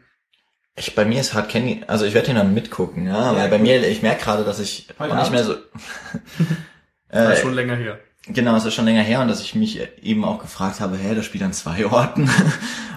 Ich, 0.76 0.96
bei 0.96 1.06
mir 1.06 1.20
ist 1.22 1.34
Hard 1.36 1.50
Candy, 1.50 1.84
also 1.88 2.04
ich 2.06 2.14
werde 2.16 2.28
den 2.28 2.36
dann 2.38 2.54
mitgucken, 2.54 3.06
ja, 3.06 3.32
Ja, 3.34 3.36
weil 3.38 3.50
bei 3.50 3.58
gut. 3.58 3.68
mir, 3.68 3.88
ich 3.88 4.02
merke 4.02 4.24
gerade, 4.24 4.44
dass 4.44 4.60
ich 4.60 4.88
Heute 4.98 5.14
auch 5.14 5.20
nicht 5.20 5.32
mehr 5.32 5.44
so, 5.44 5.54
Das 7.10 7.30
äh, 7.30 7.34
ist 7.34 7.42
schon 7.42 7.54
länger 7.54 7.76
her. 7.76 8.00
genau, 8.28 8.56
es 8.56 8.66
ist 8.66 8.74
schon 8.74 8.86
länger 8.86 9.04
her 9.04 9.22
und 9.22 9.28
dass 9.28 9.42
ich 9.42 9.54
mich 9.54 9.80
eben 10.02 10.26
auch 10.26 10.40
gefragt 10.40 10.80
habe, 10.80 10.98
hä, 10.98 11.14
das 11.14 11.26
spielt 11.26 11.44
an 11.44 11.54
zwei 11.54 11.86
Orten, 11.92 12.28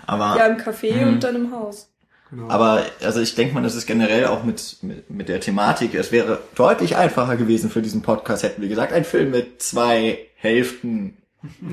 aber, 0.06 0.36
Ja, 0.38 0.46
im 0.46 0.56
Café 0.56 0.94
Mhm. 0.94 1.08
und 1.08 1.24
dann 1.24 1.36
im 1.36 1.52
Haus. 1.52 1.90
Genau. 2.30 2.48
aber, 2.48 2.82
also 3.04 3.20
ich 3.20 3.34
denke 3.36 3.54
mal, 3.54 3.62
das 3.62 3.74
ist 3.76 3.86
generell 3.86 4.26
auch 4.26 4.42
mit, 4.42 4.78
mit, 4.82 5.08
mit 5.10 5.28
der 5.28 5.38
Thematik, 5.40 5.94
es 5.94 6.10
wäre 6.12 6.40
deutlich 6.56 6.96
einfacher 6.96 7.36
gewesen 7.36 7.70
für 7.70 7.82
diesen 7.82 8.00
Podcast, 8.02 8.42
hätten 8.42 8.62
wir 8.62 8.68
gesagt, 8.68 8.92
ein 8.92 9.04
Film 9.04 9.30
mit 9.30 9.62
zwei 9.62 10.18
Hälften, 10.36 11.18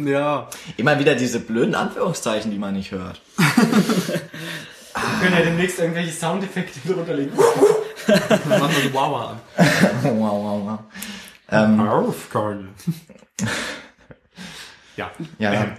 ja. 0.05 0.49
immer 0.77 0.99
wieder 0.99 1.15
diese 1.15 1.39
blöden 1.39 1.73
Anführungszeichen, 1.75 2.51
die 2.51 2.59
man 2.59 2.73
nicht 2.75 2.91
hört. 2.91 3.21
Wir 4.93 5.19
können 5.29 5.37
ja 5.39 5.45
demnächst 5.45 5.79
irgendwelche 5.79 6.11
Soundeffekte 6.11 6.79
drunter 6.87 7.13
legen. 7.15 7.31
Dann 8.07 8.49
machen 8.59 8.75
wir 8.75 8.89
so 8.89 8.93
Wawa 8.93 9.31
an. 9.31 9.39
wow, 10.03 10.19
wow, 10.19 10.61
wow. 10.65 10.79
Ähm, 11.49 11.79
Aufkommen. 11.87 12.69
ja. 14.97 15.11
ja, 15.39 15.53
Ähm, 15.53 15.71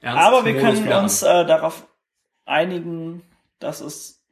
Ernst 0.00 0.22
Aber 0.22 0.44
wir 0.44 0.58
können 0.58 0.92
uns 0.92 1.22
äh, 1.22 1.44
darauf 1.46 1.86
einigen, 2.46 3.22
dass 3.58 3.80
es, 3.80 4.22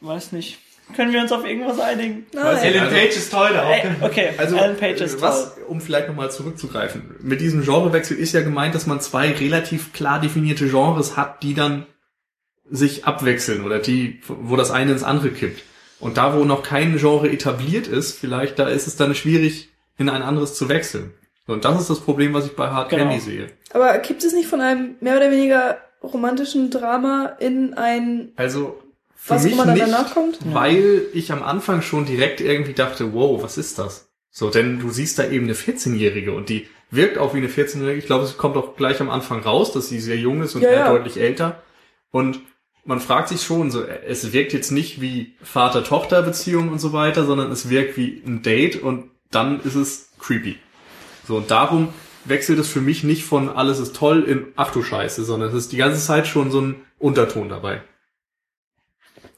weiß 0.00 0.32
nicht, 0.32 0.58
können 0.96 1.12
wir 1.12 1.20
uns 1.20 1.30
auf 1.30 1.44
irgendwas 1.44 1.78
einigen? 1.78 2.26
Nein. 2.32 2.56
Ellen 2.56 2.80
Also- 2.84 2.96
Page 2.96 3.16
ist 3.16 3.30
toll 3.30 3.50
da 3.52 3.62
auch. 3.64 3.70
Ey, 3.70 3.90
okay, 4.00 4.30
Also, 4.38 4.58
Alan 4.58 4.76
Page 4.76 5.00
ist 5.00 5.18
äh, 5.18 5.22
was, 5.22 5.54
toll. 5.54 5.64
um 5.68 5.80
vielleicht 5.80 6.08
nochmal 6.08 6.30
zurückzugreifen. 6.30 7.16
Mit 7.20 7.40
diesem 7.40 7.62
Genrewechsel 7.62 8.16
ist 8.16 8.32
ja 8.32 8.40
gemeint, 8.40 8.74
dass 8.74 8.86
man 8.86 9.00
zwei 9.00 9.30
relativ 9.32 9.92
klar 9.92 10.20
definierte 10.20 10.68
Genres 10.68 11.16
hat, 11.16 11.42
die 11.42 11.54
dann 11.54 11.86
sich 12.70 13.04
abwechseln 13.04 13.64
oder 13.64 13.78
die, 13.78 14.20
wo 14.26 14.56
das 14.56 14.70
eine 14.70 14.92
ins 14.92 15.02
andere 15.02 15.30
kippt. 15.30 15.62
Und 15.98 16.16
da, 16.16 16.34
wo 16.38 16.44
noch 16.44 16.62
kein 16.62 16.96
Genre 16.96 17.30
etabliert 17.30 17.86
ist, 17.86 18.18
vielleicht, 18.18 18.58
da 18.58 18.68
ist 18.68 18.86
es 18.86 18.96
dann 18.96 19.14
schwierig, 19.14 19.68
in 19.98 20.08
ein 20.08 20.22
anderes 20.22 20.54
zu 20.54 20.68
wechseln. 20.68 21.12
Und 21.46 21.64
das 21.64 21.80
ist 21.80 21.90
das 21.90 22.00
Problem, 22.00 22.32
was 22.32 22.46
ich 22.46 22.56
bei 22.56 22.68
Hard 22.70 22.88
Genau. 22.90 23.04
Candy 23.04 23.20
sehe. 23.20 23.46
Aber 23.72 23.98
gibt 23.98 24.22
es 24.24 24.32
nicht 24.32 24.48
von 24.48 24.60
einem 24.60 24.94
mehr 25.00 25.16
oder 25.16 25.30
weniger 25.30 25.78
romantischen 26.02 26.70
Drama 26.70 27.26
in 27.40 27.74
ein, 27.74 28.32
Also, 28.36 28.80
für 29.14 29.34
was 29.34 29.44
mich 29.44 29.52
immer 29.52 29.66
dann 29.66 29.74
nicht, 29.74 29.86
danach 29.86 30.14
kommt? 30.14 30.38
weil 30.54 31.02
ich 31.12 31.32
am 31.32 31.42
Anfang 31.42 31.82
schon 31.82 32.06
direkt 32.06 32.40
irgendwie 32.40 32.72
dachte, 32.72 33.12
wow, 33.12 33.42
was 33.42 33.58
ist 33.58 33.78
das? 33.78 34.08
So, 34.30 34.48
denn 34.48 34.78
du 34.78 34.90
siehst 34.90 35.18
da 35.18 35.24
eben 35.28 35.44
eine 35.44 35.54
14-Jährige 35.54 36.32
und 36.32 36.48
die 36.48 36.66
wirkt 36.90 37.18
auch 37.18 37.34
wie 37.34 37.38
eine 37.38 37.48
14-Jährige. 37.48 37.98
Ich 37.98 38.06
glaube, 38.06 38.24
es 38.24 38.38
kommt 38.38 38.56
auch 38.56 38.76
gleich 38.76 39.00
am 39.00 39.10
Anfang 39.10 39.40
raus, 39.42 39.72
dass 39.72 39.88
sie 39.88 39.98
sehr 40.00 40.16
jung 40.16 40.40
ist 40.42 40.54
und 40.54 40.62
Ja, 40.62 40.68
er 40.70 40.78
ja. 40.78 40.92
deutlich 40.92 41.18
älter. 41.20 41.62
Und 42.12 42.40
man 42.84 43.00
fragt 43.00 43.28
sich 43.28 43.42
schon, 43.42 43.70
so, 43.70 43.84
es 43.84 44.32
wirkt 44.32 44.52
jetzt 44.52 44.70
nicht 44.70 45.00
wie 45.00 45.34
Vater-Tochter-Beziehung 45.42 46.68
und 46.70 46.78
so 46.78 46.92
weiter, 46.92 47.24
sondern 47.24 47.50
es 47.50 47.68
wirkt 47.68 47.96
wie 47.96 48.22
ein 48.26 48.42
Date 48.42 48.82
und 48.82 49.10
dann 49.30 49.60
ist 49.60 49.74
es 49.74 50.10
creepy. 50.18 50.58
So, 51.26 51.36
und 51.36 51.50
darum 51.50 51.88
wechselt 52.24 52.58
es 52.58 52.68
für 52.68 52.80
mich 52.80 53.04
nicht 53.04 53.24
von 53.24 53.48
alles 53.48 53.78
ist 53.78 53.96
toll 53.96 54.24
in 54.24 54.48
ach 54.56 54.72
du 54.72 54.82
Scheiße, 54.82 55.24
sondern 55.24 55.50
es 55.50 55.54
ist 55.54 55.72
die 55.72 55.76
ganze 55.76 56.04
Zeit 56.04 56.26
schon 56.26 56.50
so 56.50 56.60
ein 56.60 56.76
Unterton 56.98 57.48
dabei. 57.48 57.82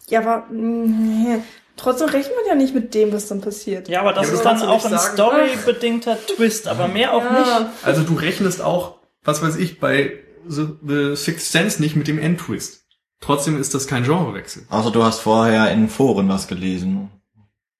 Ja, 0.08 0.20
aber 0.20 0.46
mh, 0.50 1.42
trotzdem 1.76 2.08
rechnet 2.08 2.34
man 2.36 2.46
ja 2.46 2.54
nicht 2.54 2.74
mit 2.74 2.94
dem, 2.94 3.12
was 3.12 3.28
dann 3.28 3.40
passiert. 3.40 3.88
Ja, 3.88 4.00
aber 4.00 4.12
das 4.12 4.28
Ja, 4.28 4.34
ist 4.34 4.42
dann 4.42 4.62
auch 4.62 4.84
ein 4.84 4.98
storybedingter 4.98 6.18
Twist, 6.26 6.68
aber 6.68 6.88
mehr 6.88 7.12
auch 7.12 7.22
nicht. 7.22 7.66
Also 7.82 8.02
du 8.02 8.14
rechnest 8.14 8.62
auch, 8.62 8.98
was 9.24 9.42
weiß 9.42 9.56
ich, 9.56 9.78
bei 9.78 10.18
The, 10.46 10.66
The 10.86 11.16
Sixth 11.16 11.52
Sense 11.52 11.80
nicht 11.80 11.94
mit 11.96 12.08
dem 12.08 12.18
Endtwist. 12.18 12.81
Trotzdem 13.22 13.58
ist 13.58 13.72
das 13.72 13.86
kein 13.86 14.02
Genrewechsel. 14.04 14.66
außer 14.68 14.90
du 14.90 15.02
hast 15.02 15.20
vorher 15.20 15.70
in 15.70 15.88
Foren 15.88 16.28
was 16.28 16.46
gelesen. 16.48 17.08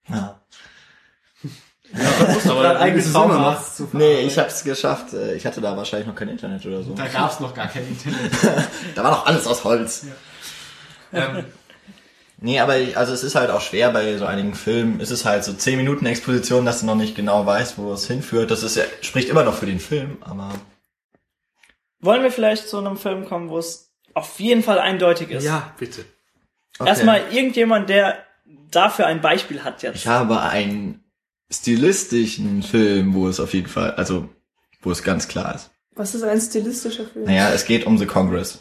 Ja. 0.08 0.40
Aber 2.48 2.62
Dein 2.62 2.76
eigenes 2.78 3.04
ist 3.04 3.10
es 3.10 3.14
immer 3.16 3.26
noch. 3.26 3.34
Traumhaus 3.34 3.76
zu 3.76 3.88
Nee, 3.92 4.20
ich 4.20 4.38
hab's 4.38 4.64
geschafft. 4.64 5.12
Äh, 5.12 5.34
Ich 5.34 5.44
hatte 5.44 5.60
da 5.60 5.76
wahrscheinlich 5.76 6.08
noch 6.08 6.14
kein 6.14 6.28
Internet 6.28 6.64
oder 6.64 6.82
so. 6.82 6.94
Da 6.94 7.06
gab's 7.06 7.38
noch 7.40 7.54
gar 7.54 7.66
kein 7.68 7.86
Internet. 7.86 8.32
Da 8.94 9.04
war 9.04 9.10
noch 9.10 9.26
alles 9.26 9.46
aus 9.46 9.62
Holz. 9.64 10.06
Ähm, 11.12 11.44
Nee, 12.38 12.58
aber 12.58 12.78
ich, 12.78 12.96
also 12.96 13.12
es 13.12 13.22
ist 13.22 13.34
halt 13.36 13.50
auch 13.50 13.60
schwer 13.60 13.90
bei 13.90 14.16
so 14.16 14.24
einigen 14.26 14.54
Filmen. 14.54 15.00
Es 15.00 15.10
ist 15.12 15.24
halt 15.24 15.44
so 15.44 15.52
10 15.52 15.76
Minuten 15.76 16.06
Exposition, 16.06 16.64
dass 16.64 16.80
du 16.80 16.86
noch 16.86 16.96
nicht 16.96 17.14
genau 17.14 17.46
weißt, 17.46 17.78
wo 17.78 17.92
es 17.92 18.06
hinführt. 18.06 18.50
Das 18.50 18.62
ist 18.64 18.74
ja, 18.76 18.82
spricht 19.00 19.28
immer 19.28 19.44
noch 19.44 19.54
für 19.54 19.66
den 19.66 19.78
Film, 19.78 20.16
aber 20.22 20.50
Wollen 22.00 22.22
wir 22.24 22.32
vielleicht 22.32 22.68
zu 22.68 22.78
einem 22.78 22.96
Film 22.96 23.26
kommen, 23.26 23.48
wo 23.48 23.58
es 23.58 23.91
auf 24.14 24.38
jeden 24.40 24.62
Fall 24.62 24.78
eindeutig 24.78 25.30
ist? 25.30 25.44
ja, 25.44 25.74
bitte. 25.78 26.04
okay. 26.78 26.88
Erstmal 26.88 27.32
irgendjemand, 27.32 27.88
der 27.88 28.24
dafür 28.70 29.06
ein 29.06 29.20
Beispiel 29.20 29.64
hat 29.64 29.82
jetzt. 29.82 29.96
Ich 29.96 30.06
habe 30.06 30.40
einen 30.40 31.02
stilistischen 31.50 32.62
Film, 32.62 33.14
wo 33.14 33.28
es 33.28 33.40
auf 33.40 33.54
jeden 33.54 33.68
Fall, 33.68 33.92
also 33.92 34.28
wo 34.80 34.90
es 34.90 35.02
ganz 35.02 35.28
klar 35.28 35.54
ist. 35.54 35.70
Was 35.94 36.14
ist 36.14 36.22
ein 36.22 36.40
stilistischer 36.40 37.04
Film? 37.06 37.26
Naja, 37.26 37.50
es 37.52 37.66
geht 37.66 37.84
um 37.84 37.98
The 37.98 38.06
Congress. 38.06 38.60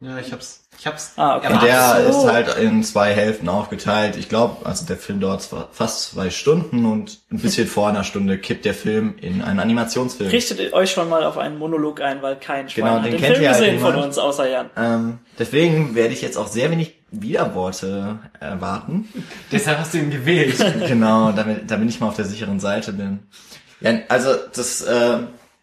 Ja, 0.00 0.18
ich 0.18 0.32
hab's. 0.32 0.61
Ich 0.82 0.86
hab's. 0.88 1.12
Ah, 1.14 1.36
okay. 1.36 1.52
Und 1.52 1.62
der 1.62 2.10
so. 2.10 2.26
ist 2.26 2.32
halt 2.32 2.56
in 2.56 2.82
zwei 2.82 3.12
Hälften 3.14 3.48
aufgeteilt. 3.48 4.16
Ich 4.16 4.28
glaube, 4.28 4.66
also 4.66 4.84
der 4.84 4.96
Film 4.96 5.20
dauert 5.20 5.40
zwar 5.40 5.68
fast 5.70 6.10
zwei 6.10 6.28
Stunden 6.28 6.86
und 6.86 7.20
ein 7.30 7.38
bisschen 7.38 7.68
vor 7.68 7.88
einer 7.88 8.02
Stunde 8.02 8.36
kippt 8.36 8.64
der 8.64 8.74
Film 8.74 9.14
in 9.20 9.42
einen 9.42 9.60
Animationsfilm. 9.60 10.28
Richtet 10.28 10.72
euch 10.72 10.90
schon 10.90 11.08
mal 11.08 11.22
auf 11.22 11.38
einen 11.38 11.56
Monolog 11.56 12.00
ein, 12.00 12.20
weil 12.20 12.34
kein 12.34 12.68
Schwein 12.68 12.84
Genau, 12.84 12.96
hat 12.96 13.04
den 13.04 13.12
den 13.12 13.20
kennt 13.20 13.34
Film 13.34 13.44
ihr 13.44 13.50
halt 13.50 13.60
gesehen 13.60 13.78
von 13.78 13.90
niemand. 13.90 14.06
uns, 14.08 14.18
außer 14.18 14.50
Jan. 14.50 14.70
Ähm, 14.76 15.18
deswegen 15.38 15.94
werde 15.94 16.14
ich 16.14 16.20
jetzt 16.20 16.36
auch 16.36 16.48
sehr 16.48 16.68
wenig 16.72 16.96
Widerworte 17.12 18.18
erwarten. 18.40 19.08
Deshalb 19.52 19.78
hast 19.78 19.94
du 19.94 19.98
ihn 19.98 20.10
gewählt. 20.10 20.56
genau, 20.88 21.30
damit, 21.30 21.70
damit 21.70 21.90
ich 21.90 22.00
mal 22.00 22.08
auf 22.08 22.16
der 22.16 22.24
sicheren 22.24 22.58
Seite 22.58 22.92
bin. 22.92 23.20
Ja, 23.80 23.92
also 24.08 24.30
das, 24.52 24.80
äh, 24.82 25.18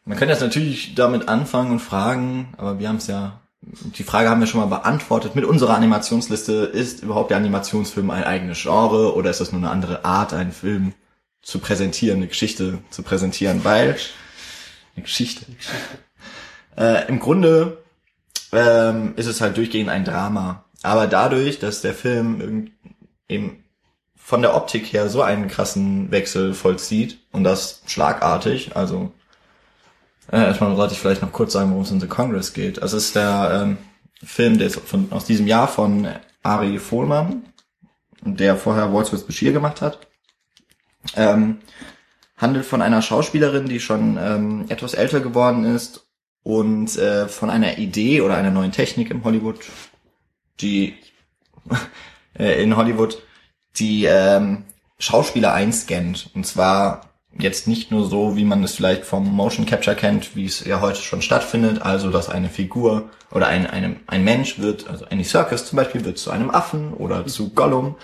man 0.06 0.18
könnte 0.18 0.32
jetzt 0.32 0.42
natürlich 0.42 0.96
damit 0.96 1.28
anfangen 1.28 1.72
und 1.72 1.80
fragen, 1.80 2.54
aber 2.58 2.80
wir 2.80 2.88
haben 2.88 2.96
es 2.96 3.08
ja, 3.08 3.42
die 3.62 4.04
Frage 4.04 4.30
haben 4.30 4.40
wir 4.40 4.48
schon 4.48 4.62
mal 4.62 4.78
beantwortet. 4.78 5.36
Mit 5.36 5.46
unserer 5.46 5.76
Animationsliste 5.76 6.54
ist 6.54 7.04
überhaupt 7.04 7.30
der 7.30 7.38
Animationsfilm 7.38 8.10
ein 8.10 8.24
eigenes 8.24 8.62
Genre 8.62 9.14
oder 9.16 9.30
ist 9.30 9.42
das 9.42 9.52
nur 9.52 9.62
eine 9.62 9.70
andere 9.70 10.06
Art, 10.06 10.34
einen 10.34 10.52
Film 10.52 10.94
zu 11.42 11.60
präsentieren, 11.60 12.18
eine 12.18 12.28
Geschichte 12.28 12.80
zu 12.90 13.04
präsentieren? 13.04 13.64
Weil 13.64 13.98
eine 14.96 15.04
Geschichte. 15.04 15.46
Äh, 16.78 17.08
Im 17.10 17.20
Grunde 17.20 17.84
ähm, 18.54 19.14
ist 19.18 19.26
es 19.26 19.42
halt 19.42 19.58
durchgehend 19.58 19.90
ein 19.90 20.06
Drama. 20.06 20.64
Aber 20.82 21.08
dadurch, 21.08 21.60
dass 21.60 21.82
der 21.82 21.94
Film 21.94 22.72
eben 23.28 23.64
von 24.16 24.42
der 24.42 24.56
Optik 24.56 24.94
her 24.94 25.10
so 25.10 25.22
einen 25.22 25.48
krassen 25.50 26.12
Wechsel 26.12 26.54
vollzieht 26.54 27.20
und 27.32 27.44
das 27.44 27.82
schlagartig, 27.88 28.76
also 28.76 29.12
äh, 30.32 30.38
erstmal 30.38 30.76
sollte 30.76 30.94
ich 30.94 31.00
vielleicht 31.00 31.22
noch 31.22 31.32
kurz 31.32 31.54
sagen, 31.54 31.72
worum 31.72 31.84
es 31.84 31.92
in 31.92 32.00
The 32.00 32.08
Congress 32.08 32.54
geht. 32.54 32.82
Also 32.82 32.98
es 32.98 33.08
ist 33.08 33.16
der 33.16 33.62
ähm, 33.64 33.78
Film, 34.24 34.58
der 34.58 34.68
ist 34.68 34.80
von, 34.80 35.12
aus 35.12 35.26
diesem 35.26 35.48
Jahr 35.48 35.68
von 35.68 36.08
Ari 36.44 36.80
Fohlmann, 36.80 37.44
der 38.22 38.56
vorher 38.56 38.94
Waltz 38.94 39.12
with 39.12 39.26
Bashir 39.26 39.52
gemacht 39.52 39.82
hat. 39.82 40.00
Ähm, 41.16 41.60
handelt 42.38 42.66
von 42.66 42.82
einer 42.82 43.02
Schauspielerin, 43.02 43.68
die 43.68 43.80
schon 43.80 44.18
ähm, 44.18 44.66
etwas 44.70 44.94
älter 44.94 45.20
geworden 45.20 45.66
ist 45.66 46.08
und 46.44 46.98
äh, 46.98 47.28
von 47.28 47.50
einer 47.50 47.78
Idee 47.78 48.22
oder 48.22 48.36
einer 48.36 48.52
neuen 48.52 48.72
Technik 48.72 49.12
im 49.12 49.24
Hollywood, 49.24 49.60
die 50.62 50.96
äh, 52.38 52.62
in 52.62 52.76
Hollywood, 52.78 53.22
die 53.78 54.06
ähm, 54.06 54.64
Schauspieler 55.00 55.54
einscannt. 55.54 56.30
Und 56.34 56.46
zwar 56.46 57.09
jetzt 57.38 57.68
nicht 57.68 57.92
nur 57.92 58.10
so, 58.10 58.36
wie 58.36 58.46
man 58.46 58.64
es 58.64 58.74
vielleicht 58.74 59.06
vom 59.06 59.32
Motion 59.34 59.66
Capture 59.66 59.96
kennt, 59.96 60.36
wie 60.36 60.46
es 60.46 60.66
ja 60.66 60.82
heute 60.82 61.00
schon 61.00 61.22
stattfindet, 61.22 61.82
also 61.82 62.10
dass 62.10 62.30
eine 62.30 62.50
Figur 62.50 63.10
oder 63.32 63.48
ein, 63.48 63.68
eine, 63.68 63.98
ein 64.08 64.24
Mensch 64.24 64.60
wird, 64.60 64.90
also 64.90 65.06
Andy 65.06 65.24
Circus 65.24 65.66
zum 65.66 65.78
Beispiel, 65.78 66.04
wird 66.06 66.18
zu 66.18 66.32
einem 66.32 66.50
Affen 66.50 66.94
oder 66.94 67.26
zu 67.28 67.50
Gollum, 67.50 67.96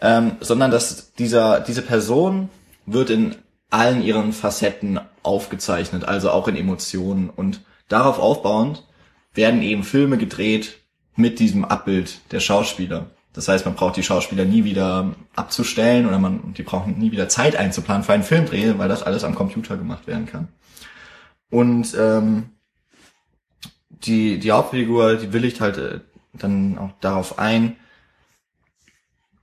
ähm, 0.00 0.36
sondern 0.40 0.70
dass 0.70 1.12
dieser, 1.14 1.60
diese 1.60 1.82
Person 1.82 2.48
wird 2.86 3.10
in 3.10 3.36
allen 3.70 4.02
ihren 4.02 4.32
Facetten 4.32 5.00
aufgezeichnet, 5.22 6.04
also 6.04 6.30
auch 6.30 6.48
in 6.48 6.56
Emotionen. 6.56 7.30
Und 7.30 7.62
darauf 7.88 8.18
aufbauend 8.18 8.86
werden 9.32 9.62
eben 9.62 9.84
Filme 9.84 10.18
gedreht 10.18 10.78
mit 11.16 11.38
diesem 11.38 11.64
Abbild 11.64 12.20
der 12.32 12.40
Schauspieler. 12.40 13.10
Das 13.32 13.46
heißt, 13.46 13.64
man 13.64 13.74
braucht 13.74 13.96
die 13.96 14.02
Schauspieler 14.02 14.44
nie 14.44 14.64
wieder 14.64 15.14
abzustellen 15.36 16.06
oder 16.06 16.18
man, 16.18 16.52
die 16.54 16.64
brauchen 16.64 16.98
nie 16.98 17.12
wieder 17.12 17.28
Zeit 17.28 17.54
einzuplanen 17.54 18.02
für 18.02 18.12
einen 18.12 18.24
Filmdreh, 18.24 18.76
weil 18.78 18.88
das 18.88 19.04
alles 19.04 19.22
am 19.22 19.36
Computer 19.36 19.76
gemacht 19.76 20.06
werden 20.06 20.26
kann. 20.26 20.48
Und 21.50 21.94
ähm, 21.98 22.50
die, 23.88 24.38
die 24.38 24.52
Hauptfigur, 24.52 25.16
die 25.16 25.32
willigt 25.32 25.60
halt 25.60 25.78
äh, 25.78 26.00
dann 26.32 26.78
auch 26.78 26.90
darauf 27.00 27.38
ein, 27.38 27.76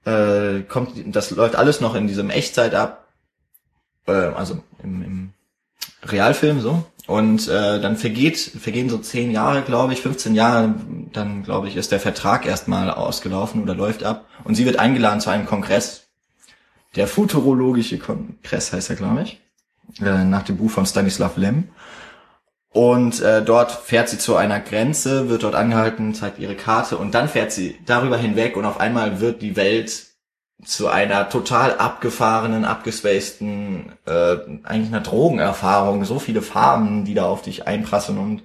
äh, 0.05 0.61
kommt, 0.61 0.93
das 1.15 1.31
läuft 1.31 1.55
alles 1.55 1.81
noch 1.81 1.95
in 1.95 2.07
diesem 2.07 2.29
Echtzeit 2.29 2.73
ab, 2.73 3.07
äh, 4.05 4.11
also 4.11 4.63
im, 4.83 5.03
im 5.03 5.33
Realfilm 6.03 6.61
so. 6.61 6.85
Und 7.07 7.47
äh, 7.47 7.79
dann 7.79 7.95
vergeht, 7.95 8.37
vergehen 8.37 8.89
so 8.89 8.97
zehn 8.97 9.31
Jahre, 9.31 9.61
glaube 9.61 9.93
ich, 9.93 10.01
15 10.01 10.35
Jahre, 10.35 10.75
dann 11.13 11.41
glaube 11.43 11.69
ich, 11.69 11.77
ist 11.77 11.93
der 11.93 12.01
Vertrag 12.01 12.45
erstmal 12.45 12.91
ausgelaufen 12.91 13.63
oder 13.63 13.73
läuft 13.73 14.03
ab. 14.03 14.25
Und 14.43 14.55
sie 14.55 14.65
wird 14.65 14.77
eingeladen 14.77 15.21
zu 15.21 15.29
einem 15.29 15.45
Kongress. 15.45 16.07
Der 16.97 17.07
Futurologische 17.07 17.97
Kongress 17.97 18.73
heißt 18.73 18.89
er, 18.89 18.97
glaube 18.97 19.23
ich. 19.23 19.41
Äh, 20.01 20.25
nach 20.25 20.43
dem 20.43 20.57
Buch 20.57 20.69
von 20.69 20.85
Stanislav 20.85 21.37
Lem. 21.37 21.69
Und 22.71 23.21
äh, 23.21 23.41
dort 23.41 23.71
fährt 23.71 24.09
sie 24.09 24.17
zu 24.17 24.35
einer 24.35 24.59
Grenze, 24.59 25.29
wird 25.29 25.43
dort 25.43 25.55
angehalten, 25.55 26.13
zeigt 26.13 26.39
ihre 26.39 26.55
Karte 26.55 26.97
und 26.97 27.15
dann 27.15 27.29
fährt 27.29 27.53
sie 27.53 27.77
darüber 27.85 28.17
hinweg 28.17 28.57
und 28.57 28.65
auf 28.65 28.79
einmal 28.79 29.21
wird 29.21 29.41
die 29.41 29.55
Welt 29.55 30.06
zu 30.63 30.87
einer 30.87 31.29
total 31.29 31.77
abgefahrenen, 31.77 32.65
abgespaceden, 32.65 33.93
äh, 34.05 34.37
eigentlich 34.63 34.87
einer 34.87 35.01
Drogenerfahrung. 35.01 36.03
So 36.05 36.19
viele 36.19 36.41
Farben, 36.41 37.05
die 37.05 37.13
da 37.13 37.25
auf 37.25 37.43
dich 37.43 37.67
einprasseln 37.67 38.17
und 38.17 38.43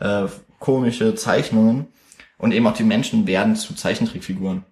äh, 0.00 0.28
komische 0.58 1.14
Zeichnungen. 1.14 1.88
Und 2.38 2.52
eben 2.52 2.66
auch 2.66 2.74
die 2.76 2.84
Menschen 2.84 3.26
werden 3.26 3.56
zu 3.56 3.74
Zeichentrickfiguren. 3.74 4.64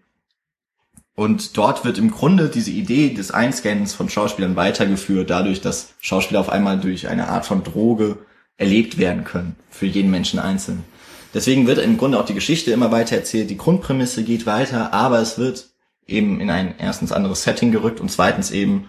Und 1.16 1.56
dort 1.56 1.84
wird 1.84 1.98
im 1.98 2.10
Grunde 2.10 2.48
diese 2.48 2.72
Idee 2.72 3.14
des 3.14 3.30
Einscannens 3.30 3.94
von 3.94 4.08
Schauspielern 4.08 4.56
weitergeführt, 4.56 5.30
dadurch, 5.30 5.60
dass 5.60 5.94
Schauspieler 6.00 6.40
auf 6.40 6.50
einmal 6.50 6.80
durch 6.80 7.08
eine 7.08 7.28
Art 7.28 7.46
von 7.46 7.62
Droge 7.62 8.18
erlebt 8.56 8.98
werden 8.98 9.24
können, 9.24 9.56
für 9.70 9.86
jeden 9.86 10.10
Menschen 10.10 10.40
einzeln. 10.40 10.84
Deswegen 11.32 11.66
wird 11.66 11.78
im 11.78 11.98
Grunde 11.98 12.18
auch 12.18 12.26
die 12.26 12.34
Geschichte 12.34 12.70
immer 12.72 12.90
weiter 12.90 13.16
erzählt, 13.16 13.50
die 13.50 13.56
Grundprämisse 13.56 14.24
geht 14.24 14.46
weiter, 14.46 14.92
aber 14.92 15.20
es 15.20 15.38
wird 15.38 15.73
eben 16.06 16.40
in 16.40 16.50
ein 16.50 16.74
erstens 16.78 17.12
anderes 17.12 17.42
Setting 17.42 17.72
gerückt 17.72 18.00
und 18.00 18.10
zweitens 18.10 18.50
eben 18.50 18.88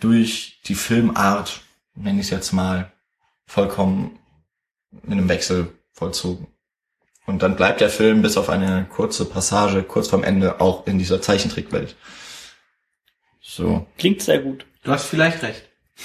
durch 0.00 0.60
die 0.66 0.74
Filmart, 0.74 1.60
nenne 1.94 2.20
ich 2.20 2.26
es 2.26 2.30
jetzt 2.30 2.52
mal, 2.52 2.92
vollkommen 3.46 4.18
mit 4.90 5.12
einem 5.12 5.28
Wechsel 5.28 5.72
vollzogen. 5.92 6.46
Und 7.26 7.42
dann 7.42 7.56
bleibt 7.56 7.80
der 7.80 7.88
Film 7.88 8.22
bis 8.22 8.36
auf 8.36 8.50
eine 8.50 8.86
kurze 8.90 9.24
Passage 9.24 9.82
kurz 9.82 10.08
vorm 10.08 10.24
Ende 10.24 10.60
auch 10.60 10.86
in 10.86 10.98
dieser 10.98 11.22
Zeichentrickwelt. 11.22 11.96
So. 13.40 13.86
Klingt 13.98 14.20
sehr 14.22 14.40
gut. 14.40 14.66
Du 14.82 14.90
hast 14.90 15.06
vielleicht 15.06 15.42
recht. 15.42 15.62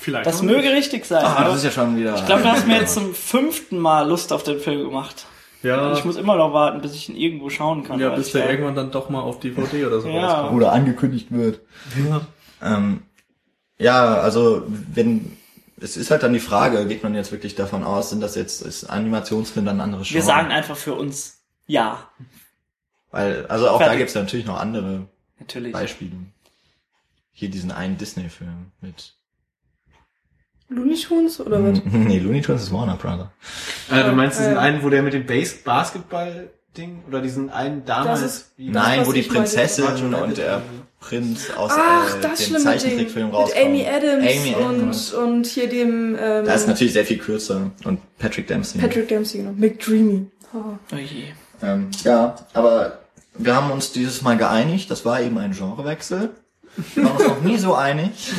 Vielleicht. 0.00 0.26
Das 0.26 0.40
möge 0.40 0.62
nicht. 0.62 0.72
richtig 0.72 1.04
sein. 1.04 1.22
Ah, 1.22 1.36
aber 1.36 1.48
das 1.50 1.58
ist 1.58 1.64
ja 1.64 1.70
schon 1.70 1.98
wieder. 1.98 2.14
ich 2.14 2.24
glaube, 2.24 2.42
du 2.42 2.48
hast 2.48 2.66
mir 2.66 2.76
jetzt 2.80 2.94
zum 2.94 3.14
fünften 3.14 3.78
Mal 3.78 4.08
Lust 4.08 4.32
auf 4.32 4.42
den 4.42 4.58
Film 4.58 4.84
gemacht. 4.84 5.26
Ja, 5.62 5.92
Ich 5.92 6.04
muss 6.04 6.16
immer 6.16 6.36
noch 6.36 6.52
warten, 6.52 6.80
bis 6.80 6.94
ich 6.94 7.08
ihn 7.08 7.16
irgendwo 7.16 7.50
schauen 7.50 7.82
kann. 7.82 7.98
ja 7.98 8.10
bis 8.14 8.30
der 8.32 8.44
da- 8.44 8.50
irgendwann 8.50 8.74
dann 8.76 8.90
doch 8.92 9.08
mal 9.10 9.20
auf 9.20 9.40
DVD 9.40 9.86
oder 9.86 10.00
so 10.00 10.08
Ja. 10.08 10.26
rauskommt. 10.34 10.56
oder 10.56 10.72
angekündigt 10.72 11.32
wird. 11.32 11.60
Ähm, 12.62 13.02
ja, 13.78 14.14
also 14.20 14.62
wenn 14.68 15.36
es 15.80 15.96
ist 15.96 16.10
halt 16.10 16.22
dann 16.24 16.32
die 16.32 16.40
Frage, 16.40 16.86
geht 16.86 17.02
man 17.04 17.14
jetzt 17.14 17.30
wirklich 17.32 17.54
davon 17.54 17.84
aus, 17.84 18.10
sind 18.10 18.20
das 18.20 18.34
jetzt 18.34 18.62
ist 18.62 18.84
Animationsfilm 18.84 19.64
dann 19.66 19.76
ein 19.78 19.80
anderes 19.80 20.08
Wir 20.10 20.20
Genre? 20.20 20.26
sagen 20.26 20.50
einfach 20.52 20.76
für 20.76 20.94
uns 20.94 21.40
ja. 21.66 22.08
Weil, 23.10 23.46
also 23.46 23.68
auch 23.68 23.78
da 23.78 23.84
Fertig. 23.84 23.98
gibt's 24.00 24.14
ja 24.14 24.22
natürlich 24.22 24.46
noch 24.46 24.58
andere 24.60 25.06
Natürlich. 25.38 25.72
Beispiele. 25.72 26.12
Hier 27.32 27.48
diesen 27.50 27.70
einen 27.70 27.96
Disney-Film 27.96 28.72
mit. 28.80 29.14
Looney 30.68 30.94
Tunes 30.96 31.40
oder 31.40 31.62
was? 31.62 31.80
nee, 31.90 32.18
Looney 32.18 32.42
Tunes 32.42 32.62
ist 32.64 32.72
Warner 32.72 32.96
Brother. 32.96 33.30
Äh, 33.90 34.04
du 34.04 34.12
meinst 34.12 34.38
diesen 34.38 34.52
Ja. 34.52 34.58
einen, 34.60 34.82
wo 34.82 34.90
der 34.90 35.02
mit 35.02 35.14
dem 35.14 35.24
Base 35.26 35.56
Basketball-Ding 35.64 37.04
oder 37.08 37.20
diesen 37.22 37.50
einen 37.50 37.84
damals? 37.84 38.20
Das 38.22 38.30
ist- 38.36 38.52
wie- 38.56 38.70
Nein, 38.70 39.06
wo 39.06 39.12
die. 39.12 39.22
Prinzessin 39.22 39.84
Roger 39.84 40.22
und 40.22 40.36
der. 40.36 40.62
Prinz 41.00 41.50
aus 41.56 41.70
Ach, 41.72 42.16
äh, 42.16 42.20
das 42.22 42.40
dem 42.44 42.54
Ding. 42.54 42.62
Zeichentrickfilm 42.64 43.26
Mit 43.26 43.34
rauskommen. 43.36 43.66
Amy 43.68 43.86
Adams, 43.86 44.24
Amy 44.32 44.54
Adams. 44.56 45.12
und, 45.14 45.22
und 45.32 45.46
hier 45.46 45.68
dem 45.68 46.16
ähm, 46.20 46.44
Da 46.44 46.52
ist 46.52 46.66
natürlich 46.66 46.92
sehr 46.92 47.04
viel 47.04 47.18
kürzer 47.18 47.70
und 47.84 48.00
Patrick 48.18 48.48
Dempsey. 48.48 48.80
Patrick 48.80 49.06
Dempsey, 49.06 49.38
genau. 49.42 49.52
McDreamy. 49.52 50.26
Oh. 50.52 50.58
Oh 50.92 50.96
je. 50.96 51.26
Ähm, 51.62 51.90
ja, 52.02 52.34
aber 52.52 52.98
wir 53.38 53.54
haben 53.54 53.70
uns 53.70 53.92
dieses 53.92 54.22
Mal 54.22 54.36
geeinigt, 54.36 54.90
das 54.90 55.04
war 55.04 55.20
eben 55.20 55.38
ein 55.38 55.52
Genrewechsel. 55.52 56.30
Wir 56.96 57.04
waren 57.04 57.12
uns 57.16 57.26
noch 57.28 57.42
nie 57.42 57.58
so 57.58 57.74
einig. 57.76 58.10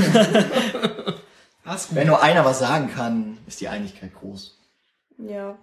Wenn 1.92 2.08
nur 2.08 2.22
einer 2.22 2.46
was 2.46 2.60
sagen 2.60 2.90
kann, 2.94 3.38
ist 3.48 3.62
die 3.62 3.68
Einigkeit 3.68 4.14
groß. 4.16 4.58
Ja. 5.18 5.58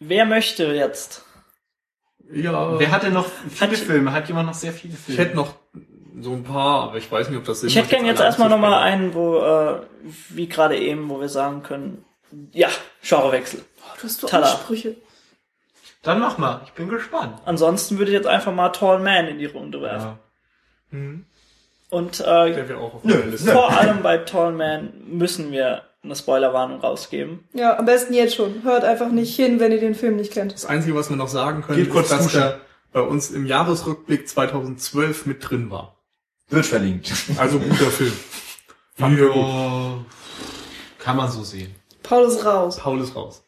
Wer 0.00 0.24
möchte 0.26 0.66
jetzt? 0.74 1.24
Ja, 2.30 2.78
Wer 2.78 2.90
hat 2.90 3.02
denn 3.04 3.14
noch 3.14 3.26
viele 3.50 3.70
Hat- 3.72 3.78
Filme? 3.78 4.12
Hat 4.12 4.28
jemand 4.28 4.46
noch 4.48 4.54
sehr 4.54 4.72
viele 4.72 4.94
ich 4.94 5.00
Filme? 5.00 5.20
hätte 5.22 5.36
noch 5.36 5.54
so 6.20 6.32
ein 6.32 6.44
paar, 6.44 6.84
aber 6.88 6.96
ich 6.98 7.10
weiß 7.10 7.28
nicht, 7.30 7.38
ob 7.38 7.44
das 7.44 7.60
Sinn 7.60 7.68
Ich 7.68 7.76
hätte 7.76 7.86
macht, 7.86 7.90
gern 7.96 8.06
jetzt 8.06 8.20
erstmal 8.20 8.48
nochmal 8.48 8.74
einen, 8.74 9.14
wo, 9.14 9.38
äh, 9.38 9.80
wie 10.30 10.48
gerade 10.48 10.76
eben, 10.78 11.08
wo 11.08 11.20
wir 11.20 11.28
sagen 11.28 11.62
können, 11.62 12.04
ja, 12.52 12.68
Genrewechsel. 13.02 13.64
Oh, 13.80 13.96
du 13.96 14.02
hast 14.04 14.20
so 14.20 14.26
Tada. 14.26 14.50
Ansprüche. 14.52 14.96
Dann 16.02 16.20
mach 16.20 16.36
mal. 16.38 16.60
Ich 16.66 16.72
bin 16.72 16.88
gespannt. 16.88 17.40
Ansonsten 17.46 17.98
würde 17.98 18.10
ich 18.10 18.16
jetzt 18.16 18.26
einfach 18.26 18.52
mal 18.52 18.68
Tall 18.70 18.98
Man 19.00 19.26
in 19.26 19.38
die 19.38 19.46
Runde 19.46 19.80
werfen. 19.80 20.18
Ja. 20.92 20.98
Mhm. 20.98 21.26
Und 21.90 22.20
äh, 22.20 22.52
Der 22.54 22.68
wäre 22.68 22.78
auch 22.80 22.94
auf 22.94 23.04
meiner 23.04 23.24
Liste. 23.26 23.52
vor 23.52 23.70
allem 23.70 24.02
bei 24.02 24.18
Tall 24.18 24.52
Man 24.52 24.92
müssen 25.08 25.50
wir 25.52 25.82
eine 26.02 26.14
Spoilerwarnung 26.14 26.80
rausgeben. 26.80 27.48
Ja, 27.54 27.78
am 27.78 27.84
besten 27.86 28.12
jetzt 28.14 28.34
schon. 28.36 28.62
Hört 28.62 28.84
einfach 28.84 29.08
nicht 29.10 29.34
hin, 29.34 29.58
wenn 29.60 29.72
ihr 29.72 29.80
den 29.80 29.94
Film 29.94 30.16
nicht 30.16 30.32
kennt. 30.32 30.52
Das 30.54 30.66
Einzige, 30.66 30.94
was 30.94 31.08
wir 31.10 31.16
noch 31.16 31.28
sagen 31.28 31.62
können, 31.62 31.78
Geht 31.78 31.90
kurz 31.90 32.06
ist, 32.06 32.12
dass 32.12 32.22
duschen. 32.24 32.40
der 32.40 32.60
bei 32.92 33.00
uns 33.00 33.30
im 33.30 33.46
Jahresrückblick 33.46 34.28
2012 34.28 35.26
mit 35.26 35.48
drin 35.48 35.70
war. 35.70 35.96
Wird 36.48 36.66
verlinkt. 36.66 37.12
Also 37.38 37.58
guter 37.58 37.90
Film. 37.90 38.12
Gut. 38.98 39.18
Ja. 39.18 39.98
Kann 40.98 41.16
man 41.16 41.30
so 41.30 41.42
sehen. 41.42 41.74
Paul 42.02 42.26
ist 42.26 42.44
raus. 42.44 42.76
Paul 42.78 43.00
ist 43.00 43.14
raus. 43.14 43.44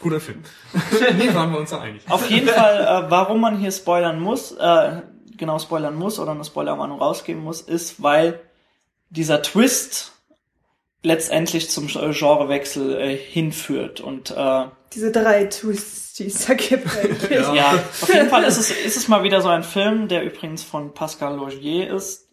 Guter 0.00 0.20
Film. 0.20 0.42
nee, 1.18 1.32
waren 1.34 1.52
wir 1.52 1.58
uns 1.60 1.70
da 1.70 1.80
einig. 1.80 2.02
Auf 2.08 2.28
jeden 2.30 2.48
Fall, 2.48 3.04
äh, 3.06 3.10
warum 3.10 3.40
man 3.40 3.58
hier 3.58 3.70
spoilern 3.70 4.18
muss, 4.20 4.52
äh, 4.52 5.02
genau 5.40 5.58
spoilern 5.58 5.96
muss 5.96 6.20
oder 6.20 6.30
eine 6.30 6.44
Spoilerwarnung 6.44 7.00
rausgeben 7.00 7.42
muss, 7.42 7.60
ist, 7.60 8.00
weil 8.00 8.38
dieser 9.08 9.42
Twist 9.42 10.12
letztendlich 11.02 11.70
zum 11.70 11.86
Genrewechsel 11.88 13.00
äh, 13.00 13.16
hinführt. 13.16 14.00
Und 14.00 14.30
äh, 14.30 14.66
Diese 14.92 15.10
drei 15.10 15.44
Twists, 15.46 16.14
die 16.14 16.26
es 16.26 16.46
da 16.46 16.54
gibt 16.54 16.86
eigentlich. 16.96 17.30
Ja. 17.40 17.54
ja, 17.54 17.72
auf 17.72 18.08
jeden 18.12 18.28
Fall 18.28 18.44
ist 18.44 18.58
es, 18.58 18.70
ist 18.70 18.96
es 18.96 19.08
mal 19.08 19.22
wieder 19.22 19.40
so 19.40 19.48
ein 19.48 19.62
Film, 19.64 20.08
der 20.08 20.22
übrigens 20.24 20.62
von 20.62 20.92
Pascal 20.94 21.36
Logier 21.36 21.92
ist. 21.92 22.28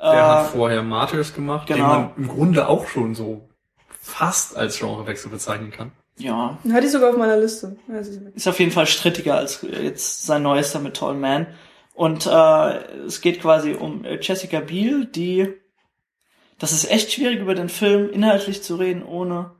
Der 0.00 0.12
Äh, 0.12 0.16
hat 0.16 0.50
vorher 0.50 0.82
Martyrs 0.82 1.32
gemacht, 1.34 1.68
den 1.68 1.76
genau. 1.76 1.88
man 1.88 2.10
im 2.16 2.28
Grunde 2.28 2.68
auch 2.68 2.86
schon 2.88 3.14
so 3.14 3.48
fast 4.00 4.56
als 4.56 4.78
Genrewechsel 4.78 5.30
bezeichnen 5.30 5.70
kann. 5.70 5.92
ja, 6.18 6.58
Hatte 6.70 6.84
ich 6.86 6.92
sogar 6.92 7.10
auf 7.10 7.16
meiner 7.16 7.36
Liste. 7.38 7.76
Sie- 8.02 8.20
ist 8.34 8.48
auf 8.48 8.58
jeden 8.60 8.72
Fall 8.72 8.86
strittiger 8.86 9.36
als 9.36 9.62
jetzt 9.62 10.26
sein 10.26 10.42
neuester 10.42 10.80
mit 10.80 10.96
Tall 10.96 11.14
Man. 11.14 11.46
Und 11.94 12.26
äh, 12.26 12.76
es 13.06 13.20
geht 13.20 13.40
quasi 13.42 13.72
um 13.74 14.04
äh, 14.04 14.18
Jessica 14.20 14.60
Biel, 14.60 15.06
die 15.06 15.48
das 16.58 16.72
ist 16.72 16.90
echt 16.90 17.12
schwierig 17.12 17.40
über 17.40 17.54
den 17.56 17.68
Film 17.68 18.08
inhaltlich 18.10 18.62
zu 18.62 18.76
reden, 18.76 19.02
ohne 19.02 19.50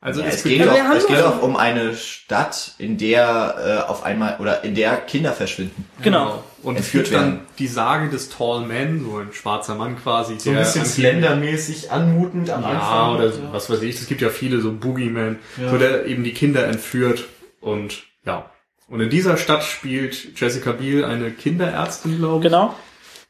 Also 0.00 0.20
Ja, 0.20 0.26
es 0.26 0.36
es 0.36 0.42
geht, 0.42 0.58
Ja, 0.58 0.66
haben 0.72 0.96
es 0.96 1.06
geht 1.06 1.18
doch- 1.20 1.38
auch 1.38 1.42
um 1.42 1.54
eine 1.56 1.94
Stadt, 1.94 2.72
in 2.78 2.98
der 2.98 3.84
äh, 3.86 3.88
auf 3.90 4.02
einmal 4.02 4.36
oder 4.40 4.64
in 4.64 4.74
der 4.74 4.96
Kinder 4.96 5.32
verschwinden. 5.32 5.84
genau. 6.02 6.42
Und 6.64 6.74
es 6.74 6.80
entführt 6.86 7.04
gibt 7.06 7.16
dann 7.16 7.24
werden. 7.34 7.46
die 7.60 7.68
Sage 7.68 8.10
des 8.10 8.28
Tall 8.30 8.62
Man, 8.66 9.04
so 9.04 9.18
ein 9.18 9.32
schwarzer 9.32 9.76
Mann 9.76 9.96
quasi, 9.96 10.38
So 10.40 10.50
ein 10.50 10.56
bisschen 10.56 10.84
slendermäßig 10.84 11.92
anmutend 11.92 12.50
am 12.50 12.62
Ja, 12.62 12.68
Anfang. 12.70 13.14
oder 13.16 13.30
so, 13.32 13.40
was 13.52 13.70
weiß 13.70 13.82
ich, 13.82 13.94
es 14.00 14.08
gibt 14.08 14.20
ja 14.20 14.28
viele, 14.30 14.60
so 14.60 14.72
Boogeyman, 14.72 15.38
Ja. 15.62 15.70
so 15.70 15.78
der 15.78 16.06
eben 16.06 16.24
die 16.24 16.34
Kinder 16.34 16.66
entführt 16.66 17.24
und 17.60 18.02
ja. 18.26 18.50
Und 18.88 19.00
in 19.00 19.10
dieser 19.10 19.36
Stadt 19.36 19.64
spielt 19.64 20.40
Jessica 20.40 20.72
Biel 20.72 21.04
eine 21.04 21.30
Kinderärztin, 21.30 22.18
glaube 22.18 22.38
ich. 22.38 22.50
Genau. 22.50 22.74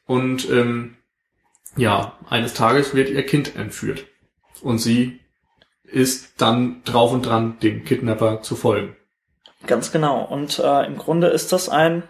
Und 0.06 0.48
ähm, 0.50 0.96
ja, 1.76 2.16
eines 2.28 2.54
Tages 2.54 2.94
wird 2.94 3.10
ihr 3.10 3.26
Kind 3.26 3.56
entführt. 3.56 4.06
Und 4.62 4.78
sie 4.78 5.20
ist 5.84 6.40
dann 6.40 6.82
drauf 6.84 7.12
und 7.12 7.26
dran, 7.26 7.58
dem 7.60 7.84
Kidnapper 7.84 8.42
zu 8.42 8.56
folgen. 8.56 8.96
Ganz 9.66 9.90
genau. 9.90 10.22
Und 10.24 10.58
äh, 10.58 10.86
im 10.86 10.96
Grunde 10.96 11.28
ist 11.28 11.52
das 11.52 11.68
ein, 11.68 12.04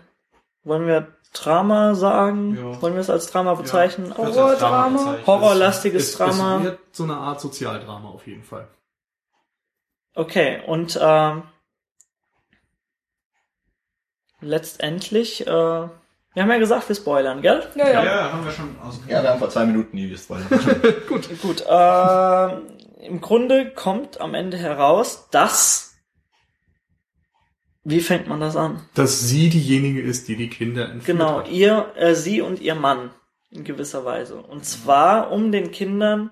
wollen 0.64 0.86
wir 0.86 1.08
Drama 1.32 1.94
sagen? 1.94 2.56
Ja. 2.56 2.82
Wollen 2.82 2.94
wir 2.94 3.00
es 3.00 3.10
als 3.10 3.30
Drama 3.30 3.54
bezeichnen? 3.54 4.08
Ja. 4.10 4.16
Horrordrama. 4.16 5.18
Horrorlastiges 5.26 6.10
Es, 6.10 6.16
Drama. 6.16 6.58
es 6.58 6.64
wird 6.64 6.78
so 6.92 7.04
eine 7.04 7.16
Art 7.16 7.40
Sozialdrama 7.40 8.08
auf 8.08 8.26
jeden 8.26 8.42
Fall. 8.42 8.68
Okay, 10.14 10.60
und 10.66 10.98
ähm, 11.00 11.42
letztendlich, 14.40 15.46
äh, 15.46 15.50
wir 15.50 16.42
haben 16.42 16.50
ja 16.50 16.58
gesagt, 16.58 16.88
wir 16.88 16.94
spoilern, 16.96 17.42
gell? 17.42 17.66
Ja, 17.74 17.86
Ja, 17.88 17.92
ja. 17.92 18.04
ja, 18.04 18.32
haben 18.32 18.44
wir 18.44 18.52
schon 18.52 18.78
aus. 18.80 19.00
Ja, 19.08 19.22
wir 19.22 19.30
haben 19.30 19.38
vor 19.38 19.50
zwei 19.50 19.64
Minuten 19.66 19.96
die 19.96 20.08
gespoilert. 20.08 20.48
Gut, 21.08 21.64
äh, 21.68 23.06
im 23.06 23.20
Grunde 23.20 23.70
kommt 23.72 24.20
am 24.20 24.34
Ende 24.34 24.56
heraus, 24.56 25.28
dass, 25.30 25.94
wie 27.84 28.00
fängt 28.00 28.28
man 28.28 28.40
das 28.40 28.56
an? 28.56 28.82
Dass 28.94 29.20
sie 29.20 29.48
diejenige 29.48 30.00
ist, 30.02 30.28
die 30.28 30.36
die 30.36 30.50
Kinder 30.50 30.84
entführt 30.90 31.06
Genau, 31.18 31.38
hat. 31.40 31.48
ihr, 31.48 31.92
äh, 31.96 32.14
sie 32.14 32.40
und 32.42 32.60
ihr 32.60 32.74
Mann 32.74 33.10
in 33.50 33.64
gewisser 33.64 34.04
Weise. 34.04 34.36
Und 34.36 34.64
zwar, 34.66 35.30
um 35.32 35.50
den 35.52 35.70
Kindern 35.70 36.30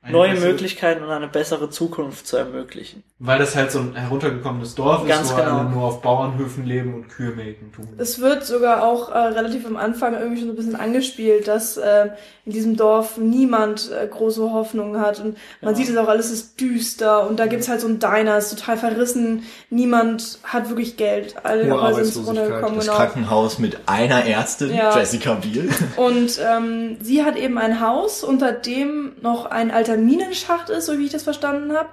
Eine 0.00 0.12
neue 0.12 0.30
bessere- 0.32 0.46
Möglichkeiten 0.52 1.04
und 1.04 1.10
eine 1.10 1.28
bessere 1.28 1.68
Zukunft 1.70 2.26
zu 2.26 2.36
ermöglichen. 2.38 3.04
Weil 3.20 3.40
das 3.40 3.56
halt 3.56 3.72
so 3.72 3.80
ein 3.80 3.96
heruntergekommenes 3.96 4.76
Dorf 4.76 5.04
Ganz 5.08 5.28
ist, 5.30 5.32
wo 5.36 5.40
genau. 5.42 5.58
alle 5.58 5.70
nur 5.70 5.82
auf 5.82 6.02
Bauernhöfen 6.02 6.64
leben 6.64 6.94
und 6.94 7.08
Kühe 7.08 7.30
melken 7.32 7.72
tun. 7.72 7.88
Es 7.98 8.20
wird 8.20 8.44
sogar 8.44 8.84
auch 8.84 9.10
äh, 9.10 9.18
relativ 9.18 9.66
am 9.66 9.76
Anfang 9.76 10.14
irgendwie 10.14 10.36
schon 10.38 10.46
so 10.46 10.52
ein 10.52 10.56
bisschen 10.56 10.76
angespielt, 10.76 11.48
dass 11.48 11.76
äh, 11.78 12.10
in 12.44 12.52
diesem 12.52 12.76
Dorf 12.76 13.16
niemand 13.18 13.90
äh, 13.90 14.06
große 14.06 14.52
Hoffnungen 14.52 15.00
hat 15.00 15.18
und 15.18 15.36
man 15.60 15.72
Ja. 15.72 15.76
sieht 15.76 15.88
es 15.88 15.96
auch, 15.96 16.06
alles 16.06 16.30
ist 16.30 16.60
düster 16.60 17.28
und 17.28 17.40
da 17.40 17.46
gibt's 17.46 17.68
halt 17.68 17.80
so 17.80 17.88
ein 17.88 17.98
Diner, 17.98 18.38
ist 18.38 18.56
total 18.56 18.76
verrissen, 18.76 19.42
niemand 19.68 20.38
hat 20.44 20.68
wirklich 20.68 20.96
Geld, 20.96 21.34
alle 21.42 21.64
Hohe 21.64 21.82
Häuser 21.82 22.04
sind 22.04 22.28
Arbeitslosigkeit. 22.28 22.36
runtergekommen, 22.44 22.76
Das 22.76 22.84
genau. 22.86 22.96
Krankenhaus 22.98 23.58
mit 23.58 23.78
einer 23.86 24.24
Ärztin, 24.26 24.72
Ja. 24.72 24.96
Jessica 24.96 25.34
Biel. 25.34 25.68
Und 25.96 26.38
ähm, 26.40 26.98
sie 27.02 27.24
hat 27.24 27.36
eben 27.36 27.58
ein 27.58 27.80
Haus, 27.80 28.22
unter 28.22 28.52
dem 28.52 29.14
noch 29.22 29.46
ein 29.46 29.72
alter 29.72 29.96
Minenschacht 29.96 30.70
ist, 30.70 30.86
so 30.86 30.96
wie 31.00 31.06
ich 31.06 31.10
das 31.12 31.24
verstanden 31.24 31.72
habe. 31.76 31.88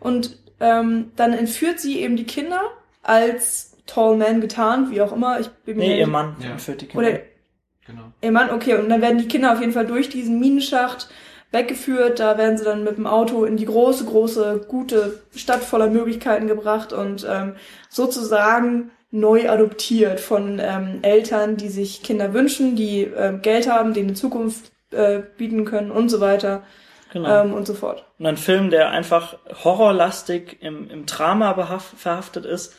Und 0.00 0.36
ähm, 0.60 1.12
dann 1.16 1.32
entführt 1.32 1.80
sie 1.80 2.00
eben 2.00 2.16
die 2.16 2.24
Kinder, 2.24 2.60
als 3.02 3.76
Tall 3.86 4.16
Man 4.16 4.40
getarnt, 4.40 4.90
wie 4.90 5.00
auch 5.00 5.12
immer. 5.12 5.38
Ich 5.40 5.48
bin 5.48 5.76
mir 5.76 5.88
Nee, 5.88 6.00
ihr 6.00 6.06
Mann 6.06 6.36
Ja. 6.40 6.52
entführt 6.52 6.80
die 6.80 6.86
Kinder. 6.86 7.08
Oder 7.08 7.20
Genau. 7.86 8.02
ihr 8.20 8.32
Mann, 8.32 8.50
okay, 8.50 8.74
und 8.74 8.88
dann 8.88 9.00
werden 9.00 9.18
die 9.18 9.28
Kinder 9.28 9.52
auf 9.52 9.60
jeden 9.60 9.72
Fall 9.72 9.86
durch 9.86 10.08
diesen 10.08 10.40
Minenschacht 10.40 11.08
weggeführt. 11.52 12.18
Da 12.18 12.36
werden 12.36 12.58
sie 12.58 12.64
dann 12.64 12.82
mit 12.82 12.96
dem 12.96 13.06
Auto 13.06 13.44
in 13.44 13.56
die 13.56 13.64
große, 13.66 14.04
große, 14.06 14.64
gute 14.66 15.22
Stadt 15.36 15.62
voller 15.62 15.88
Möglichkeiten 15.88 16.48
gebracht 16.48 16.92
und 16.92 17.24
ähm, 17.30 17.54
sozusagen 17.88 18.90
neu 19.12 19.48
adoptiert 19.48 20.18
von 20.20 20.60
ähm, 20.60 20.98
Eltern, 21.02 21.56
die 21.56 21.68
sich 21.68 22.02
Kinder 22.02 22.34
wünschen, 22.34 22.74
die 22.74 23.02
ähm, 23.02 23.40
Geld 23.40 23.70
haben, 23.70 23.94
denen 23.94 24.08
eine 24.08 24.16
Zukunft 24.16 24.72
äh, 24.90 25.20
bieten 25.36 25.64
können 25.64 25.90
und 25.92 26.08
so 26.08 26.20
weiter 26.20 26.64
genau. 27.22 27.42
ähm, 27.42 27.54
und 27.54 27.66
so 27.66 27.74
fort. 27.74 28.04
Und 28.18 28.26
ein 28.26 28.36
Film, 28.36 28.70
der 28.70 28.90
einfach 28.90 29.36
horrorlastig 29.64 30.58
im, 30.60 30.90
im 30.90 31.06
Drama 31.06 31.78
verhaftet 31.78 32.46
ist, 32.46 32.74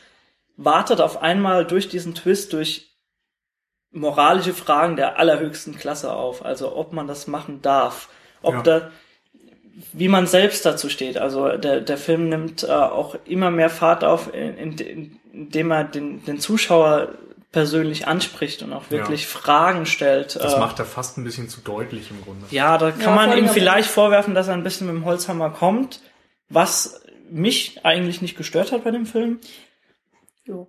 wartet 0.57 1.01
auf 1.01 1.21
einmal 1.21 1.65
durch 1.65 1.87
diesen 1.89 2.15
Twist, 2.15 2.53
durch 2.53 2.87
moralische 3.91 4.53
Fragen 4.53 4.95
der 4.95 5.19
allerhöchsten 5.19 5.77
Klasse 5.77 6.13
auf. 6.13 6.43
Also 6.43 6.75
ob 6.75 6.93
man 6.93 7.07
das 7.07 7.27
machen 7.27 7.61
darf, 7.61 8.09
ob 8.41 8.55
Ja. 8.55 8.61
da, 8.61 8.91
wie 9.93 10.07
man 10.07 10.27
selbst 10.27 10.65
dazu 10.65 10.89
steht. 10.89 11.17
Also 11.17 11.57
der, 11.57 11.81
der 11.81 11.97
Film 11.97 12.29
nimmt 12.29 12.63
äh, 12.63 12.67
auch 12.67 13.15
immer 13.25 13.51
mehr 13.51 13.69
Fahrt 13.69 14.03
auf, 14.03 14.33
in, 14.33 14.57
in, 14.57 14.77
in, 14.77 15.19
indem 15.33 15.71
er 15.71 15.83
den, 15.83 16.25
den 16.25 16.39
Zuschauer 16.39 17.09
persönlich 17.57 18.07
anspricht 18.07 18.61
und 18.61 18.71
auch 18.71 18.91
wirklich 18.91 19.25
Fragen 19.25 19.85
stellt. 19.87 20.35
Das 20.35 20.53
äh, 20.53 20.59
macht 20.59 20.77
er 20.77 20.85
fast 20.85 21.17
ein 21.17 21.23
bisschen 21.23 21.49
zu 21.49 21.59
deutlich 21.61 22.11
im 22.11 22.21
Grunde. 22.23 22.45
ja, 22.51 22.77
da 22.77 22.91
kann 22.91 23.01
Ja, 23.01 23.15
man 23.15 23.35
ihm 23.37 23.49
vielleicht 23.49 23.89
vorwerfen, 23.89 24.35
dass 24.35 24.47
er 24.47 24.53
ein 24.53 24.63
bisschen 24.63 24.85
mit 24.85 24.95
dem 24.95 25.05
Holzhammer 25.05 25.49
kommt, 25.49 26.01
was 26.49 27.01
mich 27.31 27.79
eigentlich 27.83 28.21
nicht 28.21 28.37
gestört 28.37 28.71
hat 28.71 28.83
bei 28.83 28.91
dem 28.91 29.05
Film. 29.07 29.39
Jo. 30.45 30.67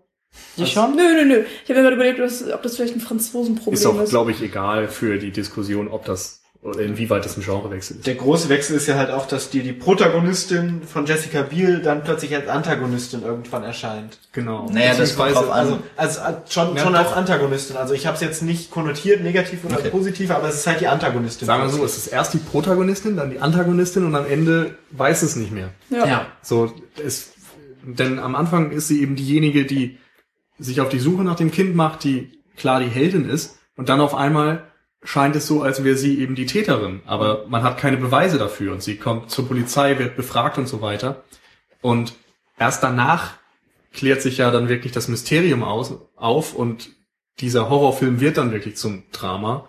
Sie 0.56 0.66
schon? 0.66 0.96
Nö, 0.96 1.02
nö, 1.14 1.24
nö. 1.26 1.44
Ich 1.64 1.70
habe 1.70 1.74
mir 1.80 1.82
gerade 1.82 1.96
überlegt, 1.96 2.18
ob 2.20 2.24
das- 2.26 2.50
ob 2.50 2.62
das 2.62 2.76
vielleicht 2.76 2.94
ein 2.96 3.00
Franzosenproblem 3.00 3.74
Ist 3.74 3.80
ist. 3.80 3.86
auch, 3.86 4.04
glaube 4.08 4.30
ich, 4.30 4.40
egal 4.42 4.88
für 4.88 5.18
die 5.18 5.30
Diskussion, 5.30 5.88
ob 5.88 6.04
das 6.06 6.37
oder 6.60 6.80
inwieweit 6.80 7.24
das 7.24 7.36
ein 7.36 7.42
Genrewechsel 7.44 7.98
ist. 7.98 8.06
Der 8.06 8.16
große 8.16 8.48
Wechsel 8.48 8.76
ist 8.76 8.88
ja 8.88 8.96
halt 8.96 9.10
auch, 9.10 9.26
dass 9.28 9.48
die, 9.50 9.62
die 9.62 9.72
Protagonistin 9.72 10.82
von 10.82 11.06
Jessica 11.06 11.42
Biel 11.42 11.80
dann 11.80 12.02
plötzlich 12.02 12.34
als 12.34 12.48
Antagonistin 12.48 13.22
irgendwann 13.22 13.62
erscheint. 13.62 14.18
Genau. 14.32 14.68
Naja, 14.70 14.94
das 14.96 15.16
kommt 15.16 15.34
drauf 15.34 15.50
an. 15.50 15.58
Also, 15.60 15.78
also 15.96 16.20
als- 16.20 16.52
schon, 16.52 16.74
Ja, 16.76 16.82
schon 16.82 16.94
als 16.96 17.12
Antagonistin. 17.12 17.76
Also 17.76 17.94
ich 17.94 18.06
habe 18.06 18.16
es 18.16 18.20
jetzt 18.22 18.42
nicht 18.42 18.70
konnotiert, 18.72 19.22
negativ 19.22 19.64
oder 19.64 19.78
Okay. 19.78 19.90
positiv, 19.90 20.30
aber 20.32 20.48
es 20.48 20.56
ist 20.56 20.66
halt 20.66 20.80
die 20.80 20.88
Antagonistin. 20.88 21.46
Sagen 21.46 21.62
wir 21.62 21.68
so, 21.70 21.84
es 21.84 21.96
ist 21.96 22.08
erst 22.08 22.34
die 22.34 22.38
Protagonistin, 22.38 23.16
dann 23.16 23.30
die 23.30 23.38
Antagonistin 23.38 24.04
und 24.04 24.16
am 24.16 24.26
Ende 24.26 24.74
weiß 24.90 25.22
es 25.22 25.36
nicht 25.36 25.52
mehr. 25.52 25.70
ja. 25.90 26.06
Ja. 26.06 26.26
So, 26.42 26.72
es, 27.04 27.32
denn 27.84 28.18
am 28.18 28.34
Anfang 28.34 28.72
ist 28.72 28.88
sie 28.88 29.00
eben 29.00 29.14
diejenige, 29.14 29.64
die 29.64 29.98
sich 30.58 30.80
auf 30.80 30.88
die 30.88 30.98
Suche 30.98 31.22
nach 31.22 31.36
dem 31.36 31.52
Kind 31.52 31.76
macht, 31.76 32.02
die 32.02 32.32
klar 32.56 32.80
die 32.80 32.88
Heldin 32.88 33.28
ist 33.30 33.58
und 33.76 33.88
dann 33.88 34.00
auf 34.00 34.16
einmal 34.16 34.64
scheint 35.08 35.34
es 35.36 35.46
so, 35.46 35.62
als 35.62 35.82
wäre 35.84 35.96
sie 35.96 36.20
eben 36.20 36.34
die 36.34 36.44
Täterin, 36.44 37.00
aber 37.06 37.46
man 37.48 37.62
hat 37.62 37.78
keine 37.78 37.96
Beweise 37.96 38.36
dafür 38.36 38.72
und 38.74 38.82
sie 38.82 38.98
kommt 38.98 39.30
zur 39.30 39.48
Polizei, 39.48 39.98
wird 39.98 40.16
befragt 40.16 40.58
und 40.58 40.68
so 40.68 40.82
weiter 40.82 41.24
und 41.80 42.12
erst 42.58 42.82
danach 42.82 43.34
klärt 43.94 44.20
sich 44.20 44.36
ja 44.36 44.50
dann 44.50 44.68
wirklich 44.68 44.92
das 44.92 45.08
Mysterium 45.08 45.62
aus, 45.62 45.94
auf 46.16 46.54
und 46.54 46.90
dieser 47.40 47.70
Horrorfilm 47.70 48.20
wird 48.20 48.36
dann 48.36 48.52
wirklich 48.52 48.76
zum 48.76 49.04
Drama. 49.12 49.66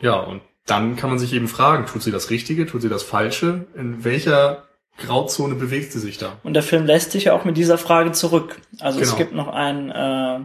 Ja, 0.00 0.14
und 0.20 0.40
dann 0.64 0.96
kann 0.96 1.10
man 1.10 1.18
sich 1.18 1.34
eben 1.34 1.48
fragen, 1.48 1.84
tut 1.84 2.02
sie 2.02 2.10
das 2.10 2.30
Richtige, 2.30 2.64
tut 2.64 2.80
sie 2.80 2.88
das 2.88 3.02
Falsche? 3.02 3.66
In 3.74 4.04
welcher 4.04 4.64
Grauzone 4.96 5.54
bewegt 5.54 5.92
sie 5.92 6.00
sich 6.00 6.16
da? 6.16 6.38
Und 6.44 6.54
der 6.54 6.62
Film 6.62 6.86
lässt 6.86 7.12
sich 7.12 7.24
ja 7.24 7.34
auch 7.34 7.44
mit 7.44 7.58
dieser 7.58 7.76
Frage 7.76 8.12
zurück. 8.12 8.58
Also 8.80 9.00
es 9.00 9.08
Genau. 9.08 9.18
gibt 9.18 9.34
noch 9.34 9.48
einen, 9.48 9.90
äh, 9.90 10.40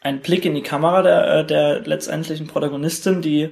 einen 0.00 0.20
Blick 0.20 0.44
in 0.44 0.54
die 0.54 0.62
Kamera 0.62 1.02
der, 1.02 1.26
äh, 1.26 1.46
der 1.46 1.80
letztendlichen 1.80 2.46
Protagonistin, 2.46 3.22
die 3.22 3.50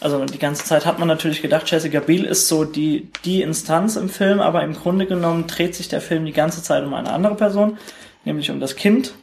also 0.00 0.24
die 0.24 0.38
ganze 0.38 0.64
Zeit 0.64 0.86
hat 0.86 0.98
man 0.98 1.08
natürlich 1.08 1.42
gedacht, 1.42 1.70
Jessica 1.70 2.00
Biel 2.00 2.24
ist 2.24 2.46
so 2.46 2.64
die, 2.64 3.10
die 3.24 3.42
Instanz 3.42 3.96
im 3.96 4.08
Film, 4.08 4.40
aber 4.40 4.62
im 4.62 4.74
Grunde 4.74 5.06
genommen 5.06 5.46
dreht 5.46 5.74
sich 5.74 5.88
der 5.88 6.00
Film 6.00 6.24
die 6.24 6.32
ganze 6.32 6.62
Zeit 6.62 6.84
um 6.84 6.94
eine 6.94 7.10
andere 7.10 7.34
Person, 7.34 7.78
nämlich 8.24 8.50
um 8.50 8.60
das 8.60 8.76
Kind 8.76 9.14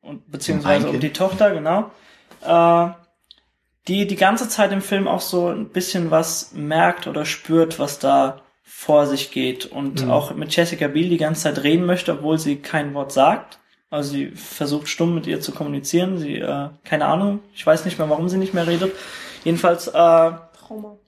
und 0.00 0.30
beziehungsweise 0.30 0.84
Um 0.84 0.90
ein 0.90 0.94
um 0.94 1.00
die. 1.00 1.12
Tochter, 1.12 1.52
genau. 1.52 1.90
Äh, 2.42 2.94
die 3.88 4.06
die 4.06 4.16
ganze 4.16 4.48
Zeit 4.48 4.72
im 4.72 4.80
Film 4.80 5.08
auch 5.08 5.20
so 5.20 5.48
ein 5.48 5.68
bisschen 5.68 6.10
was 6.10 6.52
merkt 6.54 7.06
oder 7.06 7.26
spürt, 7.26 7.78
was 7.78 7.98
da 7.98 8.40
vor 8.62 9.06
sich 9.06 9.30
geht 9.30 9.66
und 9.66 10.08
auch 10.08 10.34
mit 10.34 10.56
Jessica 10.56 10.88
Biel 10.88 11.10
die 11.10 11.18
ganze 11.18 11.42
Zeit 11.42 11.62
reden 11.62 11.84
möchte, 11.84 12.12
obwohl 12.12 12.38
sie 12.38 12.56
kein 12.56 12.94
Wort 12.94 13.12
sagt. 13.12 13.58
Also 13.94 14.10
sie 14.10 14.32
versucht 14.32 14.88
stumm 14.88 15.14
mit 15.14 15.28
ihr 15.28 15.40
zu 15.40 15.52
kommunizieren. 15.52 16.18
Sie, 16.18 16.38
äh, 16.38 16.68
keine 16.82 17.06
Ahnung, 17.06 17.38
ich 17.54 17.64
weiß 17.64 17.84
nicht 17.84 17.96
mehr, 17.96 18.10
warum 18.10 18.28
sie 18.28 18.38
nicht 18.38 18.52
mehr 18.52 18.66
redet. 18.66 18.92
Jedenfalls 19.44 19.86
äh, 19.86 19.92
Trauma. 19.92 20.98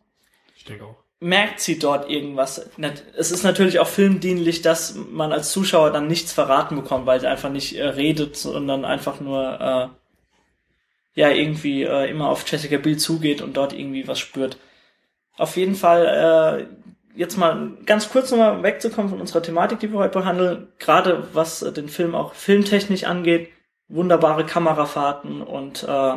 Ich 0.54 0.64
denke 0.64 0.84
auch. 0.84 0.94
merkt 1.18 1.58
sie 1.58 1.80
dort 1.80 2.08
irgendwas. 2.08 2.70
Es 3.16 3.32
ist 3.32 3.42
natürlich 3.42 3.80
auch 3.80 3.88
filmdienlich, 3.88 4.62
dass 4.62 4.94
man 4.94 5.32
als 5.32 5.50
Zuschauer 5.50 5.90
dann 5.90 6.06
nichts 6.06 6.32
verraten 6.32 6.76
bekommt, 6.76 7.06
weil 7.06 7.18
sie 7.18 7.26
einfach 7.26 7.50
nicht 7.50 7.76
äh, 7.76 7.88
redet, 7.88 8.36
sondern 8.36 8.84
einfach 8.84 9.18
nur 9.18 9.60
äh, 9.60 9.88
ja 11.20 11.30
irgendwie 11.30 11.82
äh, 11.82 12.08
immer 12.08 12.28
auf 12.28 12.48
Jessica 12.48 12.78
Biel 12.78 12.98
zugeht 12.98 13.42
und 13.42 13.56
dort 13.56 13.72
irgendwie 13.72 14.06
was 14.06 14.20
spürt. 14.20 14.58
Auf 15.36 15.56
jeden 15.56 15.74
Fall 15.74 16.68
äh, 16.70 16.76
jetzt 17.16 17.36
mal 17.36 17.72
ganz 17.86 18.10
kurz 18.10 18.30
nochmal 18.30 18.62
wegzukommen 18.62 19.10
von 19.10 19.20
unserer 19.20 19.42
Thematik, 19.42 19.80
die 19.80 19.92
wir 19.92 19.98
heute 19.98 20.18
behandeln. 20.18 20.68
Gerade 20.78 21.28
was 21.32 21.62
äh, 21.62 21.72
den 21.72 21.88
Film 21.88 22.14
auch 22.14 22.34
filmtechnisch 22.34 23.04
angeht, 23.04 23.50
wunderbare 23.88 24.44
Kamerafahrten 24.46 25.42
und 25.42 25.82
äh, 25.82 26.14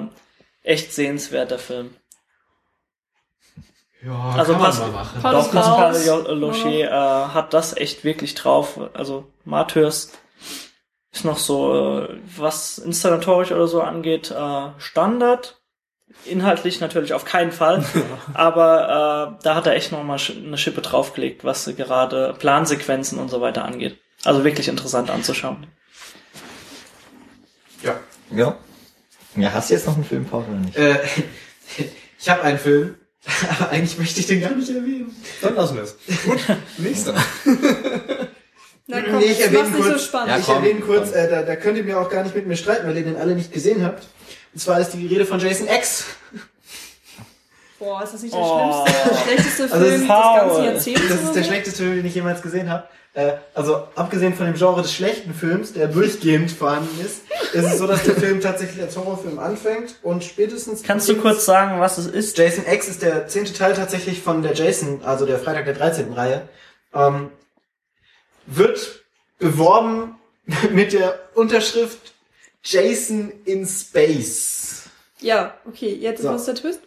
echt 0.64 0.94
sehenswerter 0.94 1.58
Film. 1.60 1.96
Ja, 4.02 4.34
Also 4.38 4.54
kann 4.54 4.62
man 4.62 4.72
passt- 4.72 4.80
mal 4.82 4.92
machen. 4.92 5.22
Doch, 5.22 5.52
Pascal. 5.52 6.38
Locher 6.38 6.70
äh, 6.70 6.90
hat 7.34 7.54
das 7.54 7.76
echt 7.76 8.04
wirklich 8.04 8.34
drauf. 8.36 8.80
Also 8.94 9.28
Martyrs 9.44 10.14
ist 11.12 11.26
noch 11.26 11.38
so, 11.38 12.00
äh, 12.04 12.20
was 12.38 12.78
inszenatorisch 12.78 13.52
oder 13.52 13.68
so 13.68 13.82
angeht, 13.82 14.32
äh, 14.32 14.68
Standard. 14.78 15.59
Inhaltlich 16.26 16.80
natürlich 16.82 17.14
auf 17.14 17.24
keinen 17.26 17.52
Fall, 17.52 17.84
aber 18.34 19.38
äh, 19.40 19.44
da 19.44 19.56
hat 19.56 19.68
er 19.68 19.74
echt 19.76 19.92
noch 19.92 20.04
mal 20.04 20.18
sch- 20.18 20.46
eine 20.46 20.58
Schippe 20.58 20.82
draufgelegt, 20.82 21.44
was 21.44 21.66
gerade 21.78 22.36
Plansequenzen 22.38 23.20
und 23.20 23.30
so 23.30 23.42
weiter 23.42 23.64
angeht. 23.66 23.98
Also 24.26 24.44
wirklich 24.44 24.68
interessant 24.68 25.10
anzuschauen. 25.10 25.68
Ja. 27.84 28.00
Ja. 28.36 28.58
Ja, 29.36 29.54
hast 29.54 29.70
du 29.70 29.76
jetzt 29.76 29.86
noch 29.88 29.96
einen 29.96 30.04
Film, 30.04 30.26
Paul, 30.26 30.44
oder 30.44 30.58
nicht? 30.58 30.76
Äh, 30.76 30.98
ich 32.20 32.30
habe 32.30 32.42
einen 32.44 32.60
Film, 32.60 32.96
aber 33.60 33.70
eigentlich 33.70 33.98
möchte 33.98 34.20
ich 34.20 34.28
den 34.28 34.42
gar 34.42 34.52
nicht 34.52 34.70
erwähnen. 34.70 35.16
Dann 35.42 35.56
lassen 35.56 35.76
wir 35.76 35.84
es. 35.84 35.96
Gut, 36.26 36.40
nächster. 36.78 37.14
Na 38.88 39.02
komm, 39.02 39.20
Nee, 39.20 39.26
ich 39.26 39.40
erwähne 39.42 39.70
so 39.78 39.84
kurz. 39.84 40.04
spannend. 40.04 40.30
Ja, 40.30 40.38
ich 40.40 40.46
komm, 40.46 40.56
erwähne 40.58 40.80
kurz, 40.82 41.12
äh, 41.12 41.30
da, 41.30 41.44
da 41.44 41.56
könnt 41.56 41.78
ihr 41.78 41.84
mir 41.84 42.00
auch 42.00 42.10
gar 42.10 42.24
nicht 42.24 42.36
mit 42.36 42.48
mir 42.48 42.58
streiten, 42.58 42.88
weil 42.88 42.98
ihr 42.98 43.04
den 43.04 43.18
alle 43.18 43.36
nicht 43.36 43.54
gesehen 43.54 43.84
habt. 43.86 44.04
Und 44.54 44.60
zwar 44.60 44.80
ist 44.80 44.92
die 44.92 45.06
Rede 45.08 45.26
von 45.26 45.40
Jason 45.40 45.68
X. 45.68 46.06
Boah, 47.78 48.04
ist 48.04 48.14
das 48.14 48.22
nicht 48.24 48.34
der 48.34 48.42
Oh. 48.42 48.86
schlimmste, 48.86 49.10
der 49.10 49.18
schlechteste 49.24 49.64
Also 49.64 49.76
Film 49.76 49.94
es 49.94 50.00
des 50.02 50.08
Paul. 50.08 50.38
ganzen 50.40 50.64
Jahrzehnts? 50.66 51.02
Das 51.08 51.24
ist 51.24 51.34
der 51.36 51.44
schlechteste 51.44 51.84
Film, 51.84 51.96
den 51.96 52.06
ich 52.06 52.16
jemals 52.16 52.42
gesehen 52.42 52.70
habe. 52.70 52.88
Äh, 53.14 53.34
also 53.54 53.88
abgesehen 53.96 54.34
von 54.36 54.46
dem 54.48 54.56
Genre 54.56 54.82
des 54.82 54.94
schlechten 54.94 55.34
Films, 55.34 55.74
der 55.74 55.88
durchgehend 55.88 56.52
vorhanden 56.52 57.00
ist, 57.04 57.22
ist 57.54 57.66
es 57.66 57.78
so, 57.78 57.88
dass 57.88 58.04
der 58.04 58.16
Film 58.16 58.42
tatsächlich 58.42 58.82
als 58.84 58.98
Horrorfilm 58.98 59.40
anfängt 59.40 59.96
und 60.04 60.24
spätestens... 60.24 60.84
Kannst 60.84 61.08
du 61.10 61.16
kurz 61.16 61.46
sagen, 61.46 61.80
was 61.80 61.98
es 61.98 62.06
ist? 62.08 62.38
Jason 62.38 62.66
X 62.68 62.88
ist 62.90 63.02
der 63.02 63.28
zehnte 63.28 63.54
Teil 63.54 63.74
tatsächlich 63.74 64.22
von 64.22 64.44
der 64.44 64.54
Jason, 64.54 65.02
also 65.04 65.26
der 65.26 65.40
Freitag 65.40 65.66
der 65.66 65.74
13. 65.74 66.12
Reihe. 66.14 66.48
Ähm, 66.94 67.32
wird 68.46 69.04
beworben 69.40 70.16
mit 70.72 70.92
der 70.94 71.18
Unterschrift 71.34 72.14
Jason 72.64 73.32
in 73.46 73.66
Space. 73.66 74.84
Ja, 75.20 75.54
okay, 75.68 75.94
jetzt 76.00 76.22
So. 76.22 76.30
was 76.30 76.42
ist 76.42 76.48
der 76.48 76.56
Twist? 76.56 76.80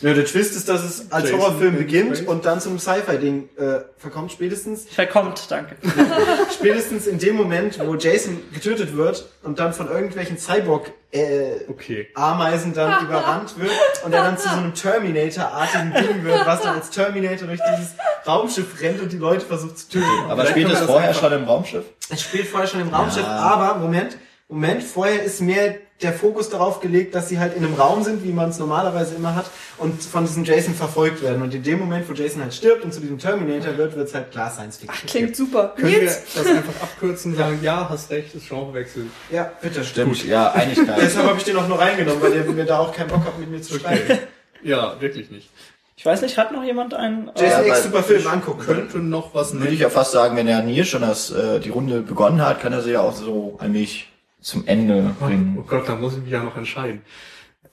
Ja, 0.00 0.14
der 0.14 0.26
Twist 0.26 0.54
ist, 0.54 0.68
dass 0.68 0.84
es 0.84 1.10
als 1.10 1.24
Jason 1.24 1.40
Horrorfilm 1.40 1.72
in 1.72 1.78
beginnt 1.78 2.16
Space. 2.18 2.28
und 2.28 2.44
dann 2.44 2.60
zum 2.60 2.78
Sci-Fi-Ding 2.78 3.48
äh, 3.56 3.80
verkommt. 3.96 4.30
Spätestens, 4.30 4.84
Verkommt, 4.88 5.50
danke. 5.50 5.74
spätestens 6.54 7.08
in 7.08 7.18
dem 7.18 7.34
Moment, 7.34 7.80
wo 7.84 7.96
Jason 7.96 8.40
getötet 8.52 8.96
wird 8.96 9.26
und 9.42 9.58
dann 9.58 9.72
von 9.72 9.88
irgendwelchen 9.88 10.38
Cyborg 10.38 10.92
äh, 11.10 11.62
Okay. 11.68 12.08
Ameisen 12.14 12.74
dann 12.74 13.04
überrannt 13.08 13.58
wird 13.58 13.72
und 14.04 14.12
er 14.12 14.22
dann 14.22 14.38
zu 14.38 14.48
so 14.48 14.54
einem 14.56 14.72
Terminator-artigen 14.74 15.92
Ding 15.94 16.24
wird, 16.24 16.46
was 16.46 16.62
dann 16.62 16.76
als 16.76 16.90
Terminator 16.90 17.48
durch 17.48 17.60
dieses 17.76 17.94
Raumschiff 18.24 18.80
rennt 18.80 19.00
und 19.02 19.10
die 19.12 19.18
Leute 19.18 19.44
versucht 19.44 19.78
zu 19.78 19.88
töten. 19.88 20.06
Aber 20.30 20.46
spielt 20.46 20.70
es 20.70 20.78
vorher 20.80 21.12
schon 21.12 21.32
im 21.32 21.42
Raumschiff? 21.44 21.84
Es 22.08 22.22
spielt 22.22 22.46
vorher 22.46 22.68
schon 22.68 22.80
im 22.82 22.88
Raumschiff, 22.90 23.24
Ja. 23.24 23.36
aber 23.36 23.78
Moment, 23.80 24.16
Moment, 24.48 24.82
vorher 24.82 25.22
ist 25.22 25.40
mehr 25.42 25.74
der 26.00 26.12
Fokus 26.12 26.48
darauf 26.48 26.80
gelegt, 26.80 27.14
dass 27.14 27.28
sie 27.28 27.38
halt 27.38 27.54
in 27.56 27.64
einem 27.64 27.74
Raum 27.74 28.02
sind, 28.02 28.24
wie 28.24 28.32
man 28.32 28.48
es 28.50 28.58
normalerweise 28.58 29.14
immer 29.16 29.34
hat, 29.34 29.46
und 29.78 30.02
von 30.02 30.24
diesem 30.24 30.44
Jason 30.44 30.74
verfolgt 30.74 31.22
werden. 31.22 31.42
Und 31.42 31.52
in 31.54 31.62
dem 31.62 31.78
Moment, 31.80 32.08
wo 32.08 32.14
Jason 32.14 32.40
halt 32.40 32.54
stirbt 32.54 32.84
und 32.84 32.94
zu 32.94 33.00
diesem 33.00 33.18
Terminator 33.18 33.76
wird, 33.76 33.94
wird's 33.96 34.14
halt 34.14 34.30
klar 34.30 34.50
Science 34.50 34.78
Fiction. 34.78 35.06
Klingt 35.08 35.36
super. 35.36 35.74
Können 35.76 35.92
wir 35.92 35.98
Nils? 35.98 36.22
das 36.34 36.46
einfach 36.46 36.82
abkürzen 36.82 37.32
und 37.32 37.38
sagen, 37.38 37.58
ja, 37.62 37.88
hast 37.90 38.10
recht, 38.10 38.34
ist 38.34 38.48
Genrewechsel. 38.48 39.06
Ja, 39.30 39.52
bitte, 39.60 39.84
Stimmt, 39.84 40.24
ja, 40.24 40.52
Einigkeit. 40.52 40.96
Deshalb 41.00 41.26
habe 41.26 41.36
ich 41.38 41.44
den 41.44 41.56
auch 41.56 41.68
nur 41.68 41.78
reingenommen, 41.78 42.22
weil 42.22 42.32
der 42.32 42.44
mir 42.44 42.64
da 42.64 42.78
auch 42.78 42.94
keinen 42.94 43.08
Bock 43.08 43.24
hat, 43.24 43.38
mit 43.38 43.50
mir 43.50 43.60
zu 43.60 43.78
streiten. 43.78 44.18
Ja, 44.62 45.00
wirklich 45.00 45.30
nicht. 45.30 45.50
Ich 45.96 46.06
weiß 46.06 46.22
nicht, 46.22 46.38
hat 46.38 46.52
noch 46.52 46.62
jemand 46.62 46.94
einen? 46.94 47.26
Jason 47.36 47.48
Ja, 47.48 47.60
X 47.60 47.70
weil- 47.70 47.82
super 47.82 48.02
Film 48.04 48.26
angucken. 48.28 48.60
Könnte 48.60 48.98
noch 48.98 49.34
was 49.34 49.52
Würde 49.52 49.74
ich 49.74 49.80
ja 49.80 49.90
fast 49.90 50.12
sagen, 50.12 50.36
wenn 50.36 50.46
der 50.46 50.62
Nils 50.62 50.86
schon 50.88 51.02
das, 51.02 51.32
äh, 51.32 51.58
die 51.58 51.70
Runde 51.70 52.02
begonnen 52.02 52.40
hat, 52.40 52.60
kann 52.60 52.72
er 52.72 52.82
sie 52.82 52.92
ja 52.92 53.00
auch 53.00 53.12
so 53.14 53.56
allmählich 53.58 54.08
zum 54.40 54.66
Ende 54.66 55.14
Oh 55.20 55.24
bringen. 55.24 55.64
Gott, 55.66 55.88
da 55.88 55.96
muss 55.96 56.14
ich 56.16 56.22
mich 56.22 56.30
ja 56.30 56.42
noch 56.42 56.56
entscheiden. 56.56 57.02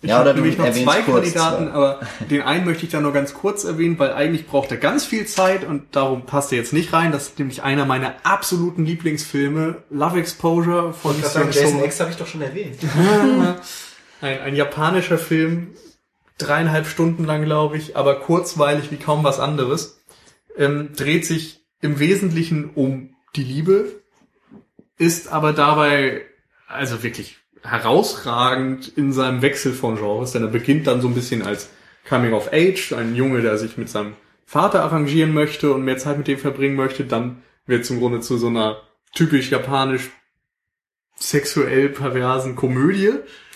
Ich 0.01 0.09
Ja, 0.09 0.19
habe 0.19 0.33
nämlich 0.33 0.57
noch 0.57 0.71
zwei 0.71 1.01
Kandidaten, 1.01 1.65
zwei. 1.67 1.73
aber 1.73 1.99
den 2.29 2.41
einen 2.41 2.65
möchte 2.65 2.85
ich 2.85 2.91
da 2.91 2.99
nur 3.01 3.13
ganz 3.13 3.33
kurz 3.33 3.63
erwähnen, 3.63 3.97
weil 3.97 4.13
eigentlich 4.13 4.45
braucht 4.45 4.69
er 4.71 4.77
ganz 4.77 5.05
viel 5.05 5.25
Zeit 5.25 5.63
und 5.63 5.95
darum 5.95 6.25
passt 6.25 6.51
er 6.51 6.57
jetzt 6.57 6.73
nicht 6.73 6.91
rein. 6.93 7.11
Das 7.11 7.27
ist 7.29 7.39
nämlich 7.39 7.63
einer 7.63 7.85
meiner 7.85 8.13
absoluten 8.23 8.85
Lieblingsfilme, 8.85 9.83
Love 9.89 10.19
Exposure 10.19 10.93
von 10.93 11.15
Ich 11.17 11.25
sagen, 11.25 11.49
Jason 11.51 11.83
X 11.83 11.99
habe 11.99 12.11
ich 12.11 12.17
doch 12.17 12.27
schon 12.27 12.41
erwähnt. 12.41 12.77
ein, 14.21 14.39
ein 14.41 14.55
japanischer 14.55 15.17
Film, 15.17 15.69
dreieinhalb 16.37 16.87
Stunden 16.87 17.23
lang, 17.23 17.43
glaube 17.45 17.77
ich, 17.77 17.95
aber 17.95 18.19
kurzweilig 18.19 18.91
wie 18.91 18.97
kaum 18.97 19.23
was 19.23 19.39
anderes. 19.39 20.01
Ähm, 20.57 20.89
dreht 20.95 21.25
sich 21.25 21.61
im 21.81 21.99
Wesentlichen 21.99 22.69
um 22.69 23.15
die 23.35 23.43
Liebe, 23.43 24.01
ist 24.97 25.27
aber 25.29 25.53
dabei 25.53 26.21
also 26.67 27.03
wirklich 27.03 27.37
herausragend 27.63 28.87
in 28.95 29.11
seinem 29.11 29.41
Wechsel 29.41 29.73
von 29.73 29.95
Genres, 29.95 30.31
denn 30.31 30.43
er 30.43 30.49
beginnt 30.49 30.87
dann 30.87 31.01
so 31.01 31.07
ein 31.07 31.15
bisschen 31.15 31.41
als 31.41 31.69
Coming 32.07 32.33
of 32.33 32.49
Age, 32.53 32.93
ein 32.93 33.15
Junge, 33.15 33.41
der 33.41 33.57
sich 33.57 33.77
mit 33.77 33.89
seinem 33.89 34.15
Vater 34.45 34.83
arrangieren 34.83 35.33
möchte 35.33 35.73
und 35.73 35.83
mehr 35.83 35.97
Zeit 35.97 36.17
mit 36.17 36.27
dem 36.27 36.37
verbringen 36.37 36.75
möchte, 36.75 37.03
dann 37.03 37.43
wird 37.65 37.83
es 37.83 37.89
im 37.89 37.99
Grunde 37.99 38.19
zu 38.19 38.37
so 38.37 38.47
einer 38.47 38.81
typisch 39.13 39.49
japanisch 39.49 40.11
sexuell 41.15 41.89
perversen 41.89 42.55
Komödie. 42.55 43.13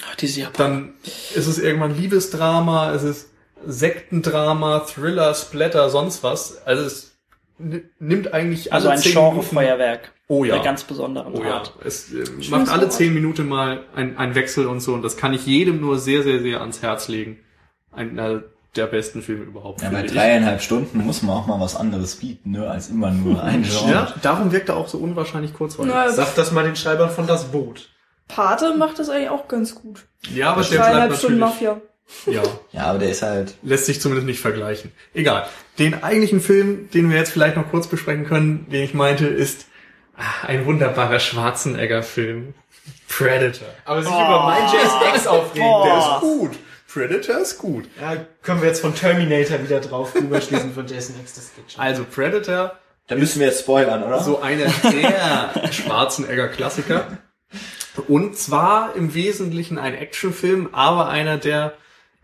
Ach, 0.10 0.15
diese 0.15 0.41
Japan 0.41 0.53
Dann 0.57 0.94
ist 1.36 1.48
es 1.48 1.60
irgendwann 1.60 1.95
Liebesdrama, 1.95 2.94
es 2.94 3.03
ist 3.03 3.30
Sektendrama, 3.65 4.80
Thriller, 4.80 5.34
Splatter, 5.36 5.90
sonst 5.90 6.23
was. 6.23 6.65
Also 6.65 6.84
es 6.84 7.18
nimmt 7.57 8.34
eigentlich 8.34 8.72
also 8.73 8.88
ein 8.88 8.98
zehn 8.98 9.14
Minuten. 9.14 9.36
Genrefeuerwerk. 9.36 10.14
Oh 10.31 10.45
ja. 10.45 10.53
Der 10.56 10.64
ganz 10.64 10.84
besonderen 10.84 11.34
Oh 11.34 11.43
ja, 11.43 11.56
Art. 11.56 11.73
es 11.84 12.14
äh, 12.14 12.23
macht 12.51 12.69
alle 12.72 12.88
zehn 12.89 13.14
Minuten 13.15 13.47
mal 13.49 13.84
ein, 13.95 14.15
ein 14.18 14.35
Wechsel 14.35 14.68
und 14.68 14.80
so 14.80 14.93
und 14.93 15.01
das 15.01 15.18
kann 15.18 15.34
ich 15.34 15.45
jedem 15.47 15.81
nur 15.81 15.97
sehr, 15.99 16.22
sehr, 16.23 16.39
sehr 16.39 16.61
ans 16.61 16.81
Herz 16.84 17.07
legen. 17.07 17.39
Einer 17.91 18.43
der 18.76 18.85
besten 18.85 19.23
Filme 19.23 19.45
überhaupt. 19.45 19.81
Ja, 19.81 19.89
bei 19.89 19.95
finde 19.97 20.11
ich. 20.14 20.18
dreieinhalb 20.18 20.61
Stunden 20.61 20.99
muss 21.03 21.23
man 21.23 21.35
auch 21.35 21.47
mal 21.47 21.60
was 21.60 21.76
anderes 21.76 22.18
bieten, 22.18 22.51
ne, 22.51 22.69
als 22.69 22.89
immer 22.89 23.10
nur 23.10 23.41
ein 23.43 23.64
Genre. 23.64 23.91
Ja, 23.91 24.14
darum 24.22 24.51
wirkt 24.51 24.69
er 24.69 24.77
auch 24.77 24.88
so 24.88 24.99
unwahrscheinlich 24.99 25.53
kurzweilig. 25.56 25.91
Na, 25.95 26.11
Sag 26.11 26.35
das 26.35 26.51
mal 26.51 26.64
den 26.64 26.76
Schreibern 26.76 27.10
von 27.10 27.26
Das 27.26 27.45
Boot. 27.45 27.89
Pate 28.27 28.76
macht 28.77 28.99
das 28.99 29.10
eigentlich 29.10 29.30
auch 29.31 29.47
ganz 29.47 29.73
gut. 29.73 30.06
Ja, 30.31 30.51
aber 30.51 30.61
der 30.61 30.77
Dreieinhalb 30.80 31.07
bleibt 31.10 31.19
Stunden. 31.19 31.39
Mafia. 31.39 31.81
Ja, 32.27 32.43
Ja, 32.72 32.84
aber 32.85 32.99
der 32.99 33.10
ist 33.10 33.23
halt, 33.23 33.56
lässt 33.64 33.88
sich 33.88 33.99
zumindest 33.99 34.27
nicht 34.27 34.39
vergleichen. 34.39 34.91
Egal. 35.15 35.47
Den 35.80 36.03
eigentlichen 36.03 36.39
Film, 36.39 36.89
den 36.93 37.10
wir 37.10 37.18
jetzt 37.18 37.31
vielleicht 37.31 37.56
noch 37.57 37.69
kurz 37.72 37.88
besprechen 37.88 38.26
können, 38.27 38.68
den 38.72 38.84
ich 38.84 38.93
meinte, 38.93 39.26
ist 39.26 39.65
ein 40.45 40.65
wunderbarer 40.65 41.19
Schwarzenegger-Film. 41.19 42.53
Predator. 43.07 43.67
Aber 43.85 44.01
sich 44.01 44.11
über 44.11 44.43
mein 44.43 44.63
Jason 44.63 45.01
X 45.13 45.27
aufregen. 45.27 45.67
Boah. 45.67 45.85
Der 45.85 45.97
ist 45.97 46.21
gut. 46.21 46.59
Predator 46.91 47.37
ist 47.37 47.57
gut. 47.57 47.85
Ja, 47.99 48.17
können 48.41 48.61
wir 48.61 48.67
jetzt 48.67 48.81
von 48.81 48.95
Terminator 48.95 49.61
wieder 49.63 49.79
drauf 49.79 50.15
rüberschließen 50.15 50.73
von 50.73 50.87
Jason 50.87 51.15
X, 51.21 51.35
das 51.35 51.55
geht 51.55 51.71
schon. 51.71 51.81
Also 51.81 52.03
Predator, 52.03 52.77
da 53.07 53.15
müssen 53.15 53.39
wir 53.39 53.47
jetzt 53.47 53.61
spoilern, 53.61 54.03
oder? 54.03 54.23
so 54.23 54.41
einer 54.41 54.65
der 54.65 55.71
Schwarzenegger-Klassiker. 55.71 57.17
Und 58.07 58.37
zwar 58.37 58.95
im 58.95 59.13
Wesentlichen 59.13 59.77
ein 59.77 59.93
Actionfilm, 59.93 60.69
aber 60.71 61.09
einer, 61.09 61.37
der 61.37 61.73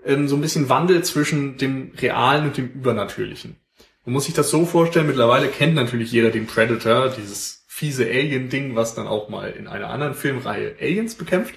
ähm, 0.06 0.28
so 0.28 0.36
ein 0.36 0.42
bisschen 0.42 0.70
wandelt 0.70 1.06
zwischen 1.06 1.58
dem 1.58 1.92
Realen 2.00 2.46
und 2.46 2.58
dem 2.58 2.68
Übernatürlichen. 2.70 3.58
Man 4.06 4.14
muss 4.14 4.26
sich 4.26 4.36
das 4.36 4.50
so 4.50 4.66
vorstellen, 4.66 5.08
mittlerweile 5.08 5.48
kennt 5.48 5.76
natürlich 5.76 6.12
jeder 6.12 6.30
den 6.30 6.48
Predator, 6.48 7.10
dieses 7.10 7.65
fiese 7.76 8.06
Alien-Ding, 8.06 8.78
was 8.78 8.96
dann 8.96 9.06
auch 9.06 9.28
mal 9.28 9.52
in 9.52 9.68
einer 9.68 9.90
anderen 9.90 10.14
Filmreihe 10.14 10.78
Aliens 10.80 11.16
bekämpft. 11.16 11.56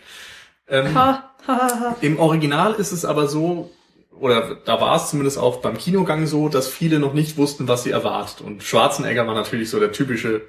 Ähm, 0.67 0.93
Ha, 0.93 1.31
ha, 1.47 1.57
ha, 1.57 1.81
ha. 1.81 1.97
Im 2.01 2.19
Original 2.19 2.75
ist 2.75 2.91
es 2.91 3.05
aber 3.05 3.29
so, 3.29 3.71
oder 4.19 4.57
da 4.65 4.81
war 4.81 4.97
es 4.97 5.11
zumindest 5.11 5.39
auch 5.39 5.59
beim 5.59 5.79
Kinogang 5.79 6.27
so, 6.27 6.49
dass 6.49 6.67
viele 6.67 6.99
noch 6.99 7.15
nicht 7.15 7.37
wussten, 7.37 7.69
was 7.69 7.85
sie 7.85 7.93
erwartet. 7.93 8.41
Und 8.41 8.65
Schwarzenegger 8.65 9.29
war 9.29 9.35
natürlich 9.35 9.71
so 9.71 9.79
der 9.79 9.93
typische 9.93 10.43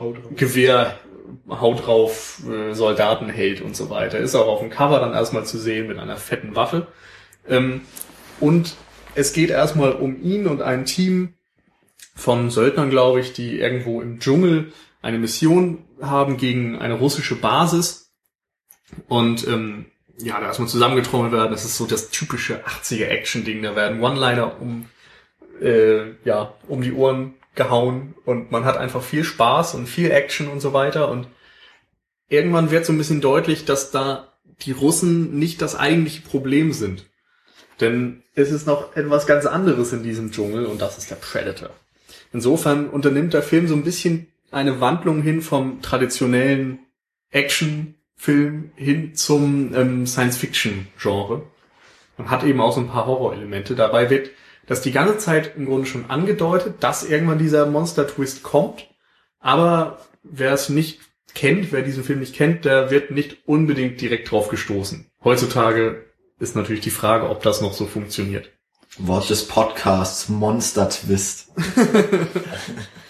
Haut 0.00 0.16
drauf. 0.16 0.32
Gewehr, 0.34 0.98
Haut 1.48 1.86
drauf, 1.86 2.42
äh, 2.50 2.74
Soldatenheld 2.74 3.60
und 3.60 3.76
so 3.76 3.90
weiter. 3.90 4.18
Ist 4.18 4.34
auch 4.34 4.48
auf 4.48 4.58
dem 4.58 4.70
Cover 4.70 4.98
dann 4.98 5.12
erstmal 5.12 5.46
zu 5.46 5.58
sehen 5.58 5.86
mit 5.86 6.00
einer 6.00 6.16
fetten 6.16 6.56
Waffe. 6.56 6.88
Ähm, 7.48 7.82
und 8.40 8.74
es 9.14 9.32
geht 9.32 9.50
erstmal 9.50 9.92
um 9.92 10.20
ihn 10.20 10.48
und 10.48 10.60
ein 10.60 10.86
Team 10.86 11.34
von 12.16 12.50
Söldnern, 12.50 12.90
glaube 12.90 13.20
ich, 13.20 13.32
die 13.32 13.60
irgendwo 13.60 14.00
im 14.00 14.18
Dschungel 14.18 14.72
eine 15.04 15.18
Mission 15.18 15.84
haben 16.00 16.38
gegen 16.38 16.78
eine 16.78 16.94
russische 16.94 17.36
Basis. 17.36 18.10
Und 19.06 19.46
ähm, 19.46 19.86
ja, 20.18 20.40
da 20.40 20.46
erstmal 20.46 20.68
zusammengetrommelt 20.68 21.32
werden. 21.32 21.50
Das 21.50 21.64
ist 21.64 21.76
so 21.76 21.86
das 21.86 22.08
typische 22.08 22.64
80er 22.64 23.06
Action-Ding. 23.06 23.62
Da 23.62 23.76
werden 23.76 24.00
One-Liner 24.00 24.60
um, 24.60 24.88
äh, 25.60 26.12
ja, 26.24 26.54
um 26.68 26.80
die 26.80 26.92
Ohren 26.92 27.34
gehauen 27.54 28.14
und 28.24 28.50
man 28.50 28.64
hat 28.64 28.76
einfach 28.78 29.02
viel 29.02 29.24
Spaß 29.24 29.74
und 29.74 29.86
viel 29.86 30.10
Action 30.10 30.48
und 30.48 30.60
so 30.60 30.72
weiter. 30.72 31.10
Und 31.10 31.28
irgendwann 32.28 32.70
wird 32.70 32.86
so 32.86 32.92
ein 32.92 32.98
bisschen 32.98 33.20
deutlich, 33.20 33.64
dass 33.64 33.90
da 33.90 34.32
die 34.62 34.72
Russen 34.72 35.38
nicht 35.38 35.60
das 35.60 35.76
eigentliche 35.76 36.22
Problem 36.22 36.72
sind. 36.72 37.06
Denn 37.80 38.22
es 38.34 38.50
ist 38.50 38.66
noch 38.66 38.96
etwas 38.96 39.26
ganz 39.26 39.46
anderes 39.46 39.92
in 39.92 40.02
diesem 40.02 40.32
Dschungel 40.32 40.66
und 40.66 40.80
das 40.80 40.96
ist 40.96 41.10
der 41.10 41.16
Predator. 41.16 41.70
Insofern 42.32 42.88
unternimmt 42.88 43.34
der 43.34 43.42
Film 43.42 43.68
so 43.68 43.74
ein 43.74 43.84
bisschen 43.84 44.28
eine 44.54 44.80
Wandlung 44.80 45.22
hin 45.22 45.42
vom 45.42 45.82
traditionellen 45.82 46.78
Actionfilm 47.30 48.70
hin 48.76 49.14
zum 49.14 49.74
ähm, 49.74 50.06
Science-Fiction-Genre. 50.06 51.42
Man 52.16 52.30
hat 52.30 52.44
eben 52.44 52.60
auch 52.60 52.72
so 52.72 52.80
ein 52.80 52.88
paar 52.88 53.06
Horrorelemente. 53.06 53.74
Dabei 53.74 54.10
wird 54.10 54.30
das 54.66 54.82
die 54.82 54.92
ganze 54.92 55.18
Zeit 55.18 55.56
im 55.56 55.66
Grunde 55.66 55.86
schon 55.86 56.08
angedeutet, 56.08 56.76
dass 56.80 57.08
irgendwann 57.08 57.38
dieser 57.38 57.66
Monster-Twist 57.66 58.42
kommt. 58.42 58.88
Aber 59.40 59.98
wer 60.22 60.52
es 60.52 60.68
nicht 60.68 61.00
kennt, 61.34 61.72
wer 61.72 61.82
diesen 61.82 62.04
Film 62.04 62.20
nicht 62.20 62.34
kennt, 62.34 62.64
der 62.64 62.90
wird 62.90 63.10
nicht 63.10 63.46
unbedingt 63.46 64.00
direkt 64.00 64.30
drauf 64.30 64.48
gestoßen. 64.48 65.10
Heutzutage 65.22 66.04
ist 66.38 66.56
natürlich 66.56 66.82
die 66.82 66.90
Frage, 66.90 67.28
ob 67.28 67.42
das 67.42 67.60
noch 67.60 67.74
so 67.74 67.86
funktioniert. 67.86 68.50
Wort 68.98 69.28
des 69.28 69.48
Podcasts, 69.48 70.28
Monster 70.28 70.88
Twist. 70.88 71.48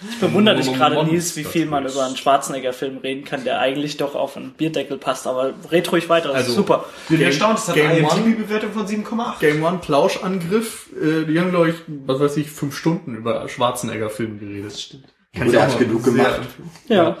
Ich 0.09 0.19
bewundere 0.19 0.55
dich 0.55 0.71
gerade, 0.73 1.03
Nils, 1.05 1.35
wie 1.35 1.43
viel 1.43 1.65
man 1.65 1.85
über 1.85 2.05
einen 2.05 2.15
Schwarzenegger-Film 2.17 2.97
reden 2.99 3.23
kann, 3.23 3.43
der 3.43 3.59
eigentlich 3.59 3.97
doch 3.97 4.15
auf 4.15 4.35
einen 4.37 4.51
Bierdeckel 4.53 4.97
passt. 4.97 5.27
Aber 5.27 5.53
red 5.71 5.91
ruhig 5.91 6.09
weiter, 6.09 6.29
das 6.29 6.37
Also, 6.37 6.49
ist 6.51 6.55
super. 6.57 6.85
Bin 7.09 7.17
Game- 7.19 7.27
erstaunt, 7.27 7.59
es 7.59 7.67
hat 7.67 7.75
Game 7.75 7.89
eine 7.91 8.07
One. 8.07 8.19
IMDb-Bewertung 8.21 8.71
von 8.73 8.87
7,8. 8.87 9.39
Game 9.39 9.63
One 9.63 9.79
Plauschangriff, 9.79 10.89
äh, 10.95 11.25
die 11.25 11.39
haben, 11.39 11.49
glaube 11.51 11.69
ich, 11.69 11.75
was 11.87 12.19
weiß 12.19 12.37
ich, 12.37 12.49
fünf 12.51 12.75
Stunden 12.75 13.15
über 13.15 13.47
Schwarzenegger-Film 13.49 14.39
geredet. 14.39 14.79
Stimmt. 14.79 15.05
Gut, 15.35 15.53
er 15.53 15.63
hat 15.67 15.77
genug 15.79 16.03
gemacht. 16.03 16.41
Ja. 16.87 17.17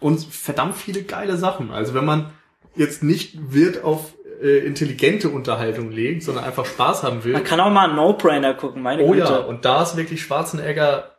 Und 0.00 0.22
verdammt 0.24 0.76
viele 0.76 1.02
geile 1.02 1.36
Sachen. 1.36 1.70
Also 1.70 1.94
wenn 1.94 2.04
man 2.04 2.30
jetzt 2.74 3.02
nicht 3.02 3.38
Wert 3.54 3.84
auf 3.84 4.12
äh, 4.42 4.58
intelligente 4.58 5.28
Unterhaltung 5.28 5.90
legt, 5.90 6.22
sondern 6.22 6.44
einfach 6.44 6.66
Spaß 6.66 7.02
haben 7.02 7.24
will. 7.24 7.32
Man 7.32 7.44
kann 7.44 7.60
auch 7.60 7.70
mal 7.70 7.86
einen 7.86 7.96
No-Brainer 7.96 8.54
gucken, 8.54 8.82
meine 8.82 9.02
oh 9.02 9.12
Güte. 9.12 9.24
ja, 9.24 9.36
und 9.38 9.64
da 9.64 9.82
ist 9.82 9.96
wirklich 9.96 10.22
Schwarzenegger, 10.22 11.16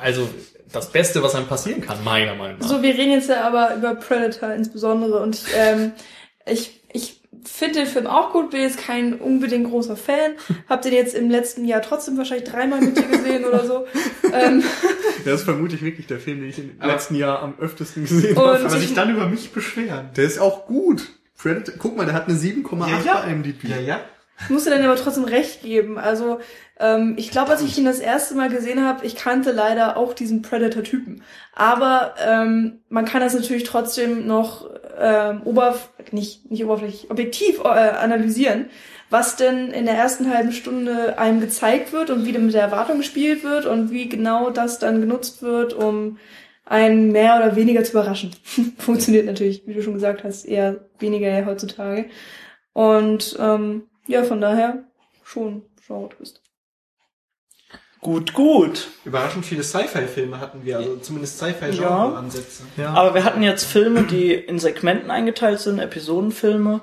also 0.00 0.28
das 0.72 0.90
Beste, 0.90 1.22
was 1.22 1.34
einem 1.34 1.46
passieren 1.46 1.80
kann, 1.80 2.02
meiner 2.04 2.34
Meinung 2.34 2.58
nach. 2.58 2.66
So, 2.66 2.82
wir 2.82 2.94
reden 2.94 3.12
jetzt 3.12 3.28
ja 3.28 3.42
aber 3.46 3.74
über 3.76 3.94
Predator 3.94 4.52
insbesondere 4.52 5.20
und 5.20 5.34
ich, 5.36 5.44
ähm, 5.54 5.92
ich, 6.46 6.80
ich 6.92 7.20
finde 7.44 7.80
den 7.80 7.86
Film 7.86 8.06
auch 8.06 8.32
gut, 8.32 8.50
bin 8.50 8.62
jetzt 8.62 8.78
kein 8.78 9.14
unbedingt 9.14 9.68
großer 9.68 9.96
Fan, 9.96 10.32
hab 10.68 10.82
den 10.82 10.92
jetzt 10.92 11.14
im 11.14 11.30
letzten 11.30 11.64
Jahr 11.66 11.82
trotzdem 11.82 12.16
wahrscheinlich 12.16 12.48
dreimal 12.48 12.80
mit 12.80 12.96
dir 12.96 13.02
gesehen 13.06 13.44
oder 13.44 13.64
so. 13.66 13.86
ähm, 14.32 14.62
Das 15.24 15.40
ist 15.40 15.44
vermutlich 15.44 15.82
wirklich 15.82 16.06
der 16.06 16.18
Film, 16.20 16.40
den 16.40 16.48
ich 16.50 16.58
im 16.58 16.72
letzten 16.80 17.14
Jahr 17.16 17.42
am 17.42 17.54
öftesten 17.60 18.04
gesehen 18.04 18.36
Und- 18.36 18.44
habe. 18.44 18.60
Aber 18.60 18.70
sich 18.70 18.94
dann 18.94 19.10
über 19.10 19.26
mich 19.26 19.52
beschweren. 19.52 20.10
Der 20.16 20.24
ist 20.24 20.38
auch 20.38 20.66
gut. 20.66 21.08
Predator, 21.42 21.74
guck 21.78 21.96
mal, 21.96 22.06
der 22.06 22.14
hat 22.14 22.28
eine 22.28 22.38
7,8 22.38 22.88
Ja, 22.88 23.00
ja. 23.04 23.20
bei 23.20 23.32
IMDb. 23.32 23.64
Ja, 23.64 23.78
ja. 23.78 24.00
Ich 24.40 24.50
musste 24.50 24.70
dann 24.70 24.82
aber 24.82 24.96
trotzdem 24.96 25.24
recht 25.24 25.62
geben. 25.62 25.98
Also 25.98 26.40
ähm, 26.80 27.14
ich 27.16 27.30
glaube, 27.30 27.52
als 27.52 27.62
ich 27.62 27.76
ihn 27.78 27.84
das 27.84 28.00
erste 28.00 28.34
Mal 28.34 28.48
gesehen 28.48 28.84
habe, 28.84 29.04
ich 29.04 29.14
kannte 29.14 29.52
leider 29.52 29.96
auch 29.96 30.14
diesen 30.14 30.42
Predator-Typen. 30.42 31.22
Aber 31.54 32.14
ähm, 32.24 32.80
man 32.88 33.04
kann 33.04 33.20
das 33.20 33.34
natürlich 33.34 33.64
trotzdem 33.64 34.26
noch 34.26 34.68
ähm, 34.98 35.42
oberf 35.44 35.90
nicht 36.10 36.50
nicht 36.50 36.64
oberflächlich 36.64 37.10
objektiv 37.10 37.60
äh, 37.60 37.68
analysieren, 37.68 38.66
was 39.10 39.36
denn 39.36 39.70
in 39.70 39.84
der 39.84 39.94
ersten 39.94 40.32
halben 40.32 40.52
Stunde 40.52 41.18
einem 41.18 41.40
gezeigt 41.40 41.92
wird 41.92 42.10
und 42.10 42.24
wie 42.24 42.32
mit 42.32 42.54
der 42.54 42.62
Erwartung 42.62 42.98
gespielt 42.98 43.44
wird 43.44 43.66
und 43.66 43.90
wie 43.90 44.08
genau 44.08 44.50
das 44.50 44.78
dann 44.78 45.00
genutzt 45.00 45.42
wird, 45.42 45.74
um 45.74 46.18
einen 46.72 47.12
mehr 47.12 47.36
oder 47.36 47.54
weniger 47.54 47.84
zu 47.84 47.92
überraschen. 47.92 48.34
Funktioniert 48.78 49.26
natürlich, 49.26 49.66
wie 49.66 49.74
du 49.74 49.82
schon 49.82 49.92
gesagt 49.92 50.24
hast, 50.24 50.46
eher 50.46 50.88
weniger 50.98 51.28
ja 51.28 51.44
heutzutage. 51.44 52.06
Und 52.72 53.36
ähm, 53.38 53.84
ja, 54.06 54.24
von 54.24 54.40
daher 54.40 54.84
schon 55.22 55.62
Genre-Twist. 55.86 56.40
Gut, 58.00 58.32
gut. 58.32 58.88
Überraschend 59.04 59.44
viele 59.44 59.62
Sci-Fi-Filme 59.62 60.40
hatten 60.40 60.64
wir, 60.64 60.78
also 60.78 60.96
zumindest 60.96 61.40
Ja. 61.42 61.48
Sci-Fi-Genre-Ansätze. 61.48 62.62
Aber 62.86 63.14
wir 63.14 63.24
hatten 63.24 63.42
jetzt 63.42 63.64
Filme, 63.64 64.04
die 64.04 64.32
in 64.32 64.58
Segmenten 64.58 65.10
eingeteilt 65.10 65.60
sind, 65.60 65.78
Episodenfilme. 65.78 66.80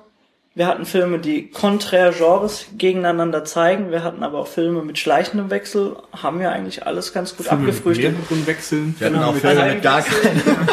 Wir 0.56 0.68
hatten 0.68 0.86
Filme, 0.86 1.20
die 1.20 1.50
konträr 1.50 2.12
Genres 2.12 2.66
gegeneinander 2.78 3.46
zeigen. 3.46 3.92
Wir 3.92 4.04
hatten 4.04 4.24
aber 4.24 4.40
auch 4.40 4.48
Filme 4.48 4.82
mit 4.82 4.98
schleichendem 4.98 5.50
Wechsel. 5.52 5.96
Haben 6.12 6.40
wir 6.40 6.52
eigentlich 6.52 6.86
alles 6.86 7.14
ganz 7.14 7.38
gut 7.38 7.46
Filme 7.46 7.64
mit 7.64 7.76
abgefrühstückt. 7.76 8.18
mehreren 8.30 8.48
Wechseln. 8.48 8.96
Wir 8.98 9.08
hatten 9.08 9.16
Genau, 9.16 9.30
auch 9.30 9.34
mit 9.34 9.42
Filme 9.42 9.74
mit 9.74 9.84
gar 9.84 10.02
keinen. 10.02 10.42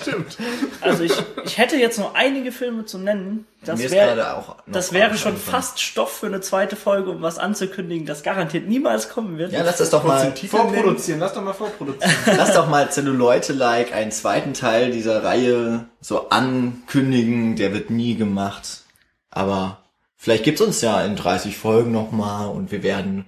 Stimmt. 0.00 0.36
Also 0.80 1.02
ich, 1.02 1.12
ich 1.44 1.58
hätte 1.58 1.76
jetzt 1.76 1.98
nur 1.98 2.14
einige 2.14 2.52
Filme 2.52 2.84
zu 2.84 2.98
nennen. 2.98 3.46
Das 3.64 3.80
noch 3.80 4.56
das 4.66 4.92
wäre 4.92 5.16
schon 5.16 5.36
fast 5.36 5.80
Stoff 5.80 6.18
für 6.18 6.26
eine 6.26 6.40
zweite 6.40 6.76
Folge, 6.76 7.10
um 7.10 7.22
was 7.22 7.38
anzukündigen, 7.38 8.06
das 8.06 8.22
garantiert 8.22 8.68
niemals 8.68 9.08
kommen 9.08 9.38
wird. 9.38 9.52
Ja, 9.52 9.62
lass 9.64 9.78
das 9.78 9.90
doch 9.90 10.04
mal. 10.04 10.32
Vorproduzieren, 10.48 11.18
lass 11.18 11.32
doch 11.34 11.42
mal 11.42 11.52
vorproduzieren. 11.52 12.14
lass 12.36 12.54
doch 12.54 12.68
mal 12.68 12.90
Zelluleute-like 12.90 13.92
einen 13.92 14.12
zweiten 14.12 14.54
Teil 14.54 14.92
dieser 14.92 15.24
Reihe 15.24 15.86
so 16.00 16.28
ankündigen. 16.28 17.56
Der 17.56 17.72
wird 17.74 17.90
nie 17.90 18.14
gemacht. 18.14 18.84
Aber 19.36 19.78
vielleicht 20.16 20.44
gibt's 20.44 20.60
uns 20.62 20.80
ja 20.80 21.02
in 21.04 21.14
30 21.14 21.56
Folgen 21.56 21.92
nochmal 21.92 22.48
und 22.48 22.72
wir 22.72 22.82
werden 22.82 23.26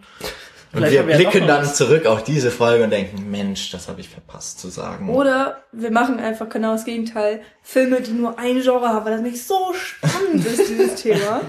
und 0.71 0.81
Vielleicht 0.81 0.93
wir 0.93 1.03
blicken 1.17 1.47
dann 1.47 1.63
was. 1.63 1.77
zurück 1.77 2.05
auf 2.05 2.25
diese 2.25 2.51
Folge 2.51 2.85
und 2.85 2.91
denken, 2.91 3.31
Mensch, 3.31 3.71
das 3.71 3.89
habe 3.89 4.03
ich 4.03 4.09
verpasst 4.11 4.61
zu 4.61 4.69
sagen. 4.69 5.09
Oder 5.09 5.63
wir 5.73 5.91
machen 5.91 6.21
einfach 6.21 6.51
genau 6.51 6.73
das 6.73 6.85
Gegenteil. 6.85 7.41
Filme, 7.63 8.03
die 8.03 8.11
nur 8.11 8.39
ein 8.39 8.61
Genre 8.61 8.87
haben, 8.89 9.07
weil 9.07 9.13
das 9.13 9.23
nämlich 9.23 9.43
so 9.47 9.73
spannend 9.73 10.45
ist, 10.45 10.69
dieses 10.69 10.95
Thema. 11.03 11.41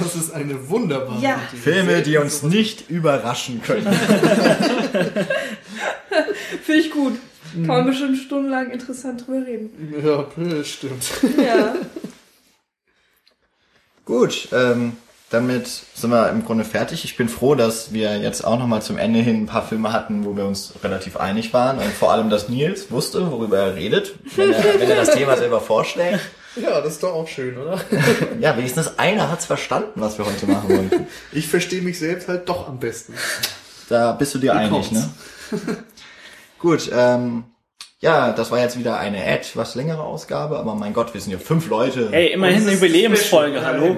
Das 0.00 0.16
ist 0.16 0.32
eine 0.32 0.70
wunderbare 0.70 1.20
Ja. 1.20 1.38
Idee. 1.52 1.56
Filme, 1.58 2.00
die 2.02 2.16
uns 2.16 2.42
nicht 2.42 2.88
überraschen 2.88 3.60
können. 3.62 3.86
Finde 6.62 6.80
ich 6.80 6.90
gut. 6.90 7.18
Kann 7.52 7.66
man 7.66 7.84
bestimmt 7.86 8.16
stundenlang 8.16 8.70
interessant 8.70 9.26
drüber 9.26 9.46
reden. 9.46 9.94
Ja, 10.04 10.24
bestimmt. 10.36 11.04
Ja. 11.36 11.74
Gut, 14.04 14.48
ähm, 14.52 14.96
damit 15.30 15.66
sind 15.66 16.10
wir 16.10 16.28
im 16.30 16.44
Grunde 16.44 16.64
fertig. 16.64 17.04
Ich 17.04 17.16
bin 17.16 17.28
froh, 17.28 17.54
dass 17.54 17.92
wir 17.92 18.18
jetzt 18.18 18.44
auch 18.44 18.58
nochmal 18.58 18.82
zum 18.82 18.98
Ende 18.98 19.20
hin 19.20 19.42
ein 19.42 19.46
paar 19.46 19.66
Filme 19.66 19.92
hatten, 19.92 20.24
wo 20.24 20.36
wir 20.36 20.44
uns 20.44 20.74
relativ 20.82 21.16
einig 21.16 21.52
waren. 21.52 21.78
Und 21.78 21.92
vor 21.92 22.12
allem, 22.12 22.30
dass 22.30 22.48
Nils 22.48 22.90
wusste, 22.90 23.30
worüber 23.30 23.58
er 23.58 23.74
redet, 23.74 24.14
wenn 24.36 24.52
er, 24.52 24.62
wenn 24.78 24.90
er 24.90 24.96
das 24.96 25.14
Thema 25.14 25.36
selber 25.36 25.60
vorschlägt. 25.60 26.20
Ja, 26.56 26.80
das 26.80 26.92
ist 26.92 27.02
doch 27.02 27.12
auch 27.12 27.26
schön, 27.26 27.58
oder? 27.58 27.80
Ja, 28.40 28.56
wenigstens 28.56 28.96
einer 28.96 29.28
hat's 29.28 29.44
verstanden, 29.44 30.00
was 30.00 30.18
wir 30.18 30.24
heute 30.24 30.46
machen 30.46 30.68
wollten. 30.68 31.08
Ich 31.32 31.48
verstehe 31.48 31.82
mich 31.82 31.98
selbst 31.98 32.28
halt 32.28 32.48
doch 32.48 32.68
am 32.68 32.78
besten. 32.78 33.14
Da 33.88 34.12
bist 34.12 34.36
du 34.36 34.38
dir 34.38 34.54
einig, 34.54 34.70
kommt's. 34.70 34.92
ne? 34.92 35.10
Gut, 36.60 36.88
ähm, 36.94 37.42
ja, 38.04 38.32
das 38.32 38.50
war 38.50 38.58
jetzt 38.60 38.78
wieder 38.78 38.98
eine 38.98 39.24
etwas 39.24 39.74
längere 39.74 40.02
Ausgabe, 40.02 40.58
aber 40.58 40.74
mein 40.74 40.92
Gott, 40.92 41.14
wir 41.14 41.20
sind 41.22 41.32
ja 41.32 41.38
fünf 41.38 41.70
Leute. 41.70 42.10
Hey, 42.10 42.32
immerhin 42.34 42.60
eine 42.62 42.72
Jubiläumsfolge, 42.72 43.64
hallo. 43.64 43.96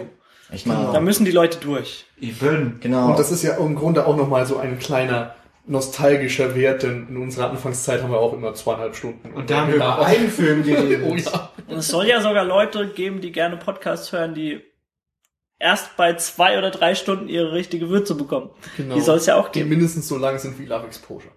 Ich 0.53 0.65
meine, 0.65 0.93
Da 0.93 1.01
müssen 1.01 1.25
die 1.25 1.33
Leute 1.33 1.59
durch. 1.59 2.07
Eben. 2.21 2.79
genau. 2.81 3.09
Und 3.09 3.19
das 3.19 3.33
ist 3.33 3.43
ja 3.43 3.57
im 3.57 3.75
Grunde 3.75 4.07
auch 4.07 4.17
nochmal 4.17 4.47
so 4.47 4.59
ein 4.59 4.79
kleiner 4.79 5.35
nostalgischer 5.67 6.55
Wert, 6.55 6.85
denn 6.85 7.09
in 7.09 7.17
unserer 7.17 7.51
Anfangszeit 7.51 8.01
haben 8.01 8.13
wir 8.13 8.21
auch 8.21 8.33
immer 8.33 8.55
zweieinhalb 8.55 8.95
Stunden. 8.95 9.33
Und 9.33 9.51
da 9.51 9.63
haben 9.63 9.69
wir 9.71 9.77
über 9.77 10.07
einen 10.07 10.31
Film 10.31 10.63
geredet. 10.63 11.03
Oh 11.05 11.17
ja. 11.17 11.51
Und 11.67 11.79
es 11.79 11.89
soll 11.89 12.07
ja 12.07 12.21
sogar 12.21 12.45
Leute 12.45 12.87
geben, 12.87 13.21
die 13.21 13.33
gerne 13.33 13.57
Podcasts 13.57 14.13
hören, 14.13 14.35
die 14.35 14.61
erst 15.59 15.97
bei 15.97 16.15
zwei 16.17 16.59
oder 16.59 16.71
drei 16.71 16.95
Stunden 16.95 17.29
ihre 17.29 17.53
richtige 17.53 17.89
Würze 17.89 18.15
bekommen. 18.15 18.51
Genau. 18.77 18.95
Die 18.95 19.01
soll 19.01 19.17
es 19.19 19.27
ja 19.27 19.37
auch 19.37 19.49
Die 19.49 19.61
geben. 19.61 19.71
mindestens 19.71 20.07
so 20.09 20.19
lang 20.19 20.39
sind 20.39 20.59
wie 20.59 20.67
Love 20.67 20.87
Exposure. 20.87 21.33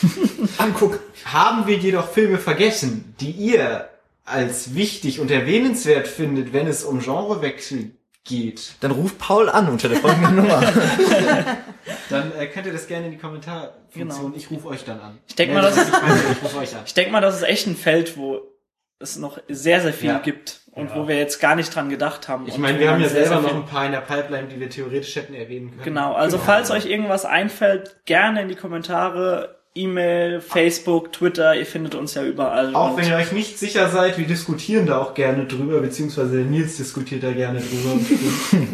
Anguck. 0.58 1.00
Haben 1.24 1.66
wir 1.66 1.76
jedoch 1.76 2.08
Filme 2.08 2.38
vergessen, 2.38 3.14
die 3.20 3.30
ihr 3.30 3.88
als 4.24 4.74
wichtig 4.74 5.20
und 5.20 5.30
erwähnenswert 5.30 6.06
findet, 6.08 6.52
wenn 6.52 6.66
es 6.66 6.84
um 6.84 7.00
Genrewechsel 7.00 7.90
geht? 8.24 8.74
Dann 8.80 8.92
ruft 8.92 9.18
Paul 9.18 9.48
an 9.48 9.68
unter 9.68 9.88
der 9.88 9.98
folgenden 9.98 10.36
Nummer. 10.36 10.62
Dann 12.10 12.32
äh, 12.38 12.46
könnt 12.46 12.66
ihr 12.66 12.72
das 12.72 12.86
gerne 12.86 13.06
in 13.06 13.12
die 13.12 13.18
Kommentarfunktion. 13.18 14.08
Genau. 14.08 14.32
Ich 14.36 14.50
rufe 14.50 14.68
euch 14.68 14.84
dann 14.84 15.00
an. 15.00 15.18
Ich 15.26 15.34
denk 15.34 15.52
mal, 15.52 15.62
das 15.62 15.76
mir, 15.76 15.82
ich 15.84 16.42
rufe 16.42 16.58
euch 16.58 16.74
an. 16.74 16.82
Ich 16.86 16.94
denke 16.94 17.12
mal, 17.12 17.20
das 17.20 17.36
ist 17.36 17.42
echt 17.42 17.66
ein 17.66 17.76
Feld, 17.76 18.16
wo 18.16 18.40
es 18.98 19.16
noch 19.16 19.38
sehr, 19.48 19.80
sehr 19.80 19.92
viel 19.92 20.08
Ja. 20.10 20.18
gibt 20.18 20.60
und 20.74 20.94
wo 20.94 21.06
wir 21.08 21.16
jetzt 21.16 21.40
gar 21.40 21.54
nicht 21.56 21.74
dran 21.74 21.88
gedacht 21.88 22.28
haben. 22.28 22.46
Ich 22.46 22.58
meine, 22.58 22.78
wir 22.78 22.90
haben 22.90 23.00
ja 23.00 23.08
selber 23.08 23.28
sehr 23.28 23.40
noch 23.40 23.54
ein 23.54 23.66
paar 23.66 23.86
in 23.86 23.92
der 23.92 24.00
Pipeline, 24.00 24.48
die 24.48 24.58
wir 24.58 24.68
theoretisch 24.70 25.14
hätten 25.16 25.34
erwähnen 25.34 25.70
können. 25.70 25.84
Genau, 25.84 26.14
also 26.14 26.38
falls 26.38 26.70
euch 26.70 26.86
irgendwas 26.86 27.24
einfällt, 27.24 27.96
gerne 28.06 28.42
in 28.42 28.48
die 28.48 28.56
Kommentare, 28.56 29.56
E-Mail, 29.76 30.40
Facebook, 30.40 31.12
Twitter, 31.12 31.54
ihr 31.56 31.66
findet 31.66 31.94
uns 31.94 32.14
ja 32.14 32.22
überall. 32.22 32.74
Auch 32.74 32.96
wenn 32.96 33.08
ihr 33.08 33.16
euch 33.16 33.32
nicht 33.32 33.58
sicher 33.58 33.88
seid, 33.88 34.18
wir 34.18 34.26
diskutieren 34.26 34.86
da 34.86 34.98
auch 34.98 35.14
gerne 35.14 35.46
drüber, 35.46 35.80
beziehungsweise 35.80 36.36
Nils 36.36 36.76
diskutiert 36.76 37.22
da 37.24 37.32
gerne 37.32 37.60
drüber. 37.60 37.98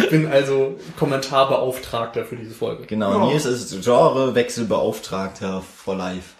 Ich 0.00 0.10
bin 0.10 0.28
also 0.30 0.76
Kommentarbeauftragter 0.96 2.24
für 2.24 2.36
diese 2.36 2.54
Folge. 2.54 2.86
Genau, 2.86 3.18
Ja. 3.18 3.26
Nils 3.32 3.44
ist 3.46 3.84
Genrewechselbeauftragter 3.84 5.60
for 5.62 5.96
Life. 5.96 6.37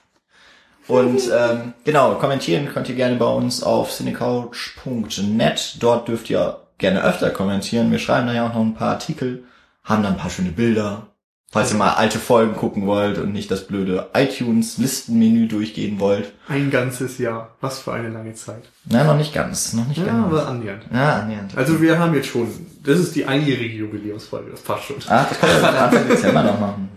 Und 0.89 1.21
ähm, 1.33 1.75
genau, 1.85 2.15
kommentieren 2.15 2.69
könnt 2.73 2.89
ihr 2.89 2.95
gerne 2.95 3.17
bei 3.17 3.27
uns 3.27 3.63
auf 3.63 3.91
cinecouch.net. 3.93 5.77
Dort 5.81 6.09
dürft 6.09 6.31
ihr 6.31 6.59
gerne 6.79 7.03
öfter 7.05 7.31
kommentieren. 7.31 7.91
Wir 7.91 7.99
schreiben 7.99 8.27
da 8.27 8.33
ja 8.35 8.49
auch 8.49 8.55
noch 8.55 8.61
ein 8.63 8.75
paar 8.75 8.91
Artikel, 8.93 9.45
haben 9.85 10.03
da 10.03 10.09
ein 10.09 10.17
paar 10.17 10.31
schöne 10.31 10.51
Bilder. 10.51 11.09
Falls 11.51 11.73
ihr 11.73 11.79
mal 11.79 11.95
alte 11.95 12.19
Folgen 12.19 12.57
gucken 12.57 12.87
wollt 12.87 13.17
und 13.17 13.33
nicht 13.33 13.51
das 13.51 13.67
blöde 13.67 14.09
iTunes-Listenmenü 14.13 15.49
durchgehen 15.49 15.99
wollt. 15.99 16.33
Ein 16.47 16.71
ganzes 16.71 17.17
Jahr. 17.17 17.57
Was 17.63 17.79
für 17.79 17.95
eine 17.95 18.11
lange 18.11 18.35
Zeit. 18.35 18.65
Na, 18.85 19.03
noch 19.05 19.17
nicht 19.17 19.33
ganz, 19.33 19.73
noch 19.73 19.87
nicht 19.87 19.97
Ja, 19.97 20.05
ganz. 20.05 20.27
aber 20.27 20.47
annähernd. 20.47 20.83
Ja, 20.93 21.21
annähernd. 21.21 21.57
Also 21.57 21.81
wir 21.81 21.99
haben 21.99 22.13
jetzt 22.15 22.29
schon, 22.29 22.49
das 22.85 22.99
ist 22.99 23.17
die 23.17 23.25
einjährige 23.25 23.77
Jubiläumsfolge, 23.79 24.51
das 24.51 24.61
passt 24.61 24.85
schon. 24.85 24.97
Ach, 25.09 25.27
das 25.27 25.41
können 25.41 25.63
wir 25.63 25.81
Anfang 25.83 26.09
Dezember 26.09 26.43
noch 26.43 26.61
machen. 26.61 26.91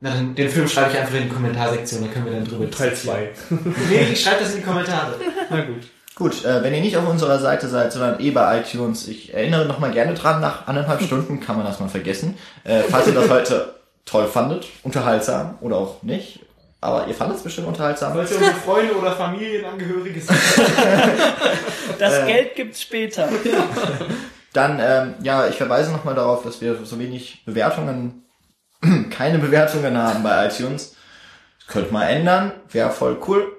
Na, 0.00 0.10
dann, 0.10 0.34
den 0.34 0.50
Film 0.50 0.68
schreibe 0.68 0.92
ich 0.92 0.98
einfach 0.98 1.14
in 1.14 1.24
die 1.24 1.28
Kommentarsektion, 1.28 2.02
da 2.02 2.08
können 2.08 2.26
wir 2.26 2.32
dann 2.32 2.44
drüber 2.44 2.70
Teil 2.70 2.90
diskutieren. 2.90 3.34
2. 3.48 3.70
Nee, 3.90 4.08
ich 4.12 4.22
schreibe 4.22 4.40
das 4.40 4.50
in 4.50 4.60
die 4.60 4.66
Kommentare. 4.66 5.14
Na 5.50 5.60
gut. 5.62 5.82
Gut, 6.16 6.44
äh, 6.44 6.62
wenn 6.62 6.72
ihr 6.72 6.80
nicht 6.80 6.96
auf 6.96 7.08
unserer 7.08 7.40
Seite 7.40 7.68
seid, 7.68 7.92
sondern 7.92 8.20
eh 8.20 8.30
bei 8.30 8.60
iTunes, 8.60 9.08
ich 9.08 9.34
erinnere 9.34 9.66
noch 9.66 9.80
mal 9.80 9.90
gerne 9.90 10.14
dran, 10.14 10.40
nach 10.40 10.68
anderthalb 10.68 11.02
Stunden 11.06 11.40
kann 11.40 11.56
man 11.56 11.66
das 11.66 11.80
mal 11.80 11.88
vergessen. 11.88 12.38
Äh, 12.62 12.82
falls 12.88 13.08
ihr 13.08 13.14
das 13.14 13.28
heute 13.28 13.74
toll 14.04 14.26
fandet, 14.26 14.66
unterhaltsam 14.82 15.58
oder 15.60 15.76
auch 15.76 16.02
nicht, 16.02 16.40
aber 16.80 17.08
ihr 17.08 17.14
fandet 17.14 17.38
es 17.38 17.42
bestimmt 17.42 17.66
unterhaltsam. 17.66 18.12
Falls 18.12 18.30
ihr 18.30 18.36
unsere 18.36 18.56
Freunde 18.56 18.94
oder 18.94 19.12
Familienangehörige 19.12 20.20
sind. 20.20 20.38
das 21.98 22.18
äh, 22.18 22.26
Geld 22.26 22.54
gibt's 22.54 22.82
später. 22.82 23.28
Dann, 24.52 24.78
ähm, 24.80 25.14
ja, 25.22 25.48
ich 25.48 25.56
verweise 25.56 25.90
noch 25.90 26.04
mal 26.04 26.14
darauf, 26.14 26.44
dass 26.44 26.60
wir 26.60 26.84
so 26.84 26.98
wenig 27.00 27.42
Bewertungen, 27.44 28.23
keine 29.10 29.38
Bewertungen 29.38 29.96
haben 29.96 30.22
bei 30.22 30.46
iTunes. 30.46 30.96
Das 31.58 31.66
könnte 31.68 31.92
mal 31.92 32.06
ändern, 32.06 32.52
wäre 32.70 32.90
voll 32.90 33.18
cool. 33.26 33.52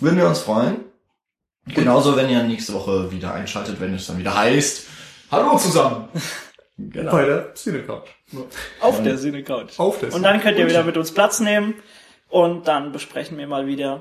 Würden 0.00 0.18
wir 0.18 0.26
uns 0.26 0.40
freuen. 0.40 0.84
Genauso, 1.66 2.16
wenn 2.16 2.30
ihr 2.30 2.42
nächste 2.42 2.72
Woche 2.72 3.10
wieder 3.12 3.34
einschaltet, 3.34 3.80
wenn 3.80 3.94
es 3.94 4.06
dann 4.06 4.18
wieder 4.18 4.36
heißt. 4.36 4.86
Hallo 5.30 5.56
zusammen! 5.56 6.08
Genau. 6.82 7.12
Bei 7.12 7.26
der 7.26 7.54
Cinecouch. 7.54 8.08
Auf 8.80 9.02
der 9.02 9.18
Cinecouch. 9.18 9.78
Auf 9.78 10.00
der 10.00 10.14
Und 10.14 10.22
dann 10.22 10.40
könnt 10.40 10.58
ihr 10.58 10.66
wieder 10.66 10.82
mit 10.82 10.96
uns 10.96 11.12
Platz 11.12 11.38
nehmen 11.38 11.74
und 12.30 12.68
dann 12.68 12.90
besprechen 12.90 13.36
wir 13.36 13.46
mal 13.46 13.66
wieder 13.66 14.00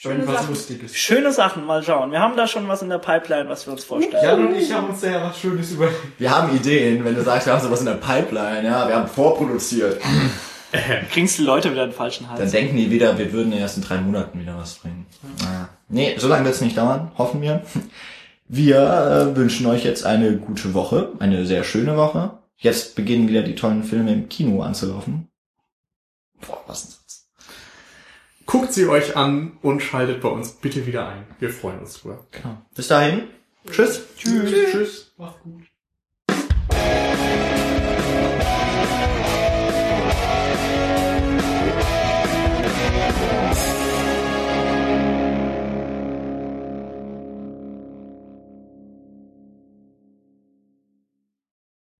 Schöne 0.00 0.28
was 0.28 0.34
Sachen. 0.36 0.48
Lustiges. 0.50 0.96
schöne 0.96 1.32
Sachen. 1.32 1.66
Mal 1.66 1.82
schauen. 1.82 2.12
Wir 2.12 2.20
haben 2.20 2.36
da 2.36 2.46
schon 2.46 2.68
was 2.68 2.82
in 2.82 2.88
der 2.88 2.98
Pipeline, 2.98 3.48
was 3.48 3.66
wir 3.66 3.72
uns 3.72 3.82
vorstellen. 3.82 4.22
Jan 4.22 4.46
und 4.46 4.54
ich 4.54 4.72
haben 4.72 4.90
uns 4.90 5.00
da 5.00 5.10
ja 5.10 5.24
was 5.24 5.40
Schönes 5.40 5.72
überlegt. 5.72 5.98
Wir 6.18 6.30
haben 6.30 6.54
Ideen, 6.54 7.04
wenn 7.04 7.16
du 7.16 7.22
sagst, 7.24 7.48
wir 7.48 7.52
haben 7.52 7.60
sowas 7.60 7.80
in 7.80 7.86
der 7.86 7.94
Pipeline, 7.94 8.64
ja, 8.64 8.86
wir 8.86 8.94
haben 8.94 9.08
vorproduziert. 9.08 10.00
Kriegst 11.10 11.38
die 11.38 11.42
Leute 11.42 11.72
wieder 11.72 11.84
den 11.84 11.92
falschen 11.92 12.28
Hals. 12.28 12.38
Dann 12.38 12.48
denken 12.48 12.76
die 12.76 12.92
wieder, 12.92 13.18
wir 13.18 13.32
würden 13.32 13.52
erst 13.52 13.78
in 13.78 13.82
drei 13.82 13.96
Monaten 13.96 14.38
wieder 14.38 14.56
was 14.56 14.74
bringen. 14.74 15.04
Ah. 15.42 15.68
Nee, 15.88 16.14
so 16.16 16.28
lange 16.28 16.44
wird 16.44 16.54
es 16.54 16.60
nicht 16.60 16.78
dauern, 16.78 17.10
hoffen 17.18 17.42
wir. 17.42 17.64
Wir 18.46 18.78
äh, 19.32 19.36
wünschen 19.36 19.66
euch 19.66 19.84
jetzt 19.84 20.06
eine 20.06 20.36
gute 20.36 20.74
Woche, 20.74 21.10
eine 21.18 21.44
sehr 21.44 21.64
schöne 21.64 21.96
Woche. 21.96 22.38
jetzt 22.56 22.94
beginnen 22.94 23.26
wieder 23.26 23.42
die 23.42 23.56
tollen 23.56 23.82
Filme 23.82 24.12
im 24.12 24.28
Kino 24.28 24.62
anzulaufen. 24.62 25.28
Boah, 26.46 26.62
was. 26.68 26.97
Guckt 28.48 28.72
sie 28.72 28.86
euch 28.86 29.14
an 29.14 29.58
und 29.60 29.82
schaltet 29.82 30.22
bei 30.22 30.30
uns 30.30 30.52
bitte 30.52 30.86
wieder 30.86 31.06
ein. 31.06 31.26
Wir 31.38 31.50
freuen 31.50 31.80
uns 31.80 32.00
drüber. 32.00 32.26
Genau. 32.30 32.56
Bis 32.74 32.88
dahin. 32.88 33.24
Tschüss. 33.70 34.06
Tschüss. 34.16 34.70
Tschüss. 34.70 35.14
Macht's 35.18 35.42
gut. 35.42 35.67